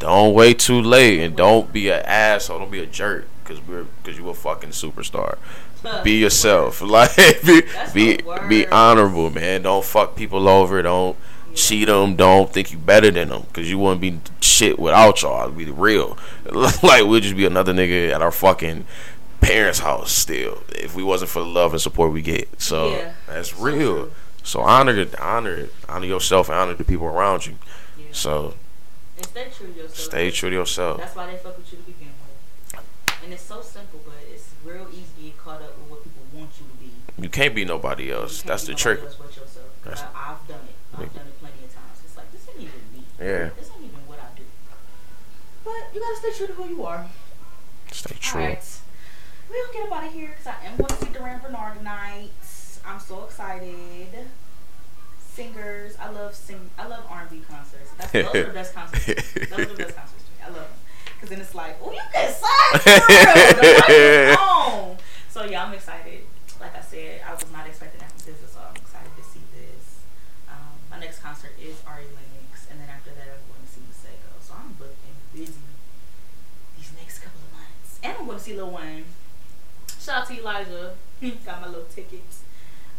Wait 0.00 0.08
too 0.08 0.08
late. 0.10 0.24
Don't 0.24 0.34
wait 0.34 0.58
too 0.58 0.80
late, 0.82 1.20
and 1.20 1.36
don't 1.36 1.72
be 1.72 1.88
an 1.90 2.02
asshole. 2.04 2.58
Don't 2.60 2.70
be 2.70 2.80
a 2.80 2.86
jerk, 2.86 3.26
cause 3.44 3.60
we're 3.66 3.86
cause 4.04 4.16
you 4.18 4.28
a 4.28 4.34
fucking 4.34 4.70
superstar. 4.70 5.38
Be 6.02 6.12
yourself. 6.18 6.80
Like 6.86 7.14
be 7.44 7.62
be, 7.94 8.18
be 8.48 8.66
honorable, 8.68 9.30
man. 9.30 9.62
Don't 9.62 9.84
fuck 9.84 10.16
people 10.16 10.48
over. 10.48 10.82
Don't 10.82 11.16
cheat 11.54 11.86
them. 11.86 12.16
Don't 12.16 12.52
think 12.52 12.72
you 12.72 12.78
better 12.78 13.10
than 13.12 13.28
them, 13.28 13.44
cause 13.52 13.68
you 13.70 13.78
wouldn't 13.78 14.00
be 14.00 14.18
shit 14.40 14.78
without 14.80 15.22
y'all. 15.22 15.48
Be 15.50 15.66
real. 15.70 16.18
like 16.50 17.04
we'll 17.04 17.20
just 17.20 17.36
be 17.36 17.46
another 17.46 17.72
nigga 17.72 18.10
at 18.10 18.20
our 18.20 18.32
fucking 18.32 18.84
parents' 19.40 19.78
house 19.80 20.10
still 20.10 20.62
if 20.70 20.96
we 20.96 21.04
wasn't 21.04 21.30
for 21.30 21.40
the 21.40 21.48
love 21.48 21.72
and 21.72 21.80
support 21.80 22.12
we 22.12 22.20
get. 22.22 22.60
So 22.60 22.90
Yeah. 22.90 23.12
that's 23.28 23.56
real. 23.56 23.76
true. 23.76 24.12
So 24.42 24.60
honor 24.62 24.96
it, 24.98 25.18
honor 25.20 25.54
it, 25.54 25.74
honor 25.88 26.06
yourself, 26.06 26.48
and 26.48 26.58
honor 26.58 26.74
the 26.74 26.84
people 26.84 27.06
around 27.06 27.46
you. 27.46 27.54
Yeah. 27.98 28.06
So 28.12 28.54
and 29.16 29.26
stay 29.26 29.48
true 29.56 29.72
to 29.72 29.72
yourself. 29.72 29.96
stay 29.98 30.30
true 30.30 30.50
to 30.50 30.56
yourself. 30.56 30.98
That's 30.98 31.16
why 31.16 31.26
they 31.30 31.36
fuck 31.38 31.56
with 31.56 31.70
you 31.72 31.78
to 31.78 31.84
begin 31.84 32.08
with. 32.08 32.84
And 33.24 33.32
it's 33.32 33.42
so 33.42 33.60
simple, 33.62 34.00
but 34.04 34.14
it's 34.30 34.50
real 34.64 34.86
easy 34.92 35.06
to 35.16 35.22
get 35.22 35.38
caught 35.38 35.62
up 35.62 35.76
with 35.78 35.90
what 35.90 36.04
people 36.04 36.22
want 36.32 36.50
you 36.60 36.66
to 36.66 36.76
be. 36.78 37.22
You 37.22 37.28
can't 37.28 37.54
be 37.54 37.64
nobody 37.64 38.12
else. 38.12 38.42
That's 38.42 38.64
the 38.64 38.74
trick. 38.74 39.00
else 39.00 39.14
but 39.14 39.28
yourself. 39.36 39.66
That's- 39.82 40.04
I, 40.14 40.32
I've 40.32 40.46
done 40.48 40.60
it. 40.68 40.74
I've 40.94 41.00
Yeah. 41.00 41.18
done 41.18 41.26
it 41.28 41.40
plenty 41.40 41.64
of 41.64 41.74
times. 41.74 41.98
It's 42.04 42.16
like 42.16 42.30
this 42.32 42.46
ain't 42.48 42.60
even 42.60 42.80
me. 42.92 43.02
Yeah. 43.18 43.50
This 43.58 43.70
ain't 43.74 43.84
even 43.84 44.06
what 44.06 44.18
I 44.20 44.36
do. 44.36 44.44
But 45.64 45.94
you 45.94 46.00
gotta 46.00 46.16
stay 46.16 46.32
true 46.36 46.46
to 46.48 46.52
who 46.52 46.68
you 46.68 46.84
are. 46.86 47.06
Stay 47.90 48.16
true. 48.20 48.40
Alright. 48.42 48.64
We'll 49.48 49.72
get 49.72 49.86
up 49.90 49.98
out 49.98 50.06
of 50.08 50.12
here 50.12 50.28
because 50.30 50.46
I 50.46 50.66
am 50.66 50.76
going 50.76 50.88
to 50.88 50.96
see 50.96 51.12
Durand 51.12 51.40
Bernarr 51.42 51.76
tonight. 51.76 52.30
I'm 52.84 52.98
so 53.00 53.24
excited. 53.24 54.08
Singers, 55.36 55.92
I 56.00 56.08
love 56.08 56.34
sing. 56.34 56.70
I 56.78 56.86
love 56.86 57.04
R&B 57.10 57.42
concerts. 57.46 57.90
That's 57.98 58.10
those 58.10 58.24
are 58.24 58.44
the 58.44 58.52
best 58.54 58.72
concerts. 58.74 59.04
Those 59.04 59.58
are 59.58 59.64
the 59.66 59.84
best 59.84 59.94
concerts 59.94 60.24
to 60.24 60.30
me. 60.32 60.38
I 60.40 60.48
love 60.48 60.64
them 60.64 60.80
because 61.12 61.28
then 61.28 61.40
it's 61.44 61.54
like, 61.54 61.76
oh, 61.84 61.92
you 61.92 62.00
can 62.08 62.32
sing 62.32 62.40
for 62.72 62.88
real. 62.88 63.52
The 63.52 63.68
mic 63.68 63.88
is 63.92 64.36
on. 64.40 64.96
So 65.28 65.44
yeah, 65.44 65.62
I'm 65.62 65.74
excited. 65.74 66.24
Like 66.58 66.74
I 66.74 66.80
said, 66.80 67.20
I 67.20 67.34
was 67.34 67.44
not 67.52 67.66
expecting 67.66 68.00
that 68.00 68.08
from 68.16 68.32
SZA, 68.32 68.48
so 68.48 68.60
I'm 68.64 68.76
excited 68.80 69.12
to 69.12 69.24
see 69.28 69.44
this. 69.52 70.00
Um, 70.48 70.72
my 70.90 70.98
next 71.00 71.20
concert 71.20 71.52
is 71.60 71.84
Ari 71.86 72.08
Lennox, 72.16 72.72
and 72.72 72.80
then 72.80 72.88
after 72.88 73.10
that, 73.10 73.28
I'm 73.28 73.44
going 73.52 73.60
to 73.60 73.68
see 73.68 73.84
Masego. 73.84 74.40
So 74.40 74.56
I'm 74.56 74.72
booked 74.80 74.96
and 75.04 75.20
busy 75.36 75.52
these 76.80 76.92
next 76.96 77.18
couple 77.20 77.44
of 77.44 77.52
months. 77.52 78.00
And 78.02 78.16
I'm 78.16 78.24
going 78.24 78.38
to 78.38 78.42
see 78.42 78.56
Lil 78.56 78.70
Wayne. 78.72 79.04
Shout 80.00 80.22
out 80.22 80.28
to 80.28 80.40
Elijah. 80.40 80.96
got 81.44 81.60
my 81.60 81.68
little 81.68 81.92
tickets 81.92 82.40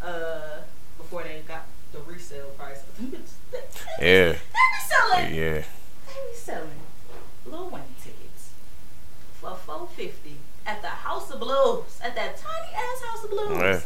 uh, 0.00 0.62
before 0.98 1.24
they 1.24 1.42
got 1.42 1.66
the 1.92 1.98
resale 2.00 2.48
price. 2.56 2.80
Yeah. 3.00 3.08
They 4.00 4.34
be 4.34 4.38
selling. 4.88 5.34
Yeah. 5.34 5.54
They 6.06 6.30
be 6.32 6.36
selling 6.36 6.68
Lil 7.46 7.68
Wayne 7.70 7.82
tickets 8.02 8.50
for 9.40 9.54
four 9.54 9.88
fifty 9.96 10.36
at 10.66 10.82
the 10.82 10.88
House 10.88 11.30
of 11.30 11.40
Blues. 11.40 11.98
At 12.02 12.14
that 12.14 12.36
tiny 12.38 12.74
ass 12.74 13.02
House 13.04 13.24
of 13.24 13.30
Blues. 13.30 13.50
Yeah. 13.58 13.80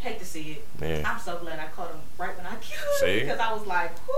Hate 0.00 0.18
to 0.18 0.24
see 0.24 0.52
it. 0.52 0.66
Yeah. 0.80 1.02
I'm 1.10 1.18
so 1.20 1.38
glad 1.38 1.58
I 1.58 1.66
caught 1.68 1.90
him 1.90 2.00
right 2.18 2.36
when 2.36 2.46
I 2.46 2.54
killed 2.60 2.94
See? 3.00 3.20
because 3.20 3.38
I 3.38 3.52
was 3.52 3.66
like, 3.66 3.92
"Whoo, 4.06 4.14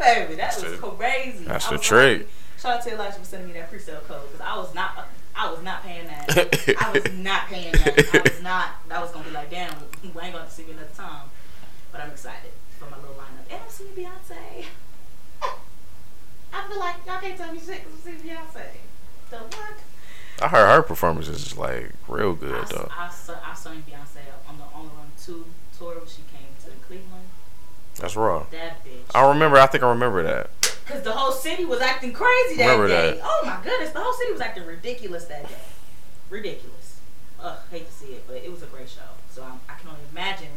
baby, 0.00 0.34
that 0.34 0.52
That's 0.58 0.62
was 0.80 0.80
crazy." 0.96 1.44
that's 1.44 1.68
the 1.68 1.78
trick. 1.78 2.18
like- 2.20 2.28
Shout 2.60 2.72
out 2.78 2.82
to 2.84 2.92
Elijah 2.92 3.12
for 3.18 3.24
sending 3.24 3.48
me 3.48 3.54
that 3.54 3.70
pre-sale 3.70 4.00
code 4.06 4.20
because 4.30 4.40
I 4.46 4.54
was 4.58 4.74
not, 4.74 5.08
I 5.34 5.50
was 5.50 5.62
not 5.62 5.82
paying 5.82 6.06
that. 6.08 6.28
I 6.78 6.90
was 6.92 7.10
not 7.14 7.46
paying 7.46 7.72
that. 7.72 8.14
I 8.14 8.20
was 8.20 8.42
not. 8.42 8.68
I 8.90 9.00
was 9.00 9.10
gonna 9.12 9.24
be 9.24 9.30
like, 9.30 9.50
damn, 9.50 9.72
we 10.02 10.20
ain't 10.20 10.34
gonna 10.34 10.50
see 10.50 10.64
me 10.64 10.72
another 10.72 10.88
time. 10.94 11.29
But 12.00 12.06
I'm 12.06 12.12
excited 12.12 12.52
for 12.78 12.86
my 12.86 12.96
little 12.96 13.14
lineup, 13.14 13.44
and 13.50 13.60
I'm 13.62 13.68
seeing 13.68 13.90
Beyonce. 13.90 14.64
I 16.54 16.66
feel 16.66 16.78
like 16.80 16.94
y'all 17.06 17.20
can't 17.20 17.36
tell 17.36 17.52
me 17.52 17.58
shit 17.58 17.84
because 17.84 17.92
I'm 17.92 18.00
seeing 18.00 18.36
Beyonce. 18.36 18.64
The 19.28 19.36
what? 19.36 19.74
I 20.40 20.48
heard 20.48 20.76
her 20.76 20.82
performance 20.82 21.28
is 21.28 21.58
like 21.58 21.92
real 22.08 22.32
good 22.34 22.54
I, 22.54 22.64
though. 22.72 22.88
I, 22.90 23.10
saw, 23.10 23.34
I 23.44 23.52
saw 23.52 23.68
Beyonce 23.72 24.24
on 24.48 24.56
the 24.56 24.64
On 24.74 24.84
the 24.84 24.94
Run 24.94 25.12
2 25.22 25.44
tour 25.76 25.96
when 25.96 26.06
she 26.06 26.22
came 26.32 26.48
to 26.64 26.70
Cleveland. 26.86 27.28
That's 27.96 28.16
raw. 28.16 28.46
That 28.50 28.82
bitch. 28.82 29.14
I 29.14 29.28
remember. 29.28 29.58
I 29.58 29.66
think 29.66 29.84
I 29.84 29.90
remember 29.90 30.22
that. 30.22 30.48
Because 30.86 31.02
the 31.02 31.12
whole 31.12 31.32
city 31.32 31.66
was 31.66 31.82
acting 31.82 32.14
crazy 32.14 32.56
that 32.56 32.64
Remember 32.64 32.88
day. 32.88 33.10
that. 33.10 33.20
Oh 33.22 33.42
my 33.44 33.60
goodness, 33.62 33.90
the 33.90 34.00
whole 34.00 34.14
city 34.14 34.32
was 34.32 34.40
acting 34.40 34.64
ridiculous 34.64 35.26
that 35.26 35.46
day. 35.46 35.54
Ridiculous. 36.30 37.00
Ugh, 37.42 37.58
hate 37.70 37.86
to 37.88 37.92
see 37.92 38.14
it, 38.14 38.24
but 38.26 38.36
it 38.38 38.50
was 38.50 38.62
a 38.62 38.66
great 38.66 38.88
show. 38.88 39.02
So 39.30 39.42
I'm, 39.42 39.60
I 39.68 39.78
can 39.78 39.90
only 39.90 40.00
imagine 40.10 40.48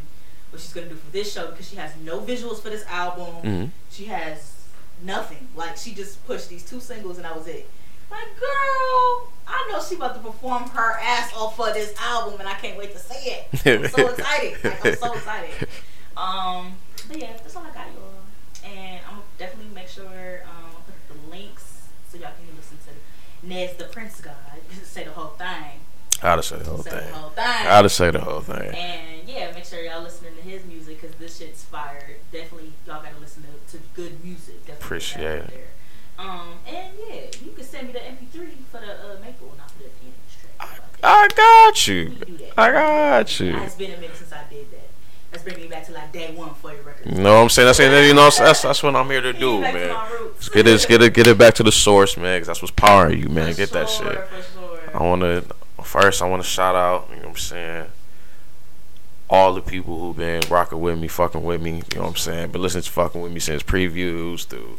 what 0.54 0.60
she's 0.62 0.72
gonna 0.72 0.88
do 0.88 0.94
for 0.96 1.10
this 1.10 1.32
show 1.32 1.48
because 1.50 1.68
she 1.68 1.76
has 1.76 1.90
no 2.02 2.20
visuals 2.20 2.60
for 2.62 2.70
this 2.70 2.84
album. 2.86 3.34
Mhm. 3.42 3.70
She 3.90 4.04
has 4.06 4.52
nothing. 5.02 5.48
Like 5.56 5.76
she 5.76 5.92
just 5.94 6.24
pushed 6.26 6.48
these 6.48 6.64
two 6.64 6.80
singles 6.80 7.16
and 7.16 7.24
that 7.24 7.36
was 7.36 7.46
it. 7.48 7.68
Like 8.10 8.26
girl, 8.38 9.28
I 9.46 9.68
know 9.70 9.82
she 9.82 9.96
about 9.96 10.14
to 10.14 10.20
perform 10.20 10.64
her 10.70 10.98
ass 11.00 11.32
off 11.34 11.56
for 11.56 11.72
this 11.72 11.92
album 12.00 12.38
and 12.38 12.48
I 12.48 12.54
can't 12.54 12.78
wait 12.78 12.92
to 12.92 12.98
see 12.98 13.30
it. 13.30 13.48
I'm 13.66 13.88
so 13.88 14.08
excited. 14.14 14.62
Like 14.64 14.86
I'm 14.86 14.96
so 14.96 15.12
excited. 15.14 15.68
Um, 16.16 16.76
but 17.08 17.18
yeah, 17.18 17.32
that's 17.32 17.56
all 17.56 17.64
I 17.64 17.74
got, 17.74 17.88
y'all. 17.88 18.70
And 18.70 19.00
I'm 19.04 19.14
gonna 19.16 19.22
definitely 19.36 19.74
make 19.74 19.88
sure 19.88 20.42
um, 20.44 20.66
I'll 20.70 20.82
put 20.86 20.94
the 21.08 21.28
links 21.28 21.88
so 22.08 22.16
y'all 22.18 22.28
can 22.38 22.56
listen 22.56 22.78
to 22.86 23.44
Ned's 23.48 23.74
the 23.76 23.84
Prince 23.86 24.20
God. 24.20 24.34
Say 24.84 25.02
the 25.02 25.10
whole 25.10 25.30
thing. 25.30 25.80
How 26.24 26.36
to 26.36 26.42
say 26.42 26.56
the 26.56 26.64
whole 26.64 26.78
Say 26.82 26.90
thing. 26.90 27.06
the 27.10 27.14
whole 27.16 27.30
thing. 27.30 27.44
How 27.44 27.82
to 27.82 27.88
say 27.90 28.10
the 28.10 28.20
whole 28.20 28.40
thing. 28.40 28.74
And 28.74 29.28
yeah, 29.28 29.52
make 29.52 29.66
sure 29.66 29.84
y'all 29.84 30.02
listening 30.02 30.34
to 30.36 30.40
his 30.40 30.64
music 30.64 30.98
because 31.02 31.14
this 31.16 31.36
shit's 31.36 31.62
fire. 31.64 32.16
Definitely, 32.32 32.72
y'all 32.86 33.02
gotta 33.02 33.18
listen 33.20 33.42
to, 33.42 33.76
to 33.76 33.82
good 33.92 34.24
music. 34.24 34.64
Definitely 34.64 34.86
Appreciate 34.86 35.40
it. 35.42 35.66
Um, 36.18 36.54
and 36.66 36.94
yeah, 37.06 37.20
you 37.44 37.52
can 37.52 37.62
send 37.62 37.88
me 37.88 37.92
the 37.92 37.98
MP3 37.98 38.48
for 38.72 38.80
the 38.80 38.92
uh, 38.92 39.20
Maple, 39.20 39.52
and 39.52 39.60
I 39.60 39.64
put 39.76 39.84
it 39.84 39.92
in 40.02 40.12
track. 40.32 40.80
That? 41.02 41.04
I 41.04 41.28
got 41.28 41.86
you. 41.88 42.08
We 42.08 42.16
can 42.16 42.36
do 42.36 42.36
that. 42.38 42.58
I 42.58 42.72
got 42.72 43.40
you. 43.40 43.58
It's 43.58 43.74
been 43.74 43.90
a 43.90 43.96
minute 43.98 44.16
since 44.16 44.32
I 44.32 44.44
did 44.48 44.70
that. 44.70 44.88
That's 45.30 45.42
bringing 45.42 45.68
bring 45.68 45.70
me 45.70 45.76
back 45.76 45.84
to 45.88 45.92
like 45.92 46.10
day 46.10 46.34
one 46.34 46.54
for 46.54 46.72
your 46.72 46.84
record. 46.84 47.04
You 47.04 47.22
know 47.22 47.34
what 47.34 47.42
I'm 47.42 47.48
saying? 47.50 47.66
That's 47.66 47.76
saying 47.76 48.08
you 48.08 48.14
know 48.14 48.30
that's 48.30 48.62
that's 48.62 48.82
what 48.82 48.96
I'm 48.96 49.10
here 49.10 49.20
to 49.20 49.34
do, 49.34 49.56
to 49.56 49.60
man. 49.60 50.10
roots. 50.10 50.48
Get 50.48 50.66
it, 50.66 50.86
get 50.88 51.02
it, 51.02 51.12
get 51.12 51.26
it 51.26 51.36
back 51.36 51.52
to 51.56 51.62
the 51.62 51.72
source, 51.72 52.16
man. 52.16 52.40
Cause 52.40 52.46
that's 52.46 52.62
what's 52.62 52.72
powering 52.72 53.20
you, 53.20 53.28
man. 53.28 53.52
For 53.52 53.58
Get 53.58 53.72
that 53.72 53.90
shit. 53.90 54.26
For 54.28 54.42
sure. 54.58 54.80
I 54.94 55.02
want 55.02 55.20
to 55.20 55.44
first. 55.84 56.22
I 56.22 56.28
want 56.28 56.42
to 56.42 56.48
shout 56.48 56.74
out. 56.74 57.08
You 57.10 57.16
know 57.16 57.22
what 57.22 57.28
I'm 57.30 57.36
saying? 57.36 57.86
All 59.30 59.54
the 59.54 59.62
people 59.62 59.98
who've 59.98 60.16
been 60.16 60.42
rocking 60.50 60.80
with 60.80 60.98
me, 60.98 61.08
fucking 61.08 61.42
with 61.42 61.60
me. 61.62 61.82
You 61.92 61.96
know 61.96 62.02
what 62.02 62.08
I'm 62.10 62.16
saying? 62.16 62.50
But 62.52 62.60
listening 62.60 62.84
to 62.84 62.90
fucking 62.90 63.20
with 63.20 63.32
me 63.32 63.40
since 63.40 63.62
previews 63.62 64.46
through 64.46 64.78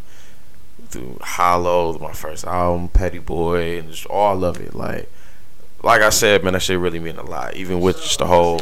through 0.88 1.18
Hollow, 1.22 1.98
my 2.00 2.14
first 2.14 2.46
album, 2.46 2.90
Petty 2.90 3.20
Boy, 3.20 3.80
and 3.80 3.90
just 3.90 4.06
all 4.06 4.46
of 4.46 4.60
it. 4.60 4.76
Like, 4.76 5.12
like 5.84 6.02
I 6.02 6.10
said, 6.10 6.44
man, 6.44 6.54
that 6.54 6.62
shit 6.62 6.80
really 6.80 7.00
mean 7.00 7.18
a 7.18 7.24
lot. 7.24 7.56
Even 7.56 7.82
with 7.82 8.02
just 8.02 8.20
the 8.20 8.28
whole, 8.28 8.62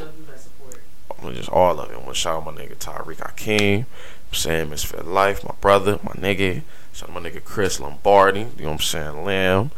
just 1.31 1.49
all 1.49 1.79
of 1.79 1.89
it. 1.89 1.93
I 1.93 1.97
want 1.97 2.09
to 2.09 2.15
shout 2.15 2.37
out 2.37 2.45
my 2.45 2.51
nigga 2.61 2.75
Tyreek 2.75 3.19
Hakeem. 3.19 3.85
I'm 4.33 4.33
saying 4.33 4.73
Life, 5.05 5.43
my 5.43 5.55
brother, 5.61 5.99
my 6.03 6.13
nigga. 6.13 6.63
Shout 6.91 7.09
out 7.09 7.21
my 7.21 7.29
nigga 7.29 7.43
Chris 7.43 7.79
Lombardi. 7.79 8.41
You 8.41 8.45
know 8.45 8.65
what 8.65 8.71
I'm 8.73 8.79
saying? 8.79 9.23
Lamb. 9.23 9.71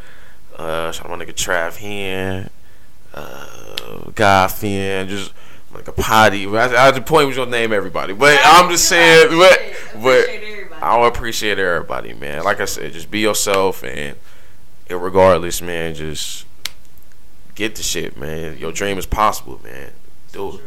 Uh, 0.56 0.92
shout 0.92 1.10
out 1.10 1.18
my 1.18 1.24
nigga 1.24 1.34
Trav 1.34 1.78
Hen. 1.78 2.50
Uh, 3.16 4.12
Guy 4.14 4.48
Finn. 4.48 5.08
Just 5.08 5.34
like 5.74 5.88
a 5.88 5.92
Potty. 5.92 6.46
I, 6.48 6.90
I 6.90 6.92
to 6.92 7.02
point 7.02 7.28
with 7.28 7.38
your 7.38 7.48
name, 7.48 7.74
everybody. 7.74 8.14
But 8.14 8.40
I'm 8.44 8.70
just 8.70 8.88
saying, 8.88 9.30
but, 9.38 9.60
but 10.02 10.30
I 10.84 11.08
appreciate 11.08 11.58
everybody, 11.58 12.14
man. 12.14 12.44
Like 12.44 12.60
I 12.60 12.66
said, 12.66 12.94
just 12.94 13.10
be 13.10 13.20
yourself 13.20 13.84
and 13.84 14.16
regardless, 14.90 15.62
man, 15.62 15.96
just 15.96 16.46
get 17.56 17.76
the 17.76 17.84
shit, 17.84 18.18
man. 18.18 18.58
Your 18.58 18.72
dream 18.72 18.98
is 18.98 19.06
possible, 19.06 19.60
man. 19.64 19.92
Do 20.32 20.56
it. 20.56 20.62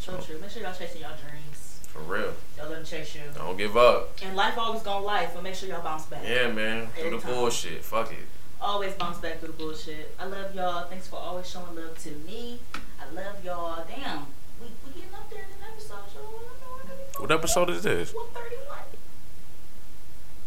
So 0.00 0.16
true. 0.18 0.38
Make 0.40 0.50
sure 0.50 0.62
y'all 0.62 0.74
chasing 0.74 1.00
y'all 1.00 1.12
dreams. 1.20 1.80
For 1.88 2.00
real. 2.00 2.34
Y'all 2.56 2.68
let 2.68 2.76
them 2.76 2.84
chase 2.84 3.14
you. 3.14 3.22
Don't 3.34 3.56
give 3.56 3.76
up. 3.76 4.18
And 4.22 4.36
life 4.36 4.58
always 4.58 4.82
gonna 4.82 5.04
life, 5.04 5.30
but 5.34 5.42
make 5.42 5.54
sure 5.54 5.68
y'all 5.68 5.82
bounce 5.82 6.06
back. 6.06 6.22
Yeah, 6.26 6.50
man. 6.50 6.88
Do 6.96 7.02
the 7.02 7.08
Anytime. 7.08 7.34
bullshit. 7.34 7.84
Fuck 7.84 8.12
it. 8.12 8.18
Always 8.60 8.94
bounce 8.94 9.18
back 9.18 9.38
through 9.38 9.48
the 9.48 9.54
bullshit. 9.54 10.14
I 10.18 10.26
love 10.26 10.54
y'all. 10.54 10.84
Thanks 10.88 11.06
for 11.06 11.16
always 11.16 11.48
showing 11.48 11.76
love 11.76 11.96
to 12.02 12.10
me. 12.10 12.58
I 13.00 13.12
love 13.14 13.44
y'all. 13.44 13.84
Damn. 13.88 14.26
We, 14.60 14.66
we 14.84 15.00
getting 15.00 15.14
up 15.14 15.30
there 15.30 15.40
in 15.40 15.44
an 15.44 15.72
episode, 15.72 15.96
y'all. 16.14 17.22
What 17.22 17.30
episode 17.30 17.70
is 17.70 17.82
this? 17.82 18.12
131. 18.12 18.78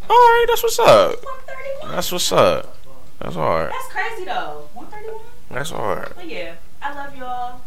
All 0.09 0.15
right, 0.17 0.45
that's 0.47 0.63
what's 0.63 0.79
up. 0.79 1.23
131. 1.23 1.95
That's 1.95 2.11
what's 2.11 2.31
up. 2.31 2.77
That's 3.19 3.35
all 3.35 3.49
right. 3.49 3.69
That's 3.69 3.87
crazy 3.87 4.25
though. 4.25 4.67
131. 4.73 5.21
That's 5.51 5.71
all 5.71 5.95
right. 5.95 6.11
But 6.15 6.27
yeah, 6.27 6.55
I 6.81 6.93
love 6.95 7.15
y'all. 7.15 7.61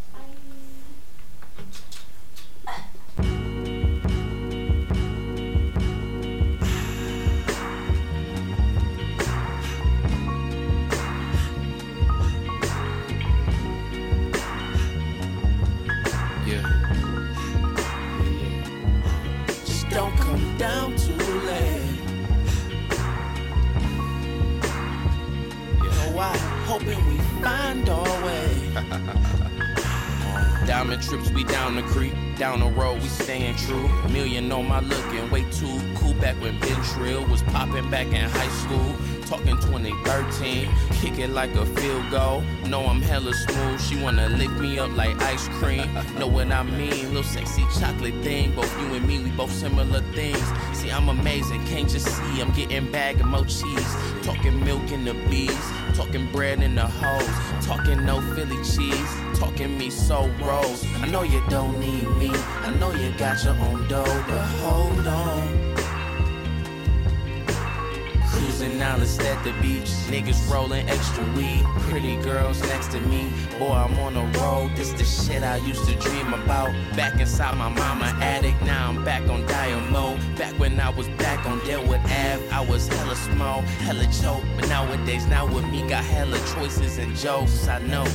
Down 20.65 20.97
too 20.97 21.13
late. 21.13 21.83
You 25.77 25.91
know 25.91 26.11
why? 26.17 26.35
Hoping 26.65 27.07
we 27.07 27.19
find 27.43 27.87
our 27.87 28.25
way. 28.25 28.73
Diamond 30.67 31.03
trips, 31.03 31.31
we 31.33 31.45
down 31.45 31.77
the 31.77 31.83
creek. 31.83 32.15
Down 32.39 32.61
the 32.61 32.67
road, 32.67 33.01
we 33.01 33.09
staying 33.09 33.55
true. 33.55 33.89
Million 34.11 34.51
on 34.51 34.67
my 34.67 34.81
looking, 34.81 35.31
way 35.31 35.45
too 35.53 35.81
cool 35.95 36.15
back 36.15 36.35
when 36.43 36.59
Been 36.59 36.83
Trill 36.83 37.25
was 37.27 37.43
popping 37.45 37.89
back 37.91 38.09
in 38.09 38.29
high 38.29 38.49
school. 38.49 38.95
Talking 39.27 39.57
2013, 39.57 40.69
kick 41.01 41.19
it 41.19 41.31
like 41.31 41.55
a 41.55 41.65
field 41.65 42.11
goal. 42.11 42.43
Know 42.67 42.85
I'm 42.87 43.01
hella 43.01 43.33
smooth, 43.33 43.81
she 43.81 44.03
wanna 44.03 44.29
lick 44.31 44.51
me 44.51 44.79
up 44.79 44.95
like 44.97 45.21
ice 45.23 45.49
cream. 45.61 45.89
Know 46.19 46.27
what 46.27 46.51
I 46.51 46.63
mean, 46.65 47.09
little 47.09 47.23
sexy 47.23 47.63
chocolate 47.79 48.15
thing. 48.23 48.55
Both 48.55 48.79
you 48.81 48.95
and 48.95 49.07
me, 49.07 49.21
we 49.21 49.31
both 49.31 49.53
similar 49.53 50.01
things. 50.13 50.45
See, 50.73 50.91
I'm 50.91 51.09
amazing, 51.09 51.65
can't 51.67 51.89
just 51.89 52.07
see, 52.07 52.41
I'm 52.43 52.53
getting 52.53 52.91
bag 52.91 53.21
of 53.21 53.27
more 53.27 53.45
cheese. 53.45 53.95
Talking 54.23 54.63
milk 54.65 54.91
in 54.91 55.05
the 55.05 55.15
bees, 55.31 55.57
talking 55.95 56.31
bread 56.33 56.63
in 56.63 56.75
the 56.75 56.87
hoes, 56.87 57.67
talking 57.67 58.05
no 58.05 58.21
Philly 58.35 58.57
cheese, 58.57 59.15
talking 59.39 59.79
me 59.79 59.89
so 59.89 60.29
rose. 60.43 60.85
I 60.97 61.07
know 61.09 61.23
you 61.23 61.43
don't 61.49 61.81
need 61.81 62.09
me, 62.17 62.24
I 62.33 62.75
know 62.79 62.93
you 62.93 63.13
got 63.19 63.43
your 63.45 63.55
own 63.55 63.87
dough, 63.89 64.25
but 64.29 64.45
hold 64.61 65.07
on. 65.07 65.75
Cruising 68.29 68.83
islands 68.83 69.19
at 69.19 69.43
the 69.45 69.53
beach, 69.61 69.91
niggas 70.11 70.51
rolling 70.53 70.89
extra 70.89 71.25
weed, 71.33 71.65
pretty 71.89 72.17
girls 72.17 72.61
next 72.63 72.91
to 72.93 73.01
me. 73.01 73.33
Boy, 73.59 73.73
I'm 73.73 73.99
on 73.99 74.15
the 74.15 74.39
road, 74.39 74.75
this 74.77 74.93
the 74.93 75.05
shit 75.05 75.43
I 75.43 75.57
used 75.57 75.87
to 75.89 75.95
dream 75.97 76.33
about. 76.35 76.73
Back 76.97 77.21
inside 77.21 77.57
my 77.57 77.69
mama 77.69 78.17
attic, 78.21 78.61
now 78.63 78.89
I'm 78.89 79.05
back 79.05 79.29
on 79.29 79.47
dial 79.47 79.81
mode. 79.91 80.21
Back 80.37 80.59
when 80.59 80.81
I 80.81 80.91
was 80.91 81.09
back 81.11 81.47
on 81.47 81.59
Deadwood 81.67 82.01
Ave, 82.01 82.49
I 82.51 82.61
was 82.69 82.89
hella 82.89 83.17
small, 83.17 83.61
hella 83.87 84.07
choke. 84.21 84.45
But 84.57 84.69
nowadays, 84.69 85.27
now 85.27 85.47
with 85.47 85.67
me, 85.67 85.87
got 85.89 86.05
hella 86.05 86.39
choices 86.55 86.99
and 86.99 87.15
jokes, 87.17 87.69
I 87.69 87.79
know. 87.81 88.07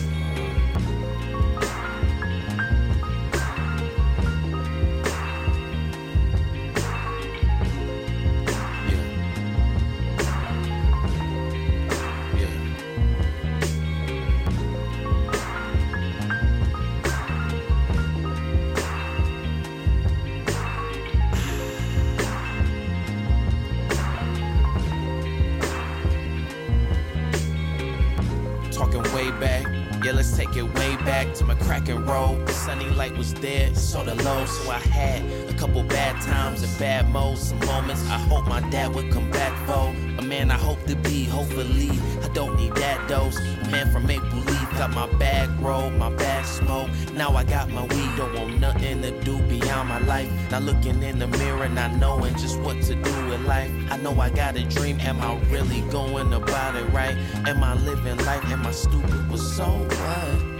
There, 33.92 34.06
sorta 34.06 34.24
low, 34.24 34.46
so 34.46 34.72
I 34.72 34.80
had 34.80 35.22
a 35.50 35.54
couple 35.54 35.84
bad 35.84 36.22
times 36.22 36.64
and 36.64 36.80
bad 36.80 37.10
modes, 37.10 37.50
some 37.50 37.60
moments 37.60 38.04
I 38.10 38.18
hope 38.18 38.48
my 38.48 38.62
dad 38.70 38.94
would 38.96 39.12
come 39.12 39.30
back 39.32 39.54
for. 39.66 39.94
A 40.18 40.22
man 40.22 40.52
I 40.52 40.58
hope 40.58 40.84
to 40.86 40.96
be, 40.96 41.26
hopefully, 41.26 41.92
I 42.24 42.28
don't 42.34 42.56
need 42.58 42.76
that 42.76 43.08
dose. 43.08 43.38
A 43.38 43.70
man 43.70 43.92
from 43.92 44.06
Maple 44.06 44.28
Leaf, 44.28 44.72
got 44.78 44.92
my 44.92 45.08
bag 45.18 45.50
roll, 45.60 45.90
my 45.92 46.10
bag 46.10 46.46
smoke. 46.46 46.90
Now 47.14 47.36
I 47.36 47.44
got 47.44 47.70
my 47.70 47.84
weed, 47.84 48.12
don't 48.18 48.34
want 48.36 48.60
nothing 48.60 49.02
to 49.02 49.12
do 49.24 49.38
beyond 49.44 49.90
my 49.90 50.00
life. 50.00 50.30
Now 50.52 50.60
looking 50.60 51.02
in 51.04 51.20
the 51.20 51.28
mirror, 51.28 51.70
not 51.70 51.96
knowing 51.96 52.36
just 52.36 52.60
what 52.60 52.82
to 52.84 52.96
do 52.96 53.28
with 53.28 53.42
life. 53.46 53.72
I 53.90 53.98
know 53.98 54.20
I 54.20 54.30
got 54.30 54.56
a 54.56 54.64
dream, 54.64 55.00
am 55.00 55.20
I 55.22 55.36
really 55.50 55.82
going 55.90 56.34
about 56.34 56.76
it 56.76 56.86
right? 56.92 57.18
Am 57.48 57.64
I 57.64 57.76
living 57.76 58.18
life? 58.26 58.46
Am 58.46 58.66
I 58.66 58.72
stupid? 58.72 59.30
Well, 59.30 59.38
so 59.38 59.66
what? 59.66 60.59